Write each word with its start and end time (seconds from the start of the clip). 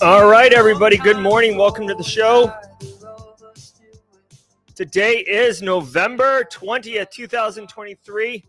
All 0.00 0.28
right, 0.28 0.52
everybody. 0.52 0.96
Good 0.96 1.18
morning. 1.18 1.56
Welcome 1.56 1.88
to 1.88 1.94
the 1.94 2.04
show. 2.04 2.54
Today 4.74 5.24
is 5.26 5.62
November 5.62 6.44
20th, 6.44 7.10
2023. 7.10 8.44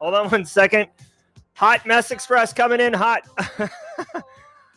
Hold 0.00 0.14
on 0.14 0.30
one 0.30 0.44
second. 0.44 0.88
Hot 1.54 1.86
Mess 1.86 2.10
Express 2.10 2.52
coming 2.52 2.80
in 2.80 2.92
hot. 2.92 3.22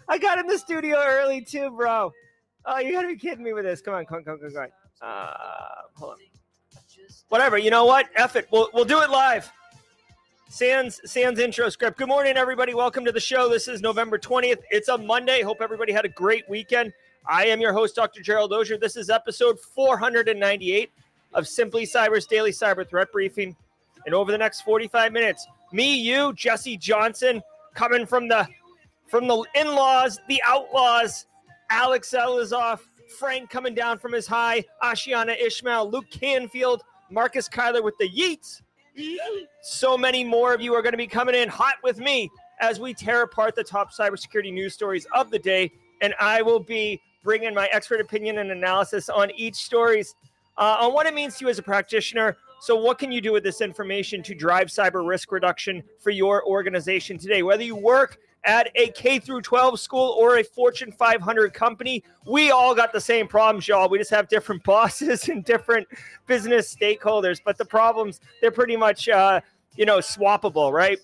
I 0.08 0.18
got 0.18 0.38
in 0.38 0.46
the 0.46 0.58
studio 0.58 0.98
early 1.04 1.42
too, 1.42 1.72
bro. 1.72 2.12
Oh, 2.66 2.80
you 2.80 2.92
gotta 2.92 3.08
be 3.08 3.16
kidding 3.16 3.44
me 3.44 3.54
with 3.54 3.64
this. 3.64 3.82
Come 3.82 3.94
on, 3.94 4.06
come 4.06 4.18
on, 4.18 4.24
come 4.26 4.40
on, 4.44 4.52
come 4.52 4.62
on. 4.62 4.70
Uh, 5.02 5.34
hold 5.96 6.12
on. 6.12 6.18
Whatever. 7.30 7.58
You 7.58 7.72
know 7.72 7.86
what? 7.86 8.10
F 8.16 8.36
it. 8.36 8.48
We'll, 8.52 8.70
we'll 8.74 8.86
do 8.86 9.02
it 9.02 9.10
live. 9.10 9.52
Sans 10.52 11.00
Sans 11.06 11.40
intro 11.40 11.70
script. 11.70 12.00
Good 12.00 12.08
morning, 12.08 12.36
everybody. 12.36 12.74
Welcome 12.74 13.06
to 13.06 13.12
the 13.12 13.20
show. 13.20 13.48
This 13.48 13.68
is 13.68 13.82
November 13.82 14.18
20th. 14.18 14.58
It's 14.72 14.88
a 14.88 14.98
Monday. 14.98 15.44
Hope 15.44 15.62
everybody 15.62 15.94
had 15.94 16.06
a 16.06 16.10
great 16.10 16.50
weekend. 16.50 16.92
I 17.28 17.46
am 17.46 17.62
your 17.62 17.72
host, 17.72 17.96
Dr. 17.96 18.24
Gerald 18.24 18.52
Auger. 18.52 18.76
This 18.76 18.98
is 18.98 19.12
episode 19.12 19.60
498 19.60 20.90
of 21.36 21.48
Simply 21.48 21.86
Cyber's 21.86 22.26
Daily 22.26 22.50
Cyber 22.50 22.90
Threat 22.90 23.12
Briefing. 23.12 23.56
And 24.08 24.16
over 24.16 24.32
the 24.32 24.40
next 24.40 24.62
45 24.62 25.12
minutes, 25.12 25.46
me, 25.72 25.96
you, 25.96 26.34
Jesse 26.34 26.78
Johnson, 26.78 27.44
coming 27.76 28.08
from 28.08 28.28
the 28.28 28.48
from 29.08 29.28
the 29.28 29.46
in-laws, 29.54 30.20
the 30.28 30.42
outlaws, 30.48 31.28
Alex 31.70 32.12
Elizoff, 32.18 32.80
Frank 33.20 33.52
coming 33.52 33.76
down 33.76 34.00
from 34.00 34.14
his 34.14 34.26
high, 34.26 34.66
Ashiana 34.82 35.40
Ishmael, 35.40 35.92
Luke 35.92 36.10
Canfield, 36.10 36.82
Marcus 37.12 37.48
Kyler 37.48 37.84
with 37.84 38.00
the 38.00 38.10
Yeats. 38.10 38.64
So 39.62 39.98
many 39.98 40.24
more 40.24 40.54
of 40.54 40.62
you 40.62 40.74
are 40.74 40.82
going 40.82 40.94
to 40.94 40.98
be 40.98 41.08
coming 41.08 41.36
in 41.36 41.50
hot 41.50 41.76
with 41.84 42.00
me 42.00 42.30
as 42.60 42.80
we 42.80 42.94
tear 42.94 43.24
apart 43.24 43.56
the 43.56 43.64
top 43.64 43.94
cybersecurity 43.94 44.54
news 44.54 44.74
stories 44.74 45.08
of 45.14 45.32
the 45.32 45.40
day. 45.40 45.72
And 46.02 46.14
I 46.20 46.42
will 46.42 46.60
be 46.60 47.02
bringing 47.24 47.54
my 47.54 47.68
expert 47.72 48.02
opinion 48.02 48.40
and 48.40 48.52
analysis 48.52 49.10
on 49.10 49.32
each 49.32 49.56
stories 49.56 50.16
uh, 50.58 50.78
on 50.80 50.94
what 50.94 51.06
it 51.06 51.14
means 51.14 51.38
to 51.38 51.46
you 51.46 51.50
as 51.50 51.60
a 51.60 51.64
practitioner. 51.64 52.38
So, 52.62 52.76
what 52.76 52.98
can 52.98 53.12
you 53.12 53.22
do 53.22 53.32
with 53.32 53.44
this 53.44 53.62
information 53.62 54.22
to 54.24 54.36
drive 54.36 54.68
cyber 54.68 55.08
risk 55.08 55.32
reduction 55.32 55.82
for 56.00 56.10
your 56.10 56.46
organization 56.46 57.18
today? 57.18 57.42
Whether 57.44 57.64
you 57.64 57.76
work 57.76 58.18
at 58.46 58.72
a 58.76 58.88
K 58.90 59.20
through 59.20 59.42
12 59.42 59.80
school 59.80 60.16
or 60.18 60.38
a 60.38 60.44
Fortune 60.44 60.92
500 60.92 61.54
company, 61.54 62.04
we 62.26 62.52
all 62.52 62.74
got 62.74 62.94
the 62.94 63.02
same 63.02 63.28
problems, 63.28 63.68
y'all. 63.68 63.90
We 63.90 63.98
just 63.98 64.12
have 64.12 64.28
different 64.30 64.64
bosses 64.66 65.30
and 65.30 65.44
different 65.44 65.88
business 66.28 66.74
stakeholders, 66.74 67.42
but 67.44 67.58
the 67.58 67.66
problems 67.66 68.22
they're 68.42 68.52
pretty 68.52 68.78
much 68.78 69.10
uh, 69.10 69.42
you 69.76 69.86
know 69.86 69.98
swappable, 69.98 70.72
right? 70.72 71.00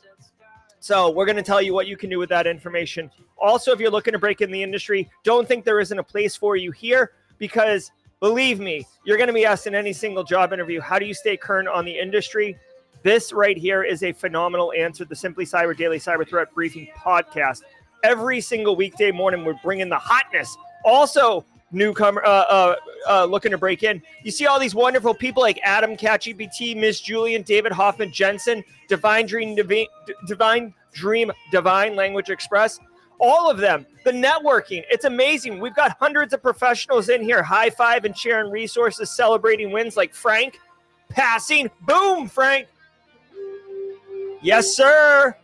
So 0.80 1.10
we're 1.10 1.26
going 1.26 1.38
to 1.38 1.44
tell 1.44 1.64
you 1.64 1.74
what 1.74 1.88
you 1.88 1.98
can 1.98 2.12
do 2.12 2.20
with 2.20 2.30
that 2.30 2.46
information. 2.46 3.10
Also, 3.38 3.72
if 3.72 3.80
you're 3.80 3.90
looking 3.90 4.14
to 4.14 4.20
break 4.20 4.42
in 4.42 4.52
the 4.52 4.62
industry, 4.62 5.10
don't 5.24 5.48
think 5.48 5.66
there 5.66 5.80
isn't 5.80 5.98
a 5.98 6.04
place 6.04 6.36
for 6.36 6.56
you 6.56 6.72
here 6.72 7.14
because 7.40 7.92
believe 8.20 8.60
me, 8.60 8.86
you're 9.04 9.18
going 9.18 9.28
to 9.28 9.34
be 9.34 9.46
asked 9.46 9.66
in 9.66 9.74
any 9.74 9.94
single 9.94 10.24
job 10.24 10.54
interview, 10.54 10.80
how 10.80 11.00
do 11.00 11.06
you 11.06 11.14
stay 11.14 11.38
current 11.38 11.68
on 11.68 11.86
the 11.86 11.98
industry? 11.98 12.56
This 13.06 13.32
right 13.32 13.56
here 13.56 13.84
is 13.84 14.02
a 14.02 14.14
phenomenal 14.14 14.74
answer. 14.76 15.06
The 15.06 15.16
Simply 15.16 15.46
Cyber 15.46 15.78
Daily 15.78 16.00
Cyber 16.00 16.28
Threat 16.28 16.52
Briefing 16.56 16.88
podcast. 16.98 17.62
Every 18.04 18.42
single 18.42 18.76
weekday 18.76 19.12
morning, 19.12 19.46
we're 19.46 19.60
bringing 19.64 19.90
the 19.90 20.00
hotness. 20.00 20.58
Also, 20.84 21.46
newcomer 21.72 22.26
uh, 22.26 22.30
uh, 22.30 22.76
uh, 23.08 23.26
looking 23.26 23.52
to 23.52 23.60
break 23.60 23.84
in. 23.84 24.02
You 24.24 24.32
see 24.32 24.48
all 24.48 24.60
these 24.60 24.74
wonderful 24.74 25.14
people 25.14 25.44
like 25.44 25.60
Adam, 25.62 25.96
CatGPT, 25.96 26.76
Miss 26.76 27.00
Julian, 27.00 27.44
David 27.44 27.72
Hoffman, 27.72 28.12
Jensen, 28.12 28.64
Divine 28.88 29.28
Dream, 29.28 29.54
Divine, 29.54 29.86
Divine 30.26 30.74
Dream, 30.92 31.32
Divine 31.52 31.96
Language 31.96 32.32
Express. 32.32 32.80
All 33.20 33.52
of 33.52 33.60
them. 33.60 33.86
The 34.04 34.14
networking. 34.14 34.84
It's 34.90 35.06
amazing. 35.06 35.60
We've 35.60 35.76
got 35.76 35.96
hundreds 36.00 36.34
of 36.34 36.42
professionals 36.42 37.10
in 37.10 37.22
here, 37.22 37.44
high 37.44 37.70
five 37.70 38.04
and 38.04 38.18
sharing 38.18 38.50
resources, 38.50 39.16
celebrating 39.16 39.72
wins 39.72 39.96
like 39.96 40.16
Frank 40.16 40.58
passing. 41.10 41.70
Boom, 41.86 42.28
Frank. 42.28 42.68
Yes, 44.46 44.76
sir. 44.76 45.36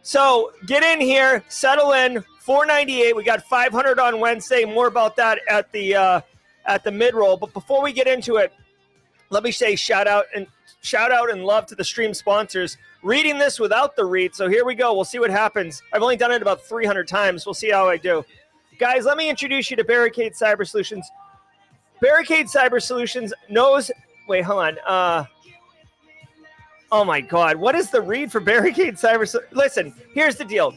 So 0.00 0.52
get 0.66 0.82
in 0.82 1.02
here, 1.02 1.44
settle 1.48 1.92
in. 1.92 2.24
498. 2.40 3.14
We 3.14 3.22
got 3.22 3.42
500 3.42 3.98
on 3.98 4.20
Wednesday. 4.20 4.64
More 4.64 4.86
about 4.86 5.16
that 5.16 5.38
at 5.50 5.70
the 5.72 5.94
uh, 5.94 6.20
at 6.64 6.82
the 6.82 6.90
mid 6.90 7.14
roll. 7.14 7.36
But 7.36 7.52
before 7.52 7.82
we 7.82 7.92
get 7.92 8.06
into 8.06 8.36
it, 8.36 8.54
let 9.28 9.42
me 9.42 9.50
say 9.50 9.76
shout 9.76 10.06
out 10.06 10.24
and 10.34 10.46
shout 10.80 11.12
out 11.12 11.30
and 11.30 11.44
love 11.44 11.66
to 11.66 11.74
the 11.74 11.84
stream 11.84 12.14
sponsors. 12.14 12.78
Reading 13.02 13.36
this 13.36 13.60
without 13.60 13.96
the 13.96 14.04
read. 14.06 14.34
So 14.34 14.48
here 14.48 14.64
we 14.64 14.74
go. 14.74 14.94
We'll 14.94 15.04
see 15.04 15.18
what 15.18 15.30
happens. 15.30 15.82
I've 15.92 16.00
only 16.00 16.16
done 16.16 16.32
it 16.32 16.40
about 16.40 16.62
300 16.62 17.06
times. 17.06 17.44
We'll 17.44 17.52
see 17.52 17.70
how 17.70 17.86
I 17.86 17.98
do. 17.98 18.24
Guys, 18.78 19.04
let 19.04 19.18
me 19.18 19.28
introduce 19.28 19.70
you 19.70 19.76
to 19.76 19.84
Barricade 19.84 20.32
Cyber 20.32 20.66
Solutions. 20.66 21.06
Barricade 22.00 22.46
Cyber 22.46 22.80
Solutions 22.80 23.34
knows. 23.50 23.90
Wait, 24.26 24.40
hold 24.40 24.62
on. 24.62 24.78
Uh, 24.86 25.24
Oh 26.90 27.04
my 27.04 27.20
God. 27.20 27.56
What 27.56 27.74
is 27.74 27.90
the 27.90 28.00
read 28.00 28.32
for 28.32 28.40
Barricade 28.40 28.94
Cyber? 28.94 29.34
Listen, 29.52 29.94
here's 30.14 30.36
the 30.36 30.44
deal. 30.44 30.74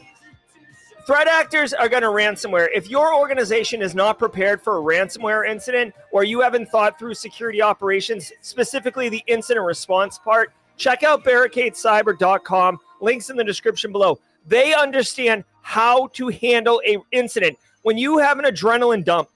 Threat 1.06 1.26
actors 1.26 1.72
are 1.74 1.88
going 1.88 2.02
to 2.02 2.08
ransomware. 2.08 2.68
If 2.72 2.88
your 2.88 3.14
organization 3.14 3.82
is 3.82 3.94
not 3.94 4.20
prepared 4.20 4.62
for 4.62 4.78
a 4.78 4.80
ransomware 4.80 5.48
incident 5.48 5.94
or 6.12 6.22
you 6.22 6.40
haven't 6.40 6.68
thought 6.68 6.96
through 6.96 7.14
security 7.14 7.60
operations, 7.60 8.30
specifically 8.40 9.08
the 9.08 9.22
incident 9.26 9.66
response 9.66 10.18
part, 10.18 10.52
check 10.76 11.02
out 11.02 11.24
barricadecyber.com. 11.24 12.78
Links 13.00 13.30
in 13.30 13.36
the 13.36 13.42
description 13.42 13.90
below. 13.90 14.20
They 14.46 14.74
understand 14.74 15.42
how 15.62 16.08
to 16.08 16.28
handle 16.28 16.80
a 16.86 16.98
incident. 17.10 17.58
When 17.82 17.98
you 17.98 18.18
have 18.18 18.38
an 18.38 18.44
adrenaline 18.44 19.04
dump 19.04 19.28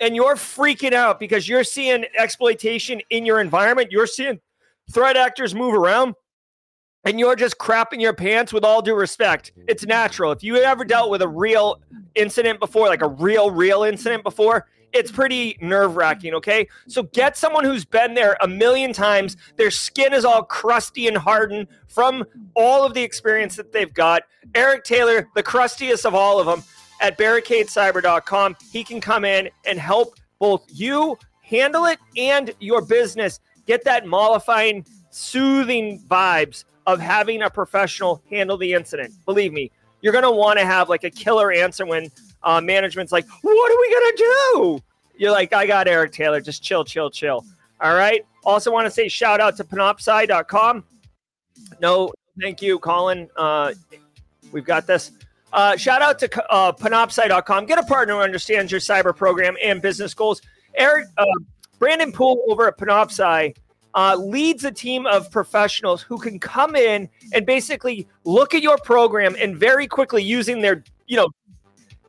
and 0.00 0.16
you're 0.16 0.34
freaking 0.34 0.92
out 0.92 1.20
because 1.20 1.48
you're 1.48 1.62
seeing 1.62 2.04
exploitation 2.18 3.00
in 3.10 3.24
your 3.24 3.40
environment, 3.40 3.92
you're 3.92 4.08
seeing 4.08 4.40
threat 4.90 5.16
actors 5.16 5.54
move 5.54 5.74
around, 5.74 6.16
and 7.04 7.18
you're 7.18 7.36
just 7.36 7.58
crapping 7.58 8.00
your 8.00 8.12
pants 8.12 8.52
with 8.52 8.64
all 8.64 8.82
due 8.82 8.94
respect. 8.94 9.52
It's 9.68 9.84
natural. 9.84 10.32
If 10.32 10.42
you 10.42 10.56
ever 10.56 10.84
dealt 10.84 11.10
with 11.10 11.22
a 11.22 11.28
real 11.28 11.80
incident 12.14 12.60
before, 12.60 12.88
like 12.88 13.02
a 13.02 13.08
real, 13.08 13.50
real 13.50 13.82
incident 13.82 14.22
before, 14.22 14.66
it's 14.92 15.10
pretty 15.10 15.56
nerve 15.60 15.96
wracking. 15.96 16.34
Okay. 16.34 16.68
So 16.86 17.04
get 17.04 17.36
someone 17.36 17.64
who's 17.64 17.84
been 17.84 18.14
there 18.14 18.36
a 18.40 18.48
million 18.48 18.92
times. 18.92 19.36
Their 19.56 19.70
skin 19.70 20.12
is 20.12 20.24
all 20.24 20.42
crusty 20.42 21.08
and 21.08 21.16
hardened 21.16 21.68
from 21.88 22.24
all 22.54 22.84
of 22.84 22.94
the 22.94 23.02
experience 23.02 23.56
that 23.56 23.72
they've 23.72 23.92
got. 23.92 24.22
Eric 24.54 24.84
Taylor, 24.84 25.28
the 25.34 25.42
crustiest 25.42 26.04
of 26.04 26.14
all 26.14 26.38
of 26.38 26.46
them 26.46 26.62
at 27.00 27.18
barricadecyber.com. 27.18 28.56
He 28.70 28.84
can 28.84 29.00
come 29.00 29.24
in 29.24 29.48
and 29.64 29.78
help 29.78 30.14
both 30.38 30.64
you 30.68 31.18
handle 31.40 31.86
it 31.86 31.98
and 32.16 32.54
your 32.60 32.82
business 32.82 33.40
get 33.66 33.84
that 33.84 34.06
mollifying, 34.06 34.84
soothing 35.10 36.00
vibes 36.08 36.64
of 36.86 37.00
having 37.00 37.42
a 37.42 37.50
professional 37.50 38.22
handle 38.30 38.56
the 38.56 38.72
incident. 38.72 39.14
Believe 39.24 39.52
me, 39.52 39.70
you're 40.00 40.12
going 40.12 40.24
to 40.24 40.30
want 40.30 40.58
to 40.58 40.64
have 40.64 40.88
like 40.88 41.04
a 41.04 41.10
killer 41.10 41.52
answer 41.52 41.86
when 41.86 42.10
uh, 42.42 42.60
management's 42.60 43.12
like, 43.12 43.26
what 43.42 43.72
are 43.72 43.80
we 43.80 43.90
going 43.90 44.10
to 44.10 44.16
do? 44.16 44.82
You're 45.16 45.30
like, 45.30 45.52
I 45.52 45.66
got 45.66 45.86
Eric 45.86 46.12
Taylor. 46.12 46.40
Just 46.40 46.62
chill, 46.62 46.84
chill, 46.84 47.10
chill. 47.10 47.44
All 47.80 47.94
right. 47.94 48.24
Also, 48.44 48.72
want 48.72 48.86
to 48.86 48.90
say 48.90 49.08
shout 49.08 49.40
out 49.40 49.56
to 49.56 49.64
panoptcy.com. 49.64 50.84
No, 51.80 52.12
thank 52.40 52.60
you, 52.60 52.78
Colin. 52.78 53.28
Uh, 53.36 53.72
we've 54.50 54.64
got 54.64 54.86
this. 54.86 55.12
Uh, 55.52 55.76
shout 55.76 56.02
out 56.02 56.18
to 56.18 56.52
uh, 56.52 56.72
panoptcy.com. 56.72 57.66
Get 57.66 57.78
a 57.78 57.82
partner 57.84 58.14
who 58.14 58.20
understands 58.20 58.72
your 58.72 58.80
cyber 58.80 59.14
program 59.14 59.54
and 59.62 59.80
business 59.80 60.14
goals. 60.14 60.42
Eric, 60.74 61.06
uh, 61.18 61.24
Brandon 61.78 62.10
Poole 62.10 62.44
over 62.48 62.66
at 62.68 62.78
Panoptcy 62.78 63.54
uh, 63.94 64.16
leads 64.16 64.64
a 64.64 64.70
team 64.70 65.06
of 65.06 65.30
professionals 65.30 66.02
who 66.02 66.18
can 66.18 66.38
come 66.38 66.74
in 66.74 67.08
and 67.32 67.44
basically 67.44 68.08
look 68.24 68.54
at 68.54 68.62
your 68.62 68.78
program 68.78 69.36
and 69.38 69.56
very 69.56 69.86
quickly 69.86 70.22
using 70.22 70.60
their, 70.60 70.82
you 71.06 71.16
know, 71.16 71.28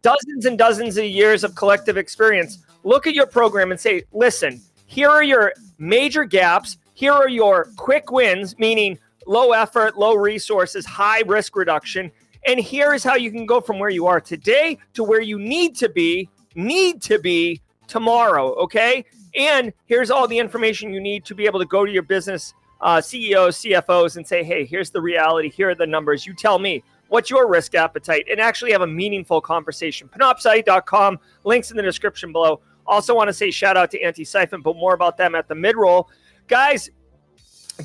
dozens 0.01 0.45
and 0.45 0.57
dozens 0.57 0.97
of 0.97 1.05
years 1.05 1.43
of 1.43 1.55
collective 1.55 1.97
experience, 1.97 2.59
look 2.83 3.07
at 3.07 3.13
your 3.13 3.25
program 3.25 3.71
and 3.71 3.79
say, 3.79 4.03
listen, 4.11 4.61
here 4.85 5.09
are 5.09 5.23
your 5.23 5.53
major 5.79 6.25
gaps. 6.25 6.77
Here 6.93 7.13
are 7.13 7.29
your 7.29 7.69
quick 7.75 8.11
wins, 8.11 8.57
meaning 8.59 8.99
low 9.25 9.51
effort, 9.51 9.97
low 9.97 10.15
resources, 10.15 10.85
high 10.85 11.21
risk 11.21 11.55
reduction. 11.55 12.11
And 12.45 12.59
here 12.59 12.93
is 12.93 13.03
how 13.03 13.15
you 13.15 13.31
can 13.31 13.45
go 13.45 13.61
from 13.61 13.79
where 13.79 13.89
you 13.89 14.05
are 14.05 14.21
today 14.21 14.77
to 14.93 15.03
where 15.03 15.21
you 15.21 15.39
need 15.39 15.75
to 15.77 15.89
be, 15.89 16.29
need 16.55 17.01
to 17.03 17.17
be 17.17 17.61
tomorrow. 17.87 18.53
Okay. 18.55 19.05
And 19.35 19.73
here's 19.85 20.11
all 20.11 20.27
the 20.27 20.37
information 20.37 20.93
you 20.93 21.01
need 21.01 21.25
to 21.25 21.35
be 21.35 21.45
able 21.45 21.59
to 21.59 21.65
go 21.65 21.85
to 21.85 21.91
your 21.91 22.03
business 22.03 22.53
uh, 22.81 22.99
CEOs, 22.99 23.61
CFOs, 23.61 24.17
and 24.17 24.27
say, 24.27 24.43
hey, 24.43 24.65
here's 24.65 24.89
the 24.89 25.01
reality. 25.01 25.49
Here 25.49 25.69
are 25.69 25.75
the 25.75 25.87
numbers. 25.87 26.25
You 26.25 26.33
tell 26.33 26.59
me 26.59 26.83
what's 27.07 27.29
your 27.29 27.47
risk 27.47 27.75
appetite 27.75 28.25
and 28.29 28.41
actually 28.41 28.73
have 28.73 28.81
a 28.81 28.87
meaningful 28.87 29.39
conversation. 29.39 30.09
Panoptcy.com, 30.09 31.17
links 31.45 31.71
in 31.71 31.77
the 31.77 31.83
description 31.83 32.31
below. 32.33 32.59
Also, 32.85 33.15
want 33.15 33.29
to 33.29 33.33
say 33.33 33.51
shout 33.51 33.77
out 33.77 33.89
to 33.91 34.03
Antisyphon, 34.03 34.61
but 34.61 34.75
more 34.75 34.93
about 34.93 35.15
them 35.15 35.33
at 35.33 35.47
the 35.47 35.55
mid 35.55 35.77
roll. 35.77 36.09
Guys, 36.47 36.89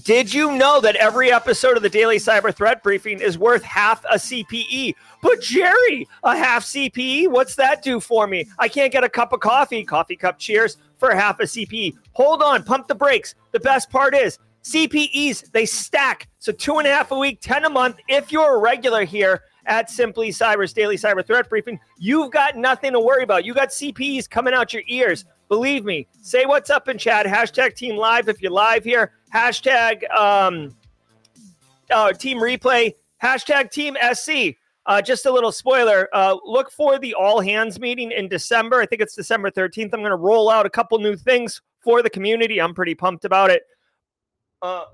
did 0.04 0.34
you 0.34 0.52
know 0.52 0.80
that 0.80 0.96
every 0.96 1.32
episode 1.32 1.76
of 1.76 1.82
the 1.82 1.88
Daily 1.88 2.16
Cyber 2.16 2.54
Threat 2.54 2.82
Briefing 2.82 3.20
is 3.20 3.38
worth 3.38 3.62
half 3.62 4.04
a 4.04 4.16
CPE? 4.16 4.94
But 5.22 5.40
Jerry, 5.40 6.06
a 6.24 6.36
half 6.36 6.64
CPE, 6.64 7.28
what's 7.28 7.54
that 7.54 7.82
do 7.82 7.98
for 8.00 8.26
me? 8.26 8.48
I 8.58 8.68
can't 8.68 8.92
get 8.92 9.04
a 9.04 9.08
cup 9.08 9.32
of 9.32 9.40
coffee, 9.40 9.84
coffee 9.84 10.16
cup 10.16 10.38
cheers, 10.38 10.76
for 10.98 11.14
half 11.14 11.40
a 11.40 11.44
CPE. 11.44 11.94
Hold 12.12 12.42
on, 12.42 12.62
pump 12.64 12.88
the 12.88 12.94
brakes. 12.94 13.34
The 13.52 13.60
best 13.60 13.90
part 13.90 14.14
is 14.14 14.38
CPEs, 14.64 15.50
they 15.52 15.64
stack. 15.66 16.28
So 16.38 16.52
two 16.52 16.78
and 16.78 16.86
a 16.86 16.90
half 16.90 17.10
a 17.10 17.18
week, 17.18 17.40
10 17.40 17.64
a 17.64 17.70
month. 17.70 17.96
If 18.08 18.32
you're 18.32 18.56
a 18.56 18.60
regular 18.60 19.04
here, 19.04 19.42
at 19.68 19.90
Simply 19.90 20.30
Cyber's 20.30 20.72
Daily 20.72 20.96
Cyber 20.96 21.24
Threat 21.24 21.48
Briefing. 21.48 21.78
You've 21.98 22.32
got 22.32 22.56
nothing 22.56 22.92
to 22.92 23.00
worry 23.00 23.22
about. 23.22 23.44
You 23.44 23.54
got 23.54 23.68
CPEs 23.68 24.28
coming 24.28 24.54
out 24.54 24.72
your 24.72 24.82
ears. 24.88 25.26
Believe 25.48 25.84
me. 25.84 26.08
Say 26.22 26.46
what's 26.46 26.70
up 26.70 26.88
in 26.88 26.98
chat. 26.98 27.26
Hashtag 27.26 27.74
Team 27.74 27.96
Live 27.96 28.28
if 28.28 28.42
you're 28.42 28.50
live 28.50 28.82
here. 28.82 29.12
Hashtag 29.32 30.10
um, 30.10 30.74
uh, 31.90 32.12
Team 32.12 32.38
Replay. 32.38 32.94
Hashtag 33.22 33.70
Team 33.70 33.96
SC. 34.12 34.56
Uh, 34.88 35.02
just 35.02 35.26
a 35.26 35.30
little 35.30 35.52
spoiler. 35.52 36.08
Uh, 36.14 36.38
look 36.44 36.70
for 36.70 36.98
the 36.98 37.12
all 37.12 37.40
hands 37.40 37.78
meeting 37.78 38.10
in 38.10 38.26
December. 38.26 38.80
I 38.80 38.86
think 38.86 39.02
it's 39.02 39.14
December 39.14 39.50
13th. 39.50 39.90
I'm 39.92 40.00
going 40.00 40.04
to 40.04 40.16
roll 40.16 40.48
out 40.48 40.64
a 40.64 40.70
couple 40.70 40.98
new 40.98 41.14
things 41.14 41.60
for 41.80 42.02
the 42.02 42.08
community. 42.08 42.58
I'm 42.58 42.72
pretty 42.74 42.94
pumped 42.94 43.26
about 43.26 43.50
it. 43.50 43.64
Uh, 44.62 44.86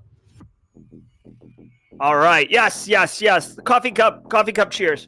all 2.00 2.16
right. 2.16 2.50
Yes, 2.50 2.88
yes, 2.88 3.22
yes. 3.22 3.56
Coffee 3.64 3.92
cup, 3.92 4.28
coffee 4.28 4.50
cup 4.50 4.72
cheers. 4.72 5.06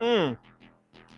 Mmm. 0.00 0.38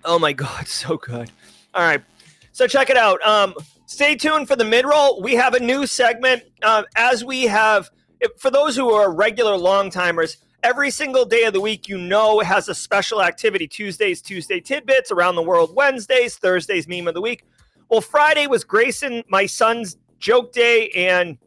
Oh 0.05 0.19
my 0.19 0.33
God, 0.33 0.67
so 0.67 0.97
good. 0.97 1.31
All 1.75 1.83
right. 1.83 2.03
So 2.51 2.67
check 2.67 2.91
it 2.91 2.97
out. 2.97 3.25
Um, 3.25 3.55
stay 3.87 4.17
tuned 4.17 4.49
for 4.49 4.57
the 4.57 4.65
mid 4.65 4.85
roll. 4.85 5.23
We 5.23 5.35
have 5.35 5.55
a 5.55 5.61
new 5.61 5.87
segment. 5.87 6.43
Uh, 6.61 6.83
as 6.97 7.25
we 7.25 7.45
have, 7.45 7.89
for 8.37 8.51
those 8.51 8.75
who 8.75 8.91
are 8.91 9.13
regular 9.15 9.57
long 9.57 9.91
timers, 9.91 10.39
every 10.69 10.91
single 10.91 11.25
day 11.25 11.45
of 11.45 11.55
the 11.55 11.61
week, 11.63 11.89
you 11.89 11.97
know, 11.97 12.41
has 12.41 12.69
a 12.69 12.75
special 12.75 13.23
activity. 13.23 13.67
Tuesdays, 13.67 14.21
Tuesday 14.21 14.61
tidbits, 14.61 15.11
around 15.11 15.35
the 15.35 15.43
world 15.43 15.75
Wednesdays, 15.75 16.37
Thursdays, 16.37 16.87
meme 16.87 17.09
of 17.09 17.15
the 17.15 17.23
week. 17.23 17.47
Well, 17.89 18.03
Friday 18.03 18.47
was 18.47 18.65
Grayson, 18.65 19.25
my 19.29 19.47
son's 19.47 19.97
joke 20.19 20.53
day, 20.53 20.91
and 20.91 21.39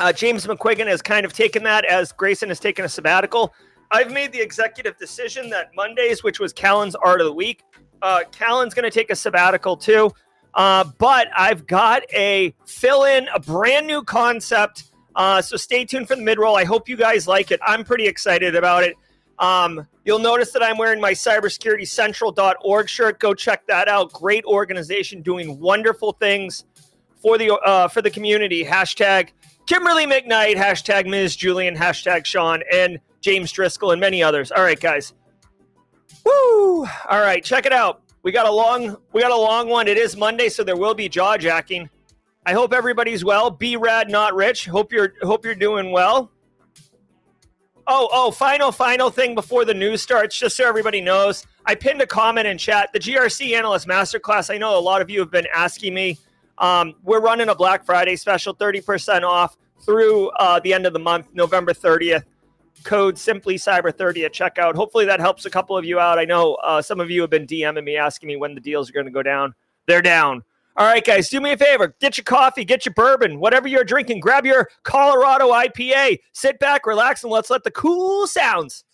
uh, 0.00 0.12
James 0.12 0.46
McQuiggan 0.46 0.86
has 0.86 1.00
kind 1.00 1.24
of 1.24 1.32
taken 1.32 1.62
that 1.62 1.86
as 1.86 2.12
Grayson 2.12 2.50
has 2.50 2.60
taken 2.60 2.84
a 2.84 2.90
sabbatical. 2.90 3.54
I've 3.90 4.12
made 4.12 4.32
the 4.32 4.40
executive 4.42 4.98
decision 4.98 5.48
that 5.48 5.70
Mondays, 5.74 6.22
which 6.22 6.38
was 6.38 6.52
Callan's 6.52 6.94
Art 6.94 7.22
of 7.22 7.26
the 7.26 7.32
Week, 7.32 7.62
uh, 8.02 8.24
Callan's 8.32 8.74
going 8.74 8.84
to 8.84 8.90
take 8.90 9.10
a 9.10 9.16
sabbatical 9.16 9.78
too. 9.78 10.10
Uh, 10.52 10.84
but 10.98 11.28
I've 11.34 11.66
got 11.66 12.02
a 12.12 12.54
fill 12.66 13.04
in, 13.04 13.28
a 13.34 13.40
brand 13.40 13.86
new 13.86 14.02
concept. 14.02 14.91
Uh, 15.14 15.42
so 15.42 15.56
stay 15.56 15.84
tuned 15.84 16.08
for 16.08 16.16
the 16.16 16.22
mid 16.22 16.38
roll. 16.38 16.56
I 16.56 16.64
hope 16.64 16.88
you 16.88 16.96
guys 16.96 17.26
like 17.26 17.50
it. 17.50 17.60
I'm 17.66 17.84
pretty 17.84 18.06
excited 18.06 18.54
about 18.54 18.82
it. 18.84 18.96
Um, 19.38 19.86
you'll 20.04 20.18
notice 20.18 20.52
that 20.52 20.62
I'm 20.62 20.78
wearing 20.78 21.00
my 21.00 21.12
cybersecuritycentral.org 21.12 22.88
shirt. 22.88 23.18
Go 23.18 23.34
check 23.34 23.66
that 23.66 23.88
out. 23.88 24.12
Great 24.12 24.44
organization 24.44 25.22
doing 25.22 25.58
wonderful 25.58 26.12
things 26.12 26.64
for 27.20 27.38
the 27.38 27.54
uh, 27.54 27.88
for 27.88 28.02
the 28.02 28.10
community. 28.10 28.64
Hashtag 28.64 29.30
Kimberly 29.66 30.06
McKnight, 30.06 30.56
hashtag 30.56 31.06
Ms. 31.06 31.36
Julian, 31.36 31.76
hashtag 31.76 32.24
Sean, 32.24 32.62
and 32.72 32.98
James 33.20 33.52
Driscoll, 33.52 33.92
and 33.92 34.00
many 34.00 34.22
others. 34.22 34.50
All 34.50 34.62
right, 34.62 34.78
guys. 34.78 35.12
Woo! 36.24 36.86
All 37.08 37.20
right, 37.20 37.42
check 37.42 37.66
it 37.66 37.72
out. 37.72 38.02
We 38.22 38.32
got 38.32 38.46
a 38.46 38.52
long, 38.52 38.96
we 39.12 39.20
got 39.20 39.30
a 39.30 39.36
long 39.36 39.68
one. 39.68 39.88
It 39.88 39.96
is 39.96 40.16
Monday, 40.16 40.48
so 40.48 40.62
there 40.62 40.76
will 40.76 40.94
be 40.94 41.08
jaw 41.08 41.36
jacking. 41.36 41.88
I 42.44 42.52
hope 42.52 42.72
everybody's 42.72 43.24
well. 43.24 43.50
Be 43.50 43.76
rad, 43.76 44.10
not 44.10 44.34
rich. 44.34 44.66
Hope 44.66 44.92
you're, 44.92 45.14
hope 45.22 45.44
you're 45.44 45.54
doing 45.54 45.92
well. 45.92 46.30
Oh, 47.86 48.08
oh, 48.12 48.30
final, 48.30 48.70
final 48.70 49.10
thing 49.10 49.34
before 49.34 49.64
the 49.64 49.74
news 49.74 50.02
starts, 50.02 50.38
just 50.38 50.56
so 50.56 50.66
everybody 50.66 51.00
knows. 51.00 51.46
I 51.66 51.74
pinned 51.74 52.00
a 52.00 52.06
comment 52.06 52.46
in 52.46 52.58
chat. 52.58 52.92
The 52.92 53.00
GRC 53.00 53.56
Analyst 53.56 53.86
Masterclass. 53.86 54.52
I 54.52 54.58
know 54.58 54.78
a 54.78 54.80
lot 54.80 55.02
of 55.02 55.10
you 55.10 55.20
have 55.20 55.30
been 55.30 55.46
asking 55.52 55.94
me 55.94 56.18
um, 56.58 56.94
we're 57.02 57.20
running 57.20 57.48
a 57.48 57.54
Black 57.54 57.84
Friday 57.84 58.16
special, 58.16 58.54
30% 58.54 59.22
off 59.22 59.56
through 59.84 60.28
uh, 60.30 60.60
the 60.60 60.72
end 60.72 60.86
of 60.86 60.92
the 60.92 60.98
month, 60.98 61.28
November 61.32 61.72
30th. 61.72 62.24
Code 62.84 63.18
simply 63.18 63.56
cyber 63.56 63.96
30 63.96 64.24
at 64.24 64.32
checkout. 64.32 64.74
Hopefully 64.74 65.04
that 65.04 65.20
helps 65.20 65.44
a 65.44 65.50
couple 65.50 65.76
of 65.76 65.84
you 65.84 66.00
out. 66.00 66.18
I 66.18 66.24
know 66.24 66.54
uh, 66.54 66.82
some 66.82 67.00
of 67.00 67.10
you 67.10 67.20
have 67.20 67.30
been 67.30 67.46
DMing 67.46 67.84
me 67.84 67.96
asking 67.96 68.28
me 68.28 68.36
when 68.36 68.54
the 68.54 68.60
deals 68.60 68.90
are 68.90 68.92
going 68.92 69.06
to 69.06 69.12
go 69.12 69.22
down. 69.22 69.54
They're 69.86 70.02
down. 70.02 70.42
All 70.74 70.86
right, 70.86 71.04
guys, 71.04 71.28
do 71.28 71.38
me 71.38 71.52
a 71.52 71.56
favor. 71.56 71.94
Get 72.00 72.16
your 72.16 72.24
coffee, 72.24 72.64
get 72.64 72.86
your 72.86 72.94
bourbon, 72.94 73.38
whatever 73.38 73.68
you're 73.68 73.84
drinking. 73.84 74.20
Grab 74.20 74.46
your 74.46 74.68
Colorado 74.84 75.50
IPA. 75.50 76.18
Sit 76.32 76.58
back, 76.58 76.86
relax, 76.86 77.22
and 77.22 77.30
let's 77.30 77.50
let 77.50 77.62
the 77.62 77.70
cool 77.70 78.26
sounds 78.26 78.84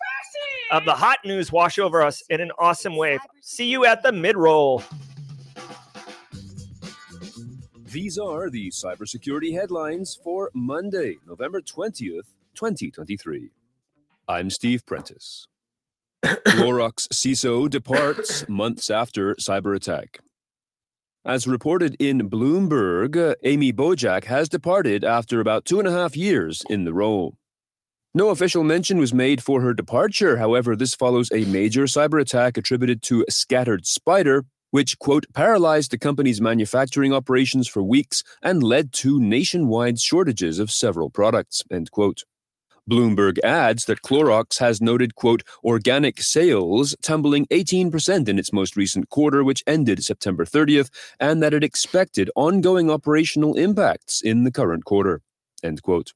of 0.72 0.84
the 0.84 0.94
hot 0.94 1.18
news 1.24 1.52
wash 1.52 1.78
over 1.78 2.02
us 2.02 2.22
in 2.30 2.40
an 2.40 2.50
awesome 2.58 2.96
wave. 2.96 3.20
See 3.42 3.66
you 3.66 3.84
at 3.84 4.02
the 4.02 4.10
mid 4.10 4.36
roll. 4.36 4.82
These 7.86 8.18
are 8.18 8.50
the 8.50 8.70
cybersecurity 8.70 9.54
headlines 9.54 10.18
for 10.22 10.50
Monday, 10.52 11.16
November 11.26 11.60
20th, 11.60 12.26
2023. 12.54 13.50
I'm 14.26 14.50
Steve 14.50 14.84
Prentice. 14.84 15.46
Clorox 16.24 17.08
CISO 17.08 17.70
departs 17.70 18.46
months 18.48 18.90
after 18.90 19.34
cyber 19.36 19.74
attack. 19.74 20.18
As 21.28 21.46
reported 21.46 21.94
in 21.98 22.30
Bloomberg, 22.30 23.34
Amy 23.44 23.70
Bujak 23.70 24.24
has 24.24 24.48
departed 24.48 25.04
after 25.04 25.40
about 25.40 25.66
two 25.66 25.78
and 25.78 25.86
a 25.86 25.92
half 25.92 26.16
years 26.16 26.62
in 26.70 26.84
the 26.84 26.94
role. 26.94 27.34
No 28.14 28.30
official 28.30 28.64
mention 28.64 28.96
was 28.96 29.12
made 29.12 29.42
for 29.42 29.60
her 29.60 29.74
departure. 29.74 30.38
However, 30.38 30.74
this 30.74 30.94
follows 30.94 31.30
a 31.30 31.44
major 31.44 31.82
cyber 31.82 32.18
attack 32.18 32.56
attributed 32.56 33.02
to 33.02 33.26
Scattered 33.28 33.84
Spider, 33.84 34.46
which, 34.70 34.98
quote, 34.98 35.26
paralyzed 35.34 35.90
the 35.90 35.98
company's 35.98 36.40
manufacturing 36.40 37.12
operations 37.12 37.68
for 37.68 37.82
weeks 37.82 38.22
and 38.42 38.62
led 38.62 38.94
to 38.94 39.20
nationwide 39.20 40.00
shortages 40.00 40.58
of 40.58 40.70
several 40.70 41.10
products, 41.10 41.62
end 41.70 41.90
quote. 41.90 42.22
Bloomberg 42.88 43.38
adds 43.44 43.84
that 43.84 44.02
Clorox 44.02 44.58
has 44.58 44.80
noted, 44.80 45.14
quote, 45.14 45.42
organic 45.62 46.20
sales 46.20 46.96
tumbling 47.02 47.46
18% 47.46 48.28
in 48.28 48.38
its 48.38 48.52
most 48.52 48.76
recent 48.76 49.08
quarter, 49.10 49.44
which 49.44 49.62
ended 49.66 50.02
September 50.02 50.44
30th, 50.44 50.90
and 51.20 51.42
that 51.42 51.54
it 51.54 51.62
expected 51.62 52.30
ongoing 52.34 52.90
operational 52.90 53.56
impacts 53.56 54.20
in 54.20 54.44
the 54.44 54.50
current 54.50 54.84
quarter, 54.84 55.20
end 55.62 55.82
quote. 55.82 56.12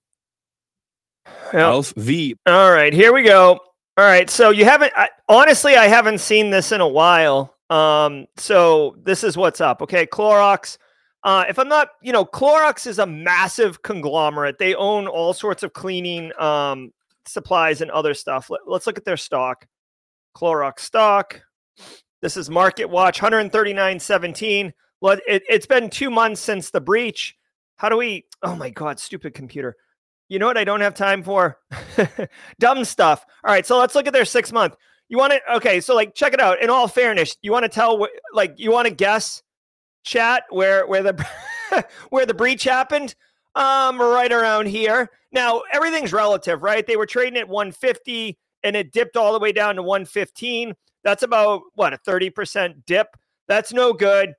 Yep. 1.52 1.62
ALPHV. 1.62 2.34
All 2.46 2.72
right, 2.72 2.92
here 2.92 3.12
we 3.12 3.22
go. 3.22 3.60
All 3.98 4.04
right, 4.06 4.30
so 4.30 4.50
you 4.50 4.64
haven't, 4.64 4.92
I, 4.96 5.10
honestly, 5.28 5.76
I 5.76 5.86
haven't 5.86 6.18
seen 6.18 6.50
this 6.50 6.72
in 6.72 6.80
a 6.80 6.88
while. 6.88 7.54
Um, 7.68 8.26
so 8.36 8.96
this 9.02 9.22
is 9.22 9.36
what's 9.36 9.60
up. 9.60 9.82
Okay, 9.82 10.06
Clorox. 10.06 10.78
Uh, 11.24 11.44
if 11.48 11.58
I'm 11.58 11.68
not, 11.68 11.90
you 12.02 12.12
know, 12.12 12.24
Clorox 12.24 12.86
is 12.86 12.98
a 12.98 13.06
massive 13.06 13.82
conglomerate. 13.82 14.58
They 14.58 14.74
own 14.74 15.06
all 15.06 15.32
sorts 15.32 15.62
of 15.62 15.72
cleaning 15.72 16.32
um, 16.40 16.92
supplies 17.26 17.80
and 17.80 17.90
other 17.90 18.14
stuff. 18.14 18.50
Let, 18.50 18.60
us 18.68 18.86
look 18.86 18.98
at 18.98 19.04
their 19.04 19.16
stock. 19.16 19.66
Clorox 20.36 20.80
stock. 20.80 21.40
This 22.22 22.36
is 22.36 22.50
Market 22.50 22.86
Watch 22.86 23.20
139.17. 23.20 24.72
Well, 25.00 25.18
it, 25.26 25.42
it's 25.48 25.66
been 25.66 25.90
two 25.90 26.10
months 26.10 26.40
since 26.40 26.70
the 26.70 26.80
breach. 26.80 27.36
How 27.76 27.88
do 27.88 27.96
we? 27.96 28.26
Oh 28.42 28.54
my 28.54 28.70
God, 28.70 28.98
stupid 28.98 29.34
computer. 29.34 29.76
You 30.28 30.38
know 30.38 30.46
what 30.46 30.56
I 30.56 30.64
don't 30.64 30.80
have 30.80 30.94
time 30.94 31.22
for? 31.22 31.58
Dumb 32.58 32.84
stuff. 32.84 33.24
All 33.44 33.52
right, 33.52 33.66
so 33.66 33.78
let's 33.78 33.94
look 33.94 34.06
at 34.06 34.12
their 34.12 34.24
six 34.24 34.52
month. 34.52 34.76
You 35.08 35.18
want 35.18 35.32
to? 35.32 35.54
Okay, 35.56 35.80
so 35.80 35.94
like 35.94 36.14
check 36.14 36.32
it 36.32 36.40
out. 36.40 36.62
In 36.62 36.70
all 36.70 36.88
fairness, 36.88 37.36
you 37.42 37.52
want 37.52 37.64
to 37.64 37.68
tell 37.68 37.98
what? 37.98 38.10
like 38.32 38.54
you 38.56 38.70
want 38.70 38.88
to 38.88 38.94
guess, 38.94 39.42
chat 40.02 40.44
where 40.50 40.86
where 40.86 41.02
the 41.02 41.26
where 42.10 42.26
the 42.26 42.34
breach 42.34 42.64
happened? 42.64 43.14
Um, 43.54 44.00
right 44.00 44.32
around 44.32 44.66
here. 44.66 45.10
Now 45.30 45.62
everything's 45.70 46.12
relative, 46.12 46.62
right? 46.62 46.86
They 46.86 46.96
were 46.96 47.06
trading 47.06 47.38
at 47.38 47.48
150 47.48 48.38
and 48.62 48.76
it 48.76 48.92
dipped 48.92 49.16
all 49.16 49.32
the 49.32 49.38
way 49.38 49.52
down 49.52 49.76
to 49.76 49.82
115. 49.82 50.74
That's 51.04 51.22
about 51.22 51.62
what 51.74 51.92
a 51.92 51.98
30% 51.98 52.86
dip. 52.86 53.08
That's 53.48 53.72
no 53.72 53.92
good. 53.92 54.34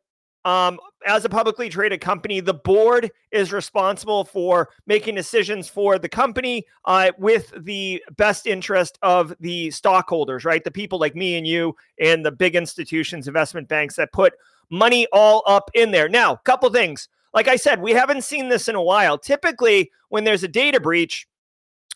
Um, 0.45 0.79
as 1.05 1.23
a 1.23 1.29
publicly 1.29 1.69
traded 1.69 2.01
company, 2.01 2.39
the 2.39 2.53
board 2.53 3.11
is 3.31 3.53
responsible 3.53 4.25
for 4.25 4.69
making 4.85 5.15
decisions 5.15 5.69
for 5.69 5.97
the 5.97 6.09
company 6.09 6.65
uh, 6.85 7.11
with 7.17 7.53
the 7.63 8.03
best 8.17 8.45
interest 8.45 8.97
of 9.01 9.33
the 9.39 9.71
stockholders, 9.71 10.43
right? 10.43 10.63
The 10.63 10.71
people 10.71 10.99
like 10.99 11.15
me 11.15 11.37
and 11.37 11.47
you 11.47 11.75
and 11.99 12.25
the 12.25 12.31
big 12.31 12.55
institutions, 12.55 13.27
investment 13.27 13.67
banks 13.69 13.95
that 13.95 14.11
put 14.11 14.33
money 14.69 15.07
all 15.11 15.43
up 15.45 15.69
in 15.73 15.91
there. 15.91 16.09
Now, 16.09 16.35
couple 16.37 16.69
things. 16.69 17.07
Like 17.33 17.47
I 17.47 17.55
said, 17.55 17.81
we 17.81 17.91
haven't 17.91 18.23
seen 18.23 18.49
this 18.49 18.67
in 18.67 18.75
a 18.75 18.81
while. 18.81 19.17
Typically, 19.17 19.91
when 20.09 20.23
there's 20.23 20.43
a 20.43 20.47
data 20.47 20.79
breach, 20.79 21.27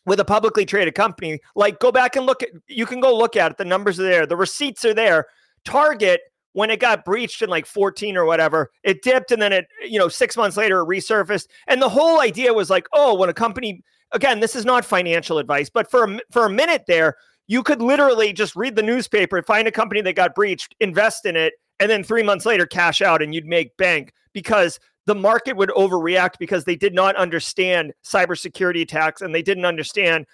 with 0.07 0.21
a 0.21 0.25
publicly 0.25 0.65
traded 0.65 0.95
company, 0.95 1.39
like 1.53 1.79
go 1.79 1.91
back 1.91 2.15
and 2.15 2.25
look 2.25 2.41
at 2.41 2.49
you 2.67 2.85
can 2.85 3.01
go 3.01 3.15
look 3.15 3.35
at 3.35 3.51
it. 3.51 3.57
The 3.57 3.65
numbers 3.65 3.99
are 3.99 4.03
there, 4.03 4.25
the 4.25 4.37
receipts 4.37 4.85
are 4.85 4.93
there. 4.93 5.27
Target, 5.65 6.21
when 6.53 6.71
it 6.71 6.79
got 6.79 7.03
breached 7.03 7.41
in 7.41 7.49
like 7.49 7.65
14 7.65 8.15
or 8.15 8.25
whatever, 8.25 8.71
it 8.83 9.03
dipped 9.03 9.31
and 9.31 9.41
then 9.41 9.51
it, 9.51 9.67
you 9.85 9.99
know, 9.99 10.07
six 10.07 10.37
months 10.37 10.55
later 10.55 10.79
it 10.79 10.87
resurfaced. 10.87 11.47
And 11.67 11.81
the 11.81 11.89
whole 11.89 12.21
idea 12.21 12.53
was 12.53 12.69
like, 12.69 12.87
oh, 12.93 13.15
when 13.15 13.29
a 13.29 13.33
company 13.33 13.83
again, 14.13 14.39
this 14.39 14.55
is 14.55 14.65
not 14.65 14.85
financial 14.85 15.39
advice, 15.39 15.69
but 15.69 15.91
for 15.91 16.05
a, 16.05 16.19
for 16.31 16.45
a 16.45 16.49
minute 16.49 16.85
there, 16.87 17.17
you 17.47 17.61
could 17.61 17.81
literally 17.81 18.31
just 18.31 18.55
read 18.55 18.77
the 18.77 18.83
newspaper, 18.83 19.41
find 19.43 19.67
a 19.67 19.71
company 19.71 20.01
that 20.01 20.15
got 20.15 20.33
breached, 20.33 20.73
invest 20.79 21.25
in 21.25 21.35
it, 21.35 21.53
and 21.79 21.89
then 21.89 22.03
three 22.03 22.23
months 22.23 22.45
later 22.45 22.65
cash 22.65 23.01
out 23.01 23.21
and 23.21 23.33
you'd 23.33 23.45
make 23.45 23.75
bank 23.77 24.13
because 24.33 24.79
the 25.05 25.15
market 25.15 25.55
would 25.55 25.69
overreact 25.69 26.33
because 26.39 26.65
they 26.65 26.75
did 26.75 26.93
not 26.93 27.15
understand 27.15 27.93
cybersecurity 28.03 28.81
attacks 28.81 29.21
and 29.21 29.33
they 29.33 29.41
didn't 29.41 29.65
understand 29.65 30.25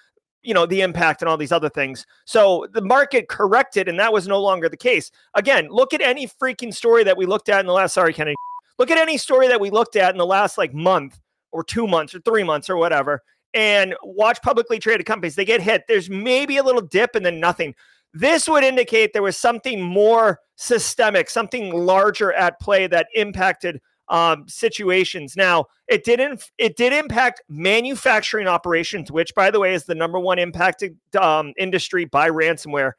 you 0.42 0.54
know 0.54 0.66
the 0.66 0.82
impact 0.82 1.22
and 1.22 1.30
all 1.30 1.38
these 1.38 1.54
other 1.54 1.70
things. 1.70 2.06
So 2.26 2.68
the 2.74 2.82
market 2.82 3.30
corrected 3.30 3.88
and 3.88 3.98
that 4.00 4.12
was 4.12 4.28
no 4.28 4.42
longer 4.42 4.68
the 4.68 4.78
case. 4.78 5.12
Again 5.36 5.68
look 5.70 5.94
at 5.94 6.02
any 6.02 6.28
freaking 6.28 6.74
story 6.74 7.04
that 7.04 7.18
we 7.18 7.26
looked 7.26 7.50
at 7.50 7.62
in 7.62 7.68
the 7.68 7.74
last 7.74 7.94
sorry 7.94 8.14
kenny 8.14 8.36
look 8.78 8.92
at 8.92 8.98
any 8.98 9.18
story 9.18 9.48
that 9.48 9.62
we 9.62 9.70
looked 9.70 9.96
at 9.96 10.12
in 10.12 10.18
the 10.18 10.26
last 10.26 10.58
like 10.58 10.74
month 10.74 11.20
or 11.52 11.64
two 11.64 11.88
months 11.88 12.14
or 12.16 12.20
three 12.22 12.44
months 12.44 12.70
or 12.70 12.78
whatever 12.78 13.22
and 13.54 13.96
watch 14.04 14.42
publicly 14.42 14.80
traded 14.80 15.06
companies. 15.06 15.36
They 15.36 15.46
get 15.46 15.62
hit. 15.62 15.84
There's 15.88 16.10
maybe 16.10 16.58
a 16.58 16.64
little 16.64 16.82
dip 16.82 17.16
and 17.16 17.26
then 17.26 17.40
nothing 17.40 17.76
this 18.14 18.48
would 18.48 18.64
indicate 18.64 19.14
there 19.14 19.24
was 19.24 19.38
something 19.38 19.82
more 19.82 20.40
systemic 20.56 21.30
something 21.30 21.74
larger 21.74 22.32
at 22.34 22.60
play 22.60 22.88
that 22.88 23.08
impacted 23.16 23.82
um, 24.10 24.46
situations. 24.48 25.36
Now, 25.36 25.66
it 25.88 26.04
didn't 26.04 26.52
it 26.58 26.78
did 26.78 26.94
impact 26.94 27.42
manufacturing 27.50 28.48
operations, 28.48 29.12
which, 29.12 29.34
by 29.36 29.52
the 29.52 29.60
way, 29.60 29.74
is 29.74 29.86
the 29.86 29.96
number 29.96 30.20
one 30.20 30.40
impacted 30.40 30.98
um, 31.20 31.54
industry 31.58 32.06
by 32.06 32.30
ransomware, 32.30 32.94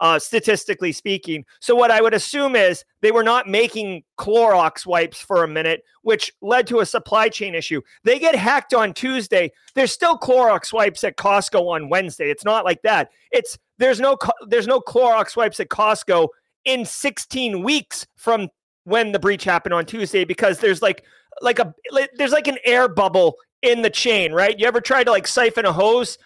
uh, 0.00 0.18
statistically 0.18 0.92
speaking. 0.92 1.44
So, 1.60 1.74
what 1.74 1.90
I 1.90 2.00
would 2.00 2.14
assume 2.14 2.56
is 2.56 2.84
they 3.00 3.12
were 3.12 3.22
not 3.22 3.46
making 3.46 4.02
Clorox 4.18 4.86
wipes 4.86 5.20
for 5.20 5.44
a 5.44 5.48
minute, 5.48 5.82
which 6.02 6.32
led 6.40 6.66
to 6.68 6.80
a 6.80 6.86
supply 6.86 7.28
chain 7.28 7.54
issue. 7.54 7.82
They 8.04 8.18
get 8.18 8.34
hacked 8.34 8.74
on 8.74 8.94
Tuesday. 8.94 9.52
There's 9.74 9.92
still 9.92 10.18
Clorox 10.18 10.72
wipes 10.72 11.04
at 11.04 11.16
Costco 11.16 11.68
on 11.68 11.90
Wednesday. 11.90 12.30
It's 12.30 12.44
not 12.44 12.64
like 12.64 12.82
that. 12.82 13.10
It's 13.30 13.58
there's 13.78 14.00
no 14.00 14.16
there's 14.46 14.66
no 14.66 14.80
Clorox 14.80 15.36
wipes 15.36 15.60
at 15.60 15.68
Costco 15.68 16.28
in 16.64 16.84
16 16.84 17.62
weeks 17.62 18.06
from 18.16 18.48
when 18.84 19.12
the 19.12 19.18
breach 19.18 19.44
happened 19.44 19.74
on 19.74 19.84
Tuesday 19.84 20.24
because 20.24 20.58
there's 20.58 20.82
like 20.82 21.04
like 21.40 21.58
a 21.58 21.74
like, 21.90 22.10
there's 22.16 22.32
like 22.32 22.48
an 22.48 22.58
air 22.64 22.88
bubble 22.88 23.36
in 23.62 23.82
the 23.82 23.90
chain, 23.90 24.32
right? 24.32 24.58
You 24.58 24.66
ever 24.66 24.80
tried 24.80 25.04
to 25.04 25.10
like 25.10 25.26
siphon 25.26 25.64
a 25.64 25.72
hose? 25.72 26.18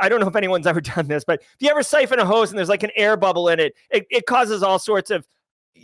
I 0.00 0.08
don't 0.08 0.20
know 0.20 0.28
if 0.28 0.36
anyone's 0.36 0.66
ever 0.68 0.80
done 0.80 1.08
this, 1.08 1.24
but 1.24 1.40
if 1.40 1.56
you 1.60 1.70
ever 1.70 1.82
siphon 1.82 2.18
a 2.18 2.24
hose 2.24 2.50
and 2.50 2.58
there's 2.58 2.68
like 2.68 2.82
an 2.82 2.90
air 2.96 3.16
bubble 3.16 3.48
in 3.48 3.60
it, 3.60 3.74
it, 3.90 4.06
it 4.10 4.26
causes 4.26 4.62
all 4.62 4.78
sorts 4.78 5.10
of 5.10 5.26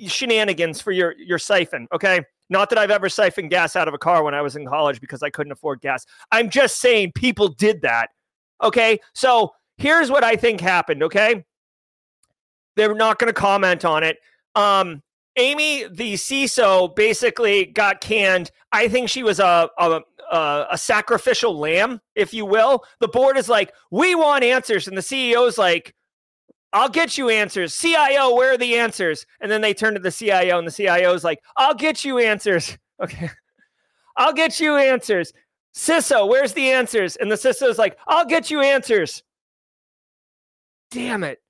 shenanigans 0.06 0.80
for 0.80 0.92
your 0.92 1.14
your 1.18 1.38
siphon. 1.38 1.88
Okay. 1.92 2.22
Not 2.50 2.68
that 2.70 2.78
I've 2.78 2.90
ever 2.90 3.08
siphoned 3.08 3.50
gas 3.50 3.74
out 3.74 3.88
of 3.88 3.94
a 3.94 3.98
car 3.98 4.22
when 4.22 4.34
I 4.34 4.42
was 4.42 4.54
in 4.54 4.66
college 4.66 5.00
because 5.00 5.22
I 5.22 5.30
couldn't 5.30 5.52
afford 5.52 5.80
gas. 5.80 6.04
I'm 6.30 6.50
just 6.50 6.78
saying 6.78 7.12
people 7.12 7.48
did 7.48 7.80
that. 7.82 8.10
Okay. 8.62 9.00
So 9.14 9.54
here's 9.76 10.10
what 10.10 10.24
I 10.24 10.36
think 10.36 10.60
happened. 10.60 11.02
Okay. 11.02 11.44
They're 12.76 12.94
not 12.94 13.18
going 13.18 13.32
to 13.32 13.40
comment 13.40 13.84
on 13.84 14.02
it. 14.02 14.18
Um, 14.54 15.02
Amy, 15.36 15.84
the 15.90 16.14
CISO, 16.14 16.94
basically 16.94 17.66
got 17.66 18.00
canned. 18.00 18.50
I 18.72 18.88
think 18.88 19.08
she 19.08 19.22
was 19.22 19.40
a, 19.40 19.68
a 19.78 20.00
a 20.32 20.78
sacrificial 20.78 21.56
lamb, 21.56 22.00
if 22.14 22.34
you 22.34 22.44
will. 22.44 22.84
The 23.00 23.08
board 23.08 23.36
is 23.36 23.48
like, 23.48 23.72
we 23.90 24.14
want 24.14 24.44
answers, 24.44 24.88
and 24.88 24.96
the 24.96 25.02
CEO's 25.02 25.58
like, 25.58 25.94
I'll 26.72 26.88
get 26.88 27.16
you 27.16 27.28
answers. 27.28 27.76
CIO, 27.78 28.34
where 28.34 28.52
are 28.52 28.58
the 28.58 28.76
answers? 28.76 29.26
And 29.40 29.50
then 29.50 29.60
they 29.60 29.74
turn 29.74 29.94
to 29.94 30.00
the 30.00 30.10
CIO, 30.10 30.58
and 30.58 30.66
the 30.66 30.72
CIO 30.72 31.12
is 31.12 31.24
like, 31.24 31.40
I'll 31.56 31.74
get 31.74 32.04
you 32.04 32.18
answers. 32.18 32.76
Okay, 33.02 33.28
I'll 34.16 34.32
get 34.32 34.60
you 34.60 34.76
answers. 34.76 35.32
CISO, 35.74 36.28
where's 36.28 36.52
the 36.52 36.70
answers? 36.70 37.16
And 37.16 37.28
the 37.28 37.34
CISO 37.34 37.68
is 37.68 37.76
like, 37.76 37.98
I'll 38.06 38.24
get 38.24 38.52
you 38.52 38.60
answers. 38.60 39.24
Damn 40.94 41.24
it. 41.24 41.40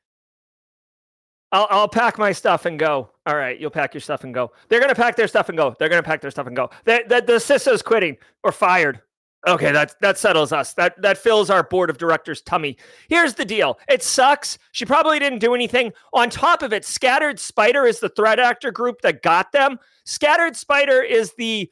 I'll, 1.52 1.66
I'll 1.68 1.88
pack 1.88 2.18
my 2.18 2.32
stuff 2.32 2.64
and 2.64 2.78
go. 2.78 3.10
All 3.26 3.36
right, 3.36 3.60
you'll 3.60 3.70
pack 3.70 3.92
your 3.92 4.00
stuff 4.00 4.24
and 4.24 4.32
go. 4.32 4.52
They're 4.68 4.80
gonna 4.80 4.94
pack 4.94 5.16
their 5.16 5.28
stuff 5.28 5.50
and 5.50 5.58
go. 5.58 5.76
They're 5.78 5.90
gonna 5.90 6.02
pack 6.02 6.22
their 6.22 6.30
stuff 6.30 6.46
and 6.46 6.56
go. 6.56 6.70
The, 6.84 7.04
the, 7.06 7.20
the 7.20 7.32
CISO's 7.34 7.82
quitting 7.82 8.16
or 8.42 8.52
fired. 8.52 9.02
Okay, 9.46 9.70
that 9.70 9.94
that 10.00 10.16
settles 10.16 10.52
us. 10.52 10.72
That 10.72 11.00
that 11.02 11.18
fills 11.18 11.50
our 11.50 11.62
board 11.62 11.90
of 11.90 11.98
directors' 11.98 12.40
tummy. 12.40 12.78
Here's 13.10 13.34
the 13.34 13.44
deal. 13.44 13.78
It 13.86 14.02
sucks. 14.02 14.56
She 14.72 14.86
probably 14.86 15.18
didn't 15.18 15.40
do 15.40 15.54
anything. 15.54 15.92
On 16.14 16.30
top 16.30 16.62
of 16.62 16.72
it, 16.72 16.86
Scattered 16.86 17.38
Spider 17.38 17.84
is 17.84 18.00
the 18.00 18.08
threat 18.08 18.38
actor 18.38 18.72
group 18.72 19.02
that 19.02 19.22
got 19.22 19.52
them. 19.52 19.78
Scattered 20.06 20.56
Spider 20.56 21.02
is 21.02 21.34
the 21.36 21.70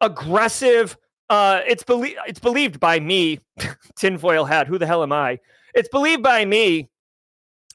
aggressive. 0.00 0.96
Uh, 1.28 1.62
it's 1.66 1.82
believed 1.82 2.18
it's 2.28 2.40
believed 2.40 2.78
by 2.78 3.00
me, 3.00 3.40
tinfoil 3.96 4.44
hat. 4.44 4.68
Who 4.68 4.78
the 4.78 4.86
hell 4.86 5.02
am 5.02 5.12
I? 5.12 5.40
It's 5.74 5.88
believed 5.88 6.22
by 6.22 6.44
me 6.44 6.88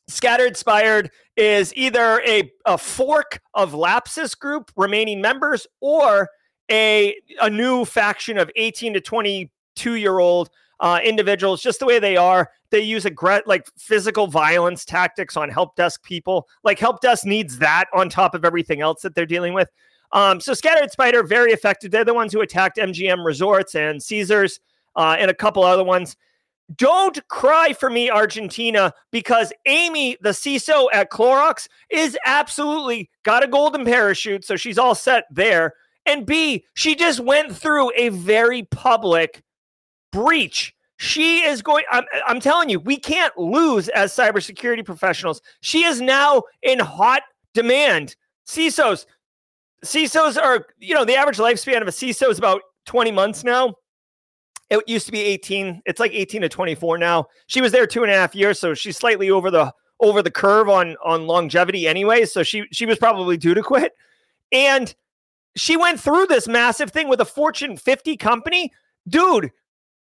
Scattered 0.08 0.56
Spider 0.56 1.10
is 1.36 1.74
either 1.76 2.22
a, 2.26 2.52
a 2.66 2.78
fork 2.78 3.40
of 3.54 3.74
Lapsus 3.74 4.36
Group 4.36 4.72
remaining 4.76 5.22
members 5.22 5.68
or 5.82 6.30
a, 6.72 7.16
a 7.42 7.50
new 7.50 7.86
faction 7.86 8.38
of 8.38 8.50
18 8.56 8.94
to 8.94 9.02
22 9.02 9.96
year 9.96 10.20
old 10.20 10.50
uh, 10.80 11.00
individuals, 11.04 11.62
just 11.62 11.80
the 11.80 11.86
way 11.86 12.00
they 12.00 12.18
are. 12.18 12.50
They 12.70 12.82
use 12.82 13.06
a 13.06 13.42
like 13.46 13.68
physical 13.78 14.28
violence 14.28 14.86
tactics 14.86 15.36
on 15.36 15.50
help 15.50 15.76
desk 15.76 16.04
people. 16.04 16.48
Like 16.64 16.80
help 16.80 17.02
desk 17.02 17.26
needs 17.26 17.58
that 17.60 17.86
on 17.94 18.10
top 18.10 18.36
of 18.36 18.46
everything 18.46 18.82
else 18.82 19.02
that 19.02 19.16
they're 19.16 19.26
dealing 19.26 19.54
with. 19.54 19.70
Um, 20.14 20.40
so 20.40 20.54
Scattered 20.54 20.92
Spider, 20.92 21.24
very 21.24 21.52
effective. 21.52 21.92
They're 21.92 22.06
the 22.06 22.14
ones 22.14 22.32
who 22.32 22.42
attacked 22.42 22.78
MGM 22.78 23.26
Resorts 23.26 23.76
and 23.76 24.02
Caesars 24.02 24.60
uh, 24.96 25.16
and 25.20 25.30
a 25.30 25.34
couple 25.34 25.64
other 25.64 25.84
ones. 25.84 26.16
Don't 26.76 27.26
cry 27.30 27.74
for 27.74 27.90
me, 27.90 28.10
Argentina, 28.10 28.94
because 29.12 29.54
Amy, 29.66 30.18
the 30.22 30.30
CISO 30.30 30.88
at 30.92 31.10
Clorox, 31.10 31.68
is 31.90 32.18
absolutely 32.26 33.10
got 33.24 33.44
a 33.44 33.48
golden 33.48 33.86
parachute. 33.86 34.44
So 34.44 34.58
she's 34.58 34.78
all 34.78 34.94
set 34.94 35.26
there. 35.32 35.74
And 36.06 36.26
B, 36.26 36.66
she 36.74 36.96
just 36.96 37.20
went 37.20 37.56
through 37.56 37.92
a 37.96 38.10
very 38.10 38.64
public 38.64 39.44
breach. 40.12 40.74
She 40.98 41.44
is 41.44 41.62
going, 41.62 41.86
I'm, 41.92 42.04
I'm 42.26 42.40
telling 42.40 42.70
you, 42.70 42.80
we 42.80 42.98
can't 42.98 43.38
lose 43.38 43.88
as 43.90 44.14
cybersecurity 44.14 44.84
professionals. 44.84 45.42
She 45.62 45.84
is 45.84 46.02
now 46.02 46.44
in 46.64 46.80
hot 46.80 47.22
demand. 47.54 48.16
CISOs, 48.48 49.06
CISOs 49.86 50.42
are, 50.42 50.66
you 50.80 50.96
know, 50.96 51.06
the 51.06 51.16
average 51.16 51.38
lifespan 51.38 51.82
of 51.82 51.88
a 51.88 51.92
CISO 51.92 52.30
is 52.30 52.40
about 52.40 52.62
20 52.86 53.12
months 53.12 53.44
now. 53.44 53.76
It 54.70 54.84
used 54.88 55.06
to 55.06 55.12
be 55.12 55.22
18. 55.22 55.82
It's 55.86 56.00
like 56.00 56.12
18 56.14 56.42
to 56.42 56.50
24 56.50 56.98
now. 56.98 57.28
She 57.48 57.62
was 57.62 57.72
there 57.72 57.88
two 57.88 58.04
and 58.04 58.12
a 58.12 58.16
half 58.16 58.36
years, 58.36 58.60
so 58.60 58.74
she's 58.74 58.98
slightly 58.98 59.30
over 59.30 59.50
the 59.50 59.74
over 60.00 60.22
the 60.22 60.32
curve 60.32 60.70
on 60.70 60.96
on 61.04 61.26
longevity 61.26 61.88
anyway. 61.88 62.26
So 62.26 62.44
she 62.44 62.66
she 62.72 62.86
was 62.86 62.98
probably 62.98 63.38
due 63.38 63.54
to 63.54 63.64
quit. 63.64 63.94
And 64.52 64.94
she 65.56 65.76
went 65.76 66.00
through 66.00 66.28
this 66.28 66.48
massive 66.48 66.92
thing 66.92 67.08
with 67.08 67.22
a 67.22 67.26
Fortune 67.26 67.78
50 67.78 68.16
company. 68.18 68.72
Dude, 69.08 69.52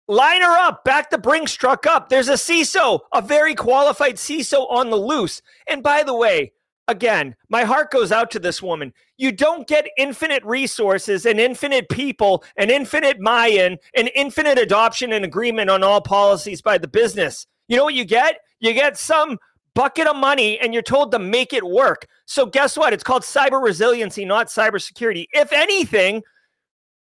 line 0.09 0.43
her 0.43 0.59
up, 0.59 0.85
back 0.85 1.11
the 1.11 1.19
Brinks 1.19 1.55
truck 1.55 1.87
up. 1.87 2.09
There's 2.09 2.29
a 2.29 2.35
CISO, 2.35 3.01
a 3.13 3.23
very 3.23 3.55
qualified 3.55 4.17
CISO 4.17 4.71
on 4.71 4.91
the 4.91 4.97
loose. 4.97 5.41
And 5.67 5.83
by 5.83 6.03
the 6.03 6.15
way, 6.15 6.53
again, 6.89 7.37
my 7.49 7.65
heart 7.65 7.91
goes 7.91 8.11
out 8.11 8.31
to 8.33 8.39
this 8.39 8.63
woman. 8.63 8.93
You 9.19 9.31
don't 9.31 9.69
get 9.69 9.89
infinite 9.97 10.43
resources 10.45 11.27
and 11.27 11.39
infinite 11.39 11.89
people 11.89 12.43
and 12.57 12.71
infinite 12.71 13.21
Mayan 13.21 13.79
and 13.95 14.11
infinite 14.15 14.59
adoption 14.59 15.13
and 15.13 15.25
agreement 15.25 15.71
on 15.71 15.85
all 15.85 16.01
policies 16.01 16.63
by 16.63 16.79
the 16.79 16.89
business. 16.89 17.47
You 17.69 17.77
know 17.77 17.85
what 17.85 17.95
you 17.95 18.05
get? 18.05 18.39
You 18.61 18.73
get 18.73 18.97
some 18.97 19.39
bucket 19.75 20.09
of 20.09 20.17
money 20.17 20.59
and 20.59 20.73
you're 20.73 20.83
told 20.83 21.13
to 21.13 21.19
make 21.19 21.53
it 21.53 21.65
work. 21.65 22.07
So 22.25 22.47
guess 22.47 22.77
what? 22.77 22.93
It's 22.93 23.05
called 23.05 23.23
cyber 23.23 23.63
resiliency, 23.63 24.25
not 24.25 24.49
cybersecurity. 24.49 25.27
If 25.33 25.53
anything, 25.53 26.23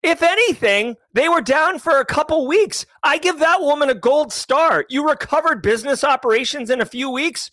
if 0.02 0.24
anything, 0.24 0.96
they 1.14 1.30
were 1.30 1.42
down 1.42 1.78
for 1.78 2.00
a 2.00 2.06
couple 2.06 2.48
weeks. 2.48 2.86
I 3.04 3.18
give 3.18 3.40
that 3.40 3.62
woman 3.62 3.90
a 3.90 3.94
gold 3.94 4.34
star. 4.34 4.86
You 4.90 5.08
recovered 5.08 5.62
business 5.62 6.04
operations 6.04 6.70
in 6.70 6.82
a 6.82 6.86
few 6.86 7.10
weeks. 7.10 7.50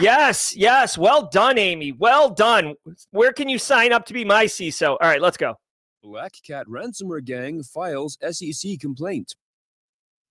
Yes, 0.00 0.56
yes. 0.56 0.98
Well 0.98 1.28
done, 1.28 1.56
Amy. 1.56 1.92
Well 1.92 2.30
done. 2.30 2.74
Where 3.10 3.32
can 3.32 3.48
you 3.48 3.58
sign 3.58 3.92
up 3.92 4.06
to 4.06 4.12
be 4.12 4.24
my 4.24 4.46
CISO? 4.46 4.90
All 5.00 5.08
right, 5.08 5.20
let's 5.20 5.36
go. 5.36 5.54
Black 6.02 6.34
Cat 6.44 6.66
ransomware 6.66 7.24
gang 7.24 7.62
files 7.62 8.18
SEC 8.30 8.78
complaint. 8.80 9.34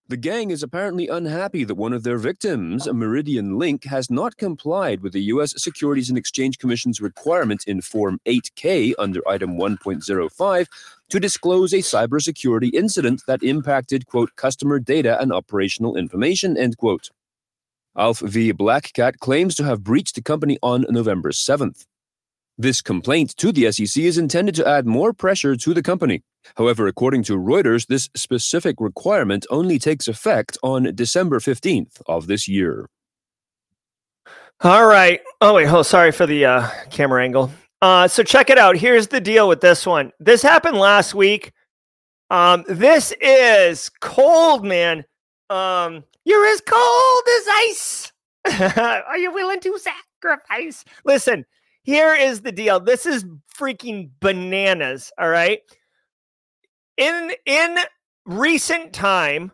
The 0.10 0.17
gang 0.17 0.51
is 0.51 0.62
apparently 0.62 1.08
unhappy 1.08 1.63
that 1.63 1.75
one 1.75 1.93
of 1.93 2.03
their 2.03 2.17
victims, 2.17 2.91
Meridian 2.91 3.58
Link, 3.58 3.86
has 3.86 4.12
not 4.12 4.36
complied 4.36 5.01
with 5.01 5.13
the 5.13 5.24
U.S. 5.24 5.53
Securities 5.55 6.10
and 6.10 6.17
Exchange 6.17 6.58
Commission's 6.58 7.00
requirement 7.00 7.63
in 7.65 7.79
Form 7.79 8.20
8K 8.25 8.93
under 9.00 9.25
Item 9.27 9.58
1.05 9.58 10.67
to 11.10 11.20
disclose 11.22 11.74
a 11.74 11.77
cybersecurity 11.77 12.74
incident 12.74 13.24
that 13.27 13.41
impacted, 13.43 14.05
quote, 14.05 14.36
customer 14.36 14.77
data 14.77 15.20
and 15.22 15.32
operational 15.32 15.96
information, 15.96 16.58
end 16.58 16.77
quote. 16.77 17.10
ALPHV. 17.97 18.53
Blackcat 18.53 19.19
claims 19.19 19.55
to 19.55 19.63
have 19.63 19.83
breached 19.83 20.15
the 20.15 20.21
company 20.21 20.57
on 20.62 20.85
November 20.89 21.31
7th. 21.31 21.85
This 22.57 22.81
complaint 22.81 23.35
to 23.38 23.51
the 23.51 23.71
SEC 23.71 24.03
is 24.03 24.17
intended 24.17 24.55
to 24.55 24.67
add 24.67 24.85
more 24.85 25.12
pressure 25.12 25.55
to 25.55 25.73
the 25.73 25.81
company. 25.81 26.23
However, 26.55 26.88
according 26.88 27.23
to 27.23 27.38
Reuters, 27.38 27.88
this 27.88 28.09
specific 28.15 28.75
requirement 28.79 29.45
only 29.50 29.79
takes 29.79 30.07
effect 30.07 30.57
on 30.62 30.93
December 30.95 31.39
15th 31.39 32.01
of 32.07 32.27
this 32.27 32.47
year. 32.47 32.89
All 34.62 34.85
right. 34.85 35.19
Oh, 35.41 35.55
wait. 35.55 35.67
Oh, 35.67 35.81
sorry 35.81 36.12
for 36.12 36.25
the 36.25 36.45
uh, 36.45 36.69
camera 36.89 37.23
angle. 37.23 37.51
Uh, 37.81 38.07
so 38.07 38.23
check 38.23 38.50
it 38.50 38.57
out. 38.57 38.77
Here's 38.77 39.07
the 39.07 39.19
deal 39.19 39.50
with 39.50 39.59
this 39.59 39.85
one. 39.85 40.12
This 40.19 40.41
happened 40.41 40.77
last 40.77 41.13
week. 41.13 41.51
Um, 42.29 42.63
this 42.67 43.13
is 43.19 43.89
cold, 44.00 44.63
man. 44.63 45.03
Um, 45.50 46.03
you're 46.25 46.45
as 46.45 46.61
cold 46.61 47.23
as 47.39 47.47
ice. 47.49 48.11
Are 48.77 49.17
you 49.17 49.33
willing 49.33 49.59
to 49.61 49.79
sacrifice? 49.79 50.83
Listen, 51.05 51.45
here 51.83 52.13
is 52.13 52.41
the 52.41 52.51
deal. 52.51 52.79
This 52.79 53.05
is 53.05 53.25
freaking 53.57 54.09
bananas. 54.19 55.11
All 55.17 55.29
right. 55.29 55.59
In 56.97 57.31
in 57.45 57.77
recent 58.25 58.93
time, 58.93 59.51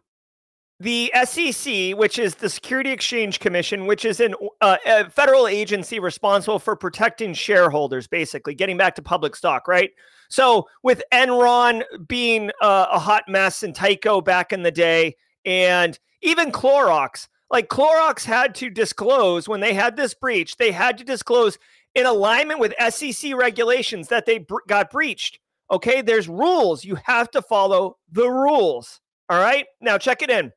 the 0.80 1.12
SEC, 1.26 1.98
which 1.98 2.18
is 2.18 2.36
the 2.36 2.50
Security 2.50 2.92
Exchange 2.92 3.40
Commission, 3.40 3.86
which 3.86 4.06
is 4.06 4.20
an, 4.22 4.34
uh, 4.62 4.78
a 4.86 5.10
federal 5.10 5.48
agency 5.48 6.00
responsible 6.00 6.60
for 6.60 6.76
protecting 6.76 7.34
shareholders, 7.34 8.08
basically 8.08 8.54
getting 8.54 8.78
back 8.78 8.96
to 8.96 9.02
public 9.02 9.36
stock, 9.36 9.68
right? 9.68 9.92
So, 10.30 10.68
with 10.84 11.02
Enron 11.12 11.84
being 12.08 12.52
uh, 12.62 12.88
a 12.92 13.00
hot 13.00 13.24
mess 13.28 13.64
and 13.64 13.76
Tyco 13.76 14.24
back 14.24 14.54
in 14.54 14.64
the 14.64 14.72
day, 14.72 15.16
and 15.46 16.00
even 16.22 16.52
Clorox. 16.52 17.28
Like 17.52 17.68
Clorox 17.68 18.24
had 18.24 18.54
to 18.56 18.70
disclose 18.70 19.48
when 19.48 19.60
they 19.60 19.74
had 19.74 19.96
this 19.96 20.14
breach, 20.14 20.58
they 20.58 20.72
had 20.72 20.98
to 21.00 21.04
disclose 21.04 21.58
in 21.96 22.06
alignment 22.06 22.60
with 22.60 22.74
SEC 22.94 23.36
regulations 23.36 24.08
that 24.10 24.26
they 24.26 24.40
br- 24.40 24.58
got 24.68 24.92
breached. 24.92 25.40
Okay, 25.72 26.02
there's 26.02 26.28
rules. 26.28 26.84
You 26.84 26.96
have 27.04 27.30
to 27.32 27.42
follow 27.42 27.98
the 28.12 28.30
rules. 28.30 29.02
All 29.30 29.40
right, 29.40 29.66
now 29.82 29.98
check 29.98 30.22
it 30.22 30.30
in. 30.30 30.52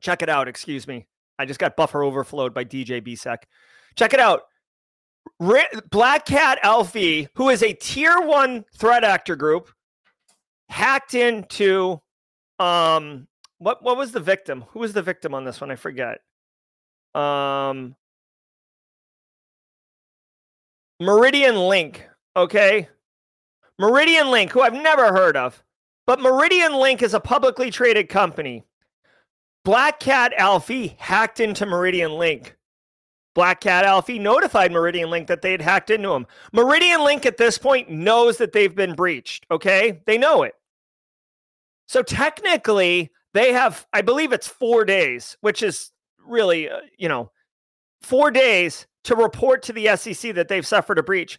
Check 0.00 0.22
it 0.22 0.28
out. 0.28 0.48
Excuse 0.48 0.86
me. 0.86 1.06
I 1.38 1.46
just 1.46 1.60
got 1.60 1.76
buffer 1.76 2.02
overflowed 2.02 2.52
by 2.52 2.64
DJ 2.64 3.00
BSEC. 3.00 3.38
Check 3.96 4.14
it 4.14 4.20
out. 4.20 4.42
Black 5.90 6.26
Cat 6.26 6.58
Alfie, 6.62 7.28
who 7.34 7.48
is 7.48 7.62
a 7.62 7.72
tier 7.72 8.20
one 8.20 8.64
threat 8.76 9.04
actor 9.04 9.36
group, 9.36 9.70
hacked 10.68 11.14
into 11.14 12.00
um 12.58 13.26
what 13.62 13.82
what 13.82 13.96
was 13.96 14.12
the 14.12 14.20
victim? 14.20 14.64
Who 14.70 14.80
was 14.80 14.92
the 14.92 15.02
victim 15.02 15.34
on 15.34 15.44
this 15.44 15.60
one? 15.60 15.70
I 15.70 15.76
forget. 15.76 16.20
Um 17.14 17.96
Meridian 21.00 21.56
Link, 21.56 22.08
okay? 22.36 22.88
Meridian 23.78 24.30
Link, 24.30 24.52
who 24.52 24.62
I've 24.62 24.72
never 24.72 25.12
heard 25.12 25.36
of. 25.36 25.62
But 26.06 26.20
Meridian 26.20 26.74
Link 26.74 27.02
is 27.02 27.14
a 27.14 27.20
publicly 27.20 27.70
traded 27.70 28.08
company. 28.08 28.64
Black 29.64 30.00
Cat 30.00 30.32
Alfie 30.36 30.96
hacked 30.98 31.40
into 31.40 31.66
Meridian 31.66 32.12
Link. 32.12 32.56
Black 33.34 33.60
Cat 33.60 33.84
Alfie 33.84 34.18
notified 34.18 34.72
Meridian 34.72 35.10
Link 35.10 35.26
that 35.28 35.42
they 35.42 35.52
had 35.52 35.62
hacked 35.62 35.90
into 35.90 36.10
him. 36.10 36.26
Meridian 36.52 37.02
Link 37.04 37.24
at 37.24 37.38
this 37.38 37.58
point 37.58 37.90
knows 37.90 38.36
that 38.36 38.52
they've 38.52 38.74
been 38.74 38.94
breached, 38.94 39.46
okay? 39.50 40.02
They 40.06 40.18
know 40.18 40.42
it. 40.42 40.54
So 41.88 42.02
technically, 42.02 43.10
they 43.34 43.52
have, 43.52 43.86
I 43.92 44.02
believe 44.02 44.32
it's 44.32 44.46
four 44.46 44.84
days, 44.84 45.36
which 45.40 45.62
is 45.62 45.90
really, 46.24 46.68
uh, 46.68 46.80
you 46.98 47.08
know, 47.08 47.30
four 48.02 48.30
days 48.30 48.86
to 49.04 49.16
report 49.16 49.62
to 49.64 49.72
the 49.72 49.96
SEC 49.96 50.34
that 50.34 50.48
they've 50.48 50.66
suffered 50.66 50.98
a 50.98 51.02
breach. 51.02 51.38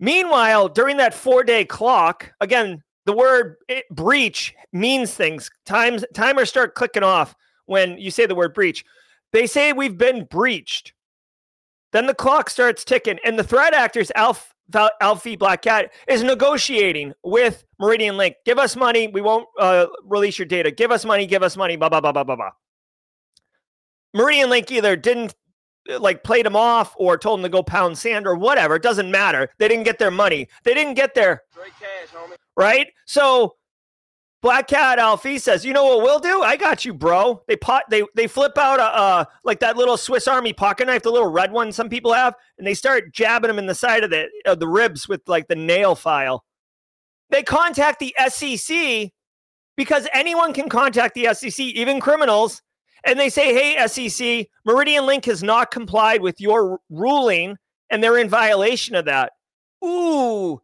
Meanwhile, 0.00 0.68
during 0.68 0.96
that 0.98 1.14
four 1.14 1.42
day 1.42 1.64
clock, 1.64 2.32
again, 2.40 2.82
the 3.04 3.12
word 3.12 3.56
it, 3.68 3.88
breach 3.90 4.54
means 4.72 5.14
things. 5.14 5.50
Times 5.66 6.04
timers 6.14 6.48
start 6.48 6.74
clicking 6.74 7.02
off 7.02 7.34
when 7.66 7.98
you 7.98 8.10
say 8.10 8.26
the 8.26 8.34
word 8.34 8.54
breach. 8.54 8.84
They 9.32 9.46
say 9.46 9.72
we've 9.72 9.98
been 9.98 10.24
breached. 10.24 10.92
Then 11.92 12.06
the 12.06 12.14
clock 12.14 12.50
starts 12.50 12.84
ticking, 12.84 13.18
and 13.24 13.38
the 13.38 13.44
threat 13.44 13.72
actors, 13.72 14.12
Alf 14.14 14.54
Alfie 15.00 15.36
Black 15.36 15.62
Cat 15.62 15.92
is 16.06 16.22
negotiating 16.22 17.14
with 17.22 17.64
Meridian 17.78 18.16
Link. 18.16 18.36
Give 18.44 18.58
us 18.58 18.76
money. 18.76 19.08
We 19.08 19.20
won't 19.20 19.46
uh, 19.58 19.86
release 20.04 20.38
your 20.38 20.46
data. 20.46 20.70
Give 20.70 20.90
us 20.90 21.04
money. 21.04 21.26
Give 21.26 21.42
us 21.42 21.56
money. 21.56 21.76
Blah, 21.76 21.88
blah, 21.88 22.00
blah, 22.00 22.12
blah, 22.12 22.24
blah, 22.24 22.36
blah. 22.36 22.50
Meridian 24.14 24.50
Link 24.50 24.70
either 24.70 24.96
didn't 24.96 25.34
uh, 25.90 25.98
like 25.98 26.24
played 26.24 26.46
them 26.46 26.56
off 26.56 26.94
or 26.98 27.16
told 27.18 27.38
them 27.38 27.44
to 27.44 27.48
go 27.48 27.62
pound 27.62 27.96
sand 27.96 28.26
or 28.26 28.34
whatever. 28.34 28.76
It 28.76 28.82
doesn't 28.82 29.10
matter. 29.10 29.50
They 29.58 29.68
didn't 29.68 29.84
get 29.84 29.98
their 29.98 30.10
money. 30.10 30.48
They 30.64 30.74
didn't 30.74 30.94
get 30.94 31.14
their 31.14 31.42
cash, 31.54 32.08
right. 32.56 32.88
So 33.06 33.56
Black 34.40 34.68
Cat 34.68 35.00
Alfie 35.00 35.38
says, 35.38 35.64
"You 35.64 35.72
know 35.72 35.84
what 35.84 36.02
we'll 36.02 36.20
do? 36.20 36.42
I 36.42 36.56
got 36.56 36.84
you, 36.84 36.94
bro." 36.94 37.42
They 37.48 37.56
pot 37.56 37.84
they 37.90 38.04
they 38.14 38.28
flip 38.28 38.56
out 38.56 38.78
a 38.78 38.84
uh 38.84 39.24
like 39.42 39.58
that 39.60 39.76
little 39.76 39.96
Swiss 39.96 40.28
Army 40.28 40.52
pocket 40.52 40.86
knife, 40.86 41.02
the 41.02 41.10
little 41.10 41.30
red 41.30 41.50
one 41.50 41.72
some 41.72 41.88
people 41.88 42.12
have, 42.12 42.34
and 42.56 42.66
they 42.66 42.74
start 42.74 43.12
jabbing 43.12 43.48
them 43.48 43.58
in 43.58 43.66
the 43.66 43.74
side 43.74 44.04
of 44.04 44.10
the 44.10 44.28
of 44.46 44.60
the 44.60 44.68
ribs 44.68 45.08
with 45.08 45.22
like 45.26 45.48
the 45.48 45.56
nail 45.56 45.96
file. 45.96 46.44
They 47.30 47.42
contact 47.42 47.98
the 47.98 48.14
SEC 48.28 49.10
because 49.76 50.08
anyone 50.12 50.52
can 50.52 50.68
contact 50.68 51.14
the 51.14 51.34
SEC, 51.34 51.58
even 51.58 52.00
criminals, 52.00 52.62
and 53.04 53.18
they 53.18 53.30
say, 53.30 53.52
"Hey, 53.52 53.76
SEC, 53.88 54.48
Meridian 54.64 55.04
Link 55.04 55.24
has 55.24 55.42
not 55.42 55.72
complied 55.72 56.22
with 56.22 56.40
your 56.40 56.78
ruling, 56.90 57.56
and 57.90 58.02
they're 58.04 58.18
in 58.18 58.28
violation 58.28 58.94
of 58.94 59.04
that." 59.06 59.32
Ooh, 59.84 60.60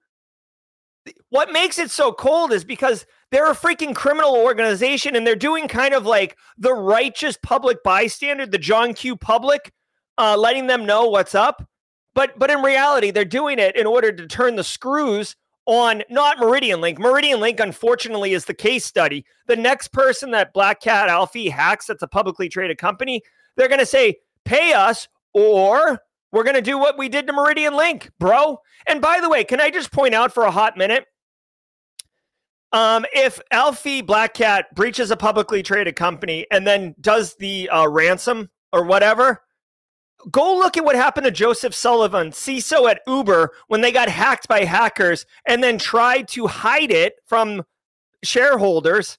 what 1.31 1.53
makes 1.53 1.79
it 1.79 1.91
so 1.91 2.13
cold 2.13 2.53
is 2.53 2.65
because 2.65 3.05
they're 3.31 3.51
a 3.51 3.55
freaking 3.55 3.95
criminal 3.95 4.35
organization 4.35 5.17
and 5.17 5.27
they're 5.27 5.37
doing 5.37 5.69
kind 5.69 5.95
of 5.95 6.07
like 6.07 6.37
the 6.59 6.73
righteous 6.73 7.37
public 7.43 7.83
bystander, 7.83 8.47
the 8.47 8.59
John 8.59 8.95
Q 8.95 9.17
public, 9.17 9.73
uh, 10.19 10.37
letting 10.37 10.67
them 10.67 10.87
know 10.87 11.09
what's 11.09 11.35
up. 11.35 11.67
But 12.15 12.39
but 12.39 12.51
in 12.51 12.63
reality, 12.63 13.11
they're 13.11 13.25
doing 13.25 13.59
it 13.59 13.77
in 13.77 13.87
order 13.87 14.13
to 14.13 14.27
turn 14.27 14.57
the 14.57 14.65
screws 14.65 15.37
on 15.67 16.03
not 16.11 16.39
Meridian 16.39 16.81
Link. 16.81 16.99
Meridian 16.99 17.41
Link, 17.41 17.59
unfortunately, 17.59 18.33
is 18.33 18.45
the 18.45 18.55
case 18.55 18.85
study. 18.85 19.25
The 19.47 19.57
next 19.57 19.89
person 19.89 20.31
that 20.33 20.53
Black 20.53 20.81
Cat 20.81 21.09
Alfie 21.09 21.49
hacks 21.49 21.87
that's 21.87 22.03
a 22.03 22.07
publicly 22.09 22.49
traded 22.49 22.79
company, 22.79 23.23
they're 23.57 23.69
going 23.69 23.81
to 23.81 23.87
say, 23.87 24.19
pay 24.45 24.73
us 24.73 25.09
or 25.33 26.01
we're 26.33 26.45
going 26.45 26.57
to 26.57 26.63
do 26.63 26.79
what 26.79 26.99
we 26.99 27.09
did 27.09 27.27
to 27.27 27.33
Meridian 27.33 27.75
Link, 27.75 28.11
bro. 28.19 28.59
And 28.87 29.01
by 29.01 29.21
the 29.21 29.29
way, 29.29 29.45
can 29.45 29.61
I 29.61 29.71
just 29.71 29.91
point 29.91 30.15
out 30.15 30.33
for 30.33 30.45
a 30.45 30.51
hot 30.51 30.77
minute? 30.77 31.07
Um, 32.75 33.07
if 33.15 33.41
Alfie 33.53 34.03
Black 34.03 34.35
Cat 34.35 34.67
breaches 34.75 35.13
a 35.13 35.17
publicly 35.17 35.63
traded 35.63 35.95
company 35.95 36.45
and 36.51 36.67
then 36.67 36.97
does 37.01 37.37
the 37.37 37.69
uh, 37.69 37.87
ransom 37.89 38.51
or 38.73 38.83
whatever, 38.83 39.43
go 40.33 40.57
look 40.57 40.77
at 40.77 40.85
what 40.85 40.97
happened 40.97 41.25
to 41.25 41.31
Joseph 41.31 41.73
Sullivan, 41.73 42.31
CISO 42.33 42.91
at 42.91 43.01
Uber, 43.07 43.53
when 43.69 43.81
they 43.81 43.93
got 43.93 44.09
hacked 44.09 44.49
by 44.49 44.65
hackers 44.65 45.25
and 45.47 45.63
then 45.63 45.79
tried 45.79 46.27
to 46.29 46.49
hide 46.49 46.91
it 46.91 47.15
from 47.27 47.63
shareholders. 48.25 49.19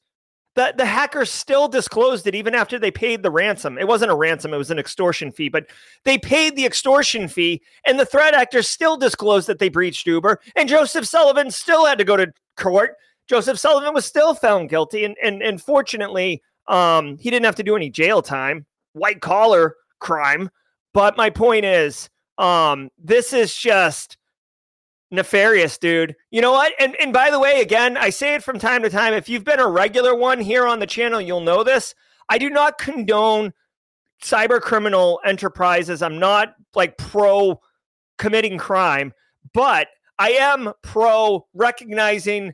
the, 0.55 0.73
the 0.77 0.85
hackers 0.85 1.29
still 1.29 1.67
disclosed 1.67 2.27
it 2.27 2.35
even 2.35 2.55
after 2.55 2.79
they 2.79 2.91
paid 2.91 3.23
the 3.23 3.31
ransom. 3.31 3.77
It 3.77 3.87
wasn't 3.87 4.11
a 4.11 4.15
ransom, 4.15 4.53
it 4.53 4.57
was 4.57 4.71
an 4.71 4.79
extortion 4.79 5.31
fee, 5.31 5.49
but 5.49 5.67
they 6.03 6.17
paid 6.17 6.55
the 6.55 6.65
extortion 6.65 7.27
fee, 7.27 7.61
and 7.85 7.99
the 7.99 8.05
threat 8.05 8.33
actors 8.33 8.67
still 8.67 8.97
disclosed 8.97 9.47
that 9.47 9.59
they 9.59 9.69
breached 9.69 10.07
Uber, 10.07 10.39
and 10.55 10.67
Joseph 10.67 11.05
Sullivan 11.05 11.51
still 11.51 11.85
had 11.85 11.97
to 11.99 12.03
go 12.03 12.17
to 12.17 12.33
court. 12.57 12.95
Joseph 13.27 13.59
Sullivan 13.59 13.93
was 13.93 14.05
still 14.05 14.33
found 14.35 14.69
guilty, 14.69 15.05
and 15.05 15.15
and, 15.21 15.41
and 15.41 15.61
fortunately, 15.61 16.41
um, 16.67 17.17
he 17.17 17.29
didn't 17.29 17.45
have 17.45 17.55
to 17.55 17.63
do 17.63 17.75
any 17.75 17.89
jail 17.89 18.21
time, 18.21 18.65
white 18.93 19.21
collar 19.21 19.75
crime. 19.99 20.49
But 20.93 21.17
my 21.17 21.29
point 21.29 21.65
is, 21.65 22.09
um, 22.37 22.89
this 22.97 23.33
is 23.33 23.55
just 23.55 24.17
nefarious, 25.11 25.77
dude. 25.77 26.15
You 26.31 26.41
know 26.41 26.51
what? 26.51 26.73
And 26.79 26.95
and 27.01 27.11
by 27.11 27.31
the 27.31 27.39
way, 27.39 27.61
again, 27.61 27.97
I 27.97 28.09
say 28.09 28.35
it 28.35 28.43
from 28.43 28.59
time 28.59 28.83
to 28.83 28.89
time. 28.89 29.13
If 29.13 29.29
you've 29.29 29.43
been 29.43 29.59
a 29.59 29.67
regular 29.67 30.15
one 30.15 30.39
here 30.39 30.67
on 30.67 30.79
the 30.79 30.87
channel, 30.87 31.21
you'll 31.21 31.41
know 31.41 31.63
this. 31.63 31.95
I 32.29 32.37
do 32.37 32.49
not 32.49 32.77
condone 32.77 33.53
cyber 34.23 34.61
criminal 34.61 35.19
enterprises. 35.25 36.01
I'm 36.01 36.19
not 36.19 36.55
like 36.73 36.97
pro 36.97 37.59
committing 38.17 38.57
crime, 38.57 39.13
but 39.53 39.87
I 40.17 40.31
am 40.31 40.71
pro 40.81 41.45
recognizing 41.53 42.53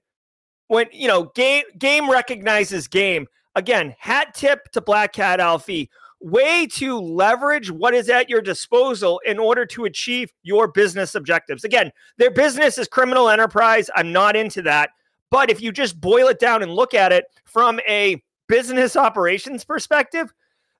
when 0.71 0.87
you 0.93 1.05
know 1.05 1.25
game 1.35 1.65
game 1.77 2.09
recognizes 2.09 2.87
game. 2.87 3.27
Again, 3.55 3.93
hat 3.99 4.33
tip 4.33 4.71
to 4.71 4.79
Black 4.79 5.11
Cat 5.11 5.41
Alfie 5.41 5.89
way 6.21 6.65
to 6.67 6.97
leverage 6.97 7.69
what 7.69 7.93
is 7.93 8.07
at 8.07 8.29
your 8.29 8.41
disposal 8.41 9.19
in 9.25 9.37
order 9.37 9.65
to 9.65 9.83
achieve 9.83 10.31
your 10.43 10.69
business 10.69 11.13
objectives. 11.13 11.65
Again, 11.65 11.91
their 12.17 12.31
business 12.31 12.77
is 12.77 12.87
criminal 12.87 13.27
enterprise. 13.27 13.89
I'm 13.97 14.13
not 14.13 14.37
into 14.37 14.61
that. 14.61 14.91
But 15.29 15.49
if 15.49 15.61
you 15.61 15.73
just 15.73 15.99
boil 15.99 16.27
it 16.27 16.39
down 16.39 16.63
and 16.63 16.73
look 16.73 16.93
at 16.93 17.11
it 17.11 17.25
from 17.43 17.81
a 17.85 18.23
business 18.47 18.95
operations 18.95 19.65
perspective, 19.65 20.33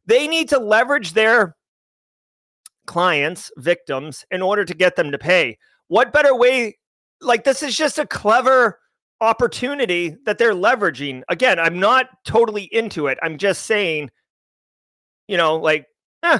they 0.05 0.25
need 0.25 0.47
to 0.49 0.59
leverage 0.59 1.13
their 1.13 1.57
clients, 2.85 3.51
victims, 3.57 4.23
in 4.31 4.41
order 4.41 4.63
to 4.63 4.73
get 4.73 4.95
them 4.95 5.11
to 5.11 5.17
pay. 5.17 5.57
What 5.87 6.13
better 6.13 6.35
way? 6.35 6.77
Like, 7.19 7.43
this 7.43 7.61
is 7.61 7.75
just 7.75 7.99
a 7.99 8.05
clever 8.05 8.80
opportunity 9.21 10.17
that 10.25 10.37
they're 10.37 10.53
leveraging. 10.53 11.21
Again, 11.29 11.59
I'm 11.59 11.79
not 11.79 12.07
totally 12.25 12.63
into 12.63 13.07
it. 13.07 13.17
I'm 13.21 13.37
just 13.37 13.65
saying 13.65 14.09
you 15.31 15.37
know, 15.37 15.55
like, 15.55 15.87
eh, 16.23 16.39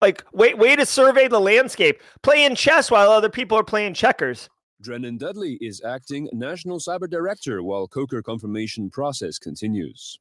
like 0.00 0.24
wait, 0.32 0.56
way 0.56 0.76
to 0.76 0.86
survey 0.86 1.26
the 1.26 1.40
landscape, 1.40 2.00
playing 2.22 2.54
chess 2.54 2.88
while 2.88 3.10
other 3.10 3.28
people 3.28 3.58
are 3.58 3.64
playing 3.64 3.94
checkers. 3.94 4.48
Drenan 4.80 5.18
Dudley 5.18 5.58
is 5.60 5.82
acting 5.84 6.28
National 6.32 6.78
Cyber 6.78 7.10
Director 7.10 7.64
while 7.64 7.88
Coker 7.88 8.22
confirmation 8.22 8.90
process 8.90 9.40
continues. 9.40 10.20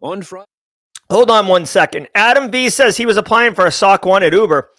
On 0.00 0.22
Friday. 0.22 0.46
Hold 1.08 1.30
on 1.30 1.46
one 1.46 1.66
second. 1.66 2.08
Adam 2.16 2.50
V 2.50 2.68
says 2.68 2.96
he 2.96 3.06
was 3.06 3.16
applying 3.16 3.54
for 3.54 3.66
a 3.66 3.70
SOC 3.70 4.04
1 4.04 4.24
at 4.24 4.32
Uber. 4.32 4.70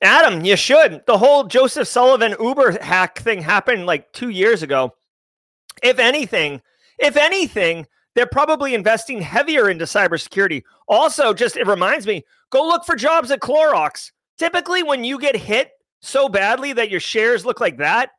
Adam, 0.00 0.44
you 0.46 0.56
should. 0.56 1.02
The 1.06 1.18
whole 1.18 1.44
Joseph 1.44 1.88
Sullivan 1.88 2.36
Uber 2.40 2.82
hack 2.82 3.18
thing 3.18 3.42
happened 3.42 3.84
like 3.84 4.10
two 4.12 4.30
years 4.30 4.62
ago. 4.62 4.94
If 5.82 5.98
anything, 5.98 6.62
if 6.98 7.16
anything, 7.16 7.86
they're 8.14 8.26
probably 8.26 8.74
investing 8.74 9.20
heavier 9.20 9.70
into 9.70 9.84
cybersecurity. 9.84 10.62
Also, 10.88 11.32
just 11.32 11.56
it 11.56 11.66
reminds 11.66 12.06
me, 12.06 12.24
go 12.50 12.66
look 12.66 12.84
for 12.84 12.96
jobs 12.96 13.30
at 13.30 13.40
Clorox. 13.40 14.10
Typically, 14.38 14.82
when 14.82 15.04
you 15.04 15.18
get 15.18 15.36
hit 15.36 15.72
so 16.00 16.28
badly 16.28 16.72
that 16.72 16.90
your 16.90 17.00
shares 17.00 17.44
look 17.44 17.60
like 17.60 17.78
that, 17.78 18.10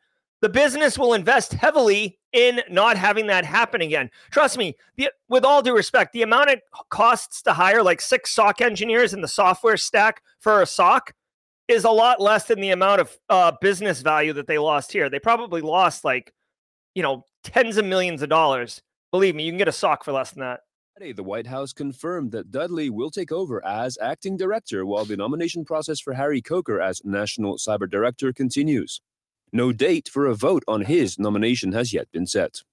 the 0.42 0.50
business 0.50 0.98
will 0.98 1.14
invest 1.14 1.54
heavily 1.54 2.18
in 2.32 2.62
not 2.70 2.98
having 2.98 3.28
that 3.28 3.44
happen 3.44 3.82
again. 3.82 4.10
Trust 4.32 4.58
me, 4.58 4.76
the, 4.96 5.12
with 5.28 5.44
all 5.44 5.62
due 5.62 5.76
respect, 5.76 6.14
the 6.14 6.22
amount 6.22 6.50
it 6.50 6.62
costs 6.90 7.42
to 7.42 7.54
hire 7.54 7.84
like 7.84 8.00
six 8.00 8.32
SOC 8.32 8.62
engineers 8.62 9.14
in 9.14 9.22
the 9.22 9.28
software 9.28 9.78
stack 9.78 10.22
for 10.40 10.62
a 10.62 10.66
SOC 10.66 11.14
is 11.68 11.84
a 11.84 11.90
lot 11.90 12.22
less 12.22 12.46
than 12.46 12.62
the 12.62 12.72
amount 12.72 13.02
of 13.02 13.18
uh, 13.30 13.52
business 13.62 14.02
value 14.02 14.34
that 14.34 14.48
they 14.48 14.58
lost 14.58 14.92
here. 14.92 15.10
They 15.10 15.20
probably 15.20 15.62
lost 15.62 16.04
like, 16.04 16.34
you 16.96 17.04
know, 17.04 17.26
tens 17.44 17.78
of 17.78 17.86
millions 17.86 18.22
of 18.22 18.30
dollars 18.30 18.82
Believe 19.12 19.34
me, 19.34 19.44
you 19.44 19.52
can 19.52 19.58
get 19.58 19.68
a 19.68 19.72
sock 19.72 20.04
for 20.04 20.12
less 20.12 20.32
than 20.32 20.42
that. 20.42 20.62
The 21.00 21.24
White 21.24 21.48
House 21.48 21.72
confirmed 21.72 22.32
that 22.34 22.52
Dudley 22.52 22.90
will 22.90 23.10
take 23.10 23.32
over 23.32 23.66
as 23.66 23.98
acting 24.02 24.38
director 24.38 24.86
while 24.86 25.06
the 25.06 25.16
nomination 25.16 25.64
process 25.64 26.00
for 26.00 26.14
Harry 26.14 26.42
Coker 26.42 26.82
as 26.82 27.02
National 27.06 27.56
Cyber 27.56 27.90
Director 27.90 28.34
continues. 28.34 29.02
No 29.54 29.72
date 29.72 30.10
for 30.10 30.28
a 30.28 30.36
vote 30.36 30.64
on 30.68 30.82
his 30.82 31.18
nomination 31.18 31.72
has 31.72 31.94
yet 31.94 32.12
been 32.12 32.28
set. 32.28 32.64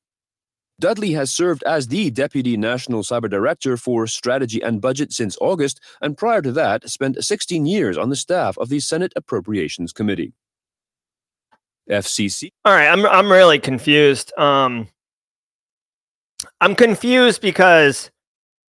Dudley 0.79 1.12
has 1.12 1.31
served 1.31 1.62
as 1.62 1.87
the 1.87 2.11
Deputy 2.11 2.57
National 2.57 3.02
Cyber 3.02 3.31
Director 3.31 3.79
for 3.79 4.07
Strategy 4.07 4.61
and 4.61 4.83
Budget 4.83 5.12
since 5.12 5.38
August, 5.40 5.81
and 6.02 6.18
prior 6.18 6.42
to 6.42 6.52
that, 6.52 6.90
spent 6.90 7.24
16 7.24 7.64
years 7.64 7.96
on 7.96 8.11
the 8.11 8.16
staff 8.16 8.59
of 8.59 8.68
the 8.68 8.81
Senate 8.81 9.12
Appropriations 9.16 9.92
Committee. 9.92 10.35
FCC. 11.90 12.51
All 12.64 12.72
right, 12.72 12.88
I'm 12.88 13.07
I'm 13.07 13.31
really 13.31 13.59
confused. 13.59 14.37
Um, 14.38 14.88
I'm 16.61 16.75
confused 16.75 17.40
because 17.40 18.11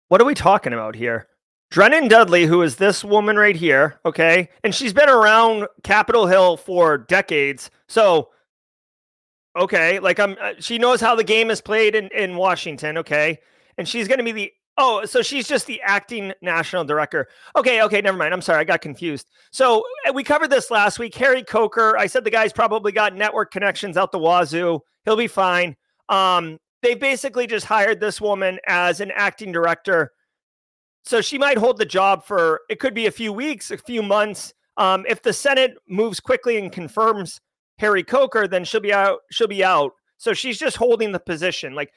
what 0.09 0.21
are 0.21 0.25
we 0.25 0.35
talking 0.35 0.73
about 0.73 0.95
here? 0.95 1.29
Drenan 1.71 2.09
Dudley, 2.09 2.47
who 2.47 2.63
is 2.63 2.77
this 2.77 3.03
woman 3.05 3.37
right 3.37 3.57
here, 3.57 3.99
okay, 4.05 4.49
and 4.63 4.75
she's 4.75 4.93
been 4.93 5.09
around 5.09 5.67
Capitol 5.83 6.27
Hill 6.27 6.57
for 6.57 6.97
decades. 6.97 7.71
So, 7.89 8.31
okay, 9.57 9.99
like 9.99 10.21
I'm, 10.21 10.37
uh, 10.41 10.53
she 10.61 10.79
knows 10.79 11.01
how 11.01 11.17
the 11.17 11.25
game 11.25 11.51
is 11.51 11.61
played 11.61 11.95
in 11.95 12.09
in 12.09 12.37
Washington, 12.37 12.99
okay, 12.99 13.41
and 13.77 13.89
she's 13.89 14.07
going 14.07 14.19
to 14.19 14.25
be 14.25 14.33
the 14.33 14.53
oh, 14.79 15.05
so 15.05 15.23
she's 15.23 15.49
just 15.49 15.67
the 15.67 15.81
acting 15.83 16.33
national 16.43 16.85
director. 16.85 17.29
Okay, 17.57 17.83
okay, 17.83 18.01
never 18.01 18.17
mind. 18.17 18.35
I'm 18.35 18.43
sorry, 18.43 18.61
I 18.61 18.65
got 18.65 18.81
confused. 18.81 19.27
So 19.51 19.85
uh, 20.09 20.13
we 20.13 20.23
covered 20.23 20.51
this 20.51 20.71
last 20.71 20.99
week. 20.99 21.15
Harry 21.15 21.43
Coker, 21.43 21.97
I 21.97 22.07
said 22.07 22.25
the 22.25 22.31
guy's 22.31 22.53
probably 22.53 22.93
got 22.93 23.15
network 23.15 23.51
connections 23.51 23.97
out 23.97 24.13
the 24.13 24.19
wazoo. 24.19 24.81
He'll 25.05 25.17
be 25.17 25.29
fine. 25.29 25.77
Um, 26.09 26.59
they 26.83 26.95
basically 26.95 27.47
just 27.47 27.67
hired 27.67 28.01
this 28.01 28.21
woman 28.21 28.59
as 28.67 29.01
an 29.01 29.11
acting 29.15 29.53
director. 29.53 30.13
So 31.05 31.21
she 31.21 31.39
might 31.39 31.59
hold 31.59 31.79
the 31.79 31.87
job 31.87 32.25
for 32.25 32.63
it 32.69 32.81
could 32.81 32.95
be 32.95 33.07
a 33.07 33.13
few 33.13 33.33
weeks, 33.33 33.71
a 33.71 33.79
few 33.79 34.03
months. 34.03 34.53
Um, 34.77 35.07
if 35.09 35.23
the 35.23 35.33
Senate 35.33 35.77
moves 35.89 36.21
quickly 36.21 36.59
and 36.59 36.71
confirms 36.71 37.41
Harry 37.79 38.03
Coker, 38.03 38.47
then 38.47 38.65
she'll 38.65 38.81
be 38.81 38.93
out. 38.93 39.21
She'll 39.31 39.49
be 39.49 39.65
out. 39.65 39.93
So 40.19 40.33
she's 40.33 40.59
just 40.59 40.77
holding 40.77 41.13
the 41.13 41.21
position. 41.21 41.75
Like, 41.75 41.93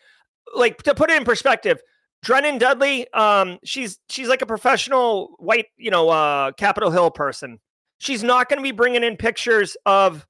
like 0.55 0.81
to 0.83 0.93
put 0.93 1.09
it 1.09 1.17
in 1.17 1.25
perspective, 1.25 1.81
Drenan 2.23 2.59
Dudley, 2.59 3.11
um, 3.13 3.59
she's 3.63 3.97
she's 4.09 4.27
like 4.27 4.41
a 4.41 4.45
professional 4.45 5.35
white, 5.39 5.67
you 5.77 5.89
know, 5.89 6.09
uh, 6.09 6.51
Capitol 6.53 6.91
Hill 6.91 7.11
person. 7.11 7.59
She's 7.99 8.23
not 8.23 8.49
going 8.49 8.57
to 8.59 8.63
be 8.63 8.71
bringing 8.71 9.03
in 9.03 9.17
pictures 9.17 9.75
of 9.85 10.25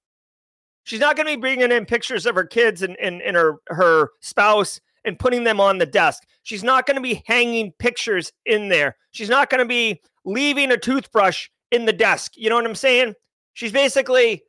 She's 0.89 0.99
not 0.99 1.15
going 1.15 1.27
to 1.27 1.33
be 1.33 1.39
bringing 1.39 1.71
in 1.71 1.85
pictures 1.85 2.25
of 2.25 2.33
her 2.33 2.45
kids 2.45 2.81
and, 2.81 2.97
and, 2.99 3.21
and 3.21 3.35
her, 3.35 3.57
her 3.67 4.09
spouse 4.21 4.81
and 5.05 5.19
putting 5.19 5.43
them 5.43 5.59
on 5.59 5.77
the 5.77 5.85
desk. 5.85 6.23
She's 6.41 6.63
not 6.63 6.87
going 6.87 6.95
to 6.95 7.01
be 7.01 7.21
hanging 7.27 7.73
pictures 7.73 8.31
in 8.47 8.69
there. 8.69 8.97
She's 9.11 9.29
not 9.29 9.51
going 9.51 9.59
to 9.59 9.67
be 9.67 10.01
leaving 10.25 10.71
a 10.71 10.77
toothbrush 10.77 11.47
in 11.71 11.85
the 11.85 11.93
desk. 11.93 12.31
You 12.35 12.49
know 12.49 12.55
what 12.55 12.65
I'm 12.65 12.73
saying? 12.73 13.13
She's 13.53 13.71
basically, 13.71 14.41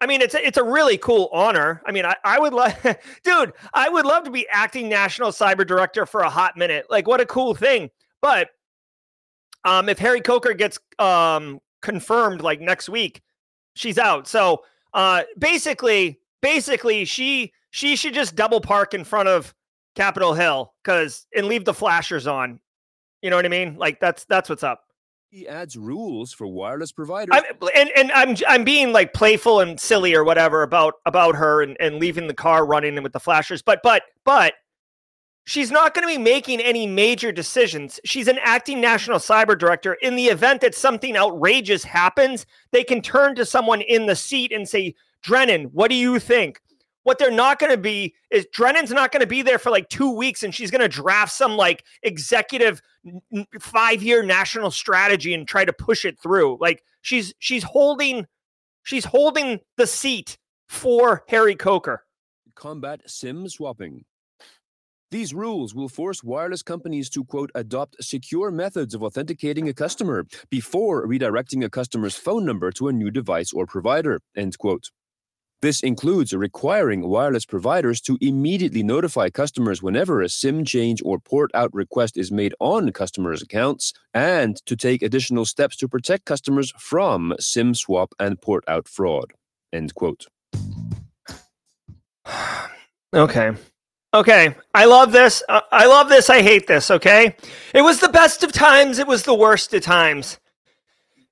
I 0.00 0.06
mean, 0.06 0.20
it's 0.20 0.34
a, 0.34 0.46
it's 0.46 0.58
a 0.58 0.64
really 0.64 0.98
cool 0.98 1.30
honor. 1.32 1.82
I 1.86 1.92
mean, 1.92 2.04
I, 2.04 2.16
I 2.22 2.38
would 2.38 2.52
love, 2.52 2.74
dude, 3.24 3.52
I 3.72 3.88
would 3.88 4.04
love 4.04 4.24
to 4.24 4.30
be 4.30 4.46
acting 4.50 4.88
national 4.88 5.30
cyber 5.30 5.66
director 5.66 6.04
for 6.04 6.20
a 6.20 6.30
hot 6.30 6.56
minute. 6.56 6.86
Like, 6.90 7.06
what 7.06 7.20
a 7.20 7.26
cool 7.26 7.54
thing. 7.54 7.90
But 8.20 8.50
um, 9.64 9.88
if 9.88 9.98
Harry 9.98 10.20
Coker 10.20 10.52
gets 10.52 10.78
um, 10.98 11.60
confirmed 11.82 12.42
like 12.42 12.60
next 12.60 12.88
week, 12.88 13.22
she's 13.74 13.98
out. 13.98 14.28
So 14.28 14.64
uh, 14.94 15.22
basically, 15.38 16.20
basically, 16.42 17.04
she 17.04 17.52
she 17.70 17.96
should 17.96 18.14
just 18.14 18.36
double 18.36 18.60
park 18.60 18.94
in 18.94 19.04
front 19.04 19.28
of 19.28 19.54
Capitol 19.94 20.34
Hill 20.34 20.72
because 20.82 21.26
and 21.34 21.46
leave 21.46 21.64
the 21.64 21.74
flashers 21.74 22.26
on. 22.26 22.60
You 23.22 23.30
know 23.30 23.36
what 23.36 23.44
I 23.44 23.48
mean? 23.48 23.76
Like 23.76 24.00
that's 24.00 24.24
that's 24.24 24.48
what's 24.48 24.62
up. 24.62 24.85
He 25.30 25.46
adds 25.48 25.76
rules 25.76 26.32
for 26.32 26.46
wireless 26.46 26.92
providers. 26.92 27.30
I'm, 27.32 27.44
and 27.74 27.90
and 27.96 28.12
I'm 28.12 28.36
I'm 28.48 28.64
being 28.64 28.92
like 28.92 29.12
playful 29.12 29.60
and 29.60 29.78
silly 29.78 30.14
or 30.14 30.24
whatever 30.24 30.62
about 30.62 30.94
about 31.04 31.34
her 31.36 31.62
and, 31.62 31.76
and 31.80 31.96
leaving 31.96 32.28
the 32.28 32.34
car 32.34 32.64
running 32.64 33.02
with 33.02 33.12
the 33.12 33.20
flashers. 33.20 33.60
But 33.60 33.80
but 33.82 34.02
but 34.24 34.54
she's 35.46 35.70
not 35.70 35.94
going 35.94 36.06
to 36.06 36.14
be 36.14 36.22
making 36.22 36.60
any 36.60 36.86
major 36.86 37.32
decisions. 37.32 37.98
She's 38.04 38.28
an 38.28 38.38
acting 38.42 38.80
national 38.80 39.18
cyber 39.18 39.58
director. 39.58 39.94
In 39.94 40.16
the 40.16 40.26
event 40.26 40.60
that 40.60 40.74
something 40.74 41.16
outrageous 41.16 41.84
happens, 41.84 42.46
they 42.72 42.84
can 42.84 43.00
turn 43.00 43.34
to 43.36 43.44
someone 43.46 43.80
in 43.80 44.06
the 44.06 44.16
seat 44.16 44.52
and 44.52 44.68
say, 44.68 44.94
Drenan, 45.24 45.70
what 45.72 45.90
do 45.90 45.96
you 45.96 46.18
think? 46.18 46.60
What 47.06 47.20
they're 47.20 47.30
not 47.30 47.60
going 47.60 47.70
to 47.70 47.78
be 47.78 48.16
is 48.32 48.48
Drenan's 48.52 48.90
not 48.90 49.12
going 49.12 49.20
to 49.20 49.28
be 49.28 49.40
there 49.40 49.60
for 49.60 49.70
like 49.70 49.88
two 49.90 50.10
weeks 50.10 50.42
and 50.42 50.52
she's 50.52 50.72
going 50.72 50.80
to 50.80 50.88
draft 50.88 51.30
some 51.30 51.56
like 51.56 51.84
executive 52.02 52.82
five 53.60 54.02
year 54.02 54.24
national 54.24 54.72
strategy 54.72 55.32
and 55.32 55.46
try 55.46 55.64
to 55.64 55.72
push 55.72 56.04
it 56.04 56.18
through. 56.20 56.58
Like 56.60 56.82
she's 57.02 57.32
she's 57.38 57.62
holding 57.62 58.26
she's 58.82 59.04
holding 59.04 59.60
the 59.76 59.86
seat 59.86 60.36
for 60.68 61.22
Harry 61.28 61.54
Coker. 61.54 62.02
Combat 62.56 63.02
sim 63.06 63.48
swapping. 63.48 64.04
These 65.12 65.32
rules 65.32 65.76
will 65.76 65.88
force 65.88 66.24
wireless 66.24 66.64
companies 66.64 67.08
to, 67.10 67.24
quote, 67.24 67.52
adopt 67.54 68.02
secure 68.02 68.50
methods 68.50 68.96
of 68.96 69.04
authenticating 69.04 69.68
a 69.68 69.72
customer 69.72 70.26
before 70.50 71.06
redirecting 71.06 71.64
a 71.64 71.70
customer's 71.70 72.16
phone 72.16 72.44
number 72.44 72.72
to 72.72 72.88
a 72.88 72.92
new 72.92 73.12
device 73.12 73.52
or 73.52 73.64
provider, 73.64 74.18
end 74.36 74.58
quote. 74.58 74.90
This 75.62 75.80
includes 75.80 76.34
requiring 76.34 77.08
wireless 77.08 77.46
providers 77.46 78.02
to 78.02 78.18
immediately 78.20 78.82
notify 78.82 79.30
customers 79.30 79.82
whenever 79.82 80.20
a 80.20 80.28
SIM 80.28 80.66
change 80.66 81.00
or 81.02 81.18
port 81.18 81.50
out 81.54 81.72
request 81.72 82.18
is 82.18 82.30
made 82.30 82.54
on 82.60 82.92
customers' 82.92 83.40
accounts, 83.40 83.94
and 84.12 84.56
to 84.66 84.76
take 84.76 85.00
additional 85.02 85.46
steps 85.46 85.74
to 85.76 85.88
protect 85.88 86.26
customers 86.26 86.72
from 86.78 87.34
SIM 87.40 87.74
swap 87.74 88.12
and 88.18 88.40
port 88.42 88.64
out 88.68 88.86
fraud. 88.86 89.32
End 89.72 89.94
quote. 89.94 90.26
Okay. 93.14 93.52
Okay. 94.12 94.54
I 94.74 94.84
love 94.84 95.12
this. 95.12 95.42
Uh, 95.48 95.60
I 95.72 95.86
love 95.86 96.10
this. 96.10 96.28
I 96.28 96.42
hate 96.42 96.66
this. 96.66 96.90
Okay. 96.90 97.34
It 97.72 97.80
was 97.80 98.00
the 98.00 98.10
best 98.10 98.42
of 98.42 98.52
times. 98.52 98.98
It 98.98 99.06
was 99.06 99.22
the 99.22 99.32
worst 99.34 99.72
of 99.72 99.80
times. 99.80 100.38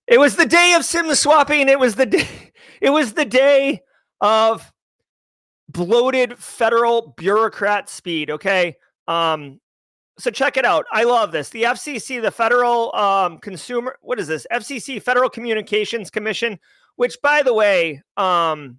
It 0.07 0.19
was 0.19 0.37
the 0.37 0.47
day 0.47 0.73
of 0.75 0.85
sim 0.85 1.13
swapping. 1.15 1.69
It 1.69 1.79
was 1.79 1.97
the 1.97 2.07
day. 2.17 2.53
It 2.81 2.91
was 2.91 3.15
the 3.15 3.27
day 3.27 3.83
of 4.21 4.73
bloated 5.69 6.39
federal 6.39 7.15
bureaucrat 7.17 7.89
speed. 7.89 8.31
Okay. 8.31 8.77
Um, 9.09 9.61
so 10.19 10.31
check 10.31 10.57
it 10.57 10.65
out. 10.65 10.87
I 10.93 11.05
love 11.05 11.33
this. 11.33 11.51
The 11.51 11.65
FCC, 11.65 12.23
the 12.23 12.31
Federal 12.31 12.95
um, 12.95 13.39
Consumer, 13.39 13.97
what 14.01 14.21
is 14.21 14.29
this? 14.29 14.47
FCC, 14.53 15.03
Federal 15.03 15.29
Communications 15.29 16.11
Commission, 16.11 16.59
which, 16.97 17.17
by 17.21 17.43
the 17.43 17.53
way, 17.53 18.01
um, 18.17 18.79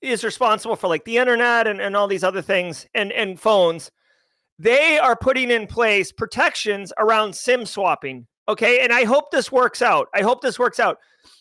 is 0.00 0.24
responsible 0.24 0.76
for 0.76 0.88
like 0.88 1.04
the 1.04 1.18
internet 1.18 1.66
and, 1.66 1.80
and 1.80 1.96
all 1.96 2.08
these 2.08 2.24
other 2.24 2.42
things 2.42 2.86
and, 2.94 3.12
and 3.12 3.40
phones, 3.40 3.90
they 4.58 4.98
are 4.98 5.16
putting 5.16 5.50
in 5.50 5.66
place 5.66 6.10
protections 6.10 6.92
around 6.98 7.34
SIM 7.34 7.64
swapping. 7.64 8.26
Okay. 8.48 8.80
And 8.80 8.92
I 8.92 9.04
hope 9.04 9.30
this 9.30 9.52
works 9.52 9.82
out. 9.82 10.08
I 10.14 10.22
hope 10.22 10.40
this 10.40 10.58
works 10.58 10.80
out. 10.80 10.98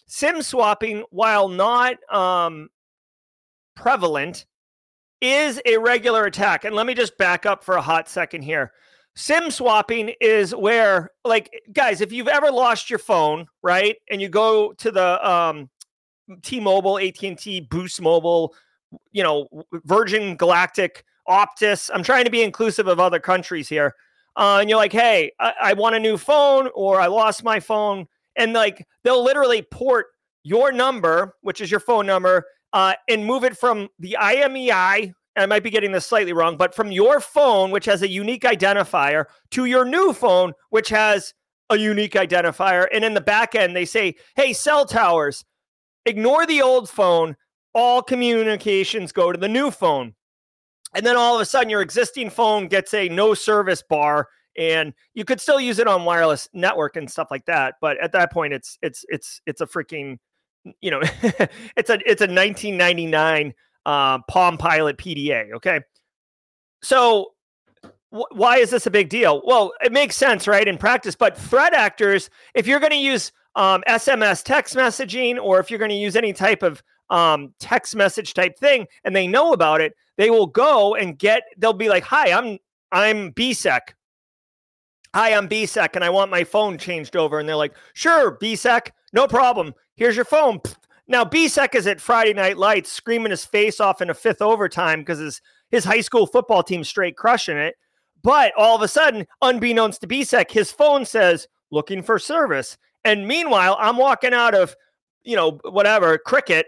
SIM 0.07 0.41
swapping, 0.41 1.03
while 1.09 1.49
not 1.49 1.97
um, 2.11 2.69
prevalent, 3.75 4.45
is 5.21 5.61
a 5.65 5.77
regular 5.77 6.25
attack. 6.25 6.63
And 6.63 6.75
let 6.75 6.85
me 6.85 6.93
just 6.93 7.17
back 7.17 7.45
up 7.45 7.63
for 7.63 7.75
a 7.75 7.81
hot 7.81 8.07
second 8.09 8.43
here. 8.43 8.71
SIM 9.15 9.49
swapping 9.49 10.13
is 10.21 10.53
where, 10.53 11.11
like, 11.25 11.49
guys, 11.73 12.01
if 12.01 12.11
you've 12.11 12.27
ever 12.27 12.51
lost 12.51 12.89
your 12.89 12.99
phone, 12.99 13.47
right, 13.63 13.95
and 14.11 14.21
you 14.21 14.29
go 14.29 14.73
to 14.73 14.91
the 14.91 15.29
um, 15.29 15.69
T-Mobile, 16.43 16.99
AT&T, 16.99 17.61
Boost 17.61 17.99
Mobile, 17.99 18.53
you 19.11 19.23
know, 19.23 19.47
Virgin 19.85 20.35
Galactic, 20.35 21.03
Optus. 21.27 21.89
I'm 21.93 22.03
trying 22.03 22.25
to 22.25 22.31
be 22.31 22.43
inclusive 22.43 22.87
of 22.87 22.99
other 22.99 23.19
countries 23.19 23.67
here. 23.67 23.95
Uh, 24.35 24.59
and 24.61 24.69
you're 24.69 24.77
like, 24.77 24.93
hey, 24.93 25.31
I, 25.39 25.53
I 25.61 25.73
want 25.73 25.95
a 25.95 25.99
new 25.99 26.15
phone 26.15 26.69
or 26.75 27.01
I 27.01 27.07
lost 27.07 27.43
my 27.43 27.59
phone. 27.59 28.07
And 28.37 28.53
like 28.53 28.85
they'll 29.03 29.23
literally 29.23 29.61
port 29.61 30.07
your 30.43 30.71
number, 30.71 31.35
which 31.41 31.59
is 31.59 31.69
your 31.69 31.79
phone 31.79 32.05
number, 32.05 32.45
uh, 32.73 32.93
and 33.09 33.25
move 33.25 33.43
it 33.43 33.57
from 33.57 33.89
the 33.99 34.15
IMEI. 34.19 35.13
I 35.35 35.45
might 35.45 35.63
be 35.63 35.69
getting 35.69 35.91
this 35.91 36.05
slightly 36.05 36.33
wrong, 36.33 36.57
but 36.57 36.73
from 36.73 36.91
your 36.91 37.19
phone, 37.19 37.71
which 37.71 37.85
has 37.85 38.01
a 38.01 38.09
unique 38.09 38.43
identifier, 38.43 39.25
to 39.51 39.65
your 39.65 39.85
new 39.85 40.13
phone, 40.13 40.53
which 40.69 40.89
has 40.89 41.33
a 41.69 41.77
unique 41.77 42.13
identifier. 42.13 42.87
And 42.91 43.03
in 43.03 43.13
the 43.13 43.21
back 43.21 43.55
end, 43.55 43.75
they 43.75 43.85
say, 43.85 44.15
hey, 44.35 44.53
cell 44.53 44.85
towers, 44.85 45.43
ignore 46.05 46.45
the 46.45 46.61
old 46.61 46.89
phone. 46.89 47.35
All 47.73 48.01
communications 48.01 49.11
go 49.11 49.31
to 49.31 49.37
the 49.37 49.47
new 49.47 49.69
phone. 49.69 50.15
And 50.95 51.05
then 51.05 51.17
all 51.17 51.35
of 51.35 51.41
a 51.41 51.45
sudden, 51.45 51.69
your 51.69 51.81
existing 51.81 52.29
phone 52.29 52.67
gets 52.67 52.93
a 52.93 53.09
no 53.09 53.33
service 53.33 53.83
bar, 53.87 54.29
and 54.57 54.93
you 55.13 55.25
could 55.25 55.39
still 55.39 55.59
use 55.59 55.79
it 55.79 55.87
on 55.87 56.05
wireless 56.05 56.49
network 56.53 56.95
and 56.95 57.09
stuff 57.09 57.27
like 57.29 57.45
that. 57.45 57.75
But 57.81 57.97
at 58.01 58.11
that 58.13 58.31
point, 58.31 58.53
it's 58.53 58.77
it's 58.81 59.05
it's 59.09 59.41
it's 59.45 59.61
a 59.61 59.65
freaking, 59.67 60.17
you 60.81 60.91
know, 60.91 61.01
it's 61.21 61.89
a 61.89 61.99
it's 62.05 62.21
a 62.21 62.27
1999 62.27 63.53
uh, 63.85 64.19
Palm 64.23 64.57
Pilot 64.57 64.97
PDA. 64.97 65.53
Okay, 65.53 65.81
so 66.81 67.33
why 68.09 68.57
is 68.57 68.69
this 68.69 68.85
a 68.85 68.91
big 68.91 69.09
deal? 69.09 69.41
Well, 69.45 69.73
it 69.81 69.91
makes 69.91 70.15
sense, 70.15 70.47
right, 70.47 70.67
in 70.67 70.77
practice. 70.77 71.15
But 71.15 71.37
threat 71.37 71.73
actors, 71.73 72.29
if 72.53 72.65
you're 72.65 72.79
going 72.79 72.91
to 72.91 72.97
use 72.97 73.31
um, 73.55 73.83
SMS 73.87 74.43
text 74.43 74.75
messaging, 74.75 75.37
or 75.41 75.59
if 75.59 75.69
you're 75.69 75.79
going 75.79 75.89
to 75.89 75.95
use 75.95 76.15
any 76.15 76.33
type 76.33 76.63
of 76.63 76.81
um, 77.09 77.53
text 77.59 77.95
message 77.95 78.33
type 78.33 78.57
thing, 78.57 78.87
and 79.03 79.15
they 79.15 79.27
know 79.27 79.53
about 79.53 79.81
it, 79.81 79.93
they 80.17 80.29
will 80.29 80.47
go 80.47 80.95
and 80.95 81.17
get. 81.17 81.43
They'll 81.57 81.73
be 81.73 81.89
like, 81.89 82.03
"Hi, 82.03 82.31
I'm 82.31 82.59
I'm 82.91 83.31
BSEC. 83.33 83.79
Hi, 85.13 85.33
I'm 85.33 85.47
BSEC, 85.47 85.95
and 85.95 86.03
I 86.03 86.09
want 86.09 86.31
my 86.31 86.43
phone 86.43 86.77
changed 86.77 87.15
over." 87.15 87.39
And 87.39 87.47
they're 87.47 87.55
like, 87.55 87.75
"Sure, 87.93 88.37
BSEC, 88.37 88.91
no 89.13 89.27
problem. 89.27 89.73
Here's 89.95 90.15
your 90.15 90.25
phone." 90.25 90.61
Now, 91.07 91.23
BSEC 91.23 91.75
is 91.75 91.87
at 91.87 92.01
Friday 92.01 92.33
Night 92.33 92.57
Lights 92.57 92.91
screaming 92.91 93.31
his 93.31 93.45
face 93.45 93.79
off 93.79 94.01
in 94.01 94.09
a 94.09 94.13
fifth 94.13 94.41
overtime 94.41 94.99
because 94.99 95.19
his 95.19 95.41
his 95.69 95.85
high 95.85 96.01
school 96.01 96.27
football 96.27 96.63
team 96.63 96.83
straight 96.83 97.17
crushing 97.17 97.57
it. 97.57 97.75
But 98.23 98.53
all 98.57 98.75
of 98.75 98.81
a 98.81 98.87
sudden, 98.87 99.27
unbeknownst 99.41 100.01
to 100.01 100.07
BSEC, 100.07 100.51
his 100.51 100.71
phone 100.71 101.05
says 101.05 101.47
looking 101.71 102.01
for 102.01 102.19
service. 102.19 102.77
And 103.05 103.27
meanwhile, 103.27 103.77
I'm 103.79 103.97
walking 103.97 104.33
out 104.33 104.53
of, 104.55 104.75
you 105.23 105.35
know, 105.35 105.59
whatever, 105.63 106.17
Cricket 106.17 106.67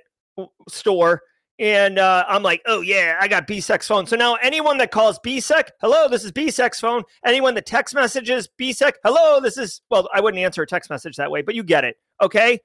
store. 0.69 1.21
And 1.59 1.99
uh, 1.99 2.23
I'm 2.27 2.41
like, 2.41 2.61
oh, 2.65 2.79
yeah, 2.79 3.17
I 3.19 3.27
got 3.27 3.45
BSEC's 3.45 3.85
phone. 3.85 4.07
So 4.07 4.15
now 4.15 4.35
anyone 4.35 4.77
that 4.77 4.91
calls 4.91 5.19
BSEC, 5.19 5.69
hello, 5.81 6.07
this 6.07 6.23
is 6.23 6.31
BSEC's 6.31 6.79
phone. 6.79 7.03
Anyone 7.25 7.53
that 7.55 7.65
text 7.65 7.93
messages 7.93 8.47
BSEC, 8.57 8.93
hello, 9.03 9.41
this 9.41 9.57
is, 9.57 9.81
well, 9.91 10.09
I 10.13 10.21
wouldn't 10.21 10.41
answer 10.41 10.61
a 10.61 10.67
text 10.67 10.89
message 10.89 11.17
that 11.17 11.29
way, 11.29 11.41
but 11.41 11.55
you 11.55 11.63
get 11.63 11.83
it. 11.83 11.97
Okay. 12.21 12.59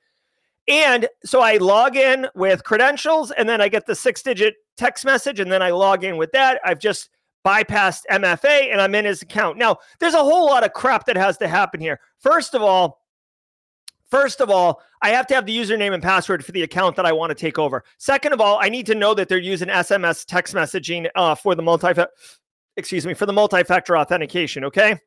And 0.69 1.09
so 1.25 1.41
I 1.41 1.57
log 1.57 1.97
in 1.97 2.29
with 2.37 2.63
credentials 2.63 3.33
and 3.33 3.49
then 3.49 3.61
I 3.61 3.69
get 3.69 3.87
the 3.87 3.97
six 3.97 4.23
digit 4.23 4.55
text 4.77 5.05
message 5.05 5.41
and 5.41 5.51
then 5.51 5.61
I 5.61 5.71
log 5.71 6.05
in 6.05 6.17
with 6.17 6.31
that. 6.33 6.61
I've 6.65 6.79
just 6.79 7.11
bypassed 7.45 8.03
MFA 8.11 8.73
and 8.73 8.81
I'm 8.81 8.95
in 8.95 9.05
his 9.05 9.23
account. 9.23 9.59
Now, 9.59 9.79
there's 9.99 10.15
a 10.15 10.19
whole 10.19 10.47
lot 10.47 10.65
of 10.65 10.73
crap 10.73 11.05
that 11.07 11.17
has 11.17 11.37
to 11.39 11.49
happen 11.49 11.81
here. 11.81 12.01
First 12.21 12.55
of 12.55 12.63
all, 12.63 13.04
First 14.15 14.41
of 14.41 14.49
all, 14.49 14.81
I 15.03 15.09
have 15.09 15.27
to 15.27 15.35
have 15.35 15.45
the 15.45 15.59
username 15.59 15.93
and 15.93 16.01
password 16.01 16.45
for 16.45 16.53
the 16.53 16.63
account 16.63 16.95
that 16.95 17.05
I 17.05 17.11
want 17.11 17.31
to 17.31 17.35
take 17.35 17.59
over. 17.59 17.83
Second 17.99 18.33
of 18.33 18.41
all, 18.41 18.61
I 18.63 18.69
need 18.69 18.87
to 18.87 18.95
know 18.95 19.13
that 19.13 19.29
they're 19.29 19.39
using 19.39 19.67
SMS 19.67 20.25
text 20.25 20.55
messaging 20.55 21.09
uh, 21.17 21.35
for 21.35 21.57
the 21.57 21.63
multi 21.63 21.89
excuse 22.77 23.05
me 23.05 23.15
for 23.15 23.27
the 23.27 23.33
multi-factor 23.33 23.99
authentication. 23.99 24.67
Okay, 24.67 25.01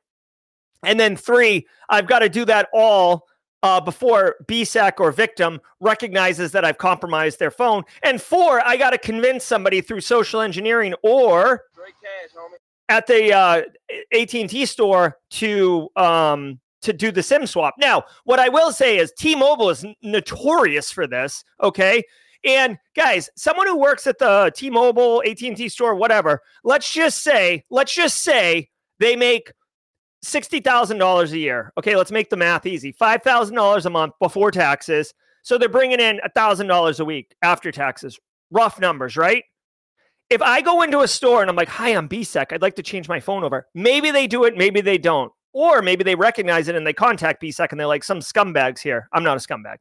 and 0.83 0.99
then 0.99 1.15
three, 1.15 1.65
I've 1.87 2.05
got 2.05 2.19
to 2.19 2.27
do 2.27 2.43
that 2.45 2.67
all 2.73 3.27
uh, 3.63 3.79
before 3.79 4.35
BSEC 4.43 4.99
or 4.99 5.13
victim 5.13 5.61
recognizes 5.79 6.51
that 6.51 6.65
I've 6.65 6.77
compromised 6.77 7.39
their 7.39 7.49
phone. 7.49 7.83
And 8.03 8.21
four, 8.21 8.59
I 8.67 8.75
got 8.75 8.89
to 8.89 8.97
convince 8.97 9.45
somebody 9.45 9.79
through 9.79 10.01
social 10.01 10.41
engineering 10.41 10.93
or 11.01 11.63
cash, 11.77 12.41
at 12.89 13.07
the 13.07 13.31
uh, 13.31 13.61
AT&T 14.11 14.65
store 14.65 15.17
to 15.29 15.87
um, 15.95 16.59
to 16.81 16.93
do 16.93 17.11
the 17.11 17.23
SIM 17.23 17.47
swap. 17.47 17.75
Now, 17.77 18.03
what 18.23 18.39
I 18.39 18.49
will 18.49 18.71
say 18.71 18.97
is 18.97 19.11
T-Mobile 19.17 19.69
is 19.69 19.85
notorious 20.01 20.91
for 20.91 21.07
this. 21.07 21.43
Okay. 21.61 22.03
And 22.43 22.77
guys, 22.95 23.29
someone 23.35 23.67
who 23.67 23.77
works 23.77 24.07
at 24.07 24.19
the 24.19 24.51
T-Mobile, 24.55 25.23
AT&T 25.25 25.69
store, 25.69 25.95
whatever, 25.95 26.41
let's 26.63 26.93
just 26.93 27.23
say, 27.23 27.63
let's 27.69 27.93
just 27.93 28.23
say 28.23 28.69
they 28.99 29.15
make 29.15 29.51
$60,000 30.23 31.31
a 31.31 31.37
year. 31.37 31.73
Okay, 31.77 31.95
let's 31.95 32.11
make 32.11 32.29
the 32.29 32.37
math 32.37 32.65
easy. 32.65 32.93
$5,000 32.93 33.85
a 33.85 33.89
month 33.89 34.13
before 34.19 34.51
taxes. 34.51 35.13
So 35.41 35.57
they're 35.57 35.69
bringing 35.69 35.99
in 35.99 36.19
$1,000 36.35 36.99
a 36.99 37.05
week 37.05 37.35
after 37.41 37.71
taxes. 37.71 38.19
Rough 38.51 38.79
numbers, 38.79 39.17
right? 39.17 39.43
If 40.29 40.41
I 40.41 40.61
go 40.61 40.81
into 40.81 41.01
a 41.01 41.07
store 41.07 41.41
and 41.41 41.49
I'm 41.49 41.55
like, 41.55 41.69
"Hi, 41.69 41.89
I'm 41.89 42.09
BSEC. 42.09 42.51
I'd 42.51 42.61
like 42.61 42.75
to 42.75 42.83
change 42.83 43.07
my 43.07 43.21
phone 43.21 43.45
over." 43.45 43.67
Maybe 43.73 44.11
they 44.11 44.27
do 44.27 44.43
it, 44.43 44.57
maybe 44.57 44.81
they 44.81 44.97
don't. 44.97 45.31
Or 45.57 45.81
maybe 45.81 46.03
they 46.03 46.13
recognize 46.13 46.67
it 46.67 46.75
and 46.75 46.85
they 46.85 46.93
contact 46.93 47.41
BSEC 47.41 47.71
and 47.71 47.79
they're 47.79 47.87
like, 47.87 48.03
some 48.03 48.19
scumbags 48.19 48.77
here. 48.77 49.09
I'm 49.11 49.23
not 49.23 49.37
a 49.37 49.39
scumbag. 49.39 49.77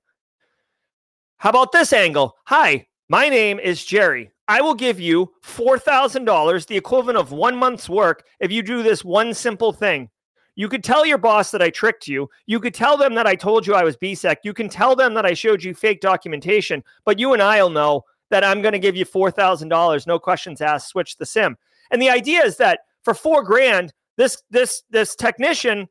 How 1.36 1.50
about 1.50 1.70
this 1.70 1.92
angle? 1.92 2.34
Hi, 2.46 2.86
my 3.10 3.28
name 3.28 3.58
is 3.58 3.84
Jerry. 3.84 4.30
I 4.48 4.62
will 4.62 4.72
give 4.72 4.98
you 4.98 5.30
$4,000, 5.44 6.66
the 6.66 6.78
equivalent 6.78 7.18
of 7.18 7.30
one 7.30 7.54
month's 7.54 7.90
work, 7.90 8.24
if 8.40 8.50
you 8.50 8.62
do 8.62 8.82
this 8.82 9.04
one 9.04 9.34
simple 9.34 9.70
thing. 9.70 10.08
You 10.54 10.70
could 10.70 10.82
tell 10.82 11.04
your 11.04 11.18
boss 11.18 11.50
that 11.50 11.60
I 11.60 11.68
tricked 11.68 12.08
you. 12.08 12.30
You 12.46 12.58
could 12.58 12.72
tell 12.72 12.96
them 12.96 13.14
that 13.14 13.26
I 13.26 13.34
told 13.34 13.66
you 13.66 13.74
I 13.74 13.84
was 13.84 13.98
BSEC. 13.98 14.36
You 14.44 14.54
can 14.54 14.70
tell 14.70 14.96
them 14.96 15.12
that 15.12 15.26
I 15.26 15.34
showed 15.34 15.62
you 15.62 15.74
fake 15.74 16.00
documentation, 16.00 16.82
but 17.04 17.18
you 17.18 17.34
and 17.34 17.42
I'll 17.42 17.68
know 17.68 18.06
that 18.30 18.44
I'm 18.44 18.62
going 18.62 18.72
to 18.72 18.78
give 18.78 18.96
you 18.96 19.04
$4,000, 19.04 20.06
no 20.06 20.18
questions 20.18 20.62
asked, 20.62 20.88
switch 20.88 21.18
the 21.18 21.26
SIM. 21.26 21.54
And 21.90 22.00
the 22.00 22.08
idea 22.08 22.42
is 22.42 22.56
that 22.56 22.80
for 23.02 23.12
four 23.12 23.42
grand, 23.42 23.92
this 24.16 24.42
this 24.50 24.82
this 24.90 25.14
technician 25.14 25.88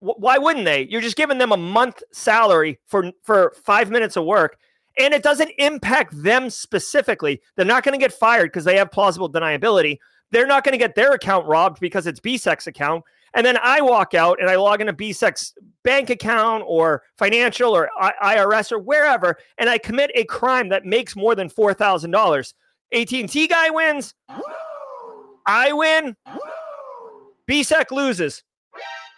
why 0.00 0.36
wouldn't 0.36 0.64
they 0.64 0.86
you're 0.90 1.00
just 1.00 1.16
giving 1.16 1.38
them 1.38 1.52
a 1.52 1.56
month 1.56 2.02
salary 2.12 2.78
for 2.86 3.10
for 3.22 3.54
5 3.64 3.90
minutes 3.90 4.16
of 4.16 4.24
work 4.24 4.58
and 4.98 5.14
it 5.14 5.22
doesn't 5.22 5.50
impact 5.58 6.22
them 6.22 6.50
specifically 6.50 7.40
they're 7.56 7.64
not 7.64 7.84
going 7.84 7.98
to 7.98 8.02
get 8.04 8.12
fired 8.12 8.46
because 8.46 8.64
they 8.64 8.76
have 8.76 8.90
plausible 8.90 9.30
deniability 9.30 9.98
they're 10.34 10.46
not 10.48 10.64
going 10.64 10.72
to 10.72 10.78
get 10.78 10.96
their 10.96 11.12
account 11.12 11.46
robbed 11.46 11.78
because 11.78 12.08
it's 12.08 12.18
BSEC's 12.18 12.66
account. 12.66 13.04
And 13.34 13.46
then 13.46 13.56
I 13.62 13.80
walk 13.80 14.14
out 14.14 14.40
and 14.40 14.50
I 14.50 14.56
log 14.56 14.80
into 14.80 14.92
BSEC's 14.92 15.54
bank 15.84 16.10
account 16.10 16.64
or 16.66 17.02
financial 17.16 17.70
or 17.70 17.88
IRS 18.22 18.72
or 18.72 18.80
wherever, 18.80 19.36
and 19.58 19.70
I 19.70 19.78
commit 19.78 20.10
a 20.14 20.24
crime 20.24 20.68
that 20.70 20.84
makes 20.84 21.14
more 21.14 21.36
than 21.36 21.48
four 21.48 21.72
thousand 21.72 22.10
dollars. 22.10 22.54
AT&T 22.92 23.46
guy 23.48 23.70
wins. 23.70 24.14
I 25.46 25.72
win. 25.72 26.16
BSEC 27.48 27.90
loses. 27.90 28.42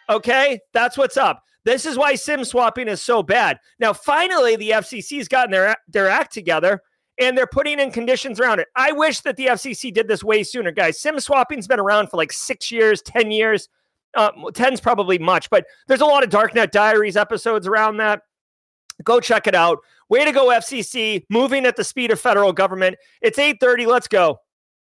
Okay, 0.09 0.61
that's 0.73 0.97
what's 0.97 1.17
up. 1.17 1.43
This 1.65 1.85
is 1.85 1.99
why 1.99 2.15
SIM 2.15 2.45
swapping 2.45 2.87
is 2.87 3.03
so 3.03 3.23
bad. 3.23 3.59
Now, 3.81 3.93
finally, 3.93 4.55
the 4.57 4.71
FCC's 4.71 5.27
gotten 5.27 5.51
their 5.51 5.77
their 5.89 6.09
act 6.09 6.33
together 6.33 6.81
and 7.19 7.37
they're 7.37 7.47
putting 7.47 7.81
in 7.81 7.91
conditions 7.91 8.41
around 8.41 8.61
it. 8.61 8.69
I 8.77 8.93
wish 8.93 9.21
that 9.21 9.37
the 9.37 9.47
FCC 9.47 9.93
did 9.93 10.09
this 10.09 10.23
way 10.23 10.43
sooner, 10.43 10.71
guys. 10.71 11.01
SIM 11.01 11.19
swapping's 11.19 11.67
been 11.67 11.81
around 11.81 12.09
for 12.09 12.17
like 12.17 12.33
six 12.33 12.71
years, 12.71 13.03
10 13.03 13.31
years. 13.31 13.69
Uh, 14.15 14.31
10's 14.33 14.81
probably 14.81 15.19
much, 15.19 15.51
but 15.51 15.67
there's 15.89 16.01
a 16.01 16.07
lot 16.07 16.25
of 16.25 16.31
Darknet 16.31 16.71
Diaries 16.71 17.17
episodes 17.17 17.67
around 17.67 17.99
that. 17.99 18.23
Go 19.05 19.21
check 19.21 19.47
it 19.47 19.55
out. 19.55 19.79
Way 20.09 20.25
to 20.25 20.33
go, 20.33 20.47
FCC, 20.47 21.25
moving 21.29 21.67
at 21.67 21.77
the 21.77 21.85
speed 21.85 22.11
of 22.11 22.21
federal 22.21 22.53
government. 22.53 22.97
It's 23.21 23.39
8:30. 23.39 23.87
Let's 23.87 24.09
go. 24.09 24.39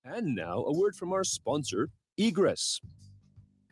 And 0.03 0.33
now 0.33 0.63
a 0.65 0.73
word 0.73 0.95
from 0.95 1.13
our 1.13 1.23
sponsor, 1.23 1.89
Egress. 2.17 2.79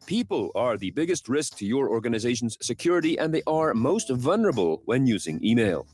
People 0.07 0.51
are 0.55 0.77
the 0.77 0.91
biggest 0.91 1.27
risk 1.27 1.57
to 1.57 1.65
your 1.65 1.89
organization's 1.89 2.57
security, 2.61 3.19
and 3.19 3.33
they 3.33 3.43
are 3.45 3.73
most 3.73 4.09
vulnerable 4.09 4.81
when 4.85 5.05
using 5.05 5.43
email. 5.43 5.85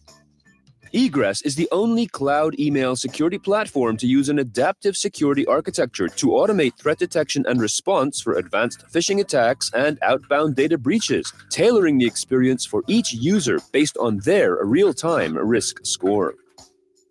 Egress 0.93 1.41
is 1.41 1.55
the 1.55 1.67
only 1.71 2.05
cloud 2.05 2.53
email 2.59 2.95
security 2.95 3.39
platform 3.39 3.97
to 3.97 4.05
use 4.05 4.29
an 4.29 4.37
adaptive 4.37 4.95
security 4.95 5.47
architecture 5.47 6.07
to 6.07 6.27
automate 6.27 6.77
threat 6.77 6.99
detection 6.99 7.43
and 7.47 7.59
response 7.59 8.21
for 8.21 8.33
advanced 8.33 8.85
phishing 8.93 9.19
attacks 9.19 9.71
and 9.73 9.97
outbound 10.03 10.55
data 10.55 10.77
breaches, 10.77 11.33
tailoring 11.49 11.97
the 11.97 12.05
experience 12.05 12.63
for 12.63 12.83
each 12.87 13.13
user 13.13 13.59
based 13.71 13.97
on 13.97 14.19
their 14.19 14.63
real 14.63 14.93
time 14.93 15.35
risk 15.35 15.83
score. 15.83 16.35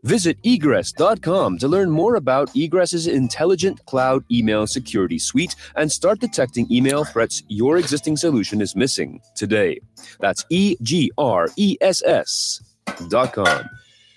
Visit 0.05 0.37
egress.com 0.43 1.59
to 1.59 1.69
learn 1.69 1.89
more 1.91 2.17
about 2.17 2.53
Egress's 2.55 3.07
intelligent 3.07 3.85
cloud 3.87 4.25
email 4.33 4.67
security 4.67 5.19
suite 5.19 5.55
and 5.77 5.91
start 5.91 6.19
detecting 6.19 6.67
email 6.73 7.05
threats 7.05 7.45
your 7.49 7.79
existing 7.79 8.17
solution 8.17 8.61
is 8.61 8.75
missing 8.75 9.21
today. 9.37 9.81
That's 10.19 10.45
E 10.51 10.77
G 10.83 11.13
R 11.19 11.49
E 11.57 11.77
S 11.81 12.03
S 12.05 12.61
dot 13.09 13.33
com. 13.33 13.69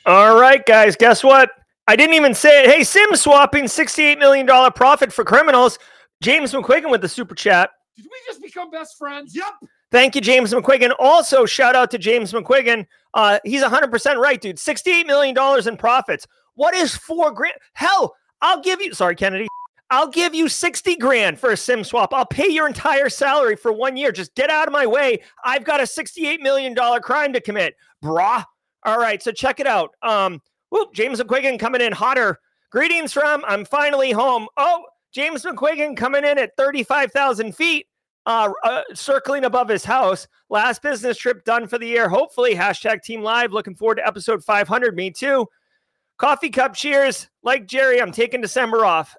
All 0.08 0.40
right, 0.40 0.66
guys, 0.66 0.96
guess 0.96 1.24
what? 1.24 1.52
I 1.88 1.96
didn't 1.96 2.16
even 2.16 2.34
say 2.34 2.64
it. 2.64 2.70
Hey, 2.70 2.84
Sim 2.84 3.16
swapping 3.16 3.66
$68 3.66 4.18
million 4.18 4.48
profit 4.74 5.14
for 5.14 5.24
criminals. 5.24 5.78
James 6.22 6.52
McQuiggan 6.52 6.90
with 6.90 7.02
the 7.02 7.10
super 7.10 7.36
chat. 7.36 7.70
Did 7.96 8.06
we 8.06 8.18
just 8.26 8.42
become 8.42 8.72
best 8.72 8.98
friends? 8.98 9.36
Yep. 9.36 9.70
Thank 9.96 10.14
you, 10.14 10.20
James 10.20 10.54
McQuiggan. 10.54 10.94
Also, 11.00 11.46
shout 11.46 11.74
out 11.74 11.90
to 11.92 11.98
James 11.98 12.34
McQuiggan. 12.34 12.86
Uh, 13.14 13.40
he's 13.46 13.64
100% 13.64 14.18
right, 14.18 14.42
dude. 14.42 14.58
$68 14.58 15.06
million 15.06 15.34
in 15.66 15.78
profits. 15.78 16.28
What 16.56 16.76
is 16.76 16.94
four 16.94 17.32
grand? 17.32 17.56
Hell, 17.72 18.14
I'll 18.42 18.60
give 18.60 18.82
you, 18.82 18.94
sorry, 18.94 19.16
Kennedy. 19.16 19.48
I'll 19.90 20.10
give 20.10 20.36
you 20.36 20.50
60 20.50 20.98
grand 20.98 21.40
for 21.40 21.52
a 21.52 21.56
sim 21.56 21.82
swap. 21.86 22.14
I'll 22.14 22.26
pay 22.26 22.50
your 22.50 22.68
entire 22.68 23.08
salary 23.08 23.56
for 23.56 23.72
one 23.72 23.96
year. 23.96 24.12
Just 24.12 24.36
get 24.36 24.50
out 24.50 24.68
of 24.68 24.74
my 24.74 24.86
way. 24.86 25.22
I've 25.46 25.64
got 25.64 25.80
a 25.80 25.84
$68 25.84 26.42
million 26.42 26.76
crime 27.02 27.32
to 27.32 27.40
commit, 27.40 27.76
brah. 28.04 28.44
All 28.84 29.00
right, 29.00 29.24
so 29.24 29.32
check 29.32 29.62
it 29.62 29.66
out. 29.66 29.92
Um, 30.02 30.42
whoop, 30.72 30.94
James 30.94 31.22
McQuiggan 31.22 31.58
coming 31.58 31.80
in 31.80 31.94
hotter. 31.94 32.40
Greetings 32.70 33.14
from 33.14 33.46
I'm 33.48 33.64
finally 33.64 34.12
home. 34.12 34.50
Oh, 34.58 34.84
James 35.14 35.44
McQuiggan 35.44 35.96
coming 35.96 36.26
in 36.26 36.38
at 36.38 36.52
35,000 36.58 37.56
feet, 37.56 37.88
uh, 38.26 38.52
uh, 38.64 38.82
circling 38.94 39.46
above 39.46 39.70
his 39.70 39.86
house. 39.86 40.28
Last 40.50 40.82
business 40.82 41.18
trip 41.18 41.44
done 41.44 41.68
for 41.68 41.78
the 41.78 41.88
year. 41.88 42.10
Hopefully, 42.10 42.56
hashtag 42.56 43.02
team 43.02 43.22
live. 43.22 43.54
Looking 43.54 43.76
forward 43.76 43.96
to 43.96 44.08
episode 44.08 44.44
500. 44.44 44.96
Me 44.96 45.12
too. 45.12 45.48
Coffee 46.18 46.50
cup 46.50 46.74
cheers. 46.74 47.28
Like 47.44 47.68
Jerry, 47.68 48.02
I'm 48.02 48.12
taking 48.12 48.42
December 48.42 48.86
off. 48.86 49.16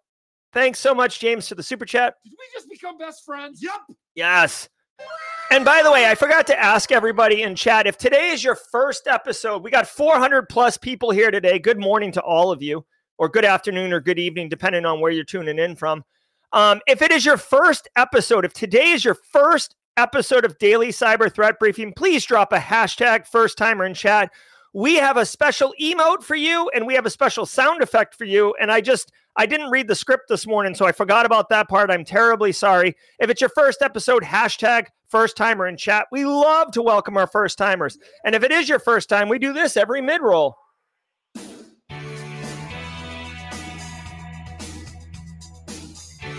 Thanks 0.52 0.78
so 0.78 0.94
much, 0.94 1.20
James, 1.20 1.48
for 1.48 1.54
the 1.54 1.62
super 1.62 1.84
chat. 1.84 2.14
Did 2.24 2.32
we 2.32 2.44
just 2.54 2.68
become 2.70 2.96
best 2.96 3.24
friends? 3.24 3.62
Yep. 3.62 3.98
Yes. 4.14 4.68
And 5.50 5.64
by 5.64 5.82
the 5.82 5.92
way, 5.92 6.06
I 6.06 6.14
forgot 6.14 6.46
to 6.48 6.58
ask 6.58 6.90
everybody 6.90 7.42
in 7.42 7.54
chat 7.54 7.86
if 7.86 7.98
today 7.98 8.30
is 8.30 8.42
your 8.42 8.56
first 8.72 9.06
episode, 9.06 9.62
we 9.62 9.70
got 9.70 9.86
400 9.86 10.48
plus 10.48 10.76
people 10.76 11.10
here 11.10 11.30
today. 11.30 11.58
Good 11.58 11.78
morning 11.78 12.10
to 12.12 12.22
all 12.22 12.50
of 12.50 12.62
you, 12.62 12.84
or 13.18 13.28
good 13.28 13.44
afternoon, 13.44 13.92
or 13.92 14.00
good 14.00 14.18
evening, 14.18 14.48
depending 14.48 14.86
on 14.86 15.00
where 15.00 15.12
you're 15.12 15.24
tuning 15.24 15.58
in 15.58 15.76
from. 15.76 16.02
Um, 16.56 16.80
if 16.86 17.02
it 17.02 17.10
is 17.10 17.26
your 17.26 17.36
first 17.36 17.86
episode, 17.96 18.46
if 18.46 18.54
today 18.54 18.92
is 18.92 19.04
your 19.04 19.14
first 19.14 19.74
episode 19.98 20.42
of 20.46 20.56
Daily 20.56 20.88
Cyber 20.88 21.30
Threat 21.30 21.58
Briefing, 21.58 21.92
please 21.94 22.24
drop 22.24 22.50
a 22.50 22.56
hashtag 22.56 23.26
first 23.26 23.58
timer 23.58 23.84
in 23.84 23.92
chat. 23.92 24.32
We 24.72 24.94
have 24.94 25.18
a 25.18 25.26
special 25.26 25.74
emote 25.78 26.22
for 26.22 26.34
you, 26.34 26.70
and 26.74 26.86
we 26.86 26.94
have 26.94 27.04
a 27.04 27.10
special 27.10 27.44
sound 27.44 27.82
effect 27.82 28.14
for 28.14 28.24
you. 28.24 28.54
And 28.58 28.72
I 28.72 28.80
just, 28.80 29.12
I 29.36 29.44
didn't 29.44 29.68
read 29.68 29.86
the 29.86 29.94
script 29.94 30.30
this 30.30 30.46
morning, 30.46 30.74
so 30.74 30.86
I 30.86 30.92
forgot 30.92 31.26
about 31.26 31.50
that 31.50 31.68
part. 31.68 31.90
I'm 31.90 32.06
terribly 32.06 32.52
sorry. 32.52 32.96
If 33.18 33.28
it's 33.28 33.42
your 33.42 33.50
first 33.50 33.82
episode, 33.82 34.22
hashtag 34.22 34.86
first 35.08 35.36
timer 35.36 35.66
in 35.66 35.76
chat. 35.76 36.06
We 36.10 36.24
love 36.24 36.70
to 36.70 36.80
welcome 36.80 37.18
our 37.18 37.26
first 37.26 37.58
timers. 37.58 37.98
And 38.24 38.34
if 38.34 38.42
it 38.42 38.50
is 38.50 38.66
your 38.66 38.78
first 38.78 39.10
time, 39.10 39.28
we 39.28 39.38
do 39.38 39.52
this 39.52 39.76
every 39.76 40.00
mid 40.00 40.22
roll. 40.22 40.56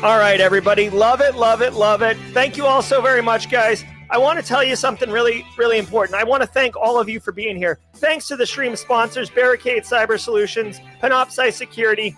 All 0.03 0.19
right, 0.19 0.39
everybody. 0.39 0.91
Love 0.91 1.21
it, 1.21 1.33
love 1.33 1.63
it, 1.63 1.73
love 1.73 2.03
it. 2.03 2.17
Thank 2.31 2.55
you 2.55 2.67
all 2.67 2.83
so 2.83 3.01
very 3.01 3.23
much, 3.23 3.49
guys. 3.49 3.83
I 4.11 4.19
want 4.19 4.39
to 4.39 4.45
tell 4.45 4.63
you 4.63 4.75
something 4.75 5.09
really, 5.09 5.43
really 5.57 5.79
important. 5.79 6.19
I 6.19 6.23
want 6.23 6.43
to 6.43 6.47
thank 6.47 6.75
all 6.75 6.99
of 6.99 7.09
you 7.09 7.19
for 7.19 7.31
being 7.31 7.57
here. 7.57 7.79
Thanks 7.95 8.27
to 8.27 8.35
the 8.35 8.45
stream 8.45 8.75
sponsors 8.75 9.31
Barricade 9.31 9.81
Cyber 9.85 10.19
Solutions, 10.19 10.79
Panoptcy 11.01 11.51
Security. 11.51 12.15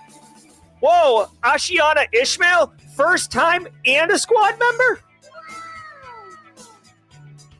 Whoa, 0.81 1.27
Ashiana 1.45 2.05
Ishmael, 2.11 2.73
first 2.97 3.31
time 3.31 3.65
and 3.85 4.11
a 4.11 4.19
squad 4.19 4.59
member? 4.59 4.99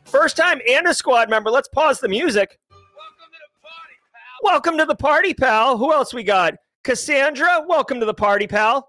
First 0.04 0.36
time 0.36 0.60
and 0.68 0.86
a 0.86 0.92
squad 0.92 1.30
member. 1.30 1.50
Let's 1.50 1.68
pause 1.68 1.98
the 1.98 2.08
music. 2.08 2.58
Welcome 2.70 3.24
to 3.32 3.38
the 3.48 3.62
party, 3.62 3.94
pal. 4.12 4.52
Welcome 4.52 4.78
to 4.78 4.84
the 4.84 4.96
party, 4.96 5.32
pal. 5.32 5.78
Who 5.78 5.94
else 5.94 6.12
we 6.12 6.24
got? 6.24 6.56
Cassandra, 6.84 7.64
welcome 7.66 8.00
to 8.00 8.06
the 8.06 8.12
party, 8.12 8.46
pal. 8.46 8.86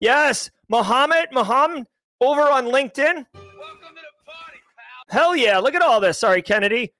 Yes, 0.00 0.50
Mohammed, 0.68 1.28
Mohammed, 1.32 1.86
over 2.20 2.42
on 2.42 2.66
LinkedIn. 2.66 3.26
Welcome 3.34 3.34
to 3.34 4.02
the 4.04 4.24
party, 4.24 4.60
pal. 4.76 5.04
Hell 5.08 5.36
yeah, 5.36 5.58
look 5.58 5.74
at 5.74 5.82
all 5.82 6.00
this. 6.00 6.18
Sorry, 6.18 6.42
Kennedy. 6.42 6.92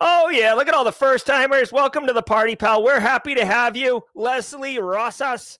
Oh 0.00 0.30
yeah, 0.30 0.54
look 0.54 0.68
at 0.68 0.74
all 0.74 0.84
the 0.84 0.92
first 0.92 1.26
timers. 1.26 1.72
Welcome 1.72 2.06
to 2.06 2.12
the 2.12 2.22
party, 2.22 2.54
pal. 2.54 2.82
We're 2.82 3.00
happy 3.00 3.34
to 3.34 3.44
have 3.44 3.76
you. 3.76 4.02
Leslie 4.14 4.78
Rosas. 4.78 5.58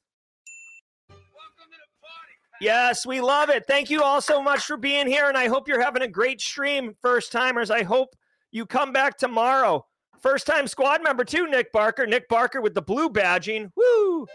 Yes, 2.60 3.04
we 3.04 3.20
love 3.20 3.50
it. 3.50 3.66
Thank 3.66 3.90
you 3.90 4.04
all 4.04 4.20
so 4.20 4.40
much 4.40 4.64
for 4.64 4.76
being 4.76 5.08
here, 5.08 5.28
and 5.28 5.36
I 5.36 5.48
hope 5.48 5.66
you're 5.66 5.82
having 5.82 6.02
a 6.02 6.08
great 6.08 6.40
stream, 6.40 6.94
first 7.02 7.32
timers. 7.32 7.72
I 7.72 7.82
hope 7.82 8.14
you 8.52 8.66
come 8.66 8.92
back 8.92 9.18
tomorrow. 9.18 9.84
First 10.20 10.46
time 10.46 10.68
squad 10.68 11.02
member 11.02 11.24
too, 11.24 11.48
Nick 11.48 11.72
Barker. 11.72 12.06
Nick 12.06 12.28
Barker 12.28 12.60
with 12.60 12.74
the 12.74 12.82
blue 12.82 13.08
badging. 13.08 13.72
Woo! 13.74 14.28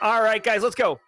All 0.00 0.22
right, 0.22 0.42
guys, 0.42 0.62
let's 0.62 0.74
go. 0.74 0.98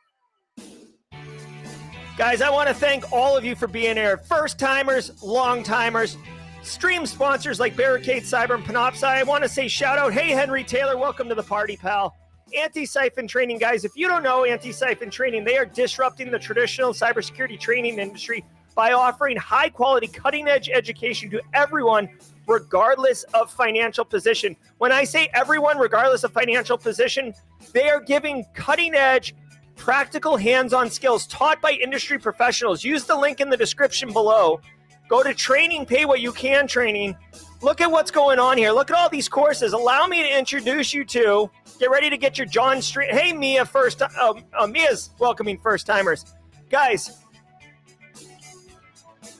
Guys, 2.18 2.42
I 2.42 2.50
want 2.50 2.68
to 2.68 2.74
thank 2.74 3.10
all 3.10 3.38
of 3.38 3.44
you 3.44 3.56
for 3.56 3.66
being 3.66 3.96
here. 3.96 4.18
First 4.18 4.58
timers, 4.58 5.22
long 5.22 5.62
timers, 5.62 6.18
stream 6.62 7.06
sponsors 7.06 7.58
like 7.58 7.74
Barricade 7.74 8.24
Cyber 8.24 8.54
and 8.54 8.62
Panoptcy. 8.62 9.04
I 9.04 9.22
want 9.22 9.42
to 9.44 9.48
say 9.48 9.66
shout 9.66 9.98
out. 9.98 10.12
Hey, 10.12 10.28
Henry 10.28 10.62
Taylor, 10.62 10.98
welcome 10.98 11.26
to 11.30 11.34
the 11.34 11.42
party, 11.42 11.74
pal. 11.74 12.14
Antisyphon 12.54 13.26
Training, 13.26 13.56
guys. 13.56 13.86
If 13.86 13.92
you 13.96 14.08
don't 14.08 14.22
know 14.22 14.42
Antisyphon 14.42 15.10
Training, 15.10 15.44
they 15.44 15.56
are 15.56 15.64
disrupting 15.64 16.30
the 16.30 16.38
traditional 16.38 16.92
cybersecurity 16.92 17.58
training 17.58 17.98
industry 17.98 18.44
by 18.74 18.92
offering 18.92 19.38
high 19.38 19.70
quality, 19.70 20.06
cutting 20.06 20.48
edge 20.48 20.68
education 20.68 21.30
to 21.30 21.40
everyone, 21.54 22.10
regardless 22.46 23.22
of 23.32 23.50
financial 23.50 24.04
position. 24.04 24.54
When 24.76 24.92
I 24.92 25.04
say 25.04 25.30
everyone, 25.32 25.78
regardless 25.78 26.24
of 26.24 26.32
financial 26.32 26.76
position, 26.76 27.32
they 27.72 27.88
are 27.88 28.00
giving 28.00 28.44
cutting 28.52 28.94
edge, 28.94 29.34
practical 29.82 30.36
hands 30.36 30.72
on 30.72 30.88
skills 30.88 31.26
taught 31.26 31.60
by 31.60 31.72
industry 31.72 32.18
professionals. 32.18 32.84
Use 32.84 33.04
the 33.04 33.16
link 33.16 33.40
in 33.40 33.50
the 33.50 33.56
description 33.56 34.12
below. 34.12 34.60
Go 35.08 35.22
to 35.22 35.34
training, 35.34 35.86
pay 35.86 36.04
what 36.04 36.20
you 36.20 36.32
can 36.32 36.66
training. 36.66 37.16
Look 37.60 37.80
at 37.80 37.90
what's 37.90 38.10
going 38.10 38.38
on 38.38 38.56
here. 38.58 38.70
Look 38.70 38.90
at 38.90 38.96
all 38.96 39.08
these 39.08 39.28
courses. 39.28 39.72
Allow 39.72 40.06
me 40.06 40.22
to 40.22 40.38
introduce 40.38 40.94
you 40.94 41.04
to 41.06 41.50
Get 41.82 41.90
ready 41.90 42.10
to 42.10 42.16
get 42.16 42.38
your 42.38 42.46
John 42.46 42.80
Strand. 42.80 43.18
Hey, 43.18 43.32
Mia, 43.32 43.64
first. 43.64 44.02
Uh, 44.02 44.34
uh, 44.56 44.68
Mia's 44.68 45.10
welcoming 45.18 45.58
first 45.58 45.84
timers. 45.84 46.24
Guys, 46.70 47.18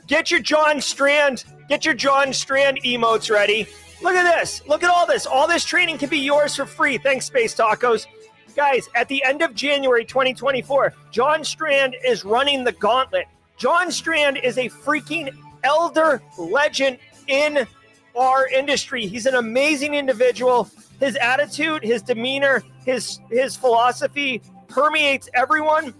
get 0.08 0.28
your 0.28 0.40
John 0.40 0.80
Strand. 0.80 1.44
Get 1.68 1.84
your 1.84 1.94
John 1.94 2.32
Strand 2.32 2.82
emotes 2.82 3.30
ready. 3.30 3.68
Look 4.02 4.16
at 4.16 4.40
this. 4.40 4.60
Look 4.66 4.82
at 4.82 4.90
all 4.90 5.06
this. 5.06 5.24
All 5.24 5.46
this 5.46 5.64
training 5.64 5.98
can 5.98 6.08
be 6.08 6.18
yours 6.18 6.56
for 6.56 6.66
free. 6.66 6.98
Thanks, 6.98 7.26
Space 7.26 7.54
Tacos. 7.54 8.06
Guys, 8.54 8.88
at 8.94 9.08
the 9.08 9.22
end 9.24 9.42
of 9.42 9.54
January 9.54 10.04
2024, 10.04 10.92
John 11.10 11.42
Strand 11.42 11.96
is 12.04 12.24
running 12.24 12.64
the 12.64 12.72
gauntlet. 12.72 13.26
John 13.56 13.90
Strand 13.90 14.38
is 14.38 14.58
a 14.58 14.68
freaking 14.68 15.34
elder 15.64 16.22
legend 16.36 16.98
in 17.28 17.66
our 18.14 18.46
industry. 18.48 19.06
He's 19.06 19.26
an 19.26 19.36
amazing 19.36 19.94
individual. 19.94 20.68
His 21.00 21.16
attitude, 21.16 21.82
his 21.82 22.02
demeanor, 22.02 22.62
his 22.84 23.20
his 23.30 23.56
philosophy 23.56 24.42
permeates 24.68 25.28
everyone. 25.34 25.94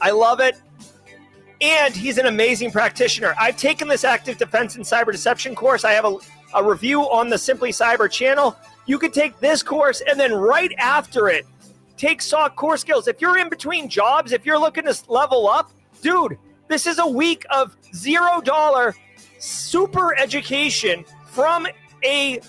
I 0.00 0.10
love 0.10 0.40
it. 0.40 0.60
And 1.60 1.94
he's 1.94 2.18
an 2.18 2.26
amazing 2.26 2.70
practitioner. 2.70 3.34
I've 3.38 3.56
taken 3.56 3.88
this 3.88 4.04
active 4.04 4.38
defense 4.38 4.76
and 4.76 4.84
cyber 4.84 5.10
deception 5.10 5.54
course. 5.54 5.84
I 5.84 5.92
have 5.92 6.04
a, 6.04 6.16
a 6.54 6.62
review 6.62 7.02
on 7.02 7.28
the 7.28 7.38
Simply 7.38 7.70
Cyber 7.70 8.08
channel. 8.08 8.56
You 8.88 8.98
could 8.98 9.12
take 9.12 9.38
this 9.38 9.62
course 9.62 10.00
and 10.00 10.18
then 10.18 10.32
right 10.32 10.72
after 10.78 11.28
it, 11.28 11.46
take 11.98 12.22
SOC 12.22 12.56
core 12.56 12.78
skills. 12.78 13.06
If 13.06 13.20
you're 13.20 13.36
in 13.36 13.50
between 13.50 13.88
jobs, 13.88 14.32
if 14.32 14.46
you're 14.46 14.58
looking 14.58 14.84
to 14.84 14.98
level 15.08 15.46
up, 15.46 15.70
dude, 16.00 16.38
this 16.68 16.86
is 16.86 16.98
a 16.98 17.06
week 17.06 17.44
of 17.50 17.76
zero 17.94 18.40
dollar 18.40 18.94
super 19.38 20.16
education 20.16 21.04
from 21.26 21.66
a, 22.02 22.38
a 22.38 22.40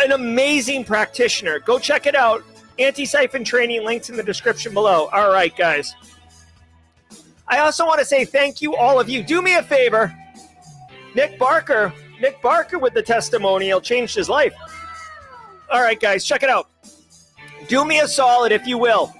an 0.00 0.12
amazing 0.12 0.82
practitioner. 0.82 1.58
Go 1.58 1.78
check 1.78 2.06
it 2.06 2.16
out. 2.16 2.42
Antisyphon 2.78 3.44
training 3.44 3.84
links 3.84 4.08
in 4.08 4.16
the 4.16 4.22
description 4.22 4.72
below. 4.72 5.10
All 5.12 5.30
right, 5.30 5.54
guys. 5.54 5.94
I 7.48 7.58
also 7.58 7.86
want 7.86 7.98
to 7.98 8.04
say 8.06 8.24
thank 8.24 8.62
you, 8.62 8.74
all 8.74 8.98
of 8.98 9.10
you. 9.10 9.22
Do 9.22 9.42
me 9.42 9.56
a 9.56 9.62
favor. 9.62 10.14
Nick 11.14 11.38
Barker, 11.38 11.92
Nick 12.18 12.40
Barker 12.40 12.78
with 12.78 12.94
the 12.94 13.02
testimonial 13.02 13.80
changed 13.80 14.14
his 14.14 14.30
life. 14.30 14.54
All 15.70 15.80
right, 15.80 15.98
guys, 15.98 16.24
check 16.24 16.42
it 16.42 16.50
out. 16.50 16.70
Do 17.68 17.84
me 17.84 18.00
a 18.00 18.06
solid, 18.08 18.52
if 18.52 18.66
you 18.66 18.78
will. 18.78 19.12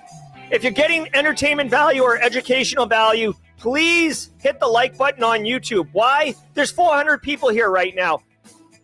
If 0.51 0.63
you're 0.63 0.73
getting 0.73 1.09
entertainment 1.15 1.71
value 1.71 2.03
or 2.03 2.19
educational 2.19 2.87
value, 2.87 3.35
please 3.59 4.31
hit 4.39 4.61
the 4.61 4.67
like 4.67 4.97
button 4.97 5.25
on 5.25 5.41
YouTube. 5.41 5.89
Why? 5.93 6.35
There's 6.55 6.71
400 6.71 7.21
people 7.21 7.49
here 7.49 7.71
right 7.71 7.95
now. 7.97 8.23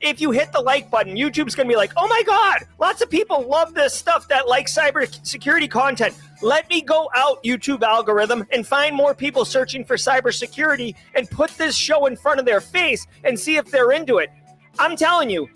If 0.01 0.21
you 0.21 0.33
hit 0.33 0.51
the 0.51 0.61
like 0.61 0.91
button, 0.91 1.15
YouTube's 1.15 1.55
going 1.55 1.69
to 1.69 1.73
be 1.73 1.77
like, 1.77 1.93
oh 1.97 2.09
my 2.09 2.25
God, 2.27 2.67
lots 2.81 3.01
of 3.03 3.09
people 3.09 3.47
love 3.47 3.73
this 3.75 3.95
stuff 3.95 4.27
that 4.27 4.49
like 4.49 4.67
cybersecurity 4.67 5.71
content. 5.71 6.17
Let 6.43 6.69
me 6.69 6.83
go 6.83 7.09
out, 7.15 7.41
YouTube 7.45 7.83
algorithm, 7.83 8.45
and 8.51 8.67
find 8.67 8.97
more 8.97 9.15
people 9.15 9.45
searching 9.45 9.85
for 9.85 9.95
cybersecurity 9.95 10.97
and 11.15 11.31
put 11.31 11.51
this 11.51 11.77
show 11.77 12.07
in 12.07 12.17
front 12.17 12.41
of 12.41 12.47
their 12.47 12.61
face 12.61 13.07
and 13.23 13.39
see 13.39 13.55
if 13.55 13.71
they're 13.71 13.93
into 13.93 14.19
it. 14.19 14.31
I'm 14.81 14.97
telling 14.97 15.31
you, 15.31 15.49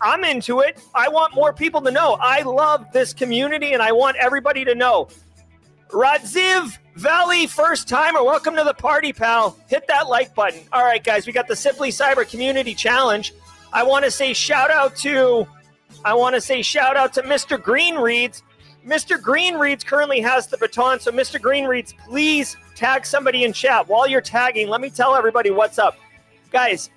I'm 0.00 0.24
into 0.24 0.60
it. 0.60 0.80
I 0.94 1.08
want 1.08 1.34
more 1.34 1.52
people 1.52 1.80
to 1.82 1.90
know. 1.90 2.16
I 2.20 2.42
love 2.42 2.86
this 2.92 3.12
community 3.12 3.72
and 3.72 3.82
I 3.82 3.92
want 3.92 4.16
everybody 4.16 4.64
to 4.64 4.74
know. 4.74 5.08
Radziv 5.90 6.76
Valley, 6.96 7.46
first 7.46 7.88
timer, 7.88 8.22
welcome 8.22 8.56
to 8.56 8.64
the 8.64 8.74
party, 8.74 9.12
pal. 9.12 9.56
Hit 9.68 9.86
that 9.88 10.08
like 10.08 10.34
button. 10.34 10.60
All 10.72 10.84
right, 10.84 11.02
guys, 11.02 11.26
we 11.26 11.32
got 11.32 11.48
the 11.48 11.56
Simply 11.56 11.90
Cyber 11.90 12.28
Community 12.28 12.74
Challenge. 12.74 13.32
I 13.72 13.84
want 13.84 14.04
to 14.04 14.10
say 14.10 14.32
shout 14.34 14.70
out 14.70 14.96
to, 14.96 15.46
I 16.04 16.14
want 16.14 16.34
to 16.34 16.40
say 16.40 16.62
shout 16.62 16.96
out 16.96 17.12
to 17.14 17.22
Mr. 17.22 17.62
Green 17.62 17.96
Reads. 17.96 18.42
Mr. 18.84 19.20
Green 19.20 19.56
Reads 19.56 19.84
currently 19.84 20.20
has 20.20 20.46
the 20.46 20.56
baton, 20.58 21.00
so 21.00 21.10
Mr. 21.10 21.40
Green 21.40 21.66
Reads, 21.66 21.94
please 22.06 22.56
tag 22.74 23.06
somebody 23.06 23.44
in 23.44 23.52
chat. 23.52 23.88
While 23.88 24.08
you're 24.08 24.20
tagging, 24.20 24.68
let 24.68 24.80
me 24.80 24.90
tell 24.90 25.14
everybody 25.14 25.50
what's 25.50 25.78
up. 25.78 25.96
Guys, 26.50 26.90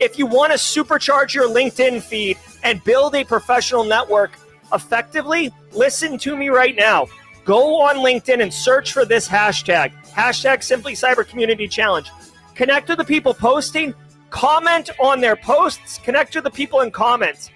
if 0.00 0.18
you 0.18 0.26
want 0.26 0.50
to 0.50 0.58
supercharge 0.58 1.34
your 1.34 1.48
LinkedIn 1.48 2.02
feed 2.02 2.38
and 2.64 2.82
build 2.84 3.14
a 3.14 3.22
professional 3.22 3.84
network 3.84 4.38
effectively, 4.72 5.52
listen 5.72 6.18
to 6.18 6.36
me 6.36 6.48
right 6.48 6.74
now. 6.74 7.06
Go 7.44 7.80
on 7.80 7.96
LinkedIn 7.96 8.42
and 8.42 8.52
search 8.52 8.92
for 8.92 9.04
this 9.04 9.28
hashtag, 9.28 9.92
hashtag 10.06 10.62
Simply 10.62 10.94
Cyber 10.94 11.26
Community 11.26 11.68
Challenge. 11.68 12.10
Connect 12.54 12.86
to 12.86 12.96
the 12.96 13.04
people 13.04 13.34
posting, 13.34 13.94
comment 14.30 14.90
on 14.98 15.20
their 15.20 15.36
posts, 15.36 15.98
connect 15.98 16.32
to 16.32 16.40
the 16.40 16.50
people 16.50 16.80
in 16.80 16.90
comments. 16.90 17.50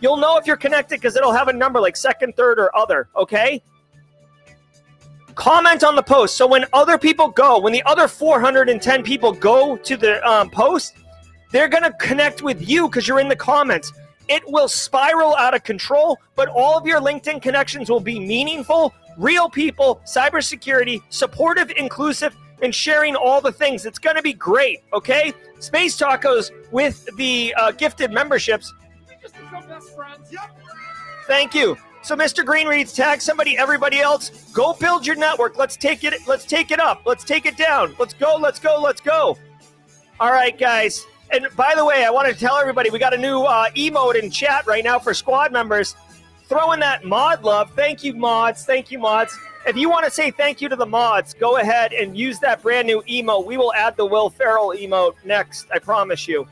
You'll 0.00 0.16
know 0.16 0.38
if 0.38 0.46
you're 0.46 0.56
connected 0.56 0.96
because 0.96 1.16
it'll 1.16 1.32
have 1.32 1.48
a 1.48 1.52
number 1.52 1.80
like 1.80 1.96
second, 1.96 2.34
third, 2.34 2.58
or 2.58 2.74
other, 2.74 3.08
okay? 3.14 3.62
Comment 5.34 5.84
on 5.84 5.96
the 5.96 6.02
post. 6.02 6.36
So 6.36 6.46
when 6.46 6.64
other 6.72 6.96
people 6.96 7.28
go, 7.28 7.58
when 7.58 7.72
the 7.72 7.82
other 7.84 8.08
410 8.08 9.02
people 9.02 9.32
go 9.32 9.76
to 9.76 9.96
the 9.96 10.26
um, 10.26 10.48
post, 10.50 10.94
they're 11.50 11.68
going 11.68 11.82
to 11.82 11.92
connect 11.92 12.42
with 12.42 12.68
you 12.68 12.88
because 12.88 13.08
you're 13.08 13.20
in 13.20 13.28
the 13.28 13.36
comments. 13.36 13.92
It 14.28 14.42
will 14.46 14.68
spiral 14.68 15.34
out 15.36 15.54
of 15.54 15.64
control, 15.64 16.18
but 16.36 16.48
all 16.48 16.78
of 16.78 16.86
your 16.86 17.00
LinkedIn 17.00 17.42
connections 17.42 17.90
will 17.90 18.00
be 18.00 18.20
meaningful, 18.20 18.94
real 19.16 19.50
people, 19.50 20.00
cybersecurity, 20.04 21.02
supportive, 21.08 21.72
inclusive, 21.76 22.36
and 22.62 22.74
sharing 22.74 23.16
all 23.16 23.40
the 23.40 23.50
things. 23.50 23.86
It's 23.86 23.98
going 23.98 24.16
to 24.16 24.22
be 24.22 24.32
great, 24.32 24.82
okay? 24.92 25.32
Space 25.58 25.98
Tacos 25.98 26.50
with 26.70 27.08
the 27.16 27.54
uh, 27.56 27.72
gifted 27.72 28.12
memberships. 28.12 28.72
Thank 31.26 31.54
you. 31.54 31.76
So, 32.02 32.16
Mr. 32.16 32.44
Green 32.44 32.66
reads, 32.66 32.94
tag 32.94 33.20
somebody, 33.20 33.58
everybody 33.58 33.98
else. 33.98 34.30
Go 34.52 34.72
build 34.74 35.06
your 35.06 35.16
network. 35.16 35.58
Let's 35.58 35.76
take 35.76 36.02
it. 36.04 36.14
Let's 36.26 36.44
take 36.44 36.70
it 36.70 36.80
up. 36.80 37.02
Let's 37.04 37.24
take 37.24 37.44
it 37.44 37.56
down. 37.56 37.94
Let's 37.98 38.14
go. 38.14 38.36
Let's 38.36 38.58
go. 38.58 38.80
Let's 38.80 39.00
go. 39.00 39.36
All 40.18 40.32
right, 40.32 40.56
guys. 40.56 41.06
And 41.32 41.46
by 41.56 41.74
the 41.76 41.84
way, 41.84 42.04
I 42.04 42.10
want 42.10 42.28
to 42.28 42.34
tell 42.34 42.56
everybody 42.56 42.90
we 42.90 42.98
got 42.98 43.14
a 43.14 43.18
new 43.18 43.42
uh, 43.42 43.70
emote 43.70 44.20
in 44.20 44.30
chat 44.30 44.66
right 44.66 44.82
now 44.82 44.98
for 44.98 45.14
squad 45.14 45.52
members. 45.52 45.94
Throw 46.48 46.72
in 46.72 46.80
that 46.80 47.04
mod 47.04 47.44
love. 47.44 47.70
Thank 47.76 48.02
you, 48.02 48.14
mods. 48.14 48.64
Thank 48.64 48.90
you, 48.90 48.98
mods. 48.98 49.38
If 49.66 49.76
you 49.76 49.88
want 49.88 50.06
to 50.06 50.10
say 50.10 50.30
thank 50.30 50.60
you 50.60 50.68
to 50.68 50.76
the 50.76 50.86
mods, 50.86 51.34
go 51.34 51.58
ahead 51.58 51.92
and 51.92 52.16
use 52.16 52.40
that 52.40 52.62
brand 52.62 52.86
new 52.86 53.02
emote. 53.02 53.46
We 53.46 53.56
will 53.56 53.72
add 53.74 53.96
the 53.96 54.06
Will 54.06 54.30
Ferrell 54.30 54.74
emote 54.76 55.14
next. 55.24 55.66
I 55.72 55.78
promise 55.78 56.26
you. 56.26 56.48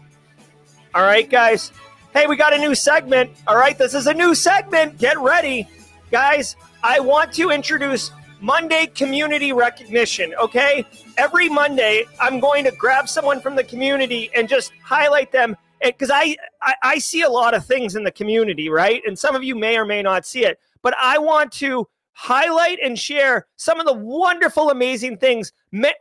All 0.94 1.02
right, 1.02 1.28
guys. 1.28 1.72
Hey, 2.12 2.26
we 2.26 2.36
got 2.36 2.52
a 2.52 2.58
new 2.58 2.74
segment. 2.74 3.30
All 3.46 3.56
right, 3.56 3.76
this 3.76 3.94
is 3.94 4.06
a 4.06 4.14
new 4.14 4.34
segment. 4.34 4.98
Get 4.98 5.18
ready. 5.18 5.68
Guys, 6.10 6.54
I 6.82 7.00
want 7.00 7.32
to 7.34 7.50
introduce 7.50 8.10
Monday 8.40 8.86
community 8.86 9.52
recognition, 9.52 10.34
okay? 10.34 10.86
Every 11.18 11.48
Monday, 11.48 12.04
I'm 12.20 12.38
going 12.38 12.64
to 12.64 12.70
grab 12.70 13.08
someone 13.08 13.40
from 13.40 13.56
the 13.56 13.64
community 13.64 14.30
and 14.36 14.48
just 14.48 14.72
highlight 14.82 15.32
them 15.32 15.56
because 15.84 16.10
I, 16.12 16.36
I 16.62 16.74
I 16.82 16.98
see 16.98 17.22
a 17.22 17.28
lot 17.28 17.54
of 17.54 17.66
things 17.66 17.96
in 17.96 18.04
the 18.04 18.12
community, 18.12 18.68
right? 18.68 19.02
And 19.04 19.18
some 19.18 19.34
of 19.34 19.42
you 19.42 19.56
may 19.56 19.76
or 19.76 19.84
may 19.84 20.00
not 20.00 20.24
see 20.24 20.44
it, 20.44 20.60
but 20.80 20.94
I 20.96 21.18
want 21.18 21.50
to 21.54 21.88
highlight 22.12 22.78
and 22.82 22.98
share 22.98 23.46
some 23.56 23.78
of 23.78 23.86
the 23.86 23.92
wonderful, 23.92 24.70
amazing 24.70 25.16
things 25.18 25.52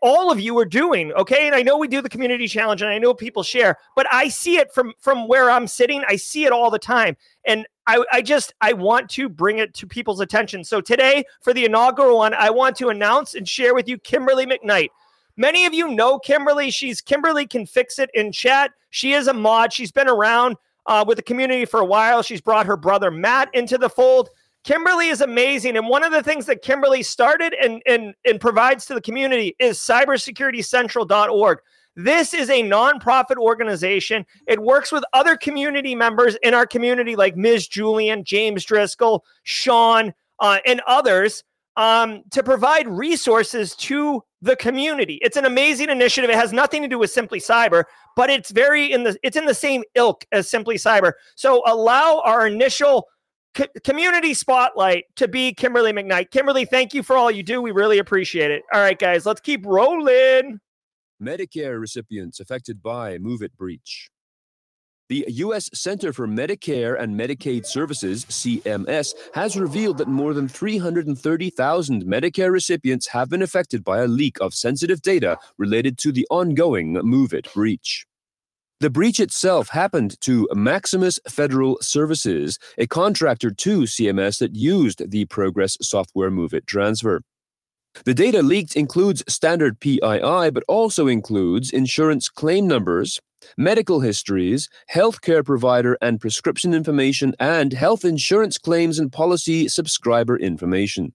all 0.02 0.32
of 0.32 0.40
you 0.40 0.58
are 0.58 0.66
doing. 0.66 1.12
Okay, 1.14 1.46
and 1.46 1.56
I 1.56 1.62
know 1.62 1.78
we 1.78 1.88
do 1.88 2.02
the 2.02 2.10
community 2.10 2.48
challenge, 2.48 2.82
and 2.82 2.90
I 2.90 2.98
know 2.98 3.14
people 3.14 3.44
share, 3.44 3.78
but 3.96 4.08
I 4.12 4.30
see 4.30 4.58
it 4.58 4.74
from 4.74 4.94
from 5.00 5.28
where 5.28 5.50
I'm 5.50 5.68
sitting. 5.68 6.04
I 6.08 6.16
see 6.16 6.46
it 6.46 6.52
all 6.52 6.72
the 6.72 6.80
time, 6.80 7.18
and 7.46 7.68
I, 7.86 8.04
I 8.12 8.22
just 8.22 8.54
I 8.62 8.74
want 8.74 9.10
to 9.12 9.30
bring 9.30 9.58
it 9.60 9.74
to 9.76 9.88
people's 9.88 10.20
attention. 10.20 10.64
So 10.64 10.82
today, 10.82 11.26
for 11.42 11.54
the 11.54 11.66
inaugural 11.66 12.18
one, 12.18 12.34
I 12.34 12.50
want 12.50 12.76
to 12.78 12.90
announce 12.90 13.36
and 13.36 13.48
share 13.48 13.74
with 13.74 13.88
you 13.88 13.98
Kimberly 13.98 14.46
McKnight. 14.46 14.90
Many 15.38 15.66
of 15.66 15.74
you 15.74 15.90
know 15.90 16.20
Kimberly. 16.20 16.72
She's 16.72 17.00
Kimberly 17.00 17.46
can 17.46 17.66
fix 17.66 18.00
it 18.00 18.10
in 18.14 18.32
chat. 18.32 18.72
She 18.90 19.14
is 19.14 19.28
a 19.28 19.34
mod. 19.34 19.72
She's 19.72 19.92
been 19.92 20.10
around 20.10 20.58
uh, 20.88 21.06
with 21.08 21.18
the 21.18 21.24
community 21.24 21.66
for 21.66 21.80
a 21.80 21.86
while. 21.86 22.24
She's 22.24 22.42
brought 22.42 22.66
her 22.66 22.78
brother 22.78 23.12
Matt 23.12 23.50
into 23.54 23.78
the 23.78 23.90
fold. 23.90 24.30
Kimberly 24.64 25.08
is 25.08 25.22
amazing. 25.22 25.78
And 25.78 25.88
one 25.88 26.04
of 26.04 26.12
the 26.12 26.24
things 26.24 26.46
that 26.48 26.62
Kimberly 26.62 27.04
started 27.04 27.54
and, 27.54 27.82
and, 27.86 28.14
and 28.26 28.42
provides 28.42 28.86
to 28.88 28.94
the 28.94 29.02
community 29.02 29.56
is 29.60 29.78
cybersecuritycentral.org. 29.78 31.60
This 31.96 32.34
is 32.34 32.50
a 32.50 32.62
nonprofit 32.62 33.38
organization. 33.38 34.26
It 34.46 34.62
works 34.62 34.92
with 34.92 35.04
other 35.14 35.36
community 35.36 35.96
members 35.96 36.36
in 36.44 36.54
our 36.54 36.68
community, 36.68 37.16
like 37.16 37.36
Ms. 37.36 37.68
Julian, 37.68 38.24
James 38.24 38.66
Driscoll, 38.66 39.26
Sean, 39.44 40.14
uh, 40.40 40.60
and 40.66 40.82
others, 40.86 41.44
um, 41.76 42.24
to 42.32 42.44
provide 42.44 42.88
resources 42.88 43.76
to 43.78 44.22
the 44.48 44.56
community. 44.56 45.20
It's 45.22 45.38
an 45.38 45.46
amazing 45.46 45.90
initiative. 45.90 46.32
It 46.32 46.36
has 46.36 46.52
nothing 46.52 46.82
to 46.82 46.88
do 46.88 46.98
with 46.98 47.12
Simply 47.12 47.40
Cyber, 47.40 47.84
but 48.16 48.32
it's 48.32 48.50
very 48.50 48.92
in 48.92 49.04
the 49.04 49.16
it's 49.22 49.38
in 49.38 49.46
the 49.46 49.54
same 49.54 49.84
ilk 49.94 50.26
as 50.32 50.50
Simply 50.50 50.78
Cyber. 50.78 51.14
So 51.36 51.62
allow 51.68 52.22
our 52.26 52.48
initial 52.48 53.08
co- 53.54 53.68
community 53.84 54.34
spotlight 54.34 55.04
to 55.18 55.28
be 55.28 55.54
Kimberly 55.54 55.94
McKnight. 55.94 56.32
Kimberly, 56.32 56.66
thank 56.66 56.96
you 56.96 57.04
for 57.04 57.16
all 57.16 57.30
you 57.30 57.44
do. 57.44 57.62
We 57.62 57.72
really 57.72 58.00
appreciate 58.00 58.50
it. 58.50 58.64
All 58.74 58.82
right, 58.82 58.98
guys, 58.98 59.28
let's 59.28 59.42
keep 59.42 59.64
rolling. 59.66 60.60
Medicare 61.22 61.80
recipients 61.80 62.40
affected 62.40 62.82
by 62.82 63.18
MOVEit 63.18 63.54
breach. 63.58 64.10
The 65.10 65.24
U.S. 65.30 65.70
Center 65.74 66.12
for 66.12 66.28
Medicare 66.28 67.00
and 67.00 67.18
Medicaid 67.18 67.66
Services, 67.66 68.26
CMS, 68.26 69.14
has 69.34 69.56
revealed 69.56 70.00
that 70.00 70.10
more 70.10 70.34
than 70.34 70.50
330,000 70.50 72.04
Medicare 72.04 72.52
recipients 72.52 73.08
have 73.08 73.30
been 73.30 73.42
affected 73.42 73.86
by 73.86 74.00
a 74.00 74.08
leak 74.08 74.38
of 74.42 74.54
sensitive 74.54 75.02
data 75.02 75.40
related 75.58 75.98
to 76.00 76.12
the 76.12 76.28
ongoing 76.30 76.96
MOVEit 76.96 77.54
breach. 77.54 78.06
The 78.82 78.90
breach 78.90 79.22
itself 79.22 79.70
happened 79.70 80.20
to 80.22 80.50
Maximus 80.54 81.20
Federal 81.30 81.78
Services, 81.82 82.60
a 82.78 82.86
contractor 82.86 83.50
to 83.52 83.84
CMS 83.84 84.40
that 84.40 84.56
used 84.56 85.10
the 85.10 85.24
Progress 85.24 85.78
software 85.82 86.30
MOVEit 86.30 86.66
transfer. 86.66 87.22
The 88.04 88.14
data 88.14 88.44
leaked 88.44 88.76
includes 88.76 89.24
standard 89.28 89.80
PII, 89.80 90.52
but 90.52 90.64
also 90.68 91.08
includes 91.08 91.72
insurance 91.72 92.30
claim 92.30 92.68
numbers, 92.68 93.20
medical 93.58 94.00
histories, 94.00 94.70
healthcare 94.94 95.46
provider 95.46 95.98
and 96.02 96.20
prescription 96.20 96.74
information, 96.74 97.36
and 97.40 97.74
health 97.74 98.04
insurance 98.04 98.58
claims 98.58 99.00
and 99.00 99.12
policy 99.12 99.68
subscriber 99.68 100.38
information. 100.38 101.14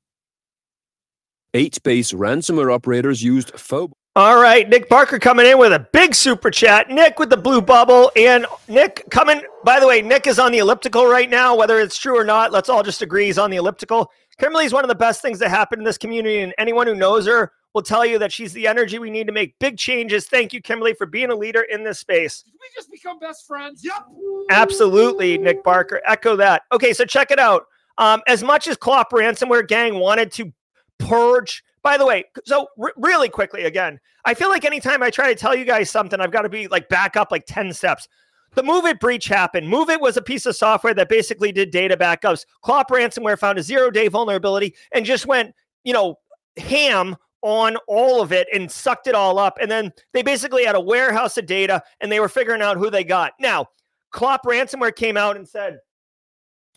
Eight 1.55 1.83
base 1.83 2.13
ransomware 2.13 2.73
operators 2.73 3.23
used 3.23 3.53
Phobo. 3.55 3.93
All 4.15 4.39
right, 4.39 4.69
Nick 4.69 4.91
Barker 4.91 5.19
coming 5.19 5.47
in 5.47 5.57
with 5.57 5.73
a 5.73 5.87
big 5.91 6.15
super 6.15 6.51
chat. 6.51 6.91
Nick 6.91 7.19
with 7.19 7.31
the 7.31 7.37
blue 7.37 7.63
bubble. 7.63 8.13
And 8.15 8.45
Nick 8.69 9.09
coming, 9.11 9.41
by 9.65 9.81
the 9.81 9.87
way, 9.87 10.03
Nick 10.03 10.27
is 10.27 10.39
on 10.39 10.53
the 10.53 10.59
elliptical 10.59 11.07
right 11.07 11.31
now. 11.31 11.57
Whether 11.57 11.81
it's 11.81 11.97
true 11.97 12.19
or 12.19 12.25
not, 12.25 12.53
let's 12.53 12.69
all 12.69 12.83
just 12.83 13.01
agree 13.01 13.25
he's 13.27 13.39
on 13.39 13.51
the 13.51 13.57
elliptical. 13.57 14.11
Kimberly 14.39 14.67
is 14.67 14.73
one 14.75 14.85
of 14.85 14.89
the 14.89 14.95
best 14.95 15.23
things 15.23 15.39
that 15.39 15.49
happened 15.49 15.81
in 15.81 15.85
this 15.85 15.97
community, 15.97 16.41
and 16.41 16.53
anyone 16.59 16.87
who 16.87 16.95
knows 16.95 17.27
her 17.27 17.53
will 17.75 17.83
tell 17.83 18.05
you 18.05 18.19
that 18.19 18.33
she's 18.33 18.53
the 18.53 18.67
energy 18.67 18.99
we 18.99 19.11
need 19.11 19.27
to 19.27 19.33
make 19.33 19.59
big 19.59 19.79
changes. 19.79 20.27
Thank 20.27 20.53
you, 20.53 20.61
Kimberly, 20.61 20.95
for 20.95 21.07
being 21.07 21.31
a 21.31 21.35
leader 21.35 21.63
in 21.63 21.85
this 21.85 21.99
space. 21.99 22.43
Did 22.43 22.55
we 22.55 22.69
just 22.75 22.91
become 22.91 23.19
best 23.19 23.47
friends? 23.47 23.85
Yep. 23.85 24.07
Absolutely, 24.51 25.39
Nick 25.39 25.63
Barker. 25.63 26.01
Echo 26.07 26.37
that. 26.37 26.63
Okay, 26.73 26.93
so 26.93 27.05
check 27.05 27.31
it 27.31 27.39
out. 27.39 27.67
Um, 27.99 28.23
as 28.27 28.43
much 28.43 28.67
as 28.67 28.77
Clop 28.77 29.11
Ransomware 29.13 29.67
Gang 29.67 29.97
wanted 29.97 30.33
to 30.33 30.53
purge 30.99 31.63
by 31.83 31.97
the 31.99 32.07
way, 32.07 32.25
so 32.45 32.69
r- 32.81 32.95
really 32.97 33.29
quickly 33.29 33.65
again, 33.65 33.99
I 34.25 34.35
feel 34.35 34.49
like 34.49 34.65
anytime 34.65 35.03
I 35.03 35.11
try 35.11 35.29
to 35.29 35.35
tell 35.39 35.55
you 35.55 35.65
guys 35.65 35.91
something, 35.91 36.21
I've 36.21 36.31
got 36.31 36.43
to 36.43 36.49
be 36.49 36.69
like 36.69 36.89
back 36.89 37.17
up 37.17 37.31
like 37.31 37.45
10 37.47 37.73
steps. 37.73 38.09
The 38.55 38.63
MOVEit 38.63 39.01
breach 39.01 39.27
happened. 39.27 39.67
MOVEit 39.67 40.01
was 40.01 40.17
a 40.17 40.23
piece 40.23 40.47
of 40.47 40.55
software 40.55 40.95
that 40.95 41.09
basically 41.09 41.53
did 41.53 41.71
data 41.71 41.97
backups. 41.97 42.45
Clop 42.61 42.91
ransomware 42.91 43.39
found 43.39 43.59
a 43.59 43.63
zero 43.63 43.91
day 43.91 44.09
vulnerability 44.09 44.75
and 44.93 45.05
just 45.05 45.27
went, 45.27 45.55
you 45.85 45.93
know, 45.93 46.19
ham 46.57 47.17
on 47.43 47.77
all 47.89 48.23
of 48.23 48.33
it 48.33 48.49
and 48.53 48.71
sucked 48.71 49.07
it 49.07 49.15
all 49.15 49.39
up. 49.39 49.59
And 49.61 49.71
then 49.71 49.93
they 50.13 50.23
basically 50.23 50.65
had 50.65 50.75
a 50.75 50.81
warehouse 50.81 51.37
of 51.37 51.47
data 51.47 51.83
and 52.01 52.11
they 52.11 52.21
were 52.21 52.29
figuring 52.29 52.63
out 52.63 52.77
who 52.77 52.91
they 52.91 53.05
got. 53.05 53.33
Now, 53.39 53.67
Clop 54.13 54.45
ransomware 54.45 54.95
came 54.95 55.17
out 55.17 55.37
and 55.37 55.49
said, 55.49 55.79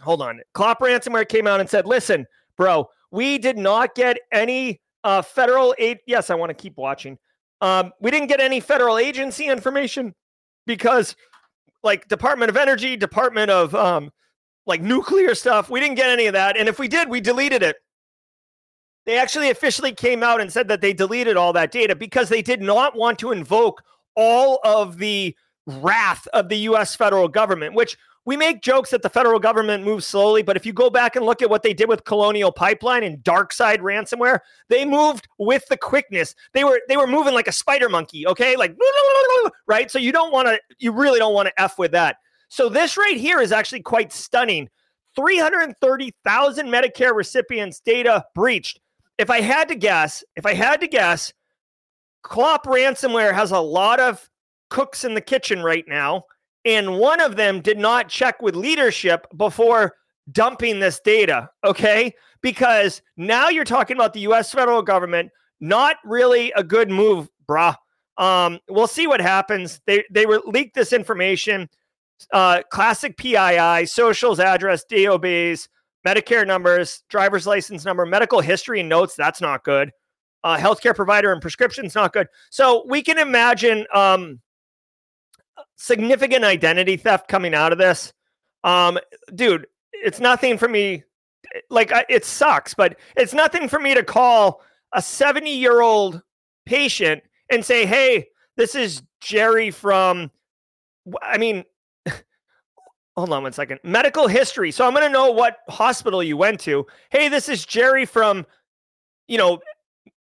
hold 0.01 0.21
on. 0.21 0.41
Clop 0.53 0.79
ransomware 0.79 1.27
came 1.27 1.47
out 1.47 1.59
and 1.59 1.69
said, 1.69 1.85
listen, 1.85 2.25
bro, 2.57 2.89
we 3.11 3.37
did 3.37 3.57
not 3.57 3.95
get 3.95 4.17
any 4.31 4.81
uh, 5.03 5.21
federal 5.21 5.75
aid. 5.77 5.99
Yes, 6.07 6.29
I 6.29 6.35
want 6.35 6.49
to 6.49 6.53
keep 6.53 6.77
watching. 6.77 7.17
Um, 7.61 7.91
we 8.01 8.11
didn't 8.11 8.27
get 8.27 8.39
any 8.39 8.59
federal 8.59 8.97
agency 8.97 9.45
information 9.45 10.13
because, 10.65 11.15
like, 11.83 12.07
Department 12.07 12.49
of 12.49 12.57
Energy, 12.57 12.97
Department 12.97 13.51
of 13.51 13.73
um, 13.75 14.11
like 14.65 14.81
nuclear 14.81 15.35
stuff, 15.35 15.69
we 15.69 15.79
didn't 15.79 15.95
get 15.95 16.09
any 16.09 16.25
of 16.25 16.33
that. 16.33 16.57
And 16.57 16.67
if 16.67 16.79
we 16.79 16.87
did, 16.87 17.09
we 17.09 17.21
deleted 17.21 17.63
it. 17.63 17.77
They 19.05 19.17
actually 19.17 19.49
officially 19.49 19.93
came 19.93 20.23
out 20.23 20.41
and 20.41 20.51
said 20.51 20.67
that 20.67 20.81
they 20.81 20.93
deleted 20.93 21.37
all 21.37 21.53
that 21.53 21.71
data 21.71 21.95
because 21.95 22.29
they 22.29 22.41
did 22.41 22.61
not 22.61 22.95
want 22.95 23.19
to 23.19 23.31
invoke 23.31 23.83
all 24.15 24.59
of 24.63 24.97
the 24.97 25.35
wrath 25.67 26.27
of 26.33 26.49
the 26.49 26.57
US 26.57 26.95
federal 26.95 27.27
government, 27.27 27.75
which 27.75 27.97
we 28.25 28.35
make 28.35 28.63
jokes 28.63 28.89
that 28.89 29.03
the 29.03 29.09
federal 29.09 29.39
government 29.39 29.83
moves 29.83 30.05
slowly, 30.05 30.41
but 30.41 30.57
if 30.57 30.65
you 30.65 30.73
go 30.73 30.89
back 30.89 31.15
and 31.15 31.25
look 31.25 31.43
at 31.43 31.49
what 31.49 31.61
they 31.61 31.73
did 31.73 31.87
with 31.87 32.05
Colonial 32.05 32.51
Pipeline 32.51 33.03
and 33.03 33.19
DarkSide 33.19 33.79
ransomware, 33.79 34.39
they 34.67 34.83
moved 34.83 35.27
with 35.37 35.65
the 35.67 35.77
quickness. 35.77 36.33
They 36.53 36.63
were 36.63 36.81
they 36.87 36.97
were 36.97 37.07
moving 37.07 37.35
like 37.35 37.47
a 37.47 37.51
spider 37.51 37.87
monkey, 37.87 38.25
okay? 38.27 38.55
Like 38.55 38.75
right? 39.67 39.91
So 39.91 39.99
you 39.99 40.11
don't 40.11 40.31
want 40.31 40.47
to 40.47 40.59
you 40.79 40.91
really 40.91 41.19
don't 41.19 41.35
want 41.35 41.47
to 41.47 41.61
f 41.61 41.77
with 41.77 41.91
that. 41.91 42.17
So 42.49 42.67
this 42.67 42.97
right 42.97 43.17
here 43.17 43.39
is 43.39 43.51
actually 43.51 43.81
quite 43.81 44.11
stunning. 44.11 44.69
330,000 45.15 46.67
Medicare 46.67 47.15
recipients 47.15 47.79
data 47.79 48.25
breached. 48.33 48.79
If 49.17 49.29
I 49.29 49.41
had 49.41 49.69
to 49.69 49.75
guess, 49.75 50.23
if 50.35 50.45
I 50.45 50.53
had 50.53 50.81
to 50.81 50.87
guess, 50.87 51.33
Clop 52.23 52.65
ransomware 52.65 53.33
has 53.33 53.51
a 53.51 53.59
lot 53.59 53.99
of 53.99 54.29
cooks 54.69 55.03
in 55.03 55.13
the 55.13 55.21
kitchen 55.21 55.61
right 55.61 55.85
now 55.87 56.25
and 56.65 56.97
one 56.97 57.21
of 57.21 57.35
them 57.35 57.61
did 57.61 57.77
not 57.77 58.09
check 58.09 58.41
with 58.41 58.55
leadership 58.55 59.27
before 59.37 59.93
dumping 60.31 60.79
this 60.79 60.99
data. 60.99 61.49
Okay. 61.63 62.13
Because 62.41 63.01
now 63.15 63.49
you're 63.49 63.63
talking 63.63 63.95
about 63.95 64.13
the 64.13 64.21
US 64.21 64.51
federal 64.51 64.81
government, 64.81 65.31
not 65.59 65.97
really 66.03 66.51
a 66.53 66.63
good 66.63 66.89
move, 66.89 67.29
brah. 67.47 67.75
Um, 68.17 68.59
we'll 68.69 68.87
see 68.87 69.07
what 69.07 69.21
happens. 69.21 69.81
They 69.85 70.03
they 70.09 70.25
were 70.25 70.41
leaked 70.45 70.75
this 70.75 70.93
information. 70.93 71.69
Uh, 72.31 72.61
classic 72.71 73.17
PII, 73.17 73.85
socials, 73.85 74.39
address, 74.39 74.85
DOBs, 74.85 75.67
Medicare 76.05 76.45
numbers, 76.45 77.03
driver's 77.09 77.47
license 77.47 77.83
number, 77.83 78.05
medical 78.05 78.39
history 78.39 78.79
and 78.79 78.89
notes. 78.89 79.15
That's 79.15 79.41
not 79.41 79.63
good. 79.63 79.91
Uh, 80.43 80.57
healthcare 80.57 80.95
provider 80.95 81.31
and 81.31 81.41
prescriptions 81.41 81.95
not 81.95 82.13
good. 82.13 82.27
So 82.51 82.85
we 82.87 83.01
can 83.01 83.17
imagine 83.17 83.87
um, 83.93 84.39
significant 85.75 86.45
identity 86.45 86.97
theft 86.97 87.27
coming 87.27 87.55
out 87.55 87.71
of 87.71 87.79
this. 87.79 88.13
Um, 88.63 88.99
dude, 89.33 89.65
it's 89.91 90.19
nothing 90.19 90.57
for 90.57 90.67
me. 90.67 91.03
Like, 91.69 91.91
it 92.09 92.25
sucks, 92.25 92.73
but 92.73 92.97
it's 93.15 93.33
nothing 93.33 93.67
for 93.67 93.79
me 93.79 93.93
to 93.95 94.03
call 94.03 94.61
a 94.93 95.01
70 95.01 95.49
year 95.49 95.81
old 95.81 96.21
patient 96.65 97.23
and 97.49 97.63
say, 97.63 97.85
hey, 97.85 98.27
this 98.57 98.75
is 98.75 99.01
Jerry 99.21 99.71
from, 99.71 100.31
I 101.21 101.37
mean, 101.37 101.63
hold 103.17 103.31
on 103.31 103.43
one 103.43 103.53
second. 103.53 103.79
Medical 103.83 104.27
history. 104.27 104.71
So 104.71 104.85
I'm 104.85 104.93
going 104.93 105.05
to 105.05 105.11
know 105.11 105.31
what 105.31 105.59
hospital 105.69 106.21
you 106.21 106.37
went 106.37 106.59
to. 106.61 106.85
Hey, 107.09 107.29
this 107.29 107.49
is 107.49 107.65
Jerry 107.65 108.05
from, 108.05 108.45
you 109.27 109.37
know, 109.37 109.59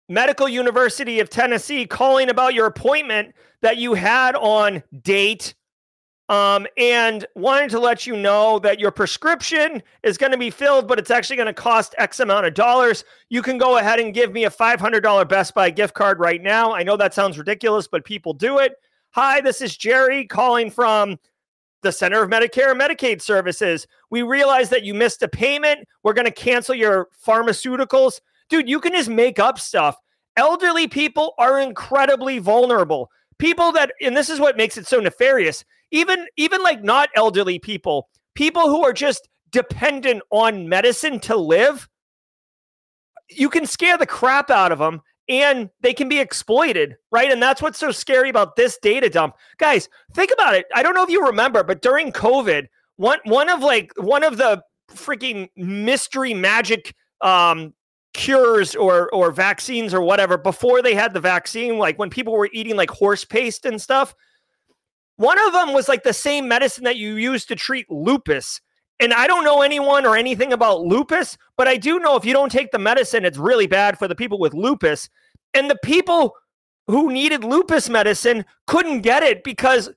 Medical 0.08 0.48
University 0.48 1.20
of 1.20 1.30
Tennessee 1.30 1.86
calling 1.86 2.30
about 2.30 2.54
your 2.54 2.68
appointment 2.68 3.34
that 3.62 3.78
you 3.78 3.96
had 3.96 4.36
on 4.36 4.84
date 5.02 5.56
um, 6.30 6.68
and 6.78 7.26
wanted 7.36 7.70
to 7.72 7.80
let 7.80 8.06
you 8.06 8.16
know 8.16 8.60
that 8.60 8.80
your 8.80 8.92
prescription 8.92 9.82
is 10.04 10.18
going 10.18 10.32
to 10.32 10.38
be 10.38 10.50
filled, 10.50 10.88
but 10.88 11.00
it's 11.00 11.12
actually 11.12 11.36
going 11.36 11.48
to 11.48 11.54
cost 11.54 11.96
X 11.98 12.20
amount 12.20 12.46
of 12.46 12.54
dollars. 12.54 13.04
You 13.30 13.42
can 13.42 13.58
go 13.58 13.78
ahead 13.78 14.00
and 14.00 14.14
give 14.14 14.32
me 14.32 14.46
a 14.46 14.50
$500 14.50 15.30
Best 15.30 15.54
Buy 15.54 15.70
gift 15.70 15.94
card 15.94 16.20
right 16.20 16.42
now. 16.42 16.74
I 16.74 16.84
know 16.84 16.98
that 16.98 17.14
sounds 17.14 17.38
ridiculous, 17.38 17.88
but 17.88 18.06
people 18.06 18.34
do 18.34 18.60
it. 18.60 18.74
Hi, 19.12 19.40
this 19.42 19.62
is 19.62 19.78
Jerry 19.78 20.26
calling 20.26 20.70
from 20.70 21.18
the 21.82 21.91
Center 21.91 22.21
of 22.21 22.30
Medicare 22.30 22.71
and 22.71 22.80
Medicaid 22.80 23.21
Services. 23.21 23.88
We 24.09 24.21
realize 24.21 24.69
that 24.69 24.84
you 24.84 24.93
missed 24.93 25.21
a 25.21 25.28
payment. 25.28 25.88
We're 26.03 26.13
going 26.13 26.26
to 26.26 26.32
cancel 26.32 26.76
your 26.76 27.09
pharmaceuticals. 27.26 28.19
Dude, 28.49 28.69
you 28.69 28.80
can 28.80 28.93
just 28.93 29.09
make 29.09 29.39
up 29.39 29.59
stuff. 29.59 29.97
Elderly 30.38 30.88
people 30.88 31.34
are 31.38 31.59
incredibly 31.59 32.39
vulnerable. 32.39 33.09
People 33.38 33.71
that, 33.73 33.91
and 34.01 34.15
this 34.15 34.30
is 34.30 34.39
what 34.39 34.57
makes 34.57 34.78
it 34.78 34.88
so 34.88 34.99
nefarious. 34.99 35.63
Even, 35.91 36.26
even 36.38 36.61
like 36.63 36.84
not 36.84 37.09
elderly 37.15 37.59
people, 37.59 38.09
people 38.34 38.63
who 38.63 38.84
are 38.84 38.93
just 38.93 39.28
dependent 39.51 40.21
on 40.32 40.67
medicine 40.67 41.19
to 41.21 41.36
live, 41.36 41.88
you 43.30 43.49
can 43.49 43.65
scare 43.65 43.97
the 43.97 44.05
crap 44.05 44.49
out 44.49 44.71
of 44.71 44.80
them 44.80 45.01
and 45.28 45.69
they 45.82 45.93
can 45.93 46.07
be 46.07 46.19
exploited, 46.19 46.95
right? 47.11 47.32
And 47.32 47.41
that's 47.41 47.61
what's 47.61 47.80
so 47.80 47.91
scary 47.91 48.30
about 48.30 48.55
this 48.55 48.78
data 48.82 49.09
dump. 49.09 49.36
Guys, 49.57 49.89
think 50.13 50.32
about 50.32 50.55
it. 50.55 50.65
I 50.73 50.84
don't 50.84 50.93
know 50.93 51.03
if 51.03 51.09
you 51.09 51.26
remember, 51.26 51.63
but 51.63 51.82
during 51.82 52.11
COVID, 52.11 52.67
one 52.97 53.19
one 53.26 53.49
of 53.49 53.61
like 53.61 53.91
one 53.97 54.23
of 54.23 54.38
the 54.38 54.63
freaking 54.91 55.49
mystery 55.55 56.34
magic 56.34 56.93
um 57.21 57.73
cures 58.13 58.76
or 58.76 59.09
or 59.13 59.32
vaccines 59.32 59.93
or 59.93 60.01
whatever 60.01 60.38
before 60.38 60.82
they 60.82 60.95
had 60.95 61.13
the 61.13 61.19
vaccine 61.19 61.78
like 61.78 61.99
when 61.99 62.09
people 62.09 62.32
were 62.32 62.49
eating 62.53 62.78
like 62.78 62.89
horse 62.89 63.26
paste 63.26 63.65
and 63.65 63.82
stuff 63.82 64.15
one 65.17 65.38
of 65.45 65.51
them 65.51 65.73
was 65.73 65.89
like 65.89 66.03
the 66.03 66.13
same 66.13 66.47
medicine 66.47 66.86
that 66.86 66.95
you 66.95 67.15
use 67.15 67.45
to 67.45 67.55
treat 67.55 67.89
lupus 67.89 68.61
and 69.00 69.14
I 69.14 69.28
don't 69.28 69.43
know 69.43 69.62
anyone 69.62 70.06
or 70.06 70.16
anything 70.16 70.54
about 70.54 70.82
lupus, 70.82 71.38
but 71.58 71.68
I 71.68 71.78
do 71.78 72.00
know 72.00 72.16
if 72.16 72.26
you 72.26 72.34
don't 72.34 72.52
take 72.52 72.72
the 72.72 72.80
medicine, 72.80 73.26
it's 73.26 73.38
really 73.38 73.68
bad 73.68 73.98
for 73.98 74.08
the 74.08 74.16
people 74.16 74.39
with 74.39 74.54
lupus. 74.54 75.10
And 75.54 75.70
the 75.70 75.80
people 75.84 76.36
who 76.88 77.12
needed 77.12 77.43
lupus 77.43 77.89
medicine 77.89 78.46
couldn't 78.68 79.02
get 79.02 79.24
it 79.24 79.43
because 79.43 79.89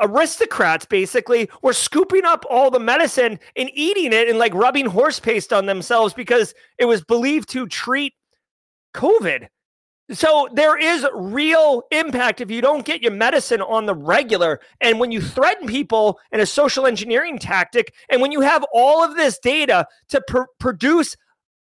aristocrats 0.00 0.86
basically 0.86 1.48
were 1.62 1.72
scooping 1.72 2.24
up 2.24 2.44
all 2.50 2.70
the 2.70 2.80
medicine 2.80 3.38
and 3.56 3.70
eating 3.72 4.12
it 4.12 4.28
and 4.28 4.38
like 4.38 4.54
rubbing 4.54 4.86
horse 4.86 5.20
paste 5.20 5.52
on 5.52 5.66
themselves 5.66 6.12
because 6.14 6.54
it 6.78 6.84
was 6.86 7.04
believed 7.04 7.48
to 7.50 7.66
treat 7.68 8.14
COVID. 8.94 9.48
So 10.10 10.48
there 10.52 10.78
is 10.78 11.06
real 11.14 11.82
impact 11.90 12.40
if 12.40 12.50
you 12.50 12.62
don't 12.62 12.84
get 12.84 13.02
your 13.02 13.12
medicine 13.12 13.60
on 13.60 13.86
the 13.86 13.94
regular. 13.94 14.60
And 14.80 14.98
when 14.98 15.12
you 15.12 15.20
threaten 15.20 15.66
people 15.66 16.18
in 16.32 16.40
a 16.40 16.46
social 16.46 16.86
engineering 16.86 17.38
tactic, 17.38 17.94
and 18.08 18.22
when 18.22 18.32
you 18.32 18.40
have 18.40 18.64
all 18.72 19.04
of 19.04 19.16
this 19.16 19.38
data 19.38 19.86
to 20.08 20.22
pr- 20.26 20.42
produce 20.58 21.16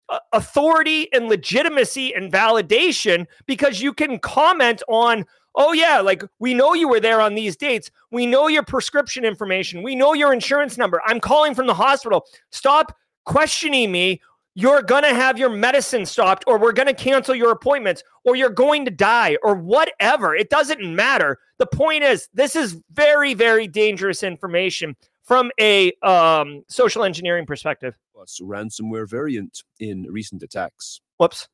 uh, 0.08 0.18
authority 0.32 1.12
and 1.12 1.28
legitimacy 1.28 2.14
and 2.14 2.32
validation 2.32 3.26
because 3.46 3.80
you 3.80 3.92
can 3.92 4.18
comment 4.18 4.82
on 4.88 5.24
oh 5.56 5.72
yeah, 5.72 6.00
like 6.00 6.22
we 6.38 6.54
know 6.54 6.74
you 6.74 6.88
were 6.88 7.00
there 7.00 7.20
on 7.20 7.34
these 7.34 7.56
dates. 7.56 7.90
We 8.12 8.26
know 8.26 8.46
your 8.46 8.62
prescription 8.62 9.24
information. 9.24 9.82
We 9.82 9.96
know 9.96 10.14
your 10.14 10.32
insurance 10.32 10.78
number. 10.78 11.02
I'm 11.06 11.20
calling 11.20 11.54
from 11.54 11.66
the 11.66 11.74
hospital. 11.74 12.24
Stop 12.50 12.96
questioning 13.24 13.92
me. 13.92 14.20
You're 14.54 14.82
going 14.82 15.04
to 15.04 15.14
have 15.14 15.38
your 15.38 15.48
medicine 15.48 16.04
stopped, 16.06 16.44
or 16.46 16.58
we're 16.58 16.72
going 16.72 16.88
to 16.88 16.94
cancel 16.94 17.34
your 17.34 17.52
appointments, 17.52 18.02
or 18.24 18.34
you're 18.34 18.50
going 18.50 18.84
to 18.84 18.90
die, 18.90 19.36
or 19.42 19.54
whatever. 19.54 20.34
It 20.34 20.50
doesn't 20.50 20.82
matter. 20.82 21.38
The 21.58 21.66
point 21.66 22.02
is, 22.02 22.28
this 22.34 22.56
is 22.56 22.80
very, 22.92 23.34
very 23.34 23.68
dangerous 23.68 24.22
information 24.22 24.96
from 25.22 25.52
a 25.60 25.92
um, 26.02 26.64
social 26.68 27.04
engineering 27.04 27.46
perspective. 27.46 27.96
Plus, 28.12 28.40
ransomware 28.42 29.08
variant 29.08 29.62
in 29.78 30.02
recent 30.10 30.42
attacks. 30.42 31.00
Whoops. 31.18 31.48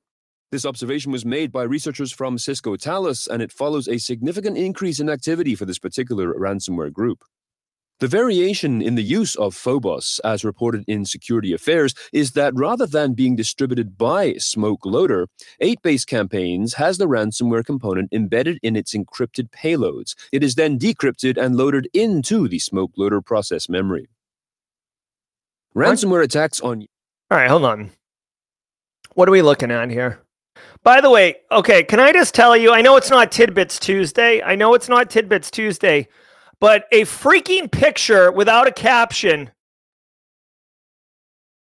This 0.50 0.64
observation 0.64 1.12
was 1.12 1.26
made 1.26 1.52
by 1.52 1.64
researchers 1.64 2.12
from 2.12 2.38
Cisco 2.38 2.76
Talos, 2.76 3.28
and 3.28 3.42
it 3.42 3.52
follows 3.52 3.88
a 3.88 3.98
significant 3.98 4.56
increase 4.56 5.00
in 5.00 5.10
activity 5.10 5.54
for 5.54 5.66
this 5.66 5.78
particular 5.78 6.32
ransomware 6.32 6.92
group. 6.92 7.24
The 7.98 8.08
variation 8.08 8.82
in 8.82 8.94
the 8.94 9.02
use 9.02 9.36
of 9.36 9.54
Phobos, 9.54 10.20
as 10.22 10.44
reported 10.44 10.84
in 10.86 11.06
Security 11.06 11.54
Affairs, 11.54 11.94
is 12.12 12.32
that 12.32 12.54
rather 12.54 12.84
than 12.86 13.14
being 13.14 13.36
distributed 13.36 13.96
by 13.96 14.34
Smoke 14.34 14.84
Loader, 14.84 15.28
8-Base 15.62 16.04
Campaigns 16.04 16.74
has 16.74 16.98
the 16.98 17.08
ransomware 17.08 17.64
component 17.64 18.12
embedded 18.12 18.58
in 18.62 18.76
its 18.76 18.94
encrypted 18.94 19.48
payloads. 19.50 20.14
It 20.30 20.44
is 20.44 20.56
then 20.56 20.78
decrypted 20.78 21.38
and 21.38 21.56
loaded 21.56 21.88
into 21.94 22.48
the 22.48 22.58
Smoke 22.58 22.92
Loader 22.98 23.22
process 23.22 23.66
memory. 23.66 24.10
Ransomware 25.74 26.22
attacks 26.22 26.60
on. 26.60 26.86
All 27.30 27.38
right, 27.38 27.48
hold 27.48 27.64
on. 27.64 27.92
What 29.14 29.26
are 29.26 29.32
we 29.32 29.40
looking 29.40 29.70
at 29.70 29.90
here? 29.90 30.20
By 30.82 31.00
the 31.00 31.08
way, 31.08 31.36
okay, 31.50 31.82
can 31.82 32.00
I 32.00 32.12
just 32.12 32.34
tell 32.34 32.54
you? 32.54 32.72
I 32.72 32.82
know 32.82 32.96
it's 32.96 33.10
not 33.10 33.32
Tidbits 33.32 33.78
Tuesday. 33.78 34.42
I 34.42 34.54
know 34.54 34.74
it's 34.74 34.90
not 34.90 35.08
Tidbits 35.08 35.50
Tuesday 35.50 36.08
but 36.60 36.86
a 36.92 37.02
freaking 37.02 37.70
picture 37.70 38.32
without 38.32 38.66
a 38.66 38.72
caption 38.72 39.50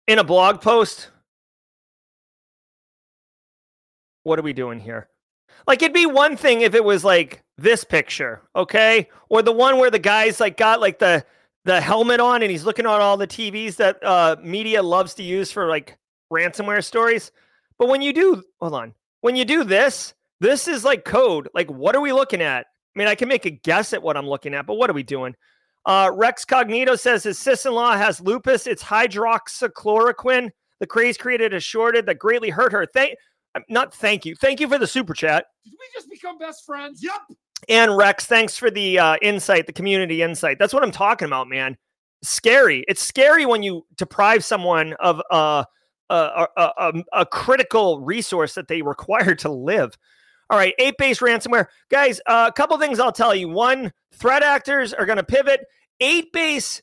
in 0.07 0.19
a 0.19 0.23
blog 0.23 0.61
post. 0.61 1.09
What 4.23 4.39
are 4.39 4.43
we 4.43 4.53
doing 4.53 4.79
here? 4.79 5.09
Like 5.67 5.81
it'd 5.81 5.93
be 5.93 6.05
one 6.05 6.37
thing 6.37 6.61
if 6.61 6.75
it 6.75 6.83
was 6.83 7.03
like 7.03 7.43
this 7.57 7.83
picture, 7.83 8.41
okay? 8.55 9.09
Or 9.29 9.41
the 9.41 9.51
one 9.51 9.77
where 9.77 9.91
the 9.91 9.99
guy's 9.99 10.39
like 10.39 10.57
got 10.57 10.81
like 10.81 10.99
the 10.99 11.25
the 11.63 11.81
helmet 11.81 12.19
on 12.19 12.43
and 12.43 12.51
he's 12.51 12.65
looking 12.65 12.85
at 12.85 12.91
all 12.91 13.17
the 13.17 13.27
TVs 13.27 13.77
that 13.77 14.03
uh 14.03 14.35
media 14.43 14.83
loves 14.83 15.15
to 15.15 15.23
use 15.23 15.51
for 15.51 15.67
like 15.67 15.97
ransomware 16.31 16.83
stories. 16.83 17.31
But 17.79 17.89
when 17.89 18.01
you 18.01 18.13
do 18.13 18.43
hold 18.59 18.73
on. 18.73 18.93
When 19.21 19.35
you 19.35 19.45
do 19.45 19.63
this, 19.63 20.13
this 20.39 20.67
is 20.67 20.83
like 20.83 21.03
code. 21.03 21.49
Like 21.55 21.71
what 21.71 21.95
are 21.95 22.01
we 22.01 22.13
looking 22.13 22.41
at? 22.41 22.67
I 22.95 22.99
mean, 22.99 23.07
I 23.07 23.15
can 23.15 23.27
make 23.27 23.45
a 23.45 23.49
guess 23.51 23.91
at 23.93 24.01
what 24.01 24.15
I'm 24.15 24.27
looking 24.27 24.53
at, 24.53 24.65
but 24.65 24.75
what 24.75 24.89
are 24.89 24.93
we 24.93 25.03
doing? 25.03 25.35
Uh, 25.85 26.11
Rex 26.13 26.45
Cognito 26.45 26.97
says 26.97 27.23
his 27.23 27.37
sister-in-law 27.37 27.97
has 27.97 28.21
lupus. 28.21 28.67
It's 28.67 28.83
hydroxychloroquine. 28.83 30.49
The 30.79 30.87
craze 30.87 31.17
created 31.17 31.53
a 31.53 31.59
shorted 31.59 32.05
that 32.05 32.19
greatly 32.19 32.49
hurt 32.49 32.71
her. 32.71 32.85
Thank, 32.85 33.15
uh, 33.53 33.59
not 33.69 33.93
thank 33.93 34.25
you. 34.25 34.35
Thank 34.35 34.59
you 34.59 34.67
for 34.67 34.77
the 34.77 34.87
super 34.87 35.13
chat. 35.13 35.45
Did 35.63 35.73
we 35.73 35.85
just 35.93 36.09
become 36.09 36.37
best 36.37 36.65
friends? 36.65 37.03
Yep. 37.03 37.37
And 37.69 37.95
Rex, 37.95 38.25
thanks 38.25 38.57
for 38.57 38.71
the 38.71 38.99
uh, 38.99 39.17
insight, 39.21 39.67
the 39.67 39.73
community 39.73 40.21
insight. 40.21 40.57
That's 40.59 40.73
what 40.73 40.83
I'm 40.83 40.91
talking 40.91 41.27
about, 41.27 41.47
man. 41.47 41.77
Scary. 42.23 42.83
It's 42.87 43.01
scary 43.01 43.45
when 43.45 43.61
you 43.61 43.85
deprive 43.97 44.43
someone 44.43 44.93
of 44.99 45.21
uh, 45.31 45.63
a, 46.09 46.47
a, 46.57 46.71
a, 46.77 46.93
a 47.13 47.25
critical 47.25 48.01
resource 48.01 48.55
that 48.55 48.67
they 48.67 48.81
require 48.81 49.35
to 49.35 49.49
live. 49.51 49.97
All 50.49 50.57
right, 50.57 50.73
8-Base 50.79 51.19
ransomware. 51.19 51.67
Guys, 51.89 52.21
uh, 52.27 52.45
a 52.47 52.51
couple 52.51 52.77
things 52.77 52.99
I'll 52.99 53.11
tell 53.11 53.33
you. 53.33 53.49
One, 53.49 53.91
threat 54.13 54.43
actors 54.43 54.93
are 54.93 55.05
going 55.05 55.17
to 55.17 55.23
pivot. 55.23 55.65
8-Base, 56.01 56.81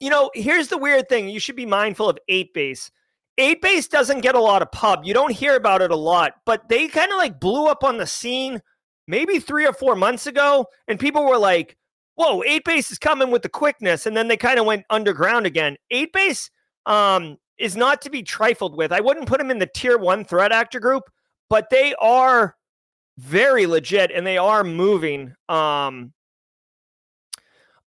you 0.00 0.08
know, 0.08 0.30
here's 0.34 0.68
the 0.68 0.78
weird 0.78 1.08
thing. 1.08 1.28
You 1.28 1.38
should 1.38 1.56
be 1.56 1.66
mindful 1.66 2.08
of 2.08 2.18
8-Base. 2.30 2.90
8-Base 3.38 3.88
doesn't 3.88 4.20
get 4.20 4.34
a 4.34 4.40
lot 4.40 4.62
of 4.62 4.72
pub. 4.72 5.02
You 5.04 5.14
don't 5.14 5.32
hear 5.32 5.56
about 5.56 5.82
it 5.82 5.90
a 5.90 5.96
lot, 5.96 6.34
but 6.46 6.68
they 6.68 6.88
kind 6.88 7.10
of 7.10 7.18
like 7.18 7.40
blew 7.40 7.66
up 7.66 7.84
on 7.84 7.98
the 7.98 8.06
scene 8.06 8.62
maybe 9.06 9.38
three 9.38 9.66
or 9.66 9.72
four 9.72 9.96
months 9.96 10.26
ago, 10.26 10.66
and 10.88 10.98
people 10.98 11.26
were 11.26 11.38
like, 11.38 11.76
whoa, 12.14 12.42
8-Base 12.42 12.92
is 12.92 12.98
coming 12.98 13.30
with 13.30 13.42
the 13.42 13.48
quickness, 13.48 14.06
and 14.06 14.16
then 14.16 14.28
they 14.28 14.36
kind 14.36 14.58
of 14.58 14.66
went 14.66 14.84
underground 14.90 15.46
again. 15.46 15.76
8-Base 15.92 16.50
um, 16.86 17.36
is 17.58 17.76
not 17.76 18.00
to 18.02 18.10
be 18.10 18.22
trifled 18.22 18.76
with. 18.76 18.92
I 18.92 19.00
wouldn't 19.00 19.26
put 19.26 19.38
them 19.38 19.50
in 19.50 19.58
the 19.58 19.70
tier 19.74 19.98
one 19.98 20.24
threat 20.24 20.52
actor 20.52 20.80
group, 20.80 21.04
but 21.48 21.68
they 21.70 21.94
are 22.00 22.56
very 23.18 23.66
legit 23.66 24.10
and 24.10 24.26
they 24.26 24.38
are 24.38 24.64
moving. 24.64 25.34
Um, 25.48 26.12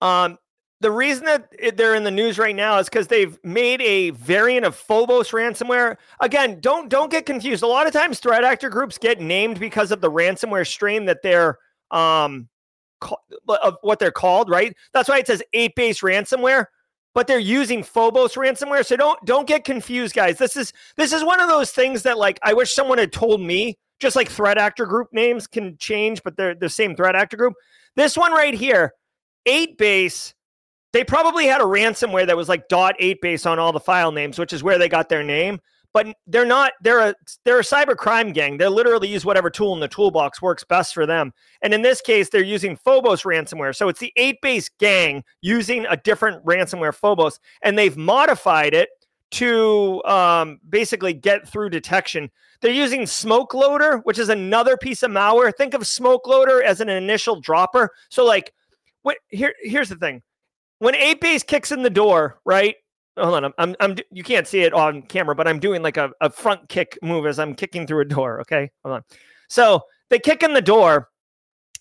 um, 0.02 0.38
the 0.82 0.92
reason 0.92 1.26
that 1.26 1.50
they're 1.78 1.96
in 1.96 2.04
the 2.04 2.12
news 2.12 2.38
right 2.38 2.56
now 2.56 2.78
is 2.78 2.90
because 2.90 3.08
they've 3.08 3.40
made 3.44 3.82
a 3.82 4.12
variant 4.12 4.66
of 4.66 4.76
Phobos 4.76 5.32
ransomware. 5.32 5.98
Again, 6.20 6.60
don't 6.60 6.90
don't 6.90 7.10
get 7.10 7.26
confused. 7.26 7.64
A 7.64 7.68
lot 7.68 7.88
of 7.88 7.94
times, 7.94 8.20
threat 8.20 8.44
actor 8.44 8.70
groups 8.70 8.98
get 8.98 9.22
named 9.22 9.60
because 9.60 9.92
of 9.92 10.02
the 10.02 10.12
ransomware 10.12 10.68
strain 10.68 11.06
that 11.06 11.22
they're 11.24 11.58
um 11.92 12.50
of 13.48 13.78
what 13.82 14.00
they're 14.00 14.12
called. 14.12 14.50
Right. 14.50 14.76
That's 14.94 15.08
why 15.08 15.20
it 15.20 15.28
says 15.28 15.44
8-Base 15.54 16.02
ransomware. 16.02 16.68
But 17.14 17.28
they're 17.28 17.40
using 17.40 17.82
Phobos 17.82 18.36
ransomware, 18.36 18.86
so 18.86 18.98
don't 18.98 19.24
don't 19.26 19.48
get 19.48 19.64
confused, 19.64 20.14
guys. 20.14 20.38
This 20.38 20.58
is 20.58 20.74
this 20.98 21.14
is 21.14 21.24
one 21.24 21.40
of 21.40 21.48
those 21.48 21.72
things 21.72 22.04
that 22.04 22.18
like 22.18 22.38
I 22.44 22.54
wish 22.54 22.74
someone 22.74 22.98
had 22.98 23.14
told 23.14 23.40
me 23.40 23.78
just 24.00 24.16
like 24.16 24.30
threat 24.30 24.58
actor 24.58 24.86
group 24.86 25.08
names 25.12 25.48
can 25.48 25.78
change, 25.78 26.22
but 26.24 26.38
they're 26.38 26.56
the 26.56 26.70
same 26.70 26.96
threat 26.96 27.16
actor 27.16 27.38
group. 27.38 27.54
This 27.96 28.18
one 28.18 28.32
right 28.34 28.54
here, 28.54 28.94
8-Base, 29.48 30.34
they 30.94 31.04
probably 31.04 31.46
had 31.46 31.62
a 31.62 31.66
ransomware 31.66 32.28
that 32.28 32.38
was 32.38 32.50
like 32.50 32.68
dot 32.68 32.96
8-Base 33.00 33.46
on 33.46 33.60
all 33.60 33.72
the 33.72 33.80
file 33.80 34.12
names, 34.12 34.40
which 34.40 34.54
is 34.54 34.64
where 34.64 34.78
they 34.78 34.90
got 34.90 35.10
their 35.10 35.24
name. 35.24 35.60
But 35.94 36.08
they're 36.28 36.46
not, 36.46 36.74
they're 36.82 37.00
a 37.00 37.16
they're 37.46 37.60
a 37.60 37.64
cyber 37.64 37.96
crime 37.96 38.34
gang. 38.34 38.58
They 38.58 38.68
literally 38.68 39.08
use 39.08 39.24
whatever 39.24 39.50
tool 39.50 39.74
in 39.74 39.80
the 39.80 39.88
toolbox 39.88 40.42
works 40.42 40.66
best 40.66 40.94
for 40.94 41.06
them. 41.06 41.32
And 41.62 41.74
in 41.74 41.84
this 41.84 42.02
case, 42.02 42.30
they're 42.30 42.44
using 42.44 42.76
Phobos 42.76 43.24
ransomware. 43.24 43.74
So 43.74 43.88
it's 43.88 44.02
the 44.02 44.12
8-Base 44.18 44.72
gang 44.78 45.24
using 45.42 45.86
a 45.86 45.96
different 45.96 46.44
ransomware 46.44 46.94
Phobos, 46.94 47.40
and 47.62 47.78
they've 47.78 47.96
modified 47.96 48.74
it 48.74 48.90
to 49.32 50.04
um, 50.06 50.60
basically 50.70 51.14
get 51.14 51.48
through 51.48 51.70
detection. 51.70 52.30
They're 52.62 52.72
using 52.72 53.06
Smoke 53.06 53.54
Loader, 53.54 53.98
which 54.00 54.20
is 54.20 54.30
another 54.30 54.78
piece 54.78 55.04
of 55.04 55.12
malware. 55.12 55.54
Think 55.54 55.74
of 55.74 55.86
Smoke 55.86 56.28
Loader 56.28 56.64
as 56.64 56.82
an 56.82 56.90
initial 56.90 57.40
dropper. 57.40 57.92
So, 58.10 58.26
like, 58.26 58.54
what, 59.02 59.18
here, 59.30 59.54
here's 59.62 59.90
the 59.90 59.96
thing: 59.96 60.22
when 60.80 60.94
8-Base 60.94 61.44
kicks 61.44 61.72
in 61.72 61.84
the 61.84 61.90
door, 61.90 62.40
right? 62.46 62.76
Hold 63.18 63.36
on, 63.36 63.46
I'm, 63.46 63.54
I'm, 63.58 63.76
I'm, 63.80 63.96
you 64.12 64.24
can't 64.24 64.48
see 64.48 64.62
it 64.62 64.74
on 64.74 65.02
camera, 65.04 65.36
but 65.36 65.48
I'm 65.48 65.60
doing 65.60 65.82
like 65.82 65.98
a, 65.98 66.12
a 66.20 66.30
front 66.30 66.68
kick 66.68 66.98
move 67.02 67.26
as 67.26 67.40
I'm 67.40 67.56
kicking 67.56 67.88
through 67.88 68.02
a 68.02 68.06
door. 68.06 68.42
Okay, 68.42 68.70
hold 68.84 68.96
on. 68.96 69.04
So 69.48 69.82
they 70.10 70.20
kick 70.20 70.44
in 70.44 70.54
the 70.54 70.62
door. 70.62 71.10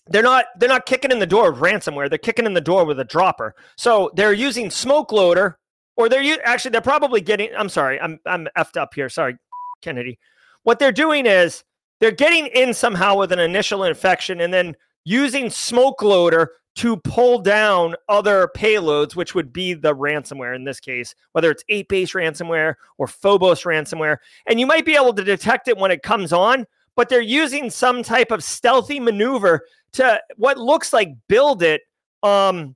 They're 0.07 0.23
not, 0.23 0.45
they're 0.59 0.69
not 0.69 0.85
kicking 0.85 1.11
in 1.11 1.19
the 1.19 1.25
door 1.25 1.51
with 1.51 1.59
ransomware. 1.59 2.09
They're 2.09 2.17
kicking 2.19 2.45
in 2.45 2.53
the 2.53 2.61
door 2.61 2.85
with 2.85 2.99
a 2.99 3.03
dropper. 3.03 3.55
So 3.75 4.11
they're 4.15 4.33
using 4.33 4.69
Smoke 4.69 5.11
Loader, 5.11 5.57
or 5.95 6.09
they're 6.09 6.39
actually 6.45 6.71
they're 6.71 6.81
probably 6.81 7.21
getting. 7.21 7.49
I'm 7.57 7.69
sorry, 7.69 7.99
I'm, 7.99 8.19
I'm 8.25 8.47
effed 8.57 8.77
up 8.77 8.93
here. 8.93 9.09
Sorry, 9.09 9.37
Kennedy. 9.81 10.19
What 10.63 10.79
they're 10.79 10.91
doing 10.91 11.25
is 11.25 11.63
they're 11.99 12.11
getting 12.11 12.47
in 12.47 12.73
somehow 12.73 13.17
with 13.17 13.31
an 13.31 13.39
initial 13.39 13.83
infection 13.83 14.41
and 14.41 14.53
then 14.53 14.75
using 15.05 15.49
smoke 15.49 16.01
loader 16.01 16.51
to 16.75 16.97
pull 16.97 17.39
down 17.39 17.95
other 18.09 18.49
payloads, 18.55 19.15
which 19.15 19.33
would 19.33 19.53
be 19.53 19.73
the 19.73 19.95
ransomware 19.95 20.55
in 20.55 20.65
this 20.65 20.79
case, 20.79 21.15
whether 21.31 21.49
it's 21.49 21.63
8-Base 21.71 22.11
ransomware 22.11 22.75
or 22.97 23.07
Phobos 23.07 23.63
ransomware. 23.63 24.17
And 24.45 24.59
you 24.59 24.67
might 24.67 24.85
be 24.85 24.95
able 24.95 25.13
to 25.13 25.23
detect 25.23 25.69
it 25.69 25.77
when 25.77 25.91
it 25.91 26.03
comes 26.03 26.33
on, 26.33 26.65
but 26.95 27.07
they're 27.07 27.21
using 27.21 27.69
some 27.69 28.03
type 28.03 28.29
of 28.31 28.43
stealthy 28.43 28.99
maneuver 28.99 29.61
to 29.93 30.21
what 30.35 30.57
looks 30.57 30.91
like 30.91 31.15
build 31.29 31.63
it 31.63 31.83
um, 32.23 32.75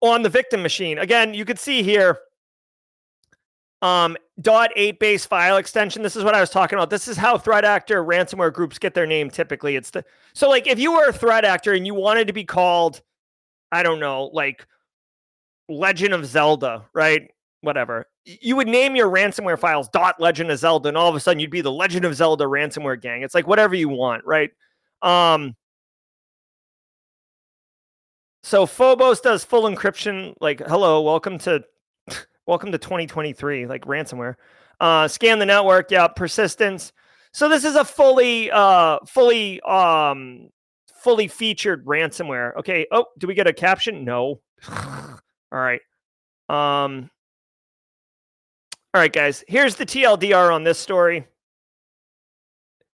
on 0.00 0.22
the 0.22 0.28
victim 0.28 0.62
machine. 0.62 0.98
Again, 0.98 1.34
you 1.34 1.44
could 1.44 1.58
see 1.58 1.82
here 1.82 2.18
um, 3.82 4.16
dot 4.40 4.70
8-Base 4.76 5.26
file 5.26 5.56
extension. 5.56 6.02
This 6.02 6.16
is 6.16 6.24
what 6.24 6.34
I 6.34 6.40
was 6.40 6.50
talking 6.50 6.78
about. 6.78 6.90
This 6.90 7.08
is 7.08 7.16
how 7.16 7.38
threat 7.38 7.64
actor 7.64 8.02
ransomware 8.02 8.52
groups 8.52 8.78
get 8.78 8.94
their 8.94 9.06
name 9.06 9.30
typically. 9.30 9.76
It's 9.76 9.90
the 9.90 10.04
so 10.34 10.48
like 10.48 10.66
if 10.66 10.78
you 10.78 10.92
were 10.92 11.08
a 11.08 11.12
threat 11.12 11.44
actor 11.44 11.72
and 11.72 11.86
you 11.86 11.94
wanted 11.94 12.26
to 12.26 12.32
be 12.32 12.44
called, 12.44 13.02
I 13.72 13.82
don't 13.82 14.00
know, 14.00 14.30
like 14.32 14.66
Legend 15.68 16.14
of 16.14 16.26
Zelda, 16.26 16.84
right? 16.94 17.30
Whatever. 17.60 18.06
You 18.24 18.56
would 18.56 18.68
name 18.68 18.96
your 18.96 19.08
ransomware 19.08 19.58
files 19.58 19.88
dot 19.88 20.20
Legend 20.20 20.50
of 20.50 20.58
Zelda, 20.58 20.88
and 20.88 20.98
all 20.98 21.08
of 21.08 21.14
a 21.14 21.20
sudden 21.20 21.38
you'd 21.38 21.50
be 21.50 21.60
the 21.60 21.72
Legend 21.72 22.04
of 22.04 22.14
Zelda 22.14 22.44
ransomware 22.44 23.00
gang. 23.00 23.22
It's 23.22 23.34
like 23.34 23.46
whatever 23.46 23.74
you 23.74 23.88
want, 23.88 24.24
right? 24.24 24.50
Um 25.02 25.54
so 28.46 28.64
Phobos 28.64 29.20
does 29.20 29.44
full 29.44 29.64
encryption, 29.64 30.34
like, 30.40 30.60
hello, 30.60 31.02
welcome 31.02 31.36
to 31.38 31.64
Welcome 32.46 32.70
to 32.70 32.78
2023, 32.78 33.66
like 33.66 33.82
ransomware. 33.86 34.36
Uh, 34.78 35.08
scan 35.08 35.40
the 35.40 35.46
network, 35.46 35.90
yeah, 35.90 36.06
persistence. 36.06 36.92
So 37.32 37.48
this 37.48 37.64
is 37.64 37.74
a 37.74 37.84
fully, 37.84 38.52
uh, 38.52 39.00
fully 39.04 39.60
um, 39.62 40.50
fully 41.02 41.26
featured 41.26 41.84
ransomware. 41.84 42.56
Okay. 42.56 42.86
Oh, 42.92 43.06
do 43.18 43.26
we 43.26 43.34
get 43.34 43.48
a 43.48 43.52
caption? 43.52 44.04
No. 44.04 44.40
All 44.70 45.18
right. 45.50 45.80
Um, 46.48 47.10
all 48.94 49.00
right, 49.00 49.12
guys. 49.12 49.42
Here's 49.48 49.74
the 49.74 49.84
TLDR 49.84 50.54
on 50.54 50.62
this 50.62 50.78
story. 50.78 51.26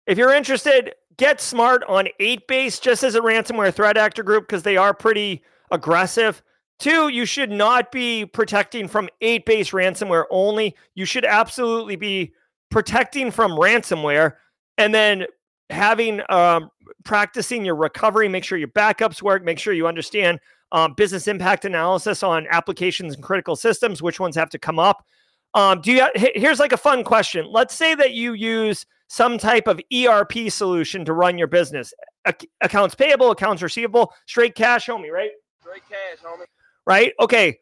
If 0.08 0.18
you're 0.18 0.34
interested, 0.34 0.96
get 1.18 1.42
smart 1.42 1.84
on 1.88 2.08
8base 2.20 2.82
just 2.82 3.04
as 3.04 3.16
a 3.16 3.20
ransomware 3.20 3.74
threat 3.74 3.98
actor 3.98 4.24
group 4.24 4.48
because 4.48 4.64
they 4.64 4.78
are 4.78 4.94
pretty 4.94 5.44
aggressive. 5.72 6.42
Two, 6.80 7.10
you 7.10 7.26
should 7.26 7.52
not 7.52 7.92
be 7.92 8.26
protecting 8.26 8.88
from 8.88 9.08
8base 9.22 9.72
ransomware 9.72 10.26
only. 10.32 10.76
You 10.96 11.06
should 11.06 11.26
absolutely 11.26 11.96
be 11.96 12.34
protecting 12.70 13.30
from 13.30 13.52
ransomware 13.52 14.34
and 14.78 14.94
then 14.94 15.26
having 15.70 16.22
um, 16.30 16.70
practicing 17.04 17.64
your 17.64 17.76
recovery, 17.76 18.28
make 18.28 18.44
sure 18.44 18.58
your 18.58 18.68
backups 18.70 19.22
work, 19.22 19.44
make 19.44 19.60
sure 19.60 19.74
you 19.74 19.88
understand 19.88 20.40
um, 20.72 20.94
business 20.94 21.28
impact 21.28 21.66
analysis 21.66 22.24
on 22.24 22.48
applications 22.50 23.14
and 23.14 23.24
critical 23.24 23.56
systems, 23.56 24.02
which 24.02 24.20
ones 24.20 24.36
have 24.36 24.50
to 24.50 24.60
come 24.60 24.80
up. 24.80 25.06
Um, 25.54 25.82
do 25.82 25.92
you? 25.92 26.08
Here's 26.16 26.60
like 26.60 26.72
a 26.72 26.78
fun 26.78 27.04
question. 27.04 27.46
Let's 27.50 27.76
say 27.76 27.94
that 27.96 28.14
you 28.14 28.34
use 28.34 28.86
some 29.12 29.38
type 29.38 29.68
of 29.68 29.82
ERP 29.94 30.50
solution 30.50 31.04
to 31.04 31.12
run 31.12 31.38
your 31.38 31.48
business. 31.48 31.94
A- 32.24 32.34
accounts 32.62 32.96
payable, 32.96 33.32
accounts 33.32 33.62
receivable, 33.62 34.14
straight 34.26 34.56
cash, 34.56 34.88
homie, 34.88 35.12
right? 35.12 35.32
Straight 35.60 35.82
cash, 35.90 36.20
homie. 36.24 36.46
Right? 36.86 37.12
Okay. 37.20 37.60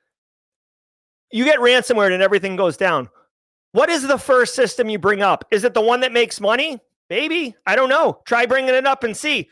You 1.32 1.46
get 1.46 1.58
ransomware 1.58 2.14
and 2.14 2.22
everything 2.22 2.56
goes 2.56 2.78
down. 2.78 3.10
What 3.72 3.90
is 3.90 4.08
the 4.08 4.20
first 4.20 4.54
system 4.54 4.90
you 4.90 5.00
bring 5.00 5.24
up? 5.24 5.44
Is 5.50 5.64
it 5.64 5.74
the 5.74 5.82
one 5.82 6.02
that 6.02 6.12
makes 6.12 6.40
money? 6.40 6.78
Maybe. 7.10 7.56
I 7.66 7.76
don't 7.76 7.90
know. 7.90 8.20
Try 8.28 8.46
bringing 8.46 8.76
it 8.76 8.86
up 8.86 9.04
and 9.04 9.18
see. 9.18 9.50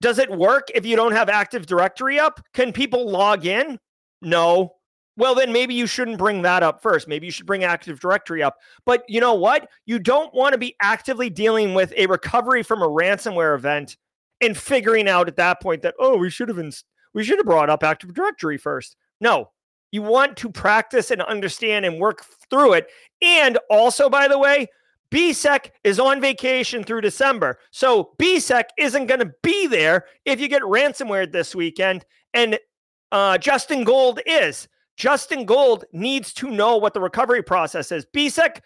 Does 0.00 0.18
it 0.18 0.28
work 0.28 0.70
if 0.74 0.84
you 0.84 0.96
don't 0.96 1.12
have 1.12 1.28
Active 1.28 1.66
Directory 1.66 2.18
up? 2.18 2.44
Can 2.52 2.72
people 2.72 3.08
log 3.08 3.46
in? 3.46 3.78
No. 4.22 4.74
Well, 5.16 5.34
then 5.34 5.52
maybe 5.52 5.74
you 5.74 5.86
shouldn't 5.86 6.18
bring 6.18 6.42
that 6.42 6.62
up 6.62 6.82
first. 6.82 7.06
Maybe 7.06 7.26
you 7.26 7.32
should 7.32 7.46
bring 7.46 7.64
Active 7.64 8.00
Directory 8.00 8.42
up. 8.42 8.56
But 8.86 9.04
you 9.08 9.20
know 9.20 9.34
what? 9.34 9.68
You 9.84 9.98
don't 9.98 10.32
want 10.34 10.52
to 10.52 10.58
be 10.58 10.74
actively 10.80 11.28
dealing 11.28 11.74
with 11.74 11.92
a 11.96 12.06
recovery 12.06 12.62
from 12.62 12.82
a 12.82 12.88
ransomware 12.88 13.54
event 13.54 13.96
and 14.40 14.56
figuring 14.56 15.08
out 15.08 15.28
at 15.28 15.36
that 15.36 15.60
point 15.60 15.82
that 15.82 15.94
oh, 15.98 16.16
we 16.16 16.30
should 16.30 16.48
have 16.48 16.58
we 17.14 17.24
should 17.24 17.38
have 17.38 17.46
brought 17.46 17.70
up 17.70 17.82
Active 17.82 18.14
Directory 18.14 18.56
first. 18.56 18.96
No. 19.20 19.50
You 19.90 20.00
want 20.00 20.38
to 20.38 20.50
practice 20.50 21.10
and 21.10 21.20
understand 21.20 21.84
and 21.84 22.00
work 22.00 22.24
through 22.48 22.72
it. 22.72 22.88
And 23.20 23.58
also, 23.68 24.08
by 24.08 24.26
the 24.26 24.38
way, 24.38 24.68
BSEC 25.10 25.70
is 25.84 26.00
on 26.00 26.22
vacation 26.22 26.82
through 26.82 27.02
December. 27.02 27.58
So 27.70 28.14
BSEC 28.18 28.64
isn't 28.78 29.06
going 29.06 29.20
to 29.20 29.34
be 29.42 29.66
there 29.66 30.06
if 30.24 30.40
you 30.40 30.48
get 30.48 30.62
ransomware 30.62 31.30
this 31.30 31.54
weekend. 31.54 32.06
And 32.32 32.58
uh, 33.12 33.36
Justin 33.36 33.84
Gold 33.84 34.20
is. 34.24 34.68
Justin 34.96 35.44
Gold 35.44 35.84
needs 35.92 36.32
to 36.34 36.50
know 36.50 36.76
what 36.76 36.94
the 36.94 37.00
recovery 37.00 37.42
process 37.42 37.92
is. 37.92 38.06
BSEC 38.14 38.60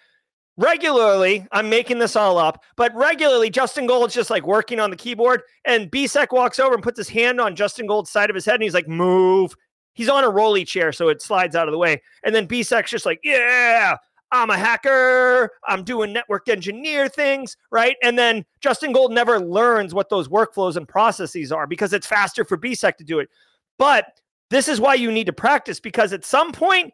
regularly, 0.57 1.47
I'm 1.53 1.69
making 1.69 1.99
this 1.99 2.17
all 2.17 2.39
up, 2.39 2.63
but 2.77 2.95
regularly, 2.95 3.51
Justin 3.51 3.87
Gold's 3.87 4.15
just 4.15 4.31
like 4.31 4.47
working 4.47 4.81
on 4.81 4.91
the 4.91 4.97
keyboard, 4.97 5.43
and 5.65 5.91
BSEC 5.91 6.33
walks 6.33 6.59
over 6.59 6.75
and 6.75 6.83
puts 6.83 6.99
his 6.99 7.09
hand 7.09 7.41
on 7.41 7.57
Justin 7.57 7.87
Gold's 7.87 8.11
side 8.11 8.31
of 8.31 8.35
his 8.35 8.45
head, 8.45 8.55
and 8.55 8.63
he's 8.63 8.75
like, 8.75 8.89
move. 8.89 9.55
He's 9.95 10.09
on 10.11 10.25
a 10.25 10.29
rolly 10.29 10.65
chair, 10.65 10.93
so 10.93 11.09
it 11.09 11.23
slides 11.23 11.57
out 11.57 11.69
of 11.69 11.73
the 11.73 11.79
way. 11.79 12.03
And 12.23 12.35
then 12.35 12.47
BSEC's 12.47 12.91
just 12.91 13.07
like, 13.07 13.19
yeah, 13.25 13.97
I'm 14.31 14.51
a 14.51 14.57
hacker. 14.57 15.51
I'm 15.67 15.85
doing 15.85 16.13
network 16.13 16.49
engineer 16.49 17.09
things, 17.09 17.57
right? 17.71 17.97
And 18.03 18.19
then 18.19 18.45
Justin 18.61 18.93
Gold 18.93 19.13
never 19.13 19.41
learns 19.41 19.95
what 19.95 20.11
those 20.11 20.29
workflows 20.29 20.77
and 20.77 20.87
processes 20.87 21.51
are 21.51 21.67
because 21.67 21.95
it's 21.95 22.07
faster 22.07 22.45
for 22.45 22.59
BSEC 22.59 22.97
to 22.97 23.05
do 23.05 23.21
it. 23.21 23.31
But 23.79 24.21
this 24.51 24.69
is 24.69 24.81
why 24.81 24.95
you 24.95 25.11
need 25.11 25.27
to 25.27 25.33
practice 25.33 25.81
because 25.81 26.13
at 26.13 26.25
some 26.25 26.53
point, 26.53 26.93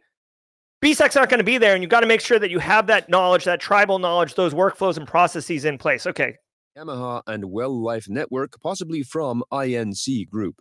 BSEC's 0.83 1.15
not 1.15 1.29
going 1.29 1.39
to 1.39 1.45
be 1.45 1.59
there, 1.59 1.75
and 1.75 1.83
you've 1.83 1.91
got 1.91 2.01
to 2.01 2.07
make 2.07 2.21
sure 2.21 2.39
that 2.39 2.51
you 2.51 2.59
have 2.59 2.89
that 2.89 3.09
knowledge, 3.09 3.45
that 3.45 3.61
tribal 3.61 4.01
knowledge, 4.01 4.35
those 4.35 4.53
workflows 4.53 4.97
and 4.97 5.07
processes 5.07 5.65
in 5.65 5.79
place. 5.79 6.07
Okay. 6.07 6.37
Yamaha 6.77 7.23
and 7.27 7.45
Well 7.45 7.81
Life 7.81 8.09
Network, 8.09 8.61
possibly 8.61 9.03
from 9.03 9.45
INC 9.53 10.29
Group. 10.29 10.57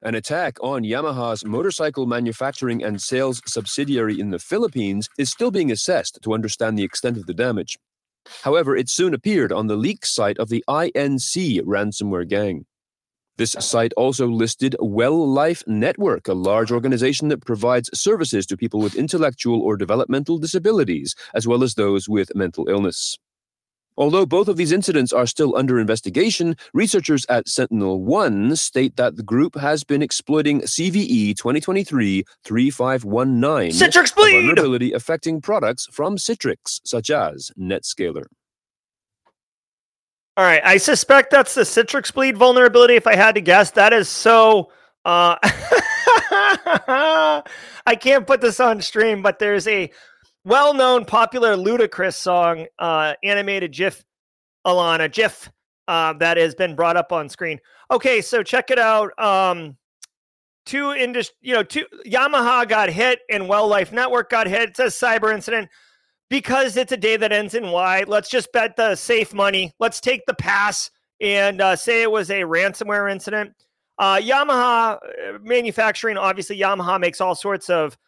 An 0.00 0.14
attack 0.14 0.56
on 0.62 0.82
Yamaha's 0.82 1.44
motorcycle 1.44 2.06
manufacturing 2.06 2.82
and 2.82 3.00
sales 3.00 3.40
subsidiary 3.46 4.18
in 4.18 4.30
the 4.30 4.38
Philippines 4.38 5.08
is 5.18 5.30
still 5.30 5.50
being 5.50 5.70
assessed 5.70 6.18
to 6.22 6.32
understand 6.32 6.78
the 6.78 6.82
extent 6.82 7.16
of 7.16 7.26
the 7.26 7.34
damage. 7.34 7.78
However, 8.42 8.74
it 8.76 8.88
soon 8.88 9.14
appeared 9.14 9.52
on 9.52 9.66
the 9.66 9.76
leak 9.76 10.06
site 10.06 10.38
of 10.38 10.48
the 10.48 10.64
INC 10.68 11.60
ransomware 11.62 12.28
gang. 12.28 12.64
This 13.38 13.52
site 13.58 13.94
also 13.96 14.26
listed 14.26 14.76
Well 14.78 15.26
Life 15.26 15.62
Network, 15.66 16.28
a 16.28 16.34
large 16.34 16.70
organization 16.70 17.28
that 17.28 17.44
provides 17.44 17.88
services 17.98 18.44
to 18.46 18.58
people 18.58 18.80
with 18.80 18.94
intellectual 18.94 19.62
or 19.62 19.78
developmental 19.78 20.36
disabilities, 20.36 21.14
as 21.34 21.46
well 21.46 21.62
as 21.62 21.74
those 21.74 22.10
with 22.10 22.34
mental 22.34 22.68
illness. 22.68 23.16
Although 23.96 24.26
both 24.26 24.48
of 24.48 24.56
these 24.56 24.72
incidents 24.72 25.12
are 25.12 25.26
still 25.26 25.56
under 25.56 25.78
investigation, 25.78 26.56
researchers 26.74 27.24
at 27.28 27.48
Sentinel 27.48 28.02
One 28.02 28.54
state 28.56 28.96
that 28.96 29.16
the 29.16 29.22
group 29.22 29.54
has 29.56 29.82
been 29.82 30.02
exploiting 30.02 30.60
CVE 30.62 31.36
2023 31.36 32.24
3519, 32.44 33.70
Citrix 33.72 34.14
vulnerability 34.14 34.92
affecting 34.92 35.40
products 35.40 35.86
from 35.90 36.16
Citrix, 36.16 36.80
such 36.84 37.10
as 37.10 37.50
Netscaler. 37.58 38.26
All 40.36 40.44
right. 40.44 40.62
I 40.64 40.78
suspect 40.78 41.30
that's 41.30 41.54
the 41.54 41.62
Citrix 41.62 42.12
bleed 42.12 42.38
vulnerability. 42.38 42.94
If 42.94 43.06
I 43.06 43.16
had 43.16 43.34
to 43.34 43.40
guess, 43.40 43.70
that 43.72 43.92
is 43.92 44.08
so. 44.08 44.70
Uh, 45.04 45.36
I 47.86 47.96
can't 47.98 48.26
put 48.26 48.40
this 48.40 48.60
on 48.60 48.80
stream, 48.80 49.20
but 49.20 49.38
there's 49.38 49.68
a 49.68 49.90
well 50.44 50.72
known 50.72 51.04
popular 51.04 51.56
Ludacris 51.56 52.14
song, 52.14 52.66
uh, 52.78 53.14
animated 53.22 53.72
GIF, 53.72 54.02
Alana, 54.66 55.12
GIF, 55.12 55.50
uh, 55.88 56.14
that 56.14 56.38
has 56.38 56.54
been 56.54 56.76
brought 56.76 56.96
up 56.96 57.12
on 57.12 57.28
screen. 57.28 57.60
Okay. 57.90 58.22
So 58.22 58.42
check 58.42 58.70
it 58.70 58.78
out. 58.78 59.18
Um, 59.18 59.76
two 60.64 60.92
industry, 60.92 61.36
you 61.42 61.54
know, 61.54 61.62
two 61.62 61.84
Yamaha 62.06 62.66
got 62.66 62.88
hit 62.88 63.20
and 63.28 63.48
Well 63.48 63.68
Life 63.68 63.92
Network 63.92 64.30
got 64.30 64.46
hit. 64.46 64.70
It 64.70 64.76
says 64.76 64.94
cyber 64.94 65.34
incident 65.34 65.68
because 66.32 66.78
it's 66.78 66.92
a 66.92 66.96
day 66.96 67.18
that 67.18 67.30
ends 67.30 67.52
in 67.52 67.70
Y. 67.70 68.04
Let's 68.06 68.30
just 68.30 68.50
bet 68.54 68.74
the 68.74 68.96
safe 68.96 69.34
money. 69.34 69.70
Let's 69.78 70.00
take 70.00 70.24
the 70.24 70.32
pass 70.32 70.90
and 71.20 71.60
uh, 71.60 71.76
say 71.76 72.00
it 72.00 72.10
was 72.10 72.30
a 72.30 72.40
ransomware 72.40 73.12
incident. 73.12 73.52
Uh, 73.98 74.16
Yamaha 74.16 74.94
uh, 74.94 74.98
manufacturing, 75.42 76.16
obviously, 76.16 76.58
Yamaha 76.58 76.98
makes 76.98 77.20
all 77.20 77.34
sorts 77.34 77.68
of 77.68 77.98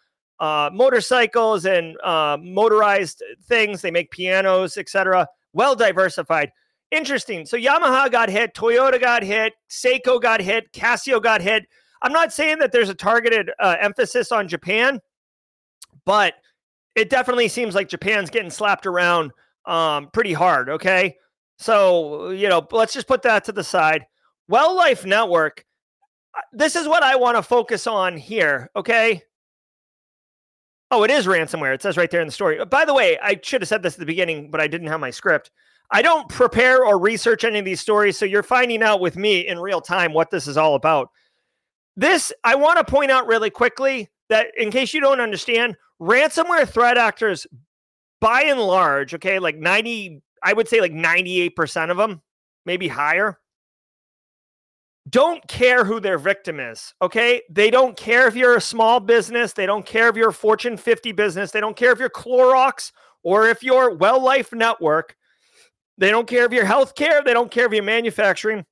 uh, 0.40 0.70
motorcycles 0.72 1.66
and 1.66 2.00
uh, 2.00 2.38
motorized 2.40 3.22
things. 3.44 3.82
They 3.82 3.90
make 3.90 4.10
pianos, 4.10 4.78
etc. 4.78 5.28
Well 5.52 5.76
diversified. 5.76 6.50
Interesting. 6.92 7.44
So 7.44 7.58
Yamaha 7.58 8.10
got 8.10 8.30
hit, 8.30 8.54
Toyota 8.54 8.98
got 8.98 9.22
hit, 9.22 9.52
Seiko 9.68 10.18
got 10.18 10.40
hit, 10.40 10.72
Casio 10.72 11.22
got 11.22 11.42
hit. 11.42 11.66
I'm 12.00 12.12
not 12.12 12.32
saying 12.32 12.60
that 12.60 12.72
there's 12.72 12.88
a 12.88 12.94
targeted 12.94 13.50
uh, 13.58 13.76
emphasis 13.78 14.32
on 14.32 14.48
Japan, 14.48 14.98
but 16.06 16.36
it 16.94 17.10
definitely 17.10 17.48
seems 17.48 17.74
like 17.74 17.88
Japan's 17.88 18.30
getting 18.30 18.50
slapped 18.50 18.86
around 18.86 19.32
um, 19.66 20.08
pretty 20.12 20.32
hard. 20.32 20.68
Okay. 20.68 21.16
So, 21.58 22.30
you 22.30 22.48
know, 22.48 22.66
let's 22.72 22.92
just 22.92 23.06
put 23.06 23.22
that 23.22 23.44
to 23.44 23.52
the 23.52 23.64
side. 23.64 24.04
Well 24.48 24.74
Life 24.74 25.04
Network, 25.04 25.64
uh, 26.36 26.40
this 26.52 26.76
is 26.76 26.88
what 26.88 27.02
I 27.02 27.16
want 27.16 27.36
to 27.36 27.42
focus 27.42 27.86
on 27.86 28.16
here. 28.16 28.70
Okay. 28.76 29.22
Oh, 30.90 31.02
it 31.02 31.10
is 31.10 31.26
ransomware. 31.26 31.74
It 31.74 31.82
says 31.82 31.96
right 31.96 32.10
there 32.10 32.20
in 32.20 32.28
the 32.28 32.32
story. 32.32 32.62
By 32.64 32.84
the 32.84 32.94
way, 32.94 33.18
I 33.20 33.40
should 33.42 33.62
have 33.62 33.68
said 33.68 33.82
this 33.82 33.94
at 33.94 34.00
the 34.00 34.06
beginning, 34.06 34.50
but 34.50 34.60
I 34.60 34.68
didn't 34.68 34.88
have 34.88 35.00
my 35.00 35.10
script. 35.10 35.50
I 35.90 36.02
don't 36.02 36.28
prepare 36.28 36.84
or 36.84 36.98
research 36.98 37.44
any 37.44 37.58
of 37.58 37.64
these 37.64 37.80
stories. 37.80 38.18
So 38.18 38.24
you're 38.24 38.42
finding 38.42 38.82
out 38.82 39.00
with 39.00 39.16
me 39.16 39.46
in 39.46 39.58
real 39.58 39.80
time 39.80 40.12
what 40.12 40.30
this 40.30 40.46
is 40.46 40.56
all 40.56 40.74
about. 40.74 41.08
This, 41.96 42.32
I 42.42 42.54
want 42.56 42.78
to 42.78 42.90
point 42.90 43.10
out 43.10 43.26
really 43.26 43.50
quickly 43.50 44.10
that 44.28 44.48
in 44.56 44.70
case 44.70 44.94
you 44.94 45.00
don't 45.00 45.20
understand, 45.20 45.76
ransomware 46.00 46.68
threat 46.68 46.98
actors, 46.98 47.46
by 48.20 48.42
and 48.42 48.60
large, 48.60 49.14
okay, 49.14 49.38
like 49.38 49.56
90, 49.56 50.22
I 50.42 50.52
would 50.52 50.68
say 50.68 50.80
like 50.80 50.92
98% 50.92 51.90
of 51.90 51.96
them, 51.96 52.22
maybe 52.64 52.88
higher, 52.88 53.38
don't 55.10 55.46
care 55.48 55.84
who 55.84 56.00
their 56.00 56.18
victim 56.18 56.58
is. 56.58 56.94
Okay. 57.02 57.42
They 57.50 57.70
don't 57.70 57.96
care 57.96 58.26
if 58.26 58.34
you're 58.34 58.56
a 58.56 58.60
small 58.60 59.00
business. 59.00 59.52
They 59.52 59.66
don't 59.66 59.84
care 59.84 60.08
if 60.08 60.16
you're 60.16 60.30
a 60.30 60.32
Fortune 60.32 60.76
50 60.76 61.12
business. 61.12 61.50
They 61.50 61.60
don't 61.60 61.76
care 61.76 61.92
if 61.92 61.98
you're 61.98 62.08
Clorox 62.08 62.90
or 63.22 63.48
if 63.48 63.62
you're 63.62 63.94
Well 63.94 64.22
Life 64.22 64.52
Network. 64.52 65.16
They 65.98 66.10
don't 66.10 66.26
care 66.26 66.44
if 66.44 66.52
you're 66.52 66.64
healthcare. 66.64 67.24
They 67.24 67.34
don't 67.34 67.50
care 67.50 67.66
if 67.66 67.72
you're 67.72 67.82
manufacturing. 67.82 68.64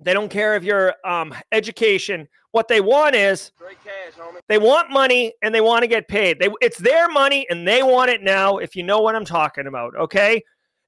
They 0.00 0.14
don't 0.14 0.30
care 0.30 0.54
if 0.54 0.64
you're 0.64 0.94
um, 1.04 1.34
education. 1.52 2.28
What 2.52 2.68
they 2.68 2.80
want 2.80 3.14
is 3.14 3.52
cash, 3.84 4.24
they 4.48 4.58
want 4.58 4.90
money 4.90 5.32
and 5.42 5.54
they 5.54 5.60
want 5.60 5.82
to 5.82 5.86
get 5.86 6.08
paid. 6.08 6.40
They, 6.40 6.48
it's 6.60 6.78
their 6.78 7.08
money 7.08 7.46
and 7.48 7.66
they 7.66 7.82
want 7.82 8.10
it 8.10 8.22
now. 8.22 8.58
If 8.58 8.74
you 8.74 8.82
know 8.82 9.00
what 9.00 9.14
I'm 9.14 9.24
talking 9.24 9.66
about, 9.66 9.94
okay. 9.96 10.42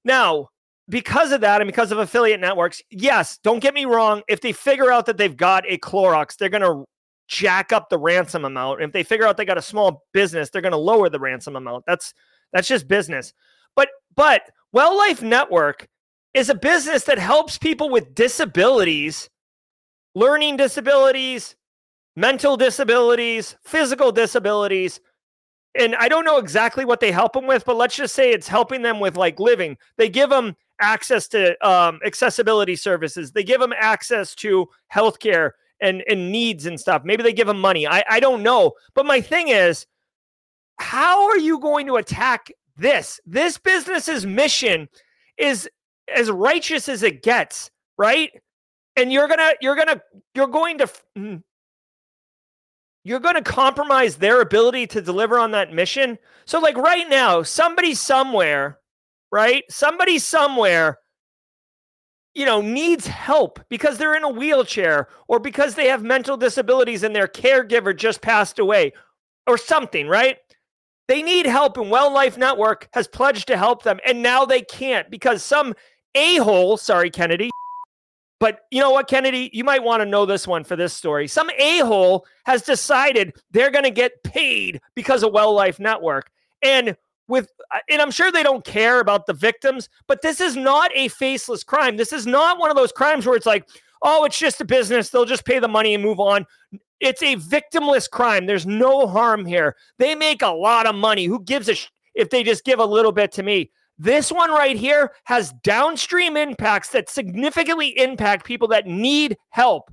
Now, 0.05 0.49
because 0.89 1.31
of 1.31 1.41
that 1.43 1.61
and 1.61 1.69
because 1.69 1.93
of 1.93 1.99
affiliate 1.99 2.41
networks, 2.41 2.83
yes, 2.91 3.39
don't 3.45 3.61
get 3.61 3.75
me 3.75 3.85
wrong. 3.85 4.23
If 4.29 4.41
they 4.41 4.53
figure 4.53 4.91
out 4.91 5.07
that 5.07 5.17
they've 5.17 5.37
got 5.37 5.65
a 5.69 5.79
Clorox, 5.79 6.37
they're 6.37 6.49
going 6.49 6.63
to 6.63 6.85
jack 7.29 7.73
up 7.73 7.89
the 7.89 7.99
ransom 7.99 8.45
amount. 8.45 8.83
If 8.83 8.93
they 8.93 9.03
figure 9.03 9.27
out 9.27 9.37
they 9.37 9.45
got 9.45 9.59
a 9.59 9.63
small 9.63 10.05
business, 10.13 10.51
they're 10.51 10.63
going 10.63 10.73
to 10.73 10.79
lower 10.79 11.09
the 11.09 11.21
ransom 11.21 11.57
amount. 11.57 11.85
That's 11.87 12.13
that's 12.53 12.69
just 12.69 12.89
business. 12.89 13.33
But 13.75 13.89
but 14.15 14.43
Well 14.73 14.97
Life 14.97 15.23
Network 15.23 15.89
is 16.35 16.51
a 16.51 16.55
business 16.55 17.05
that 17.05 17.19
helps 17.19 17.59
people 17.59 17.89
with 17.89 18.15
disabilities, 18.15 19.31
learning 20.15 20.57
disabilities, 20.57 21.57
mental 22.17 22.57
disabilities, 22.57 23.57
physical 23.65 24.13
disabilities. 24.13 25.01
And 25.75 25.95
I 25.97 26.09
don't 26.09 26.25
know 26.25 26.39
exactly 26.39 26.85
what 26.85 27.01
they 27.01 27.11
help 27.11 27.33
them 27.33 27.47
with, 27.47 27.65
but 27.65 27.77
let's 27.77 27.97
just 27.97 28.15
say 28.15 28.31
it's 28.31 28.49
helping 28.49 28.83
them 28.83 29.01
with 29.01 29.17
like 29.17 29.41
living. 29.41 29.79
They 29.97 30.09
give 30.09 30.29
them 30.29 30.55
access 30.81 31.29
to 31.29 31.67
um, 31.67 32.01
accessibility 32.05 32.77
services. 32.77 33.33
They 33.33 33.45
give 33.45 33.61
them 33.61 33.73
access 33.77 34.35
to 34.37 34.69
healthcare 34.93 35.53
and, 35.81 36.03
and 36.09 36.31
needs 36.31 36.67
and 36.67 36.79
stuff. 36.79 37.03
Maybe 37.05 37.23
they 37.23 37.33
give 37.33 37.47
them 37.47 37.61
money. 37.61 37.87
I, 37.87 38.05
I 38.09 38.21
don't 38.21 38.43
know. 38.43 38.73
But 38.95 39.07
my 39.07 39.21
thing 39.21 39.49
is, 39.49 39.87
how 40.79 41.29
are 41.29 41.39
you 41.39 41.59
going 41.59 41.87
to 41.87 41.97
attack 41.97 42.53
this? 42.77 43.21
This 43.25 43.59
business's 43.59 44.27
mission 44.27 44.89
is 45.39 45.69
as 46.15 46.31
righteous 46.31 46.89
as 46.89 47.03
it 47.03 47.23
gets, 47.23 47.71
right? 47.97 48.31
And 48.97 49.13
you're 49.13 49.29
gonna, 49.29 49.53
you're 49.61 49.77
gonna, 49.77 50.01
you're 50.35 50.49
going 50.49 50.79
to, 50.79 50.91
mm, 51.17 51.43
you're 53.05 53.21
going 53.21 53.35
to 53.35 53.43
compromise 53.43 54.17
their 54.17 54.41
ability 54.41 54.87
to 54.89 55.03
deliver 55.03 55.39
on 55.39 55.51
that 55.53 55.73
mission. 55.73 56.19
So, 56.45 56.61
like 56.61 56.77
right 56.77 57.09
now, 57.09 57.43
somebody 57.43 57.95
somewhere, 57.95 58.79
right? 59.33 59.65
Somebody 59.71 60.19
somewhere, 60.19 60.99
you 62.35 62.47
know, 62.47 62.61
needs 62.61 63.07
help 63.07 63.61
because 63.69 63.99
they're 63.99 64.15
in 64.15 64.25
a 64.25 64.29
wheelchair 64.29 65.09
or 65.29 65.39
because 65.41 65.75
they 65.75 65.89
have 65.89 66.03
mental 66.03 66.37
disabilities 66.37 67.03
and 67.03 67.15
their 67.15 67.27
caregiver 67.27 67.97
just 67.97 68.23
passed 68.23 68.59
away 68.59 68.93
or 69.47 69.59
something, 69.59 70.07
right? 70.07 70.39
They 71.09 71.23
need 71.23 71.47
help, 71.47 71.77
and 71.77 71.91
Well 71.91 72.13
Life 72.13 72.39
Network 72.39 72.89
has 72.93 73.09
pledged 73.09 73.49
to 73.49 73.57
help 73.57 73.83
them, 73.83 73.99
and 74.07 74.23
now 74.23 74.45
they 74.45 74.63
can't 74.63 75.11
because 75.11 75.43
some 75.43 75.75
a 76.15 76.37
hole, 76.37 76.77
sorry, 76.77 77.11
Kennedy. 77.11 77.52
But 78.43 78.63
you 78.73 78.81
know 78.81 78.91
what, 78.91 79.07
Kennedy? 79.07 79.51
You 79.53 79.63
might 79.63 79.85
want 79.85 80.01
to 80.01 80.05
know 80.05 80.27
this 80.27 80.49
one 80.49 80.65
for 80.65 80.75
this 80.75 80.93
story. 80.93 81.29
Some 81.29 81.49
a 81.57 81.79
hole 81.79 82.27
has 82.45 82.61
decided 82.61 83.35
they're 83.53 83.71
going 83.71 83.85
to 83.85 83.91
get 83.93 84.21
paid 84.25 84.81
because 84.97 85.23
of 85.23 85.33
Well 85.33 85.55
Life 85.55 85.79
Network. 85.79 86.29
And 86.61 86.97
with 87.29 87.49
and 87.89 88.03
I'm 88.03 88.11
sure 88.11 88.33
they 88.33 88.43
don't 88.43 88.65
care 88.65 88.99
about 88.99 89.27
the 89.27 89.33
victims, 89.33 89.89
but 90.09 90.23
this 90.23 90.41
is 90.41 90.57
not 90.57 90.91
a 90.93 91.07
faceless 91.07 91.63
crime. 91.63 91.97
This 91.97 92.13
is 92.13 92.27
not 92.27 92.59
one 92.59 92.69
of 92.69 92.77
those 92.77 92.91
crimes 92.91 93.27
where 93.27 93.37
it's 93.37 93.47
like, 93.47 93.69
oh, 94.03 94.25
it's 94.25 94.41
just 94.41 94.61
a 94.61 94.65
business. 94.65 95.11
They'll 95.11 95.25
just 95.25 95.45
pay 95.45 95.61
the 95.61 95.69
money 95.69 95.95
and 95.95 96.03
move 96.03 96.19
on. 96.19 96.45
It's 96.99 97.23
a 97.23 97.37
victimless 97.37 98.11
crime. 98.11 98.47
There's 98.47 98.67
no 98.67 99.07
harm 99.07 99.47
here. 99.47 99.77
They 99.99 100.17
make 100.17 100.43
a 100.43 100.49
lot 100.49 100.87
of 100.87 100.97
money. 100.97 101.27
Who 101.27 101.39
gives 101.45 101.69
a 101.69 101.77
sh- 101.77 101.91
if 102.17 102.31
they 102.31 102.43
just 102.43 102.65
give 102.65 102.81
a 102.81 102.85
little 102.85 103.13
bit 103.13 103.31
to 103.35 103.45
me? 103.45 103.71
This 103.99 104.33
one 104.33 104.51
right 104.51 104.77
here 104.77 105.13
has 105.25 105.53
downstream 105.63 106.37
impacts 106.37 106.91
that 106.91 107.09
significantly 107.09 107.99
impact 107.99 108.45
people 108.45 108.69
that 108.69 108.87
need 108.87 109.37
help. 109.51 109.93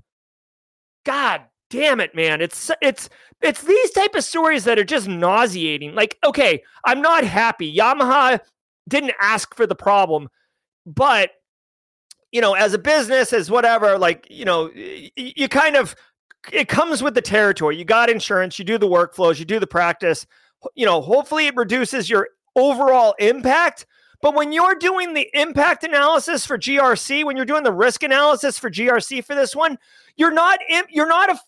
God 1.05 1.41
damn 1.69 1.99
it, 1.99 2.15
man. 2.15 2.41
It's 2.41 2.71
it's 2.81 3.09
it's 3.41 3.61
these 3.61 3.91
type 3.91 4.15
of 4.15 4.23
stories 4.23 4.63
that 4.65 4.79
are 4.79 4.83
just 4.83 5.07
nauseating. 5.07 5.95
Like, 5.95 6.17
okay, 6.23 6.63
I'm 6.85 7.01
not 7.01 7.23
happy. 7.23 7.75
Yamaha 7.75 8.39
didn't 8.87 9.13
ask 9.21 9.55
for 9.55 9.67
the 9.67 9.75
problem, 9.75 10.29
but 10.85 11.31
you 12.31 12.41
know, 12.41 12.53
as 12.53 12.73
a 12.73 12.77
business, 12.77 13.33
as 13.33 13.49
whatever, 13.49 13.97
like, 13.97 14.27
you 14.29 14.45
know, 14.45 14.69
you, 14.75 15.47
kind 15.47 15.75
of 15.75 15.95
it 16.51 16.67
comes 16.67 17.01
with 17.01 17.15
the 17.15 17.21
territory. 17.21 17.77
You 17.77 17.85
got 17.85 18.09
insurance, 18.09 18.59
you 18.59 18.65
do 18.65 18.77
the 18.77 18.87
workflows, 18.87 19.39
you 19.39 19.45
do 19.45 19.59
the 19.59 19.67
practice. 19.67 20.25
You 20.75 20.85
know, 20.85 21.01
hopefully 21.01 21.47
it 21.47 21.55
reduces 21.55 22.09
your 22.09 22.29
overall 22.59 23.15
impact. 23.19 23.85
But 24.21 24.35
when 24.35 24.51
you're 24.51 24.75
doing 24.75 25.13
the 25.13 25.29
impact 25.33 25.83
analysis 25.83 26.45
for 26.45 26.57
GRC, 26.57 27.23
when 27.23 27.37
you're 27.37 27.45
doing 27.45 27.63
the 27.63 27.71
risk 27.71 28.03
analysis 28.03 28.59
for 28.59 28.69
GRC 28.69 29.23
for 29.23 29.33
this 29.33 29.55
one, 29.55 29.77
you're 30.17 30.33
not 30.33 30.59
you're 30.89 31.07
not 31.07 31.29
a 31.29 31.39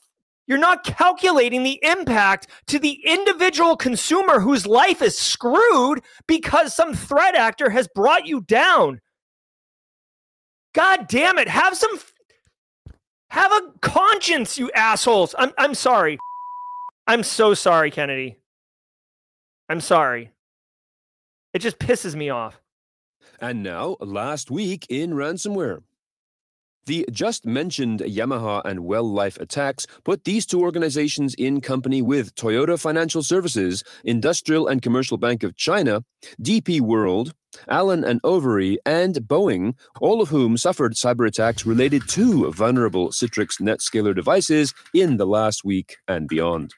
you're 0.47 0.57
not 0.57 0.83
calculating 0.83 1.63
the 1.63 1.79
impact 1.83 2.47
to 2.67 2.79
the 2.79 2.99
individual 3.05 3.75
consumer 3.75 4.39
whose 4.39 4.65
life 4.65 5.01
is 5.01 5.17
screwed 5.17 6.01
because 6.27 6.75
some 6.75 6.93
threat 6.93 7.35
actor 7.35 7.69
has 7.69 7.87
brought 7.93 8.25
you 8.25 8.41
down. 8.41 8.99
God 10.73 11.07
damn 11.07 11.37
it. 11.37 11.47
Have 11.47 11.75
some 11.77 11.99
have 13.29 13.51
a 13.51 13.61
conscience, 13.81 14.57
you 14.57 14.71
assholes. 14.71 15.35
I'm 15.37 15.51
I'm 15.57 15.73
sorry. 15.73 16.17
I'm 17.07 17.23
so 17.23 17.53
sorry, 17.53 17.91
Kennedy. 17.91 18.37
I'm 19.69 19.81
sorry. 19.81 20.31
It 21.53 21.59
just 21.59 21.79
pisses 21.79 22.15
me 22.15 22.29
off. 22.29 22.61
And 23.39 23.63
now, 23.63 23.97
last 23.99 24.49
week 24.51 24.85
in 24.89 25.11
ransomware. 25.11 25.81
The 26.85 27.05
just 27.11 27.45
mentioned 27.45 27.99
Yamaha 27.99 28.63
and 28.65 28.85
Well 28.85 29.03
Life 29.03 29.37
attacks 29.37 29.85
put 30.03 30.23
these 30.23 30.47
two 30.47 30.61
organizations 30.61 31.35
in 31.35 31.61
company 31.61 32.01
with 32.01 32.33
Toyota 32.33 32.79
Financial 32.79 33.21
Services, 33.21 33.83
Industrial 34.03 34.67
and 34.67 34.81
Commercial 34.81 35.17
Bank 35.17 35.43
of 35.43 35.55
China, 35.55 36.03
DP 36.41 36.81
World, 36.81 37.33
Allen 37.67 38.03
and 38.03 38.19
Overy, 38.23 38.77
and 38.83 39.15
Boeing, 39.15 39.75
all 39.99 40.21
of 40.21 40.29
whom 40.29 40.57
suffered 40.57 40.93
cyber 40.93 41.27
attacks 41.27 41.67
related 41.67 42.07
to 42.09 42.51
vulnerable 42.51 43.09
Citrix 43.09 43.61
NetScaler 43.61 44.15
devices 44.15 44.73
in 44.93 45.17
the 45.17 45.27
last 45.27 45.63
week 45.63 45.97
and 46.07 46.27
beyond. 46.27 46.73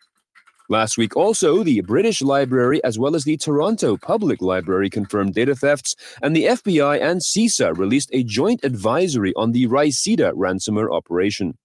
Last 0.70 0.98
week, 0.98 1.18
also, 1.18 1.62
the 1.62 1.82
British 1.82 2.22
Library 2.22 2.82
as 2.86 2.98
well 2.98 3.16
as 3.16 3.26
the 3.26 3.36
Toronto 3.36 3.98
Public 3.98 4.42
Library 4.42 4.90
confirmed 4.90 5.34
data 5.34 5.56
thefts, 5.56 5.94
and 6.22 6.34
the 6.34 6.46
FBI 6.46 7.02
and 7.02 7.20
CISA 7.20 7.78
released 7.78 8.10
a 8.14 8.24
joint 8.24 8.64
advisory 8.64 9.34
on 9.36 9.52
the 9.52 9.68
Rhysida 9.68 10.32
ransomware 10.32 10.90
operation. 10.90 11.58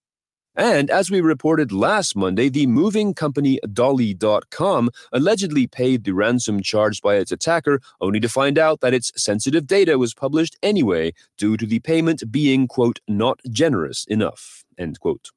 And 0.56 0.90
as 0.90 1.12
we 1.12 1.20
reported 1.20 1.70
last 1.70 2.16
Monday, 2.16 2.48
the 2.48 2.66
moving 2.66 3.14
company 3.14 3.60
Dolly.com 3.72 4.90
allegedly 5.12 5.68
paid 5.68 6.02
the 6.02 6.10
ransom 6.10 6.60
charged 6.60 7.00
by 7.00 7.14
its 7.14 7.30
attacker, 7.30 7.80
only 8.00 8.18
to 8.18 8.28
find 8.28 8.58
out 8.58 8.80
that 8.80 8.94
its 8.94 9.12
sensitive 9.16 9.68
data 9.68 9.96
was 9.96 10.12
published 10.12 10.56
anyway 10.60 11.12
due 11.36 11.56
to 11.56 11.66
the 11.66 11.78
payment 11.78 12.24
being, 12.32 12.66
quote, 12.66 12.98
not 13.06 13.38
generous 13.48 14.04
enough, 14.06 14.64
end 14.76 14.98
quote. 14.98 15.28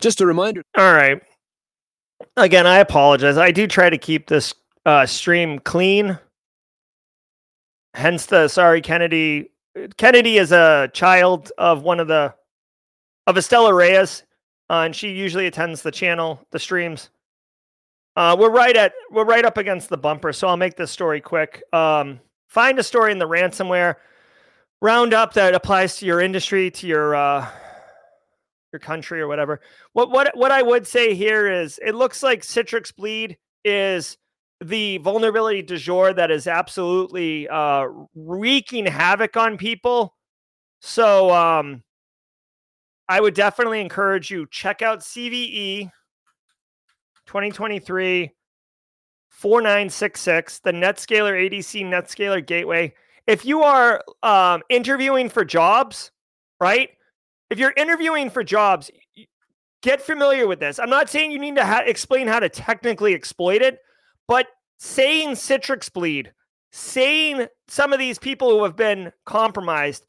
Just 0.00 0.20
a 0.20 0.26
reminder. 0.26 0.64
All 0.76 0.92
right 0.92 1.22
again, 2.36 2.66
I 2.66 2.78
apologize. 2.78 3.36
I 3.36 3.50
do 3.50 3.66
try 3.66 3.90
to 3.90 3.98
keep 3.98 4.26
this 4.28 4.54
uh, 4.86 5.06
stream 5.06 5.58
clean. 5.58 6.18
Hence 7.94 8.26
the 8.26 8.48
sorry, 8.48 8.80
Kennedy. 8.80 9.50
Kennedy 9.96 10.38
is 10.38 10.52
a 10.52 10.90
child 10.92 11.52
of 11.58 11.82
one 11.82 12.00
of 12.00 12.08
the 12.08 12.34
of 13.26 13.36
Estella 13.36 13.74
Reyes, 13.74 14.24
uh, 14.68 14.82
and 14.84 14.94
she 14.94 15.10
usually 15.10 15.46
attends 15.46 15.82
the 15.82 15.90
channel, 15.90 16.44
the 16.50 16.58
streams. 16.58 17.10
Uh, 18.16 18.36
we're 18.38 18.50
right 18.50 18.76
at 18.76 18.92
we're 19.10 19.24
right 19.24 19.44
up 19.44 19.56
against 19.56 19.88
the 19.88 19.96
bumper, 19.96 20.32
so 20.32 20.48
I'll 20.48 20.56
make 20.56 20.76
this 20.76 20.90
story 20.90 21.20
quick. 21.20 21.62
Um, 21.72 22.20
find 22.48 22.78
a 22.78 22.82
story 22.82 23.12
in 23.12 23.18
the 23.18 23.28
ransomware 23.28 23.96
roundup 24.82 25.34
that 25.34 25.54
applies 25.54 25.96
to 25.98 26.06
your 26.06 26.20
industry, 26.20 26.70
to 26.72 26.86
your 26.86 27.14
uh, 27.14 27.48
your 28.72 28.80
country 28.80 29.20
or 29.20 29.28
whatever. 29.28 29.60
What 29.92 30.10
what 30.10 30.36
what 30.36 30.52
I 30.52 30.62
would 30.62 30.86
say 30.86 31.14
here 31.14 31.50
is 31.50 31.78
it 31.84 31.94
looks 31.94 32.22
like 32.22 32.42
Citrix 32.42 32.94
Bleed 32.94 33.36
is 33.64 34.16
the 34.60 34.98
vulnerability 34.98 35.62
du 35.62 35.76
jour 35.76 36.12
that 36.12 36.30
is 36.30 36.46
absolutely 36.46 37.48
uh, 37.48 37.86
wreaking 38.14 38.86
havoc 38.86 39.36
on 39.36 39.56
people. 39.56 40.14
So 40.80 41.30
um, 41.30 41.82
I 43.08 43.20
would 43.20 43.34
definitely 43.34 43.80
encourage 43.80 44.30
you 44.30 44.46
check 44.50 44.82
out 44.82 45.00
CVE 45.00 45.90
2023 47.26 48.32
4966, 49.30 50.58
the 50.58 50.72
NetScaler 50.72 51.50
ADC 51.50 51.84
NetScaler 51.86 52.44
Gateway. 52.44 52.92
If 53.26 53.46
you 53.46 53.62
are 53.62 54.02
um, 54.22 54.62
interviewing 54.68 55.30
for 55.30 55.44
jobs, 55.44 56.10
right? 56.60 56.90
If 57.50 57.58
you're 57.58 57.74
interviewing 57.76 58.30
for 58.30 58.42
jobs, 58.44 58.90
get 59.82 60.00
familiar 60.00 60.46
with 60.46 60.60
this. 60.60 60.78
I'm 60.78 60.90
not 60.90 61.10
saying 61.10 61.32
you 61.32 61.38
need 61.38 61.56
to 61.56 61.64
ha- 61.64 61.82
explain 61.84 62.26
how 62.28 62.40
to 62.40 62.48
technically 62.48 63.14
exploit 63.14 63.62
it, 63.62 63.78
but 64.28 64.46
saying 64.78 65.30
Citrix 65.30 65.92
bleed, 65.92 66.32
saying 66.72 67.48
some 67.68 67.92
of 67.92 67.98
these 67.98 68.18
people 68.18 68.50
who 68.50 68.64
have 68.64 68.76
been 68.76 69.12
compromised 69.26 70.04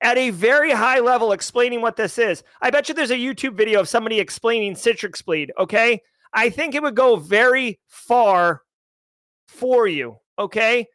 at 0.00 0.16
a 0.16 0.30
very 0.30 0.70
high 0.70 1.00
level, 1.00 1.32
explaining 1.32 1.80
what 1.80 1.96
this 1.96 2.18
is. 2.18 2.44
I 2.62 2.70
bet 2.70 2.88
you 2.88 2.94
there's 2.94 3.10
a 3.10 3.16
YouTube 3.16 3.54
video 3.54 3.80
of 3.80 3.88
somebody 3.88 4.20
explaining 4.20 4.74
Citrix 4.74 5.24
bleed. 5.24 5.52
Okay. 5.58 6.00
I 6.32 6.50
think 6.50 6.74
it 6.74 6.82
would 6.82 6.94
go 6.94 7.16
very 7.16 7.80
far 7.88 8.62
for 9.48 9.88
you. 9.88 10.18
Okay. 10.38 10.86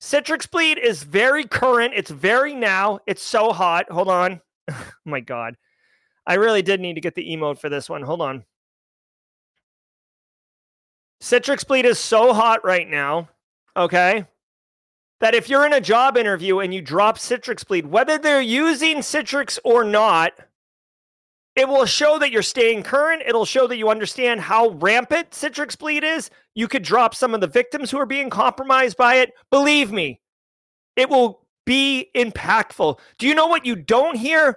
Citrix 0.00 0.48
bleed 0.48 0.78
is 0.78 1.02
very 1.02 1.44
current. 1.44 1.94
It's 1.96 2.10
very 2.10 2.54
now. 2.54 3.00
It's 3.06 3.22
so 3.22 3.52
hot. 3.52 3.90
Hold 3.90 4.08
on. 4.08 4.40
my 5.04 5.20
God. 5.20 5.56
I 6.26 6.34
really 6.34 6.62
did 6.62 6.80
need 6.80 6.94
to 6.94 7.00
get 7.00 7.14
the 7.14 7.28
emote 7.34 7.58
for 7.58 7.68
this 7.68 7.88
one. 7.88 8.02
Hold 8.02 8.20
on. 8.20 8.44
Citrix 11.22 11.66
bleed 11.66 11.86
is 11.86 11.98
so 11.98 12.32
hot 12.32 12.64
right 12.64 12.88
now. 12.88 13.28
Okay. 13.76 14.24
That 15.20 15.34
if 15.34 15.48
you're 15.48 15.66
in 15.66 15.72
a 15.72 15.80
job 15.80 16.16
interview 16.16 16.60
and 16.60 16.72
you 16.72 16.80
drop 16.80 17.18
Citrix 17.18 17.66
bleed, 17.66 17.86
whether 17.86 18.18
they're 18.18 18.40
using 18.40 18.98
Citrix 18.98 19.58
or 19.64 19.84
not, 19.84 20.32
it 21.56 21.68
will 21.68 21.86
show 21.86 22.20
that 22.20 22.30
you're 22.30 22.42
staying 22.42 22.84
current. 22.84 23.22
It'll 23.26 23.44
show 23.44 23.66
that 23.66 23.78
you 23.78 23.88
understand 23.88 24.40
how 24.40 24.68
rampant 24.70 25.32
Citrix 25.32 25.76
bleed 25.76 26.04
is. 26.04 26.30
You 26.54 26.68
could 26.68 26.84
drop 26.84 27.16
some 27.16 27.34
of 27.34 27.40
the 27.40 27.48
victims 27.48 27.90
who 27.90 27.98
are 27.98 28.06
being 28.06 28.30
compromised 28.30 28.96
by 28.96 29.16
it. 29.16 29.32
Believe 29.50 29.90
me, 29.90 30.20
it 30.94 31.10
will 31.10 31.47
be 31.68 32.08
impactful. 32.14 32.98
Do 33.18 33.28
you 33.28 33.34
know 33.34 33.46
what 33.46 33.66
you 33.66 33.76
don't 33.76 34.16
hear? 34.16 34.56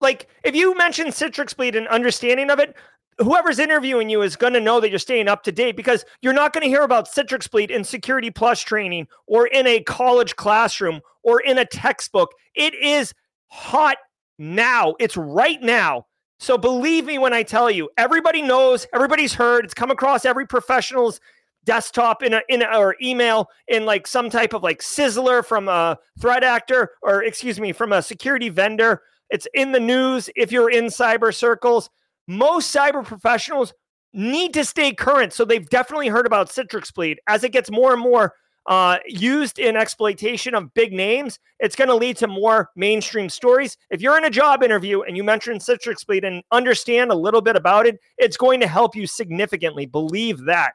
Like, 0.00 0.26
if 0.42 0.54
you 0.54 0.74
mention 0.74 1.08
Citrix 1.08 1.54
bleed 1.54 1.76
and 1.76 1.86
understanding 1.88 2.48
of 2.48 2.58
it, 2.58 2.74
whoever's 3.18 3.58
interviewing 3.58 4.08
you 4.08 4.22
is 4.22 4.36
going 4.36 4.54
to 4.54 4.60
know 4.60 4.80
that 4.80 4.88
you're 4.88 4.98
staying 4.98 5.28
up 5.28 5.42
to 5.42 5.52
date 5.52 5.76
because 5.76 6.02
you're 6.22 6.32
not 6.32 6.54
going 6.54 6.62
to 6.62 6.68
hear 6.68 6.82
about 6.82 7.10
Citrix 7.10 7.50
bleed 7.50 7.70
in 7.70 7.84
Security 7.84 8.30
Plus 8.30 8.62
training 8.62 9.06
or 9.26 9.48
in 9.48 9.66
a 9.66 9.82
college 9.82 10.34
classroom 10.36 11.02
or 11.22 11.42
in 11.42 11.58
a 11.58 11.66
textbook. 11.66 12.30
It 12.54 12.72
is 12.72 13.12
hot 13.48 13.98
now. 14.38 14.94
It's 14.98 15.18
right 15.18 15.60
now. 15.60 16.06
So 16.38 16.56
believe 16.56 17.04
me 17.04 17.18
when 17.18 17.34
I 17.34 17.42
tell 17.42 17.70
you, 17.70 17.90
everybody 17.98 18.40
knows, 18.40 18.86
everybody's 18.94 19.34
heard, 19.34 19.66
it's 19.66 19.74
come 19.74 19.90
across 19.90 20.24
every 20.24 20.46
professional's 20.46 21.20
desktop 21.64 22.22
in 22.22 22.34
a 22.34 22.42
in 22.48 22.62
a, 22.62 22.78
or 22.78 22.96
email 23.02 23.48
in 23.68 23.84
like 23.84 24.06
some 24.06 24.30
type 24.30 24.54
of 24.54 24.62
like 24.62 24.80
sizzler 24.80 25.44
from 25.44 25.68
a 25.68 25.98
threat 26.20 26.42
actor 26.42 26.90
or 27.02 27.22
excuse 27.22 27.60
me 27.60 27.72
from 27.72 27.92
a 27.92 28.02
security 28.02 28.48
vendor. 28.48 29.02
It's 29.30 29.46
in 29.54 29.72
the 29.72 29.80
news 29.80 30.28
if 30.36 30.50
you're 30.50 30.70
in 30.70 30.86
cyber 30.86 31.34
circles. 31.34 31.90
Most 32.26 32.74
cyber 32.74 33.04
professionals 33.04 33.72
need 34.12 34.54
to 34.54 34.64
stay 34.64 34.92
current, 34.92 35.32
so 35.32 35.44
they've 35.44 35.68
definitely 35.68 36.08
heard 36.08 36.26
about 36.26 36.48
Citrix 36.48 36.92
Bleed 36.92 37.20
as 37.28 37.44
it 37.44 37.52
gets 37.52 37.70
more 37.70 37.92
and 37.92 38.02
more 38.02 38.34
uh, 38.66 38.98
used 39.06 39.58
in 39.58 39.76
exploitation 39.76 40.54
of 40.54 40.72
big 40.74 40.92
names, 40.92 41.38
it's 41.58 41.76
going 41.76 41.88
to 41.88 41.94
lead 41.94 42.16
to 42.18 42.26
more 42.26 42.70
mainstream 42.76 43.28
stories. 43.28 43.76
If 43.90 44.00
you're 44.00 44.18
in 44.18 44.24
a 44.24 44.30
job 44.30 44.62
interview 44.62 45.02
and 45.02 45.16
you 45.16 45.24
mention 45.24 45.58
Citrix 45.58 46.06
Bleed 46.06 46.24
and 46.24 46.42
understand 46.52 47.10
a 47.10 47.16
little 47.16 47.40
bit 47.40 47.56
about 47.56 47.86
it, 47.86 47.98
it's 48.18 48.36
going 48.36 48.60
to 48.60 48.66
help 48.66 48.94
you 48.94 49.06
significantly. 49.06 49.86
Believe 49.86 50.44
that. 50.44 50.74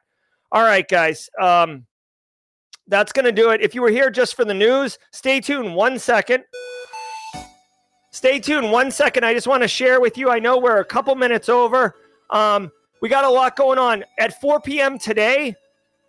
All 0.52 0.62
right, 0.62 0.86
guys. 0.86 1.28
Um, 1.40 1.86
that's 2.88 3.12
going 3.12 3.24
to 3.24 3.32
do 3.32 3.50
it. 3.50 3.60
If 3.60 3.74
you 3.74 3.82
were 3.82 3.90
here 3.90 4.10
just 4.10 4.36
for 4.36 4.44
the 4.44 4.54
news, 4.54 4.98
stay 5.12 5.40
tuned 5.40 5.74
one 5.74 5.98
second. 5.98 6.44
Stay 8.12 8.38
tuned 8.38 8.70
one 8.70 8.90
second. 8.90 9.24
I 9.24 9.34
just 9.34 9.46
want 9.46 9.62
to 9.62 9.68
share 9.68 10.00
with 10.00 10.16
you. 10.16 10.30
I 10.30 10.38
know 10.38 10.58
we're 10.58 10.78
a 10.80 10.84
couple 10.84 11.14
minutes 11.16 11.48
over. 11.48 11.96
Um, 12.30 12.70
we 13.02 13.08
got 13.08 13.24
a 13.24 13.28
lot 13.28 13.56
going 13.56 13.78
on 13.78 14.04
at 14.18 14.40
4 14.40 14.60
p.m. 14.60 14.98
today. 14.98 15.54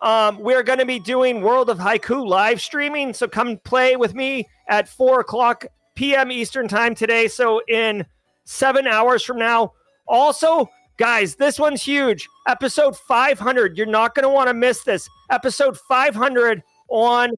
Um, 0.00 0.38
we're 0.38 0.62
going 0.62 0.78
to 0.78 0.86
be 0.86 1.00
doing 1.00 1.42
World 1.42 1.68
of 1.68 1.78
Haiku 1.78 2.26
live 2.26 2.62
streaming. 2.62 3.12
So 3.12 3.28
come 3.28 3.58
play 3.58 3.96
with 3.96 4.14
me 4.14 4.48
at 4.68 4.88
4 4.88 5.20
o'clock 5.20 5.66
p.m. 5.96 6.30
Eastern 6.30 6.68
Time 6.68 6.94
today. 6.94 7.28
So 7.28 7.60
in 7.68 8.06
seven 8.44 8.86
hours 8.86 9.22
from 9.22 9.38
now. 9.38 9.72
Also, 10.06 10.70
guys, 10.98 11.36
this 11.36 11.58
one's 11.58 11.82
huge. 11.82 12.28
Episode 12.46 12.96
500. 12.96 13.78
You're 13.78 13.86
not 13.86 14.14
going 14.14 14.24
to 14.24 14.28
want 14.28 14.48
to 14.48 14.54
miss 14.54 14.82
this. 14.82 15.08
Episode 15.30 15.78
500 15.78 16.62
on 16.88 17.30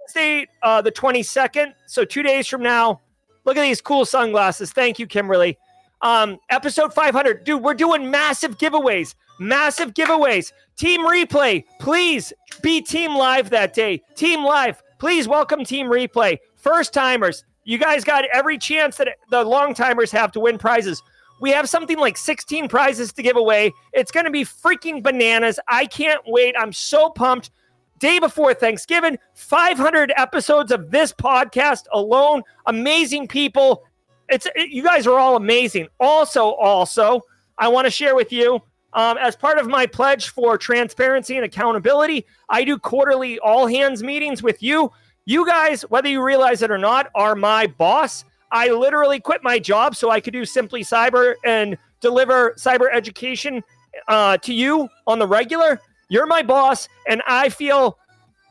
Wednesday, 0.00 0.48
uh, 0.62 0.82
the 0.82 0.90
22nd. 0.90 1.74
So 1.86 2.04
two 2.04 2.22
days 2.22 2.48
from 2.48 2.62
now. 2.62 3.00
Look 3.44 3.56
at 3.56 3.62
these 3.62 3.80
cool 3.80 4.04
sunglasses. 4.04 4.72
Thank 4.72 4.98
you, 4.98 5.06
Kimberly. 5.06 5.56
Um, 6.02 6.38
episode 6.48 6.92
500. 6.92 7.44
Dude, 7.44 7.62
we're 7.62 7.74
doing 7.74 8.10
massive 8.10 8.58
giveaways. 8.58 9.14
Massive 9.38 9.94
giveaways. 9.94 10.52
Team 10.76 11.02
replay, 11.02 11.64
please 11.78 12.32
be 12.62 12.80
team 12.80 13.14
live 13.14 13.50
that 13.50 13.74
day. 13.74 14.02
Team 14.14 14.44
live, 14.44 14.82
please 14.98 15.28
welcome 15.28 15.64
team 15.64 15.86
replay. 15.86 16.38
First 16.56 16.94
timers, 16.94 17.44
you 17.64 17.78
guys 17.78 18.04
got 18.04 18.24
every 18.32 18.58
chance 18.58 18.96
that 18.96 19.08
the 19.30 19.42
long 19.44 19.74
timers 19.74 20.10
have 20.10 20.32
to 20.32 20.40
win 20.40 20.58
prizes. 20.58 21.02
We 21.40 21.50
have 21.50 21.68
something 21.68 21.98
like 21.98 22.16
16 22.16 22.68
prizes 22.68 23.12
to 23.14 23.22
give 23.22 23.36
away. 23.36 23.72
It's 23.92 24.12
going 24.12 24.26
to 24.26 24.30
be 24.30 24.44
freaking 24.44 25.02
bananas. 25.02 25.58
I 25.66 25.86
can't 25.86 26.20
wait. 26.26 26.54
I'm 26.58 26.72
so 26.72 27.10
pumped. 27.10 27.50
Day 27.98 28.18
before 28.18 28.54
Thanksgiving, 28.54 29.18
500 29.34 30.12
episodes 30.16 30.72
of 30.72 30.90
this 30.90 31.12
podcast 31.12 31.84
alone. 31.92 32.42
Amazing 32.66 33.28
people. 33.28 33.82
It's 34.28 34.46
it, 34.54 34.70
you 34.70 34.82
guys 34.82 35.06
are 35.06 35.18
all 35.18 35.36
amazing. 35.36 35.88
Also, 35.98 36.52
also, 36.52 37.26
I 37.58 37.68
want 37.68 37.86
to 37.86 37.90
share 37.90 38.14
with 38.14 38.32
you 38.32 38.62
um, 38.92 39.18
as 39.18 39.36
part 39.36 39.58
of 39.58 39.68
my 39.68 39.86
pledge 39.86 40.30
for 40.30 40.58
transparency 40.58 41.36
and 41.36 41.44
accountability, 41.44 42.26
I 42.48 42.64
do 42.64 42.78
quarterly 42.78 43.38
all 43.38 43.66
hands 43.66 44.02
meetings 44.02 44.42
with 44.42 44.62
you. 44.62 44.90
You 45.26 45.46
guys, 45.46 45.82
whether 45.82 46.08
you 46.08 46.22
realize 46.22 46.62
it 46.62 46.70
or 46.70 46.78
not, 46.78 47.08
are 47.14 47.36
my 47.36 47.68
boss. 47.68 48.24
I 48.52 48.68
literally 48.70 49.20
quit 49.20 49.42
my 49.42 49.58
job 49.58 49.96
so 49.96 50.10
I 50.10 50.20
could 50.20 50.32
do 50.32 50.44
Simply 50.44 50.82
Cyber 50.82 51.34
and 51.44 51.76
deliver 52.00 52.54
cyber 52.58 52.88
education 52.92 53.62
uh, 54.08 54.36
to 54.38 54.52
you 54.52 54.88
on 55.06 55.18
the 55.18 55.26
regular. 55.26 55.80
You're 56.08 56.26
my 56.26 56.42
boss, 56.42 56.88
and 57.08 57.22
I 57.26 57.48
feel 57.48 57.98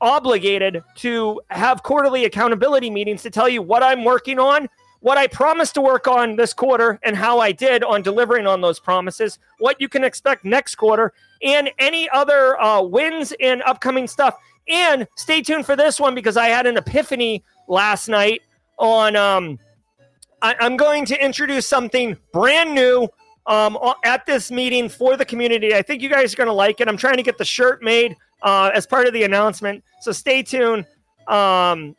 obligated 0.02 0.82
to 0.96 1.42
have 1.50 1.84
quarterly 1.84 2.26
accountability 2.26 2.90
meetings 2.90 3.22
to 3.24 3.30
tell 3.30 3.50
you 3.50 3.62
what 3.62 3.84
I'm 3.84 4.06
working 4.06 4.40
on 4.40 4.70
what 5.02 5.18
I 5.18 5.28
promised 5.28 5.76
to 5.76 5.82
work 5.82 6.08
on 6.08 6.36
this 6.36 6.54
quarter 6.54 7.00
and 7.04 7.16
how 7.16 7.40
I 7.40 7.52
did 7.52 7.84
on 7.84 8.02
delivering 8.02 8.48
on 8.48 8.62
those 8.62 8.80
promises, 8.80 9.40
what 9.60 9.80
you 9.80 9.88
can 9.88 10.04
expect 10.04 10.44
next 10.44 10.76
quarter, 10.76 11.14
and 11.42 11.72
any 11.80 12.10
other 12.10 12.60
uh, 12.62 12.82
wins 12.82 13.34
and 13.40 13.62
upcoming 13.64 14.08
stuff. 14.08 14.36
And 14.68 15.08
stay 15.16 15.42
tuned 15.42 15.66
for 15.66 15.76
this 15.76 16.00
one 16.00 16.16
because 16.16 16.38
I 16.38 16.48
had 16.48 16.68
an 16.68 16.78
epiphany 16.78 17.44
last 17.68 18.08
night 18.08 18.42
on. 18.78 19.16
Um, 19.16 19.60
I, 20.42 20.56
am 20.60 20.78
going 20.78 21.06
to 21.06 21.24
introduce 21.24 21.66
something 21.66 22.18
brand 22.32 22.74
new 22.74 23.08
um, 23.46 23.78
at 24.04 24.26
this 24.26 24.52
meeting 24.52 24.90
for 24.90 25.18
the 25.18 25.26
community. 25.26 25.74
I 25.74 25.82
think 25.82 26.02
you 26.02 26.10
guys 26.10 26.34
are 26.34 26.38
going 26.38 26.48
to 26.48 26.54
like 26.54 26.82
it. 26.82 26.88
I'm 26.88 26.98
trying 26.98 27.18
to 27.18 27.24
get 27.24 27.38
the 27.38 27.46
shirt 27.46 27.82
made 27.82 28.16
uh, 28.42 28.72
as 28.74 28.86
part 28.86 29.08
of 29.08 29.14
the 29.14 29.24
announcement. 29.24 29.84
So 30.02 30.12
stay 30.12 30.44
tuned. 30.44 30.86
Um, 31.28 31.96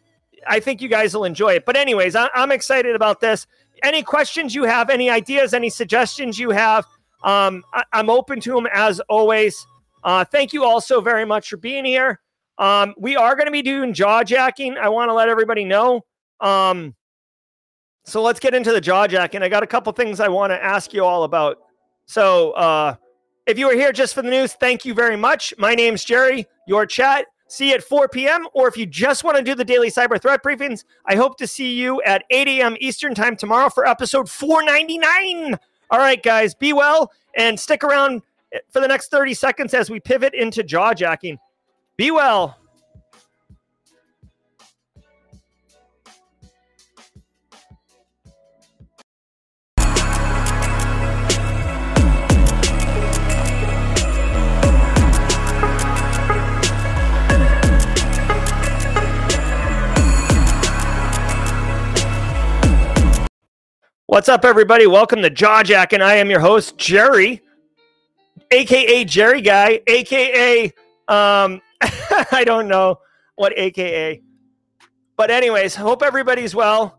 I 0.47 0.61
think 0.61 0.81
you 0.81 0.89
guys 0.89 1.15
will 1.15 1.25
enjoy 1.25 1.55
it. 1.55 1.67
But, 1.67 1.77
anyways, 1.77 2.17
I, 2.17 2.29
am 2.35 2.51
excited 2.51 2.95
about 2.97 3.21
this. 3.21 3.47
Any 3.83 4.03
questions 4.03 4.55
you 4.55 4.65
have, 4.65 4.91
any 4.91 5.11
ideas, 5.11 5.55
any 5.55 5.71
suggestions 5.71 6.39
you 6.39 6.51
have, 6.51 6.85
um, 7.25 7.63
I, 7.73 7.85
am 7.93 8.09
open 8.09 8.41
to 8.41 8.53
them 8.53 8.67
as 8.73 9.01
always. 9.09 9.67
Uh, 10.03 10.25
thank 10.25 10.53
you 10.53 10.65
all 10.65 10.81
so 10.81 11.01
very 11.01 11.25
much 11.25 11.51
for 11.51 11.57
being 11.57 11.85
here. 11.85 12.21
Um, 12.59 12.95
we 12.99 13.17
are 13.17 13.35
going 13.35 13.47
to 13.47 13.53
be 13.53 13.63
doing 13.63 13.93
jaw 13.93 14.23
jacking. 14.23 14.77
I 14.77 14.89
want 14.89 15.09
to 15.09 15.15
let 15.15 15.29
everybody 15.29 15.65
know. 15.65 16.05
Um, 16.41 16.95
so 18.05 18.23
let's 18.23 18.41
get 18.41 18.55
into 18.55 18.73
the 18.73 18.81
jaw 18.81 19.07
jacking. 19.07 19.43
I 19.43 19.49
got 19.49 19.63
a 19.63 19.67
couple 19.67 19.93
things 19.93 20.21
I 20.21 20.29
want 20.29 20.51
to 20.51 20.63
ask 20.63 20.93
you 20.93 21.05
all 21.05 21.25
about. 21.25 21.59
So 22.07 22.53
uh, 22.53 22.97
if 23.47 23.59
you 23.59 23.67
were 23.67 23.75
here 23.75 23.93
just 23.93 24.15
for 24.15 24.23
the 24.23 24.31
news, 24.31 24.55
thank 24.55 24.85
you 24.85 24.95
very 24.95 25.17
much. 25.17 25.55
My 25.59 25.75
name's 25.75 26.05
Jerry, 26.05 26.47
your 26.67 26.87
chat. 26.87 27.27
See 27.49 27.71
you 27.71 27.75
at 27.75 27.83
4 27.83 28.09
p.m. 28.09 28.47
Or 28.53 28.69
if 28.69 28.77
you 28.77 28.87
just 28.87 29.25
want 29.25 29.37
to 29.37 29.43
do 29.43 29.57
the 29.57 29.65
daily 29.65 29.91
cyber 29.91 30.21
threat 30.21 30.43
briefings, 30.43 30.85
I 31.07 31.17
hope 31.17 31.37
to 31.39 31.47
see 31.47 31.73
you 31.73 32.01
at 32.03 32.25
8 32.31 32.47
a.m. 32.47 32.77
Eastern 32.81 33.15
time 33.15 33.37
tomorrow 33.37 33.69
for 33.69 33.87
episode 33.87 34.31
499. 34.31 35.59
All 35.91 35.99
right, 35.99 36.23
guys, 36.23 36.55
be 36.55 36.73
well 36.73 37.11
and 37.37 37.59
stick 37.59 37.83
around 37.83 38.23
for 38.71 38.81
the 38.81 38.89
next 38.89 39.11
30 39.11 39.35
seconds 39.35 39.75
as 39.75 39.91
we 39.91 39.99
pivot 39.99 40.35
into 40.35 40.63
jaw 40.63 40.95
jacking. 40.95 41.39
Be 41.97 42.11
well. 42.13 42.57
What's 64.11 64.29
up, 64.29 64.45
everybody? 64.45 64.89
Welcome 64.89 65.23
to 65.23 65.31
Jaw 65.31 65.63
Jack, 65.63 65.93
and 65.93 66.03
I 66.03 66.17
am 66.17 66.31
your 66.31 66.41
host, 66.41 66.77
Jerry, 66.77 67.41
aka 68.51 69.05
Jerry 69.05 69.41
Guy, 69.41 69.83
aka 69.87 70.65
um, 71.07 71.63
I 71.81 72.43
don't 72.45 72.67
know 72.67 72.99
what 73.37 73.57
AKA, 73.57 74.21
but 75.17 75.31
anyways, 75.31 75.77
hope 75.77 76.03
everybody's 76.03 76.57
well. 76.57 76.99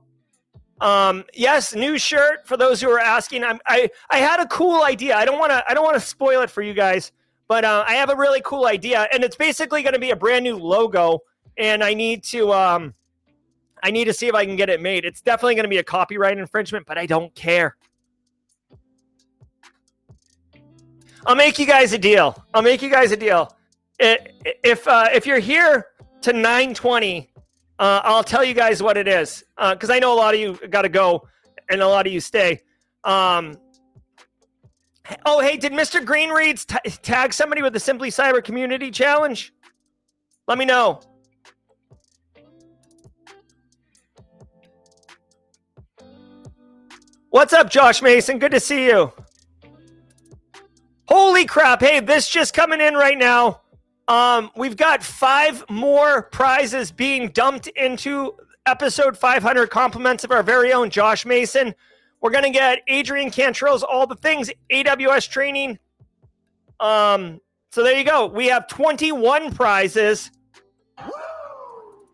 Um, 0.80 1.26
yes, 1.34 1.76
new 1.76 1.98
shirt 1.98 2.48
for 2.48 2.56
those 2.56 2.80
who 2.80 2.90
are 2.90 3.02
asking. 3.02 3.44
I'm, 3.44 3.60
I 3.66 3.90
I 4.10 4.20
had 4.20 4.40
a 4.40 4.48
cool 4.48 4.84
idea. 4.84 5.18
I 5.18 5.26
don't 5.26 5.38
want 5.38 5.52
to 5.52 5.70
I 5.70 5.74
don't 5.74 5.84
want 5.84 5.96
to 5.96 6.00
spoil 6.00 6.40
it 6.44 6.50
for 6.50 6.62
you 6.62 6.74
guys, 6.74 7.12
but 7.50 7.66
uh, 7.66 7.84
I 7.86 7.96
have 7.96 8.10
a 8.10 8.16
really 8.16 8.40
cool 8.46 8.68
idea, 8.68 9.10
and 9.12 9.22
it's 9.22 9.36
basically 9.36 9.84
going 9.84 9.96
to 9.96 10.00
be 10.00 10.12
a 10.12 10.16
brand 10.16 10.46
new 10.46 10.56
logo 10.56 11.20
and 11.58 11.84
I 11.84 11.94
need 11.94 12.24
to 12.26 12.54
um, 12.54 12.94
I 13.84 13.92
need 13.92 14.06
to 14.06 14.14
see 14.14 14.28
if 14.28 14.36
I 14.36 14.46
can 14.46 14.56
get 14.56 14.70
it 14.70 14.82
made. 14.82 15.06
It's 15.06 15.22
definitely 15.22 15.56
going 15.56 15.64
to 15.64 15.70
be 15.70 15.78
a 15.78 15.84
copyright 15.84 16.38
infringement, 16.38 16.86
but 16.86 16.98
I 16.98 17.06
don't 17.06 17.34
care. 17.34 17.76
I'll 21.26 21.36
make 21.36 21.60
you 21.60 21.66
guys 21.66 21.94
a 21.94 21.98
deal. 21.98 22.44
I'll 22.54 22.62
make 22.62 22.82
you 22.82 22.90
guys 22.90 23.12
a 23.12 23.18
deal. 23.18 23.56
If 24.00 24.88
uh, 24.88 25.10
if 25.14 25.28
you're 25.28 25.40
here 25.40 25.88
to 26.22 26.34
920, 26.34 27.30
uh, 27.78 28.02
I'll 28.04 28.24
tell 28.24 28.44
you 28.44 28.54
guys 28.54 28.82
what 28.82 28.98
it 28.98 29.08
is 29.08 29.44
because 29.58 29.90
uh, 29.90 29.94
I 29.94 30.00
know 30.00 30.14
a 30.14 30.16
lot 30.16 30.34
of 30.34 30.40
you 30.40 30.60
got 30.70 30.84
to 30.84 30.90
go 30.90 31.28
and 31.70 31.82
a 31.82 31.88
lot 31.88 32.08
of 32.08 32.14
you 32.14 32.20
stay. 32.20 32.62
Um, 33.04 33.58
oh, 35.26 35.40
hey, 35.40 35.58
did 35.58 35.72
Mr. 35.72 36.04
Greenreads 36.04 36.66
t- 36.66 36.90
tag 37.02 37.34
somebody 37.34 37.62
with 37.62 37.74
the 37.74 37.80
Simply 37.80 38.10
Cyber 38.10 38.44
Community 38.44 38.92
Challenge? 38.92 39.54
Let 40.48 40.58
me 40.58 40.66
know. 40.66 41.02
What's 47.32 47.54
up, 47.54 47.70
Josh 47.70 48.02
Mason? 48.02 48.40
Good 48.40 48.52
to 48.52 48.60
see 48.60 48.88
you. 48.88 49.14
Holy 51.08 51.46
crap. 51.46 51.80
Hey, 51.80 52.02
this 52.02 52.28
just 52.28 52.54
coming 52.54 52.82
in 52.82 52.96
right 52.96 53.18
now. 53.18 53.62
Um, 54.10 54.52
we've 54.54 54.76
got 54.76 55.02
five 55.02 55.64
more 55.70 56.24
prizes 56.24 56.92
being 56.92 57.30
dumped 57.30 57.68
into 57.68 58.34
episode 58.66 59.18
500 59.18 59.70
compliments 59.70 60.26
of 60.26 60.32
our 60.32 60.44
very 60.44 60.74
own 60.74 60.90
Josh 60.90 61.26
Mason. 61.26 61.74
We're 62.20 62.32
going 62.32 62.44
to 62.44 62.50
get 62.50 62.80
Adrian 62.88 63.32
Cantrill's 63.32 63.82
All 63.82 64.06
the 64.06 64.18
Things 64.18 64.52
AWS 64.70 65.30
training. 65.30 65.80
Um, 66.82 67.40
so 67.72 67.82
there 67.82 67.98
you 67.98 68.04
go. 68.04 68.26
We 68.26 68.48
have 68.48 68.68
21 68.68 69.54
prizes. 69.54 70.32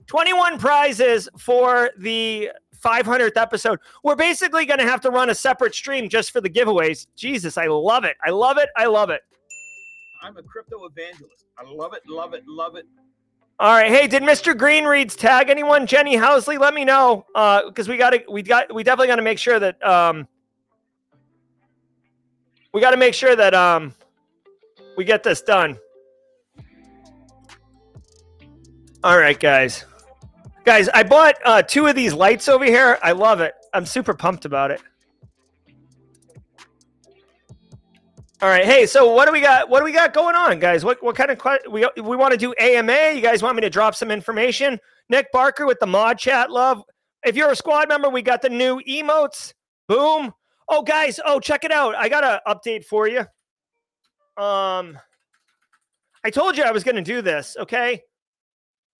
21 0.05 0.59
prizes 0.59 1.27
for 1.39 1.89
the 1.97 2.51
500th 2.83 3.37
episode. 3.37 3.79
We're 4.03 4.15
basically 4.15 4.65
going 4.65 4.79
to 4.79 4.85
have 4.85 5.01
to 5.01 5.09
run 5.09 5.29
a 5.29 5.35
separate 5.35 5.75
stream 5.75 6.09
just 6.09 6.31
for 6.31 6.41
the 6.41 6.49
giveaways. 6.49 7.07
Jesus, 7.15 7.57
I 7.57 7.67
love 7.67 8.03
it. 8.03 8.17
I 8.23 8.29
love 8.29 8.57
it. 8.57 8.69
I 8.75 8.85
love 8.85 9.09
it. 9.09 9.21
I'm 10.21 10.35
a 10.37 10.43
crypto 10.43 10.85
evangelist. 10.85 11.45
I 11.57 11.63
love 11.71 11.93
it, 11.93 12.03
love 12.07 12.33
it, 12.33 12.43
love 12.47 12.75
it. 12.75 12.85
All 13.59 13.75
right. 13.75 13.89
Hey, 13.89 14.07
did 14.07 14.21
Mr. 14.21 14.55
Green 14.55 14.85
reads 14.85 15.15
tag 15.15 15.49
anyone? 15.49 15.87
Jenny 15.87 16.15
Housley, 16.15 16.59
let 16.59 16.73
me 16.73 16.85
know. 16.85 17.25
Uh, 17.33 17.67
because 17.67 17.87
we 17.87 17.97
gotta 17.97 18.23
we 18.29 18.43
got 18.43 18.73
we 18.73 18.83
definitely 18.83 19.07
gotta 19.07 19.23
make 19.23 19.39
sure 19.39 19.59
that 19.59 19.83
um 19.83 20.27
we 22.71 22.81
gotta 22.81 22.97
make 22.97 23.15
sure 23.15 23.35
that 23.35 23.55
um 23.55 23.95
we 24.95 25.05
get 25.05 25.23
this 25.23 25.41
done. 25.41 25.77
All 29.03 29.17
right, 29.17 29.39
guys. 29.39 29.85
Guys, 30.67 30.89
I 30.89 31.03
bought 31.03 31.35
uh, 31.45 31.61
two 31.61 31.87
of 31.87 31.95
these 31.95 32.13
lights 32.13 32.49
over 32.49 32.65
here. 32.65 32.99
I 33.01 33.13
love 33.13 33.39
it. 33.39 33.53
I'm 33.73 33.85
super 33.85 34.13
pumped 34.13 34.43
about 34.43 34.69
it. 34.69 34.81
All 38.41 38.49
right, 38.49 38.65
hey, 38.65 38.85
so 38.85 39.13
what 39.13 39.27
do 39.27 39.31
we 39.31 39.39
got? 39.39 39.69
What 39.69 39.79
do 39.79 39.85
we 39.85 39.93
got 39.93 40.13
going 40.13 40.35
on, 40.35 40.59
guys? 40.59 40.83
What 40.83 41.01
what 41.01 41.15
kind 41.15 41.31
of 41.31 41.41
we 41.71 41.87
we 42.03 42.17
want 42.17 42.33
to 42.33 42.37
do 42.37 42.53
AMA? 42.59 43.13
You 43.15 43.21
guys 43.21 43.41
want 43.41 43.55
me 43.55 43.61
to 43.61 43.69
drop 43.69 43.95
some 43.95 44.11
information? 44.11 44.77
Nick 45.07 45.31
Barker 45.31 45.65
with 45.65 45.79
the 45.79 45.87
mod 45.87 46.19
chat, 46.19 46.51
love. 46.51 46.83
If 47.25 47.37
you're 47.37 47.51
a 47.51 47.55
squad 47.55 47.87
member, 47.87 48.09
we 48.09 48.21
got 48.21 48.41
the 48.41 48.49
new 48.49 48.81
emotes. 48.81 49.53
Boom. 49.87 50.33
Oh, 50.67 50.81
guys, 50.81 51.17
oh 51.25 51.39
check 51.39 51.63
it 51.63 51.71
out. 51.71 51.95
I 51.95 52.09
got 52.09 52.25
an 52.25 52.39
update 52.45 52.83
for 52.83 53.07
you. 53.07 53.21
Um, 54.35 54.99
I 56.25 56.29
told 56.29 56.57
you 56.57 56.65
I 56.65 56.71
was 56.71 56.83
going 56.83 56.97
to 56.97 57.01
do 57.01 57.21
this. 57.21 57.55
Okay. 57.57 58.01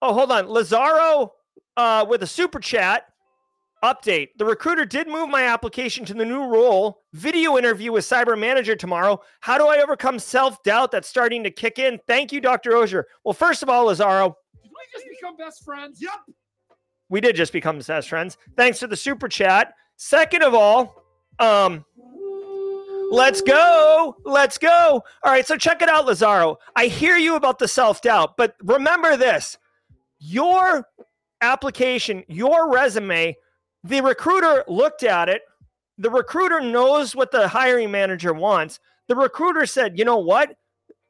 Oh, 0.02 0.14
hold 0.14 0.32
on, 0.32 0.48
Lazaro 0.48 1.34
uh, 1.78 2.06
with 2.08 2.24
a 2.24 2.28
super 2.28 2.60
chat 2.60 3.06
update. 3.84 4.30
The 4.38 4.46
recruiter 4.46 4.86
did 4.86 5.08
move 5.08 5.30
my 5.30 5.44
application 5.44 6.04
to 6.06 6.14
the 6.14 6.26
new 6.26 6.46
role. 6.48 7.04
Video 7.14 7.58
interview 7.58 7.92
with 7.92 8.04
Cyber 8.04 8.38
Manager 8.38 8.76
tomorrow. 8.76 9.22
How 9.40 9.58
do 9.58 9.68
I 9.68 9.82
overcome 9.82 10.20
self 10.20 10.62
doubt 10.64 10.92
that's 10.92 11.08
starting 11.08 11.44
to 11.44 11.52
kick 11.52 11.80
in? 11.80 12.00
Thank 12.08 12.32
you, 12.32 12.42
Dr. 12.42 12.76
Auger. 12.76 13.08
Well, 13.24 13.34
first 13.34 13.64
of 13.64 13.70
all, 13.70 13.86
Lazaro. 13.86 14.36
Did 14.62 14.72
we 14.72 15.00
just 15.00 15.06
become 15.10 15.38
best 15.38 15.64
friends? 15.64 16.02
Yep. 16.02 16.36
We 17.10 17.22
did 17.22 17.36
just 17.36 17.54
become 17.54 17.80
best 17.80 18.10
friends. 18.10 18.38
Thanks 18.58 18.80
for 18.80 18.88
the 18.88 18.98
super 18.98 19.30
chat. 19.30 19.74
Second 19.96 20.44
of 20.44 20.54
all, 20.54 21.04
um, 21.40 21.86
Let's 23.10 23.40
go. 23.40 24.18
Let's 24.26 24.58
go. 24.58 25.02
All 25.24 25.32
right. 25.32 25.48
So 25.48 25.56
check 25.56 25.82
it 25.82 25.88
out, 25.88 26.06
Lazaro. 26.06 26.58
I 26.76 26.88
hear 26.88 27.16
you 27.16 27.36
about 27.36 27.58
the 27.58 27.68
self 27.68 28.02
doubt, 28.02 28.36
but 28.36 28.56
remember 28.64 29.16
this 29.16 29.58
your 30.20 30.86
application, 31.42 32.24
your 32.28 32.72
resume, 32.72 33.36
the 33.84 34.02
recruiter 34.02 34.64
looked 34.68 35.04
at 35.04 35.30
it. 35.30 35.42
The 35.98 36.10
recruiter 36.10 36.62
knows 36.62 37.16
what 37.16 37.32
the 37.32 37.48
hiring 37.48 37.92
manager 37.92 38.34
wants. 38.34 38.80
The 39.08 39.16
recruiter 39.16 39.66
said, 39.66 39.98
you 39.98 40.06
know 40.06 40.18
what? 40.18 40.58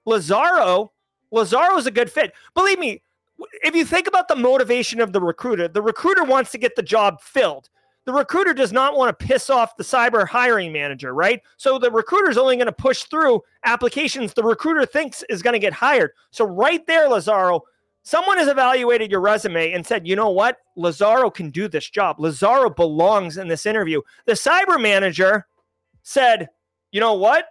Lazaro, 0.06 0.92
Lazaro 1.32 1.78
is 1.78 1.88
a 1.88 1.92
good 1.92 2.12
fit. 2.12 2.34
Believe 2.54 2.80
me, 2.80 3.02
if 3.64 3.76
you 3.76 3.86
think 3.86 4.08
about 4.08 4.28
the 4.28 4.36
motivation 4.36 5.02
of 5.02 5.14
the 5.14 5.22
recruiter, 5.22 5.68
the 5.68 5.82
recruiter 5.82 6.24
wants 6.24 6.52
to 6.52 6.58
get 6.58 6.76
the 6.76 6.84
job 6.84 7.22
filled. 7.22 7.70
The 8.06 8.14
recruiter 8.14 8.54
does 8.54 8.72
not 8.72 8.96
want 8.96 9.20
to 9.20 9.26
piss 9.26 9.50
off 9.50 9.76
the 9.76 9.84
cyber 9.84 10.26
hiring 10.26 10.72
manager, 10.72 11.14
right? 11.14 11.42
So 11.58 11.78
the 11.78 11.92
recruiter 11.92 12.30
is 12.30 12.38
only 12.38 12.56
going 12.56 12.68
to 12.68 12.72
push 12.72 13.04
through 13.04 13.42
applications 13.66 14.34
the 14.34 14.44
recruiter 14.44 14.86
thinks 14.86 15.24
is 15.30 15.42
going 15.42 15.56
to 15.56 15.60
get 15.60 15.74
hired. 15.74 16.12
So 16.32 16.46
right 16.46 16.88
there, 16.88 17.10
Lazaro, 17.10 17.64
Someone 18.08 18.38
has 18.38 18.47
evaluated 18.47 19.12
your 19.12 19.20
resume 19.20 19.74
and 19.74 19.86
said, 19.86 20.08
you 20.08 20.16
know 20.16 20.30
what? 20.30 20.60
Lazaro 20.78 21.30
can 21.30 21.49
do 21.49 21.68
this 21.68 21.89
job. 21.89 22.22
Lazaro 22.22 22.70
belongs 22.70 23.38
in 23.38 23.49
this 23.49 23.66
interview. 23.66 24.01
The 24.26 24.32
cyber 24.32 24.82
manager 24.82 25.45
said, 26.03 26.47
you 26.93 27.01
know 27.01 27.16
what? 27.16 27.49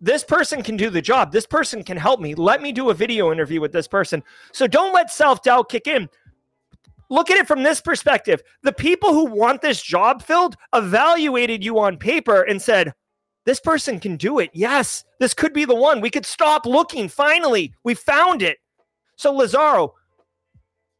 This 0.00 0.22
person 0.22 0.62
can 0.62 0.76
do 0.76 0.88
the 0.88 1.02
job. 1.02 1.32
This 1.32 1.46
person 1.46 1.82
can 1.82 1.96
help 1.96 2.20
me. 2.20 2.36
Let 2.36 2.62
me 2.62 2.70
do 2.70 2.90
a 2.90 2.94
video 2.94 3.32
interview 3.32 3.60
with 3.60 3.72
this 3.72 3.88
person. 3.88 4.22
So 4.52 4.68
don't 4.68 4.94
let 4.94 5.10
self 5.10 5.42
doubt 5.42 5.68
kick 5.68 5.88
in. 5.88 6.08
Look 7.10 7.28
at 7.28 7.38
it 7.38 7.48
from 7.48 7.64
this 7.64 7.80
perspective. 7.80 8.40
The 8.62 8.72
people 8.72 9.12
who 9.12 9.24
want 9.24 9.62
this 9.62 9.82
job 9.82 10.22
filled 10.22 10.54
evaluated 10.72 11.64
you 11.64 11.80
on 11.80 11.96
paper 11.96 12.42
and 12.42 12.62
said, 12.62 12.94
this 13.46 13.58
person 13.58 13.98
can 13.98 14.16
do 14.16 14.38
it. 14.38 14.50
Yes, 14.52 15.04
this 15.18 15.34
could 15.34 15.52
be 15.52 15.64
the 15.64 15.74
one. 15.74 16.00
We 16.00 16.10
could 16.10 16.24
stop 16.24 16.66
looking. 16.66 17.08
Finally, 17.08 17.74
we 17.82 17.94
found 17.94 18.42
it. 18.42 18.58
So 19.16 19.32
Lazaro, 19.32 19.94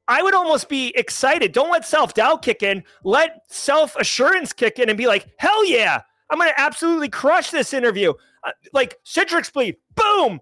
I 0.08 0.22
would 0.22 0.34
almost 0.34 0.68
be 0.68 0.92
excited. 0.96 1.52
Don't 1.52 1.70
let 1.70 1.86
self 1.86 2.14
doubt 2.14 2.42
kick 2.42 2.62
in. 2.62 2.82
Let 3.04 3.42
self 3.48 3.96
assurance 3.96 4.52
kick 4.52 4.78
in 4.78 4.88
and 4.88 4.98
be 4.98 5.06
like, 5.06 5.28
hell 5.38 5.64
yeah, 5.64 6.02
I'm 6.30 6.38
going 6.38 6.50
to 6.50 6.60
absolutely 6.60 7.08
crush 7.08 7.50
this 7.50 7.72
interview. 7.72 8.12
Uh, 8.44 8.52
like 8.72 8.96
Citrix 9.04 9.52
Bleed, 9.52 9.76
boom. 9.94 10.40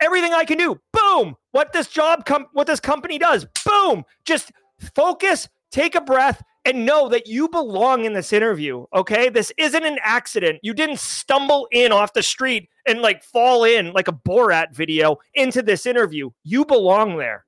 Everything 0.00 0.32
I 0.32 0.44
can 0.44 0.58
do, 0.58 0.78
boom. 0.92 1.36
What 1.52 1.72
this 1.72 1.88
job, 1.88 2.24
com- 2.24 2.46
what 2.52 2.66
this 2.66 2.80
company 2.80 3.18
does, 3.18 3.46
boom. 3.64 4.04
Just 4.24 4.52
focus, 4.94 5.48
take 5.70 5.94
a 5.94 6.00
breath, 6.00 6.42
and 6.64 6.86
know 6.86 7.08
that 7.08 7.26
you 7.26 7.48
belong 7.48 8.04
in 8.04 8.12
this 8.12 8.32
interview. 8.32 8.84
Okay. 8.94 9.28
This 9.28 9.52
isn't 9.56 9.84
an 9.84 9.98
accident. 10.02 10.60
You 10.62 10.74
didn't 10.74 11.00
stumble 11.00 11.66
in 11.72 11.90
off 11.92 12.12
the 12.12 12.22
street 12.22 12.68
and 12.86 13.00
like 13.00 13.22
fall 13.22 13.64
in 13.64 13.92
like 13.92 14.08
a 14.08 14.12
Borat 14.12 14.74
video 14.74 15.18
into 15.34 15.62
this 15.62 15.86
interview. 15.86 16.30
You 16.42 16.64
belong 16.64 17.16
there. 17.16 17.44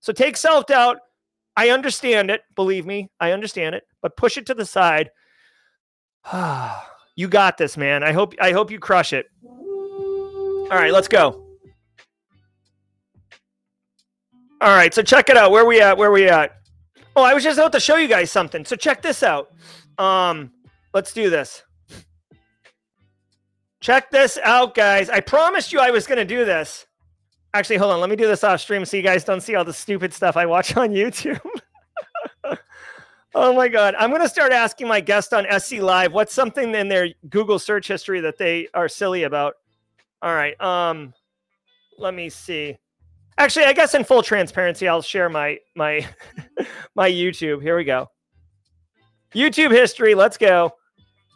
So 0.00 0.12
take 0.12 0.36
self 0.36 0.66
doubt. 0.66 0.98
I 1.56 1.70
understand 1.70 2.30
it. 2.30 2.42
Believe 2.54 2.84
me, 2.84 3.10
I 3.18 3.32
understand 3.32 3.74
it, 3.74 3.84
but 4.02 4.16
push 4.16 4.36
it 4.36 4.46
to 4.46 4.54
the 4.54 4.66
side. 4.66 5.10
you 7.16 7.28
got 7.28 7.56
this, 7.56 7.76
man. 7.76 8.02
I 8.02 8.12
hope 8.12 8.34
I 8.40 8.52
hope 8.52 8.70
you 8.70 8.78
crush 8.78 9.12
it. 9.12 9.26
All 9.44 10.68
right, 10.70 10.92
let's 10.92 11.08
go. 11.08 11.44
All 14.60 14.74
right, 14.74 14.92
so 14.92 15.02
check 15.02 15.28
it 15.28 15.36
out. 15.36 15.50
Where 15.50 15.66
we 15.66 15.80
at? 15.80 15.96
Where 15.98 16.10
we 16.10 16.28
at? 16.28 16.56
Oh, 17.14 17.22
I 17.22 17.34
was 17.34 17.44
just 17.44 17.58
about 17.58 17.72
to 17.72 17.80
show 17.80 17.96
you 17.96 18.08
guys 18.08 18.30
something. 18.30 18.64
So 18.64 18.74
check 18.74 19.02
this 19.02 19.22
out. 19.22 19.52
Um, 19.98 20.50
let's 20.94 21.12
do 21.12 21.30
this. 21.30 21.62
Check 23.86 24.10
this 24.10 24.36
out, 24.42 24.74
guys. 24.74 25.08
I 25.08 25.20
promised 25.20 25.72
you 25.72 25.78
I 25.78 25.92
was 25.92 26.08
going 26.08 26.18
to 26.18 26.24
do 26.24 26.44
this. 26.44 26.88
Actually, 27.54 27.76
hold 27.76 27.92
on. 27.92 28.00
Let 28.00 28.10
me 28.10 28.16
do 28.16 28.26
this 28.26 28.42
off 28.42 28.60
stream 28.60 28.84
so 28.84 28.96
you 28.96 29.02
guys 29.04 29.22
don't 29.22 29.40
see 29.40 29.54
all 29.54 29.64
the 29.64 29.72
stupid 29.72 30.12
stuff 30.12 30.36
I 30.36 30.44
watch 30.44 30.76
on 30.76 30.88
YouTube. 30.90 31.38
oh 33.36 33.52
my 33.54 33.68
God. 33.68 33.94
I'm 33.96 34.10
going 34.10 34.22
to 34.22 34.28
start 34.28 34.50
asking 34.50 34.88
my 34.88 35.00
guest 35.00 35.32
on 35.32 35.46
SC 35.60 35.74
Live 35.74 36.12
what's 36.12 36.34
something 36.34 36.74
in 36.74 36.88
their 36.88 37.10
Google 37.28 37.60
search 37.60 37.86
history 37.86 38.18
that 38.22 38.38
they 38.38 38.66
are 38.74 38.88
silly 38.88 39.22
about. 39.22 39.54
All 40.20 40.34
right. 40.34 40.60
Um, 40.60 41.14
let 41.96 42.12
me 42.12 42.28
see. 42.28 42.76
Actually, 43.38 43.66
I 43.66 43.72
guess 43.72 43.94
in 43.94 44.02
full 44.02 44.24
transparency, 44.24 44.88
I'll 44.88 45.00
share 45.00 45.28
my 45.28 45.58
my 45.76 46.04
my 46.96 47.08
YouTube. 47.08 47.62
Here 47.62 47.76
we 47.76 47.84
go. 47.84 48.10
YouTube 49.32 49.70
history. 49.70 50.16
Let's 50.16 50.36
go. 50.36 50.72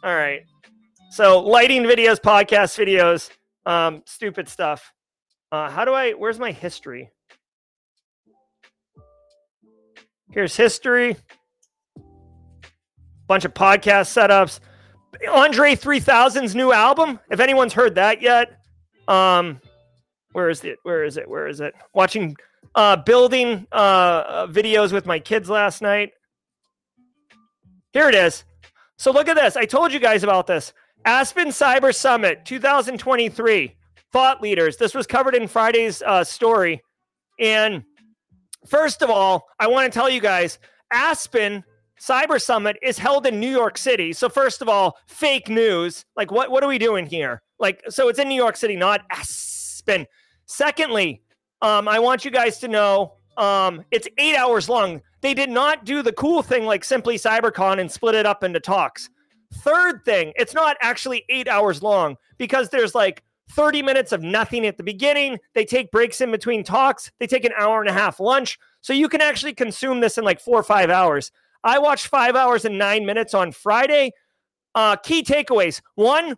All 0.03 0.15
right. 0.15 0.41
So 1.11 1.39
lighting 1.39 1.83
videos, 1.83 2.21
podcast 2.21 2.79
videos, 2.79 3.29
um, 3.65 4.01
stupid 4.05 4.47
stuff. 4.47 4.93
Uh, 5.51 5.69
how 5.69 5.83
do 5.83 5.91
I? 5.91 6.11
Where's 6.11 6.39
my 6.39 6.53
history? 6.53 7.11
Here's 10.31 10.55
history. 10.55 11.17
Bunch 13.27 13.43
of 13.43 13.53
podcast 13.53 14.07
setups. 14.07 14.61
Andre 15.29 15.75
3000's 15.75 16.55
new 16.55 16.71
album. 16.71 17.19
If 17.29 17.41
anyone's 17.41 17.73
heard 17.73 17.95
that 17.95 18.21
yet, 18.21 18.61
um, 19.09 19.59
where 20.31 20.49
is 20.49 20.63
it? 20.63 20.77
Where 20.83 21.03
is 21.03 21.17
it? 21.17 21.29
Where 21.29 21.49
is 21.49 21.59
it? 21.59 21.73
Watching 21.93 22.37
uh 22.73 22.95
building 22.95 23.67
uh, 23.73 24.47
videos 24.47 24.93
with 24.93 25.05
my 25.05 25.19
kids 25.19 25.49
last 25.49 25.81
night. 25.81 26.13
Here 27.91 28.07
it 28.07 28.15
is. 28.15 28.45
So 28.97 29.11
look 29.11 29.27
at 29.27 29.35
this. 29.35 29.57
I 29.57 29.65
told 29.65 29.91
you 29.91 29.99
guys 29.99 30.23
about 30.23 30.47
this. 30.47 30.71
Aspen 31.05 31.47
Cyber 31.47 31.93
Summit 31.93 32.45
2023. 32.45 33.75
Thought 34.11 34.41
leaders. 34.41 34.77
This 34.77 34.93
was 34.93 35.07
covered 35.07 35.35
in 35.35 35.47
Friday's 35.47 36.01
uh, 36.01 36.23
story. 36.23 36.81
And 37.39 37.83
first 38.67 39.01
of 39.01 39.09
all, 39.09 39.47
I 39.59 39.67
want 39.67 39.91
to 39.91 39.97
tell 39.97 40.09
you 40.09 40.21
guys 40.21 40.59
Aspen 40.91 41.63
Cyber 41.99 42.41
Summit 42.41 42.77
is 42.81 42.97
held 42.97 43.25
in 43.25 43.39
New 43.39 43.49
York 43.49 43.77
City. 43.77 44.13
So, 44.13 44.27
first 44.27 44.61
of 44.61 44.69
all, 44.69 44.97
fake 45.07 45.49
news. 45.49 46.05
Like, 46.15 46.31
what, 46.31 46.51
what 46.51 46.63
are 46.63 46.67
we 46.67 46.77
doing 46.77 47.05
here? 47.05 47.41
Like, 47.59 47.81
so 47.89 48.09
it's 48.09 48.19
in 48.19 48.27
New 48.27 48.35
York 48.35 48.57
City, 48.57 48.75
not 48.75 49.01
Aspen. 49.11 50.05
Secondly, 50.45 51.21
um, 51.61 51.87
I 51.87 51.99
want 51.99 52.25
you 52.25 52.31
guys 52.31 52.59
to 52.59 52.67
know 52.67 53.13
um, 53.37 53.83
it's 53.91 54.07
eight 54.17 54.35
hours 54.35 54.67
long. 54.67 55.01
They 55.21 55.33
did 55.33 55.49
not 55.49 55.85
do 55.85 56.01
the 56.01 56.13
cool 56.13 56.41
thing 56.41 56.65
like 56.65 56.83
Simply 56.83 57.15
CyberCon 57.15 57.79
and 57.79 57.91
split 57.91 58.15
it 58.15 58.25
up 58.25 58.43
into 58.43 58.59
talks. 58.59 59.09
Third 59.53 60.03
thing, 60.05 60.33
it's 60.35 60.53
not 60.53 60.77
actually 60.81 61.25
eight 61.29 61.47
hours 61.47 61.83
long 61.83 62.17
because 62.37 62.69
there's 62.69 62.95
like 62.95 63.23
30 63.51 63.81
minutes 63.81 64.11
of 64.11 64.21
nothing 64.21 64.65
at 64.65 64.77
the 64.77 64.83
beginning. 64.83 65.37
They 65.53 65.65
take 65.65 65.91
breaks 65.91 66.21
in 66.21 66.31
between 66.31 66.63
talks. 66.63 67.11
They 67.19 67.27
take 67.27 67.45
an 67.45 67.51
hour 67.57 67.81
and 67.81 67.89
a 67.89 67.93
half 67.93 68.19
lunch. 68.19 68.57
So 68.81 68.93
you 68.93 69.09
can 69.09 69.21
actually 69.21 69.53
consume 69.53 69.99
this 69.99 70.17
in 70.17 70.23
like 70.23 70.39
four 70.39 70.57
or 70.57 70.63
five 70.63 70.89
hours. 70.89 71.31
I 71.63 71.79
watched 71.79 72.07
five 72.07 72.35
hours 72.35 72.65
and 72.65 72.77
nine 72.77 73.05
minutes 73.05 73.33
on 73.33 73.51
Friday. 73.51 74.13
Uh, 74.73 74.95
key 74.95 75.23
takeaways. 75.23 75.81
One, 75.95 76.35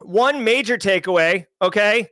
one 0.00 0.44
major 0.44 0.76
takeaway, 0.76 1.46
okay? 1.60 2.08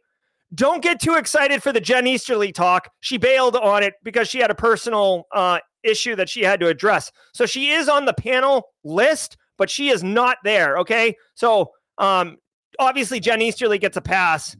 Don't 0.55 0.82
get 0.82 1.01
too 1.01 1.14
excited 1.14 1.62
for 1.62 1.72
the 1.72 1.81
Jen 1.81 2.06
Easterly 2.06 2.51
talk. 2.51 2.90
She 3.01 3.18
bailed 3.18 3.55
on 3.55 3.82
it 3.82 3.94
because 4.02 4.28
she 4.28 4.39
had 4.39 4.51
a 4.51 4.55
personal 4.55 5.27
uh, 5.32 5.60
issue 5.85 6.16
that 6.16 6.28
she 6.28 6.43
had 6.43 6.59
to 6.60 6.66
address. 6.66 7.12
So 7.32 7.47
she 7.47 7.70
is 7.70 7.89
on 7.89 8.05
the 8.05 8.14
panel 8.14 8.68
list, 8.82 9.36
but 9.60 9.68
she 9.68 9.90
is 9.90 10.02
not 10.02 10.38
there. 10.42 10.78
Okay. 10.78 11.14
So 11.34 11.72
um, 11.98 12.38
obviously 12.78 13.20
Jen 13.20 13.42
Easterly 13.42 13.78
gets 13.78 13.98
a 13.98 14.00
pass. 14.00 14.56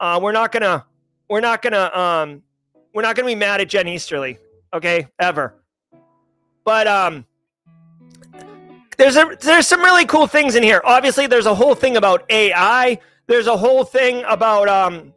Uh, 0.00 0.18
we're 0.20 0.32
not 0.32 0.50
gonna 0.50 0.84
we're 1.30 1.40
not 1.40 1.62
gonna 1.62 1.88
um, 1.94 2.42
we're 2.92 3.02
not 3.02 3.14
gonna 3.14 3.28
be 3.28 3.36
mad 3.36 3.60
at 3.60 3.68
Jen 3.68 3.86
Easterly. 3.86 4.38
Okay, 4.74 5.06
ever. 5.20 5.54
But 6.64 6.88
um, 6.88 7.24
there's 8.98 9.16
a 9.16 9.38
there's 9.40 9.68
some 9.68 9.82
really 9.82 10.04
cool 10.04 10.26
things 10.26 10.56
in 10.56 10.64
here. 10.64 10.82
Obviously, 10.84 11.28
there's 11.28 11.46
a 11.46 11.54
whole 11.54 11.76
thing 11.76 11.96
about 11.96 12.24
AI. 12.28 12.98
There's 13.28 13.46
a 13.46 13.56
whole 13.56 13.84
thing 13.84 14.24
about 14.28 14.68
um 14.68 15.14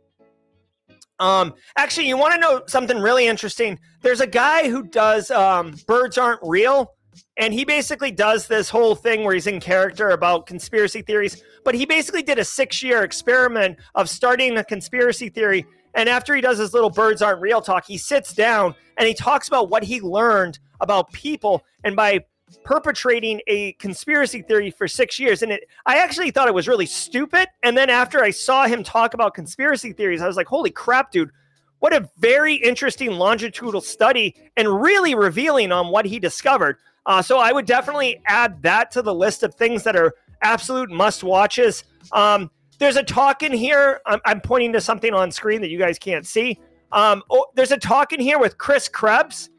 um 1.20 1.56
actually 1.76 2.08
you 2.08 2.18
want 2.18 2.36
to 2.36 2.40
know 2.40 2.62
something 2.68 3.00
really 3.00 3.26
interesting. 3.26 3.80
There's 4.04 4.22
a 4.22 4.28
guy 4.28 4.70
who 4.70 4.84
does 4.84 5.32
um 5.32 5.74
birds 5.88 6.20
aren't 6.20 6.40
real 6.44 6.94
and 7.38 7.54
he 7.54 7.66
basically 7.66 8.12
does 8.12 8.48
this 8.48 8.70
whole 8.70 8.96
thing 8.96 9.24
where 9.24 9.34
he's 9.34 9.48
in 9.48 9.60
character 9.60 10.10
about 10.10 10.46
conspiracy 10.46 11.02
theories, 11.02 11.44
but 11.64 11.76
he 11.76 11.86
basically 11.86 12.24
did 12.24 12.38
a 12.38 12.44
6-year 12.44 13.04
experiment 13.04 13.78
of 13.96 14.10
starting 14.10 14.58
a 14.58 14.64
conspiracy 14.64 15.30
theory 15.30 15.66
and 15.98 16.08
after 16.08 16.36
he 16.36 16.42
does 16.42 16.60
his 16.60 16.76
little 16.76 16.92
birds 16.92 17.24
aren't 17.24 17.42
real 17.42 17.60
talk, 17.60 17.86
he 17.86 17.98
sits 17.98 18.32
down 18.32 18.76
and 18.98 19.08
he 19.08 19.16
talks 19.16 19.48
about 19.48 19.70
what 19.70 19.84
he 19.84 20.00
learned 20.00 20.60
about 20.80 21.12
people 21.12 21.64
and 21.84 21.96
by 21.96 22.24
perpetrating 22.64 23.42
a 23.48 23.74
conspiracy 23.74 24.44
theory 24.44 24.70
for 24.70 24.88
six 24.88 25.20
years. 25.20 25.42
And 25.42 25.52
it, 25.52 25.68
I 25.88 25.98
actually 25.98 26.30
thought 26.30 26.48
it 26.48 26.54
was 26.54 26.68
really 26.68 26.86
stupid. 26.86 27.48
And 27.64 27.76
then 27.76 27.90
after 27.90 28.24
I 28.24 28.30
saw 28.30 28.68
him 28.68 28.84
talk 28.84 29.16
about 29.16 29.34
conspiracy 29.34 29.92
theories, 29.92 30.22
I 30.22 30.28
was 30.28 30.38
like, 30.38 30.48
holy 30.48 30.70
crap, 30.70 31.12
dude. 31.12 31.32
What 31.80 31.94
a 31.94 32.10
very 32.20 32.56
interesting 32.56 33.12
longitudinal 33.12 33.82
study 33.82 34.36
and 34.56 34.82
really 34.82 35.16
revealing 35.16 35.72
on 35.72 35.88
what 35.90 36.06
he 36.06 36.20
discovered. 36.20 36.78
Uh, 37.08 37.22
so 37.22 37.40
I 37.40 37.52
would 37.52 37.66
definitely 37.66 38.22
add 38.28 38.62
that 38.62 38.92
to 38.92 39.02
the 39.02 39.14
list 39.14 39.42
of 39.42 39.56
things 39.56 39.84
that 39.84 39.96
are 39.96 40.14
absolute 40.42 40.92
must 40.92 41.24
watches. 41.24 41.86
Um, 42.12 42.52
there's 42.78 42.98
a 42.98 43.04
talk 43.04 43.42
in 43.42 43.54
here. 43.54 44.02
I'm, 44.06 44.20
I'm, 44.26 44.42
pointing 44.42 44.74
to 44.74 44.82
something 44.82 45.14
on 45.14 45.32
screen 45.32 45.62
that 45.62 45.70
you 45.70 45.80
guys 45.80 45.98
can't 45.98 46.28
see. 46.28 46.60
Um, 46.92 47.24
oh, 47.32 47.48
there's 47.56 47.72
a 47.72 47.78
talk 47.78 48.14
in 48.14 48.20
here 48.20 48.38
with 48.38 48.58
Chris 48.58 48.88
Krebs. 48.88 49.50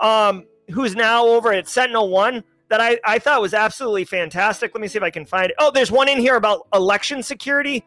Um, 0.00 0.46
who's 0.70 0.96
now 0.96 1.26
over 1.26 1.52
at 1.52 1.68
Sentinel 1.68 2.08
One 2.08 2.42
that 2.68 2.80
I, 2.80 2.98
I 3.04 3.18
thought 3.18 3.40
was 3.40 3.54
absolutely 3.54 4.04
fantastic. 4.04 4.74
Let 4.74 4.80
me 4.80 4.88
see 4.88 4.98
if 4.98 5.04
I 5.04 5.10
can 5.10 5.26
find 5.26 5.50
it. 5.50 5.56
Oh, 5.58 5.70
there's 5.70 5.92
one 5.92 6.08
in 6.08 6.18
here 6.18 6.36
about 6.36 6.66
election 6.72 7.22
security. 7.22 7.84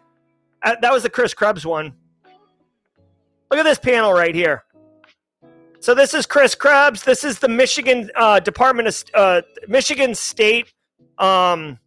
Uh, 0.64 0.76
that 0.82 0.92
was 0.94 1.04
the 1.04 1.10
Chris 1.10 1.34
Krebs 1.34 1.66
one. 1.66 1.94
Look 3.50 3.60
at 3.60 3.64
this 3.64 3.80
panel 3.80 4.14
right 4.14 4.36
here. 4.36 4.64
So 5.80 5.94
this 5.94 6.14
is 6.14 6.26
Chris 6.26 6.56
Krebs. 6.56 7.04
This 7.04 7.24
is 7.24 7.40
the 7.40 7.48
Michigan 7.48 8.10
uh, 8.16 8.40
Department 8.40 8.88
of 8.88 9.04
uh, 9.14 9.42
Michigan 9.68 10.16
State. 10.16 10.74
Um, 11.18 11.80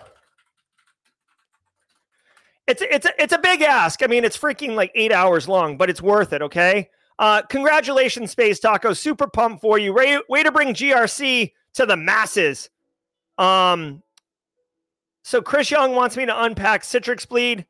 It's 2.66 2.80
it's 2.80 3.04
a, 3.04 3.22
it's 3.22 3.34
a 3.34 3.38
big 3.38 3.60
ask. 3.60 4.02
I 4.02 4.06
mean, 4.06 4.24
it's 4.24 4.38
freaking 4.38 4.74
like 4.74 4.90
eight 4.94 5.12
hours 5.12 5.48
long, 5.48 5.76
but 5.76 5.90
it's 5.90 6.00
worth 6.00 6.32
it. 6.32 6.40
Okay. 6.40 6.88
Uh, 7.18 7.42
congratulations, 7.42 8.30
Space 8.30 8.58
Taco. 8.58 8.94
Super 8.94 9.26
pumped 9.26 9.60
for 9.60 9.78
you. 9.78 9.92
Way, 9.92 10.18
way 10.30 10.42
to 10.42 10.50
bring 10.50 10.72
GRC 10.72 11.52
to 11.74 11.84
the 11.84 11.96
masses. 11.96 12.70
Um. 13.39 14.02
So 15.23 15.40
Chris 15.40 15.70
Young 15.70 15.94
wants 15.94 16.16
me 16.16 16.27
to 16.27 16.43
unpack 16.43 16.82
Citrix 16.82 17.27
Bleed. 17.27 17.65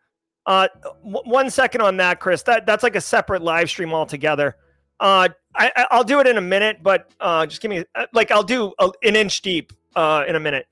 Uh, 0.47 0.69
w- 1.05 1.23
one 1.25 1.51
second 1.51 1.81
on 1.81 1.97
that, 1.99 2.21
Chris. 2.21 2.43
That 2.43 2.67
that's 2.67 2.83
like 2.83 2.97
a 2.97 3.01
separate 3.01 3.43
live 3.43 3.71
stream 3.71 3.95
altogether. 3.95 4.57
Uh, 5.01 5.29
I, 5.55 5.87
I'll 5.91 6.05
do 6.05 6.21
it 6.21 6.27
in 6.27 6.37
a 6.37 6.43
minute, 6.43 6.79
but 6.83 7.11
uh, 7.21 7.47
just 7.47 7.61
give 7.61 7.71
me 7.71 7.85
uh, 7.95 8.07
like 8.13 8.31
I'll 8.31 8.43
do 8.43 8.73
a, 8.79 8.91
an 9.03 9.17
inch 9.17 9.43
deep 9.43 9.73
uh, 9.95 10.25
in 10.27 10.37
a 10.37 10.41
minute. 10.41 10.67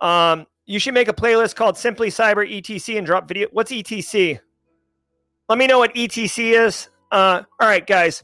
Um, 0.00 0.46
you 0.66 0.78
should 0.78 0.94
make 0.94 1.08
a 1.08 1.12
playlist 1.12 1.56
called 1.56 1.76
Simply 1.76 2.10
Cyber 2.10 2.48
ETC 2.48 2.96
and 2.96 3.04
drop 3.04 3.26
video. 3.26 3.48
What's 3.50 3.72
ETC? 3.72 4.38
Let 5.48 5.58
me 5.58 5.66
know 5.66 5.78
what 5.78 5.92
ETC 5.94 6.64
is. 6.64 6.88
Uh, 7.10 7.42
all 7.60 7.68
right, 7.68 7.84
guys. 7.84 8.22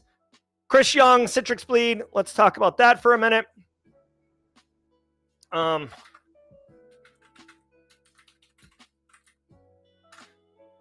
Chris 0.69 0.95
Young, 0.95 1.25
Citrix 1.25 1.67
Bleed. 1.67 2.03
Let's 2.13 2.33
talk 2.33 2.57
about 2.57 2.77
that 2.77 3.01
for 3.01 3.13
a 3.13 3.17
minute. 3.17 3.45
Um, 5.51 5.89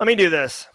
let 0.01 0.06
me 0.06 0.14
do 0.14 0.30
this 0.30 0.66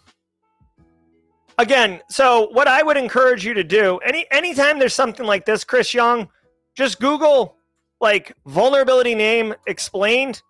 again. 1.58 2.00
So, 2.08 2.48
what 2.52 2.68
I 2.68 2.82
would 2.82 2.96
encourage 2.96 3.44
you 3.44 3.54
to 3.54 3.64
do 3.64 3.98
any 3.98 4.26
anytime 4.30 4.78
there's 4.78 4.94
something 4.94 5.26
like 5.26 5.44
this, 5.44 5.64
Chris 5.64 5.94
Young, 5.94 6.28
just 6.74 7.00
Google 7.00 7.56
like 8.00 8.34
vulnerability 8.46 9.14
name 9.14 9.54
explained 9.66 10.42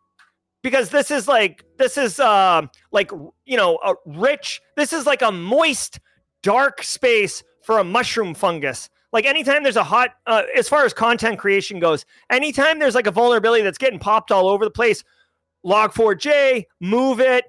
because 0.62 0.88
this 0.88 1.10
is 1.10 1.28
like 1.28 1.64
this 1.76 1.98
is 1.98 2.18
uh 2.18 2.62
like 2.92 3.10
you 3.44 3.56
know 3.56 3.78
a 3.84 3.94
rich 4.06 4.60
this 4.76 4.92
is 4.92 5.06
like 5.06 5.22
a 5.22 5.30
moist 5.30 6.00
dark 6.42 6.82
space 6.82 7.42
for 7.62 7.78
a 7.78 7.84
mushroom 7.84 8.34
fungus 8.34 8.88
like 9.12 9.24
anytime 9.26 9.62
there's 9.62 9.76
a 9.76 9.84
hot 9.84 10.10
uh, 10.26 10.42
as 10.56 10.68
far 10.68 10.84
as 10.84 10.92
content 10.92 11.38
creation 11.38 11.78
goes 11.78 12.04
anytime 12.30 12.78
there's 12.78 12.94
like 12.94 13.06
a 13.06 13.10
vulnerability 13.10 13.62
that's 13.62 13.78
getting 13.78 13.98
popped 13.98 14.30
all 14.30 14.48
over 14.48 14.64
the 14.64 14.70
place 14.70 15.04
log4j 15.64 16.66
MOVEit 16.82 17.42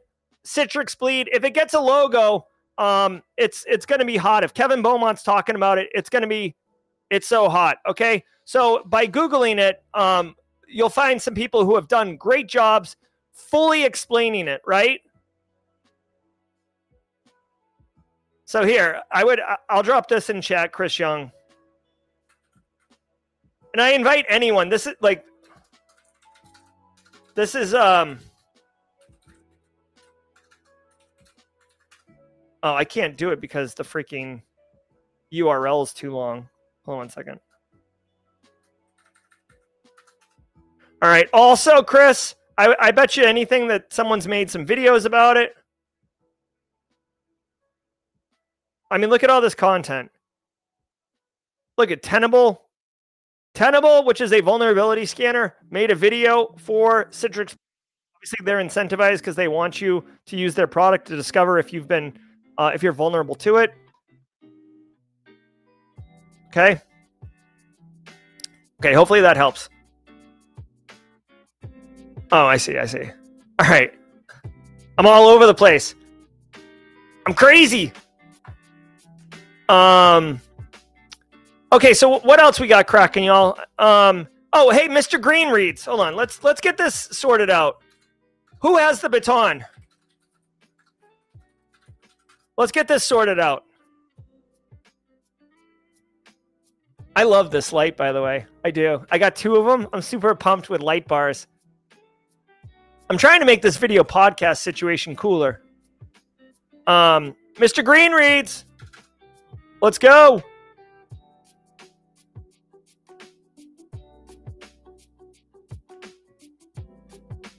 citrix 0.45 0.98
bleed 0.98 1.30
if 1.31 1.44
it 1.44 1.53
gets 1.53 1.73
a 1.73 1.80
logo 1.80 2.45
um 2.77 3.22
it's 3.38 3.65
it's 3.68 3.85
going 3.85 3.99
to 3.99 4.06
be 4.06 4.18
hot 4.18 4.44
if 4.44 4.53
kevin 4.53 4.81
beaumont's 4.81 5.23
talking 5.23 5.56
about 5.56 5.77
it 5.77 5.90
it's 5.94 6.10
going 6.10 6.22
to 6.22 6.27
be 6.27 6.56
it's 7.10 7.27
so 7.27 7.48
hot 7.48 7.77
okay 7.88 8.23
so 8.45 8.84
by 8.85 9.07
Googling 9.07 9.60
it, 9.60 9.84
um, 9.94 10.35
you'll 10.68 10.90
find 10.90 11.22
some 11.22 11.34
people 11.34 11.65
who 11.65 11.76
have 11.76 11.88
done 11.88 12.18
great 12.18 12.48
jobs 12.48 12.95
fully 13.31 13.84
explaining 13.84 14.48
it, 14.48 14.61
right? 14.65 15.02
So 18.45 18.65
here, 18.65 19.02
I 19.11 19.23
would 19.23 19.40
I'll 19.69 19.84
drop 19.84 20.07
this 20.07 20.30
in 20.30 20.41
chat, 20.41 20.72
Chris 20.73 20.99
Young. 20.99 21.31
And 23.73 23.81
I 23.81 23.91
invite 23.91 24.25
anyone. 24.29 24.69
This 24.69 24.87
is 24.87 24.95
like 25.01 25.25
this 27.35 27.55
is 27.55 27.73
um 27.73 28.19
Oh, 32.65 32.75
I 32.75 32.85
can't 32.85 33.17
do 33.17 33.31
it 33.31 33.41
because 33.41 33.73
the 33.73 33.83
freaking 33.83 34.41
URL 35.33 35.83
is 35.83 35.93
too 35.93 36.13
long. 36.13 36.47
Hold 36.85 36.93
on 36.93 36.97
one 36.99 37.09
second. 37.09 37.41
All 41.01 41.09
right. 41.09 41.27
Also, 41.33 41.83
Chris, 41.83 42.35
I, 42.57 42.73
I 42.79 42.91
bet 42.91 43.17
you 43.17 43.25
anything 43.25 43.67
that 43.67 43.91
someone's 43.91 44.29
made 44.29 44.49
some 44.49 44.65
videos 44.65 45.03
about 45.03 45.35
it. 45.35 45.55
I 48.89 48.97
mean, 48.97 49.09
look 49.09 49.23
at 49.23 49.29
all 49.29 49.41
this 49.41 49.55
content. 49.55 50.09
Look 51.77 51.91
at 51.91 52.01
Tenable. 52.01 52.62
Tenable, 53.53 54.03
which 54.03 54.19
is 54.19 54.34
a 54.34 54.41
vulnerability 54.41 55.05
scanner, 55.05 55.55
made 55.69 55.91
a 55.91 55.95
video 55.95 56.55
for 56.57 57.05
Citrix. 57.05 57.55
Obviously, 58.15 58.43
they're 58.43 58.57
incentivized 58.57 59.19
because 59.19 59.35
they 59.35 59.47
want 59.47 59.80
you 59.80 60.03
to 60.25 60.38
use 60.38 60.55
their 60.55 60.65
product 60.65 61.07
to 61.07 61.15
discover 61.15 61.59
if 61.59 61.71
you've 61.71 61.88
been 61.88 62.17
uh, 62.57 62.71
if 62.73 62.81
you're 62.81 62.93
vulnerable 62.93 63.35
to 63.35 63.57
it. 63.57 63.73
Okay. 66.47 66.81
Okay, 68.80 68.93
hopefully 68.93 69.21
that 69.21 69.38
helps. 69.38 69.69
Oh, 72.31 72.45
I 72.45 72.57
see, 72.57 72.77
I 72.77 72.85
see. 72.85 73.09
All 73.59 73.69
right. 73.69 73.93
I'm 74.97 75.05
all 75.05 75.27
over 75.27 75.45
the 75.45 75.53
place. 75.53 75.95
I'm 77.25 77.34
crazy. 77.34 77.91
Um 79.69 80.41
Okay, 81.73 81.95
so 81.95 82.19
what 82.19 82.39
else 82.39 82.59
we 82.59 82.67
got 82.67 82.85
cracking, 82.85 83.23
y'all? 83.23 83.57
Um 83.79 84.27
oh, 84.53 84.69
hey, 84.69 84.87
Mr. 84.87 85.19
Green 85.19 85.49
reads. 85.49 85.83
Hold 85.85 86.01
on. 86.01 86.15
Let's 86.15 86.43
let's 86.43 86.61
get 86.61 86.77
this 86.77 86.93
sorted 86.93 87.49
out. 87.49 87.81
Who 88.61 88.77
has 88.77 89.01
the 89.01 89.09
baton? 89.09 89.65
Let's 92.59 92.71
get 92.71 92.87
this 92.87 93.03
sorted 93.03 93.39
out. 93.39 93.63
I 97.15 97.23
love 97.23 97.49
this 97.49 97.73
light, 97.73 97.97
by 97.97 98.11
the 98.11 98.21
way. 98.21 98.45
I 98.63 98.69
do. 98.69 99.03
I 99.09 99.17
got 99.17 99.35
two 99.35 99.55
of 99.55 99.65
them. 99.65 99.89
I'm 99.93 100.03
super 100.03 100.35
pumped 100.35 100.69
with 100.69 100.81
light 100.81 101.07
bars. 101.07 101.47
I'm 103.09 103.17
trying 103.17 103.39
to 103.39 103.47
make 103.47 103.63
this 103.63 103.77
video 103.77 104.03
podcast 104.03 104.59
situation 104.59 105.15
cooler. 105.15 105.61
Um, 106.85 107.35
Mr. 107.55 107.83
Green 107.83 108.11
reads. 108.11 108.65
Let's 109.81 109.97
go. 109.97 110.43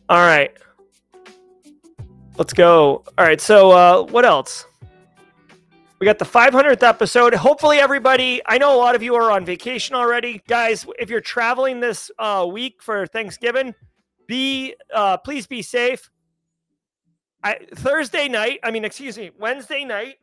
All 0.09 0.19
right. 0.19 0.53
Let's 2.37 2.53
go. 2.53 3.05
All 3.17 3.25
right. 3.25 3.41
So, 3.41 3.71
uh, 3.71 4.03
what 4.03 4.27
else? 4.27 4.67
We 5.99 6.05
got 6.05 6.19
the 6.19 6.27
500th 6.27 6.83
episode. 6.83 7.33
Hopefully, 7.33 7.79
everybody, 7.79 8.43
I 8.45 8.59
know 8.59 8.75
a 8.75 8.77
lot 8.77 8.95
of 8.95 9.03
you 9.03 9.15
are 9.15 9.31
on 9.31 9.47
vacation 9.47 9.95
already. 9.95 10.43
Guys, 10.47 10.85
if 10.99 11.09
you're 11.09 11.23
traveling 11.23 11.81
this 11.81 12.11
uh, 12.19 12.47
week 12.51 12.83
for 12.83 13.07
Thanksgiving, 13.07 13.75
be 14.27 14.75
uh, 14.93 15.17
please 15.17 15.47
be 15.47 15.63
safe. 15.63 16.11
I, 17.43 17.59
Thursday 17.75 18.29
night, 18.29 18.61
I 18.63 18.71
mean, 18.71 18.85
excuse 18.85 19.17
me, 19.17 19.31
Wednesday 19.39 19.85
night, 19.85 20.17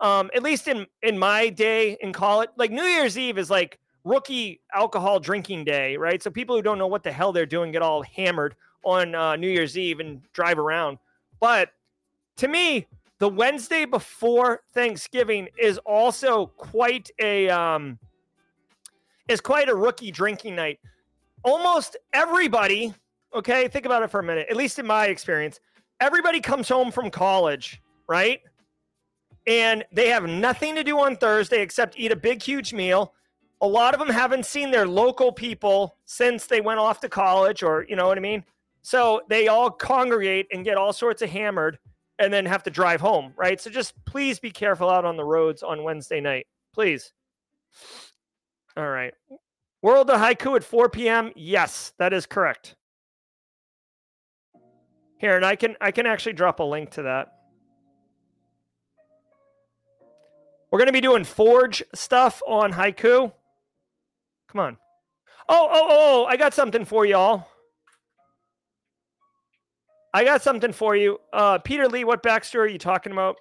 um, 0.00 0.30
at 0.34 0.42
least 0.42 0.68
in 0.68 0.86
in 1.02 1.18
my 1.18 1.50
day 1.50 1.98
in 2.00 2.14
college, 2.14 2.48
like 2.56 2.70
New 2.70 2.84
Year's 2.84 3.18
Eve 3.18 3.36
is 3.36 3.50
like 3.50 3.78
rookie 4.04 4.62
alcohol 4.72 5.20
drinking 5.20 5.64
day, 5.64 5.98
right? 5.98 6.22
So 6.22 6.30
people 6.30 6.56
who 6.56 6.62
don't 6.62 6.78
know 6.78 6.86
what 6.86 7.02
the 7.02 7.12
hell 7.12 7.32
they're 7.32 7.44
doing 7.44 7.72
get 7.72 7.82
all 7.82 8.02
hammered 8.02 8.54
on 8.86 9.14
uh, 9.16 9.34
New 9.36 9.48
Year's 9.48 9.76
Eve 9.76 10.00
and 10.00 10.22
drive 10.32 10.58
around. 10.58 10.98
But 11.40 11.70
to 12.36 12.48
me, 12.48 12.86
the 13.18 13.28
Wednesday 13.28 13.84
before 13.84 14.62
Thanksgiving 14.72 15.48
is 15.58 15.78
also 15.78 16.46
quite 16.56 17.10
a 17.18 17.50
um, 17.50 17.98
is 19.28 19.40
quite 19.40 19.68
a 19.68 19.74
rookie 19.74 20.10
drinking 20.10 20.54
night. 20.54 20.78
Almost 21.42 21.96
everybody, 22.12 22.94
okay, 23.34 23.68
think 23.68 23.86
about 23.86 24.02
it 24.02 24.10
for 24.10 24.20
a 24.20 24.22
minute. 24.22 24.46
At 24.48 24.56
least 24.56 24.78
in 24.78 24.86
my 24.86 25.06
experience, 25.06 25.60
everybody 26.00 26.40
comes 26.40 26.68
home 26.68 26.92
from 26.92 27.10
college, 27.10 27.82
right? 28.08 28.40
And 29.46 29.84
they 29.92 30.08
have 30.08 30.24
nothing 30.24 30.74
to 30.76 30.84
do 30.84 30.98
on 31.00 31.16
Thursday 31.16 31.60
except 31.60 31.98
eat 31.98 32.12
a 32.12 32.16
big, 32.16 32.42
huge 32.42 32.72
meal. 32.72 33.14
A 33.62 33.66
lot 33.66 33.94
of 33.94 34.00
them 34.00 34.10
haven't 34.10 34.44
seen 34.44 34.70
their 34.70 34.86
local 34.86 35.32
people 35.32 35.96
since 36.04 36.46
they 36.46 36.60
went 36.60 36.78
off 36.78 37.00
to 37.00 37.08
college, 37.08 37.62
or 37.62 37.86
you 37.88 37.96
know 37.96 38.06
what 38.06 38.18
I 38.18 38.20
mean. 38.20 38.44
So 38.86 39.22
they 39.28 39.48
all 39.48 39.68
congregate 39.68 40.46
and 40.52 40.64
get 40.64 40.76
all 40.76 40.92
sorts 40.92 41.20
of 41.20 41.28
hammered 41.28 41.76
and 42.20 42.32
then 42.32 42.46
have 42.46 42.62
to 42.62 42.70
drive 42.70 43.00
home, 43.00 43.32
right? 43.36 43.60
So 43.60 43.68
just 43.68 43.94
please 44.04 44.38
be 44.38 44.52
careful 44.52 44.88
out 44.88 45.04
on 45.04 45.16
the 45.16 45.24
roads 45.24 45.64
on 45.64 45.82
Wednesday 45.82 46.20
night. 46.20 46.46
Please. 46.72 47.12
All 48.76 48.88
right. 48.88 49.12
World 49.82 50.08
of 50.08 50.20
Haiku 50.20 50.54
at 50.54 50.62
4 50.62 50.88
p.m. 50.88 51.32
Yes, 51.34 51.94
that 51.98 52.12
is 52.12 52.26
correct. 52.26 52.76
Here, 55.18 55.34
and 55.34 55.44
I 55.44 55.56
can 55.56 55.74
I 55.80 55.90
can 55.90 56.06
actually 56.06 56.34
drop 56.34 56.60
a 56.60 56.62
link 56.62 56.92
to 56.92 57.02
that. 57.02 57.32
We're 60.70 60.78
gonna 60.78 60.92
be 60.92 61.00
doing 61.00 61.24
Forge 61.24 61.82
stuff 61.92 62.40
on 62.46 62.72
Haiku. 62.72 63.32
Come 64.46 64.60
on. 64.60 64.76
Oh, 65.48 65.68
oh, 65.72 65.86
oh, 65.90 66.22
oh 66.22 66.26
I 66.26 66.36
got 66.36 66.54
something 66.54 66.84
for 66.84 67.04
y'all. 67.04 67.48
I 70.16 70.24
got 70.24 70.40
something 70.40 70.72
for 70.72 70.96
you. 70.96 71.18
Uh, 71.30 71.58
Peter 71.58 71.86
Lee, 71.88 72.02
what 72.02 72.22
backstory 72.22 72.60
are 72.60 72.66
you 72.68 72.78
talking 72.78 73.12
about? 73.12 73.36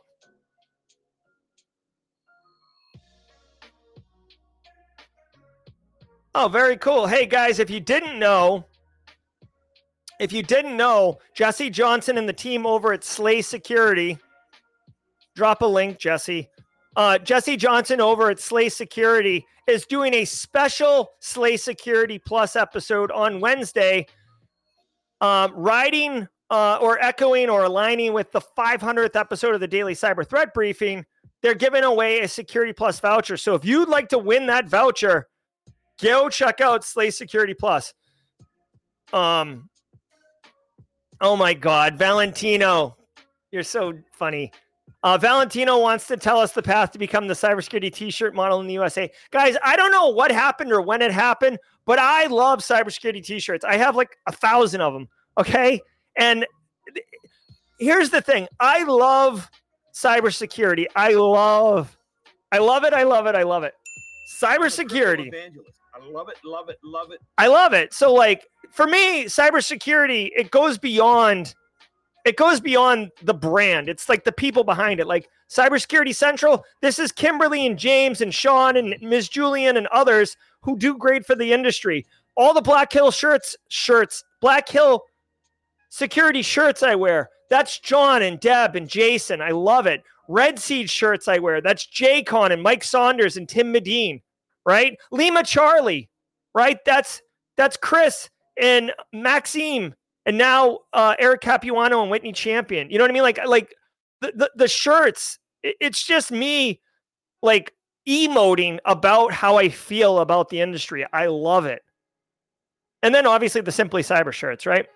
Oh, 6.35 6.49
very 6.49 6.75
cool. 6.75 7.07
Hey, 7.07 7.27
guys, 7.27 7.59
if 7.59 7.69
you 7.69 7.79
didn't 7.79 8.19
know, 8.19 8.65
if 10.19 10.33
you 10.33 10.43
didn't 10.43 10.75
know, 10.75 11.19
Jesse 11.33 11.69
Johnson 11.69 12.17
and 12.17 12.27
the 12.27 12.33
team 12.33 12.65
over 12.65 12.91
at 12.91 13.05
Slay 13.05 13.41
Security, 13.41 14.17
drop 15.33 15.61
a 15.61 15.65
link, 15.65 15.97
Jesse. 15.97 16.49
Uh, 16.97 17.17
Jesse 17.19 17.55
Johnson 17.55 18.01
over 18.01 18.29
at 18.29 18.39
Slay 18.41 18.67
Security 18.67 19.45
is 19.65 19.85
doing 19.85 20.13
a 20.13 20.25
special 20.25 21.11
Slay 21.21 21.55
Security 21.55 22.19
Plus 22.19 22.57
episode 22.57 23.11
on 23.11 23.39
Wednesday, 23.39 24.07
um, 25.21 25.53
riding 25.55 26.27
uh, 26.49 26.77
or 26.81 26.99
echoing 26.99 27.49
or 27.49 27.63
aligning 27.63 28.13
with 28.13 28.31
the 28.31 28.41
500th 28.41 29.15
episode 29.15 29.55
of 29.55 29.61
the 29.61 29.67
Daily 29.67 29.93
Cyber 29.93 30.27
Threat 30.27 30.53
Briefing, 30.53 31.05
they're 31.41 31.55
giving 31.55 31.83
away 31.83 32.21
a 32.21 32.27
Security 32.27 32.73
Plus 32.73 32.99
voucher. 32.99 33.37
So 33.37 33.55
if 33.55 33.65
you'd 33.65 33.89
like 33.89 34.09
to 34.09 34.17
win 34.17 34.47
that 34.47 34.67
voucher, 34.67 35.27
go 36.01 36.29
check 36.29 36.61
out 36.61 36.83
Slay 36.83 37.09
Security 37.09 37.53
Plus. 37.53 37.93
Um, 39.13 39.69
oh 41.21 41.35
my 41.35 41.53
God, 41.53 41.97
Valentino, 41.97 42.97
you're 43.51 43.63
so 43.63 43.93
funny. 44.11 44.51
Uh, 45.03 45.19
Valentino 45.19 45.77
wants 45.77 46.07
to 46.07 46.17
tell 46.17 46.39
us 46.39 46.51
the 46.53 46.63
path 46.63 46.91
to 46.91 46.97
become 46.97 47.27
the 47.27 47.35
cybersecurity 47.35 47.93
t-shirt 47.93 48.33
model 48.33 48.59
in 48.59 48.65
the 48.65 48.73
USA. 48.73 49.09
Guys, 49.29 49.55
I 49.63 49.75
don't 49.75 49.91
know 49.91 50.09
what 50.09 50.31
happened 50.31 50.71
or 50.71 50.81
when 50.81 51.03
it 51.03 51.11
happened, 51.11 51.59
but 51.85 51.99
I 51.99 52.25
love 52.25 52.59
cybersecurity 52.59 53.23
t-shirts. 53.23 53.63
I 53.63 53.77
have 53.77 53.95
like 53.95 54.17
a 54.25 54.31
thousand 54.31 54.81
of 54.81 54.93
them. 54.93 55.07
Okay. 55.37 55.79
And 56.17 56.45
here's 57.79 58.09
the 58.09 58.21
thing 58.21 58.47
I 58.59 58.83
love 58.83 59.49
cybersecurity. 59.93 60.85
I 60.95 61.13
love, 61.13 61.97
I 62.51 62.59
love 62.59 62.83
it. 62.83 62.93
I 62.93 63.03
love 63.03 63.25
it. 63.25 63.35
I 63.35 63.43
love 63.43 63.63
it. 63.63 63.73
Cybersecurity. 64.41 65.31
I 65.95 66.11
love 66.11 66.27
it, 66.29 66.37
love 66.43 66.69
it, 66.69 66.77
love 66.83 67.11
it. 67.11 67.19
I 67.37 67.47
love 67.47 67.73
it. 67.73 67.93
So, 67.93 68.13
like, 68.13 68.47
for 68.71 68.85
me, 68.85 69.25
cybersecurity, 69.25 70.29
it 70.35 70.51
goes 70.51 70.77
beyond. 70.77 71.55
It 72.25 72.37
goes 72.37 72.59
beyond 72.59 73.11
the 73.21 73.35
brand. 73.35 73.87
It's 73.87 74.09
like 74.09 74.23
the 74.23 74.31
people 74.31 74.63
behind 74.63 74.99
it. 74.99 75.05
Like 75.05 75.29
Cybersecurity 75.49 76.13
Central, 76.13 76.65
this 76.81 76.97
is 76.97 77.11
Kimberly 77.11 77.67
and 77.67 77.77
James 77.77 78.19
and 78.19 78.33
Sean 78.33 78.75
and 78.77 78.95
Ms. 78.99 79.29
Julian 79.29 79.77
and 79.77 79.85
others 79.87 80.35
who 80.61 80.75
do 80.75 80.97
great 80.97 81.23
for 81.23 81.35
the 81.35 81.53
industry. 81.53 82.05
All 82.35 82.53
the 82.53 82.61
Black 82.61 82.91
Hills 82.91 83.15
shirts, 83.15 83.55
shirts, 83.69 84.23
Black 84.41 84.67
Hills 84.67 85.01
security 85.95 86.41
shirts 86.41 86.83
I 86.83 86.95
wear. 86.95 87.29
That's 87.49 87.79
John 87.79 88.21
and 88.21 88.39
Deb 88.39 88.75
and 88.75 88.87
Jason. 88.89 89.41
I 89.41 89.51
love 89.51 89.87
it. 89.87 90.03
Red 90.27 90.59
Siege 90.59 90.89
shirts 90.89 91.27
I 91.27 91.37
wear. 91.37 91.61
That's 91.61 91.87
Jaycon 91.87 92.51
and 92.51 92.61
Mike 92.61 92.83
Saunders 92.83 93.37
and 93.37 93.47
Tim 93.47 93.73
Medin, 93.73 94.21
right? 94.65 94.97
Lima 95.11 95.43
Charlie, 95.43 96.09
right? 96.53 96.79
That's 96.85 97.21
that's 97.55 97.77
Chris 97.77 98.29
and 98.61 98.91
Maxime 99.13 99.95
and 100.25 100.37
now 100.37 100.79
uh, 100.91 101.15
Eric 101.17 101.41
Capuano 101.41 102.01
and 102.01 102.11
Whitney 102.11 102.33
Champion. 102.33 102.89
You 102.89 102.97
know 102.97 103.03
what 103.05 103.11
I 103.11 103.13
mean? 103.13 103.23
Like 103.23 103.39
like 103.45 103.73
the 104.21 104.33
the, 104.35 104.51
the 104.55 104.67
shirts. 104.67 105.39
It's 105.63 106.03
just 106.03 106.31
me 106.31 106.81
like 107.41 107.73
emoting 108.07 108.79
about 108.85 109.31
how 109.31 109.57
I 109.57 109.69
feel 109.69 110.19
about 110.19 110.49
the 110.49 110.61
industry. 110.61 111.05
I 111.13 111.27
love 111.27 111.65
it. 111.65 111.81
And 113.01 113.15
then 113.15 113.25
obviously 113.25 113.61
the 113.61 113.71
Simply 113.71 114.01
Cyber 114.01 114.31
shirts, 114.33 114.65
right? 114.65 114.87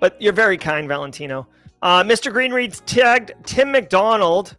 But 0.00 0.20
you're 0.20 0.32
very 0.32 0.58
kind, 0.58 0.86
Valentino. 0.88 1.46
Uh, 1.82 2.02
Mr. 2.02 2.32
Green 2.32 2.52
reads 2.52 2.80
tagged 2.80 3.32
Tim 3.44 3.72
McDonald. 3.72 4.56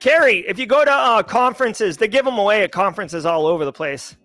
Carrie, 0.00 0.44
if 0.46 0.58
you 0.58 0.66
go 0.66 0.84
to 0.84 0.90
uh, 0.90 1.22
conferences, 1.22 1.96
they 1.96 2.08
give 2.08 2.24
them 2.26 2.36
away 2.36 2.62
at 2.62 2.72
conferences 2.72 3.24
all 3.24 3.46
over 3.46 3.64
the 3.64 3.72
place. 3.72 4.16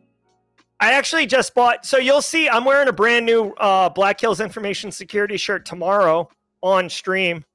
I 0.81 0.93
actually 0.93 1.25
just 1.25 1.53
bought, 1.53 1.85
so 1.85 1.97
you'll 1.97 2.21
see 2.21 2.49
I'm 2.49 2.65
wearing 2.65 2.87
a 2.87 2.93
brand 2.93 3.25
new 3.25 3.51
uh, 3.53 3.89
Black 3.89 4.19
Hills 4.19 4.39
Information 4.39 4.91
Security 4.91 5.37
shirt 5.37 5.65
tomorrow 5.65 6.29
on 6.61 6.89
stream. 6.89 7.45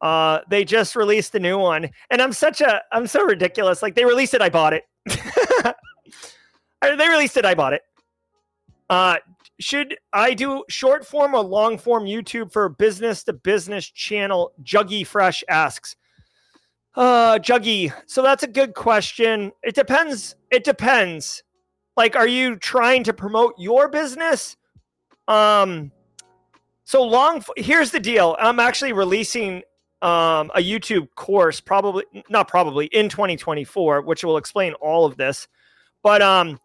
Uh, 0.00 0.40
they 0.48 0.64
just 0.64 0.94
released 0.96 1.34
a 1.34 1.40
new 1.40 1.58
one, 1.58 1.88
and 2.10 2.20
I'm 2.20 2.32
such 2.32 2.60
a 2.60 2.82
I'm 2.92 3.06
so 3.06 3.24
ridiculous. 3.24 3.80
Like 3.82 3.94
they 3.94 4.04
released 4.04 4.34
it, 4.34 4.42
I 4.42 4.48
bought 4.48 4.74
it. 4.74 4.84
they 6.94 7.08
released 7.08 7.36
it, 7.36 7.44
I 7.44 7.54
bought 7.54 7.72
it. 7.72 7.82
Uh, 8.88 9.16
should 9.58 9.96
I 10.12 10.34
do 10.34 10.64
short 10.68 11.06
form 11.06 11.34
or 11.34 11.42
long 11.42 11.78
form 11.78 12.04
YouTube 12.04 12.52
for 12.52 12.68
business 12.68 13.24
to 13.24 13.32
business 13.32 13.86
channel? 13.86 14.52
Juggy 14.62 15.06
Fresh 15.06 15.42
asks. 15.48 15.96
Uh, 16.94 17.38
Juggy. 17.38 17.92
So 18.06 18.22
that's 18.22 18.42
a 18.42 18.48
good 18.48 18.74
question. 18.74 19.52
It 19.62 19.74
depends. 19.74 20.36
It 20.50 20.64
depends. 20.64 21.42
Like, 21.96 22.16
are 22.16 22.28
you 22.28 22.56
trying 22.56 23.04
to 23.04 23.12
promote 23.12 23.54
your 23.58 23.88
business? 23.88 24.56
Um, 25.28 25.90
so 26.84 27.02
long. 27.02 27.42
Here's 27.56 27.90
the 27.90 28.00
deal. 28.00 28.36
I'm 28.38 28.60
actually 28.60 28.92
releasing 28.92 29.62
um, 30.02 30.50
a 30.54 30.60
YouTube 30.60 31.08
course, 31.16 31.60
probably 31.60 32.04
not 32.28 32.48
probably 32.48 32.86
in 32.86 33.08
2024, 33.08 34.02
which 34.02 34.22
will 34.22 34.36
explain 34.36 34.74
all 34.74 35.06
of 35.06 35.16
this. 35.16 35.48
But 36.02 36.22
um, 36.22 36.60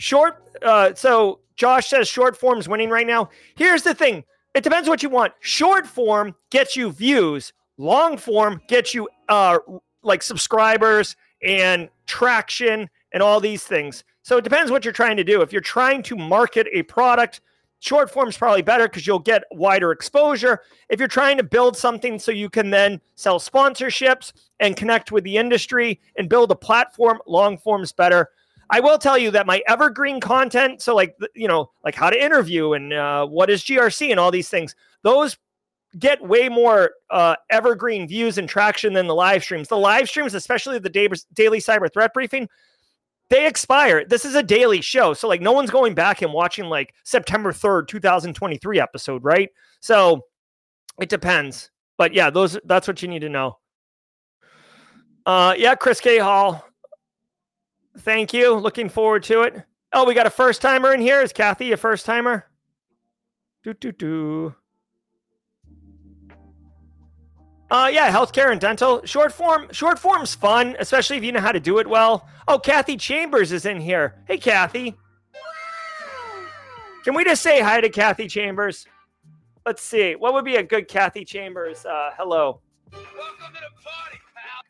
short. 0.00 0.42
Uh, 0.62 0.94
so 0.94 1.40
Josh 1.56 1.88
says 1.88 2.08
short 2.08 2.36
form's 2.36 2.68
winning 2.68 2.90
right 2.90 3.06
now. 3.06 3.28
Here's 3.54 3.82
the 3.82 3.94
thing. 3.94 4.24
It 4.54 4.64
depends 4.64 4.88
what 4.88 5.02
you 5.02 5.08
want. 5.08 5.32
Short 5.40 5.86
form 5.86 6.34
gets 6.50 6.74
you 6.74 6.90
views. 6.90 7.52
Long 7.78 8.16
form 8.16 8.60
gets 8.66 8.94
you 8.94 9.08
uh, 9.28 9.58
like 10.02 10.22
subscribers 10.22 11.16
and 11.42 11.88
traction 12.06 12.88
and 13.12 13.22
all 13.22 13.40
these 13.40 13.64
things. 13.64 14.04
So 14.22 14.38
it 14.38 14.44
depends 14.44 14.70
what 14.70 14.84
you're 14.84 14.92
trying 14.92 15.16
to 15.16 15.24
do. 15.24 15.42
If 15.42 15.52
you're 15.52 15.60
trying 15.60 16.02
to 16.04 16.16
market 16.16 16.66
a 16.72 16.82
product 16.84 17.40
Short 17.80 18.10
form 18.10 18.28
is 18.28 18.36
probably 18.36 18.60
better 18.60 18.84
because 18.84 19.06
you'll 19.06 19.18
get 19.18 19.44
wider 19.50 19.90
exposure. 19.90 20.60
If 20.90 20.98
you're 20.98 21.08
trying 21.08 21.38
to 21.38 21.42
build 21.42 21.78
something 21.78 22.18
so 22.18 22.30
you 22.30 22.50
can 22.50 22.68
then 22.68 23.00
sell 23.14 23.40
sponsorships 23.40 24.32
and 24.60 24.76
connect 24.76 25.12
with 25.12 25.24
the 25.24 25.38
industry 25.38 25.98
and 26.16 26.28
build 26.28 26.50
a 26.50 26.54
platform, 26.54 27.20
long 27.26 27.56
form's 27.56 27.90
better. 27.90 28.28
I 28.70 28.78
will 28.80 28.98
tell 28.98 29.18
you 29.18 29.32
that 29.32 29.46
my 29.46 29.62
evergreen 29.66 30.20
content, 30.20 30.80
so 30.80 30.94
like 30.94 31.16
you 31.34 31.48
know, 31.48 31.70
like 31.84 31.96
how 31.96 32.08
to 32.08 32.24
interview 32.24 32.72
and 32.74 32.92
uh, 32.92 33.26
what 33.26 33.50
is 33.50 33.62
GRC 33.64 34.10
and 34.10 34.20
all 34.20 34.30
these 34.30 34.48
things, 34.48 34.76
those 35.02 35.36
get 35.98 36.22
way 36.22 36.48
more 36.48 36.92
uh, 37.10 37.34
evergreen 37.50 38.06
views 38.06 38.38
and 38.38 38.48
traction 38.48 38.92
than 38.92 39.08
the 39.08 39.14
live 39.14 39.42
streams. 39.42 39.66
The 39.66 39.76
live 39.76 40.08
streams, 40.08 40.34
especially 40.34 40.78
the 40.78 40.88
daily 40.88 41.58
cyber 41.58 41.92
threat 41.92 42.14
briefing, 42.14 42.48
they 43.28 43.46
expire. 43.46 44.04
This 44.04 44.24
is 44.24 44.36
a 44.36 44.42
daily 44.42 44.80
show. 44.80 45.14
So 45.14 45.26
like 45.26 45.40
no 45.40 45.52
one's 45.52 45.70
going 45.70 45.94
back 45.94 46.22
and 46.22 46.32
watching 46.32 46.66
like 46.66 46.94
September 47.04 47.52
3rd, 47.52 47.88
2023 47.88 48.80
episode, 48.80 49.24
right? 49.24 49.50
So 49.80 50.22
it 51.00 51.08
depends. 51.08 51.70
But 51.98 52.14
yeah, 52.14 52.30
those 52.30 52.58
that's 52.64 52.86
what 52.86 53.02
you 53.02 53.08
need 53.08 53.20
to 53.20 53.28
know. 53.28 53.58
Uh 55.26 55.54
yeah, 55.58 55.74
Chris 55.74 56.00
K. 56.00 56.18
Hall. 56.18 56.64
Thank 57.98 58.32
you. 58.32 58.54
Looking 58.54 58.88
forward 58.88 59.22
to 59.24 59.42
it. 59.42 59.62
Oh, 59.92 60.04
we 60.04 60.14
got 60.14 60.26
a 60.26 60.30
first 60.30 60.62
timer 60.62 60.94
in 60.94 61.00
here. 61.00 61.20
Is 61.20 61.32
Kathy 61.32 61.72
a 61.72 61.76
first 61.76 62.06
timer? 62.06 62.46
Do 63.62 63.74
do 63.74 63.92
do. 63.92 64.54
Uh, 67.70 67.88
yeah, 67.92 68.10
healthcare 68.10 68.50
and 68.50 68.60
dental. 68.60 69.04
Short 69.04 69.32
form, 69.32 69.68
short 69.70 69.98
form's 69.98 70.34
fun, 70.34 70.74
especially 70.80 71.16
if 71.16 71.22
you 71.22 71.30
know 71.30 71.40
how 71.40 71.52
to 71.52 71.60
do 71.60 71.78
it 71.78 71.88
well. 71.88 72.28
Oh, 72.48 72.58
Kathy 72.58 72.96
Chambers 72.96 73.52
is 73.52 73.64
in 73.64 73.80
here. 73.80 74.16
Hey, 74.26 74.38
Kathy. 74.38 74.96
Can 77.04 77.14
we 77.14 77.24
just 77.24 77.42
say 77.42 77.60
hi 77.60 77.80
to 77.80 77.88
Kathy 77.88 78.26
Chambers? 78.26 78.86
Let's 79.64 79.82
see. 79.82 80.16
What 80.16 80.34
would 80.34 80.44
be 80.44 80.56
a 80.56 80.62
good 80.62 80.88
Kathy 80.88 81.24
Chambers? 81.24 81.86
Uh, 81.86 82.10
hello. 82.16 82.60
Party, 82.90 84.19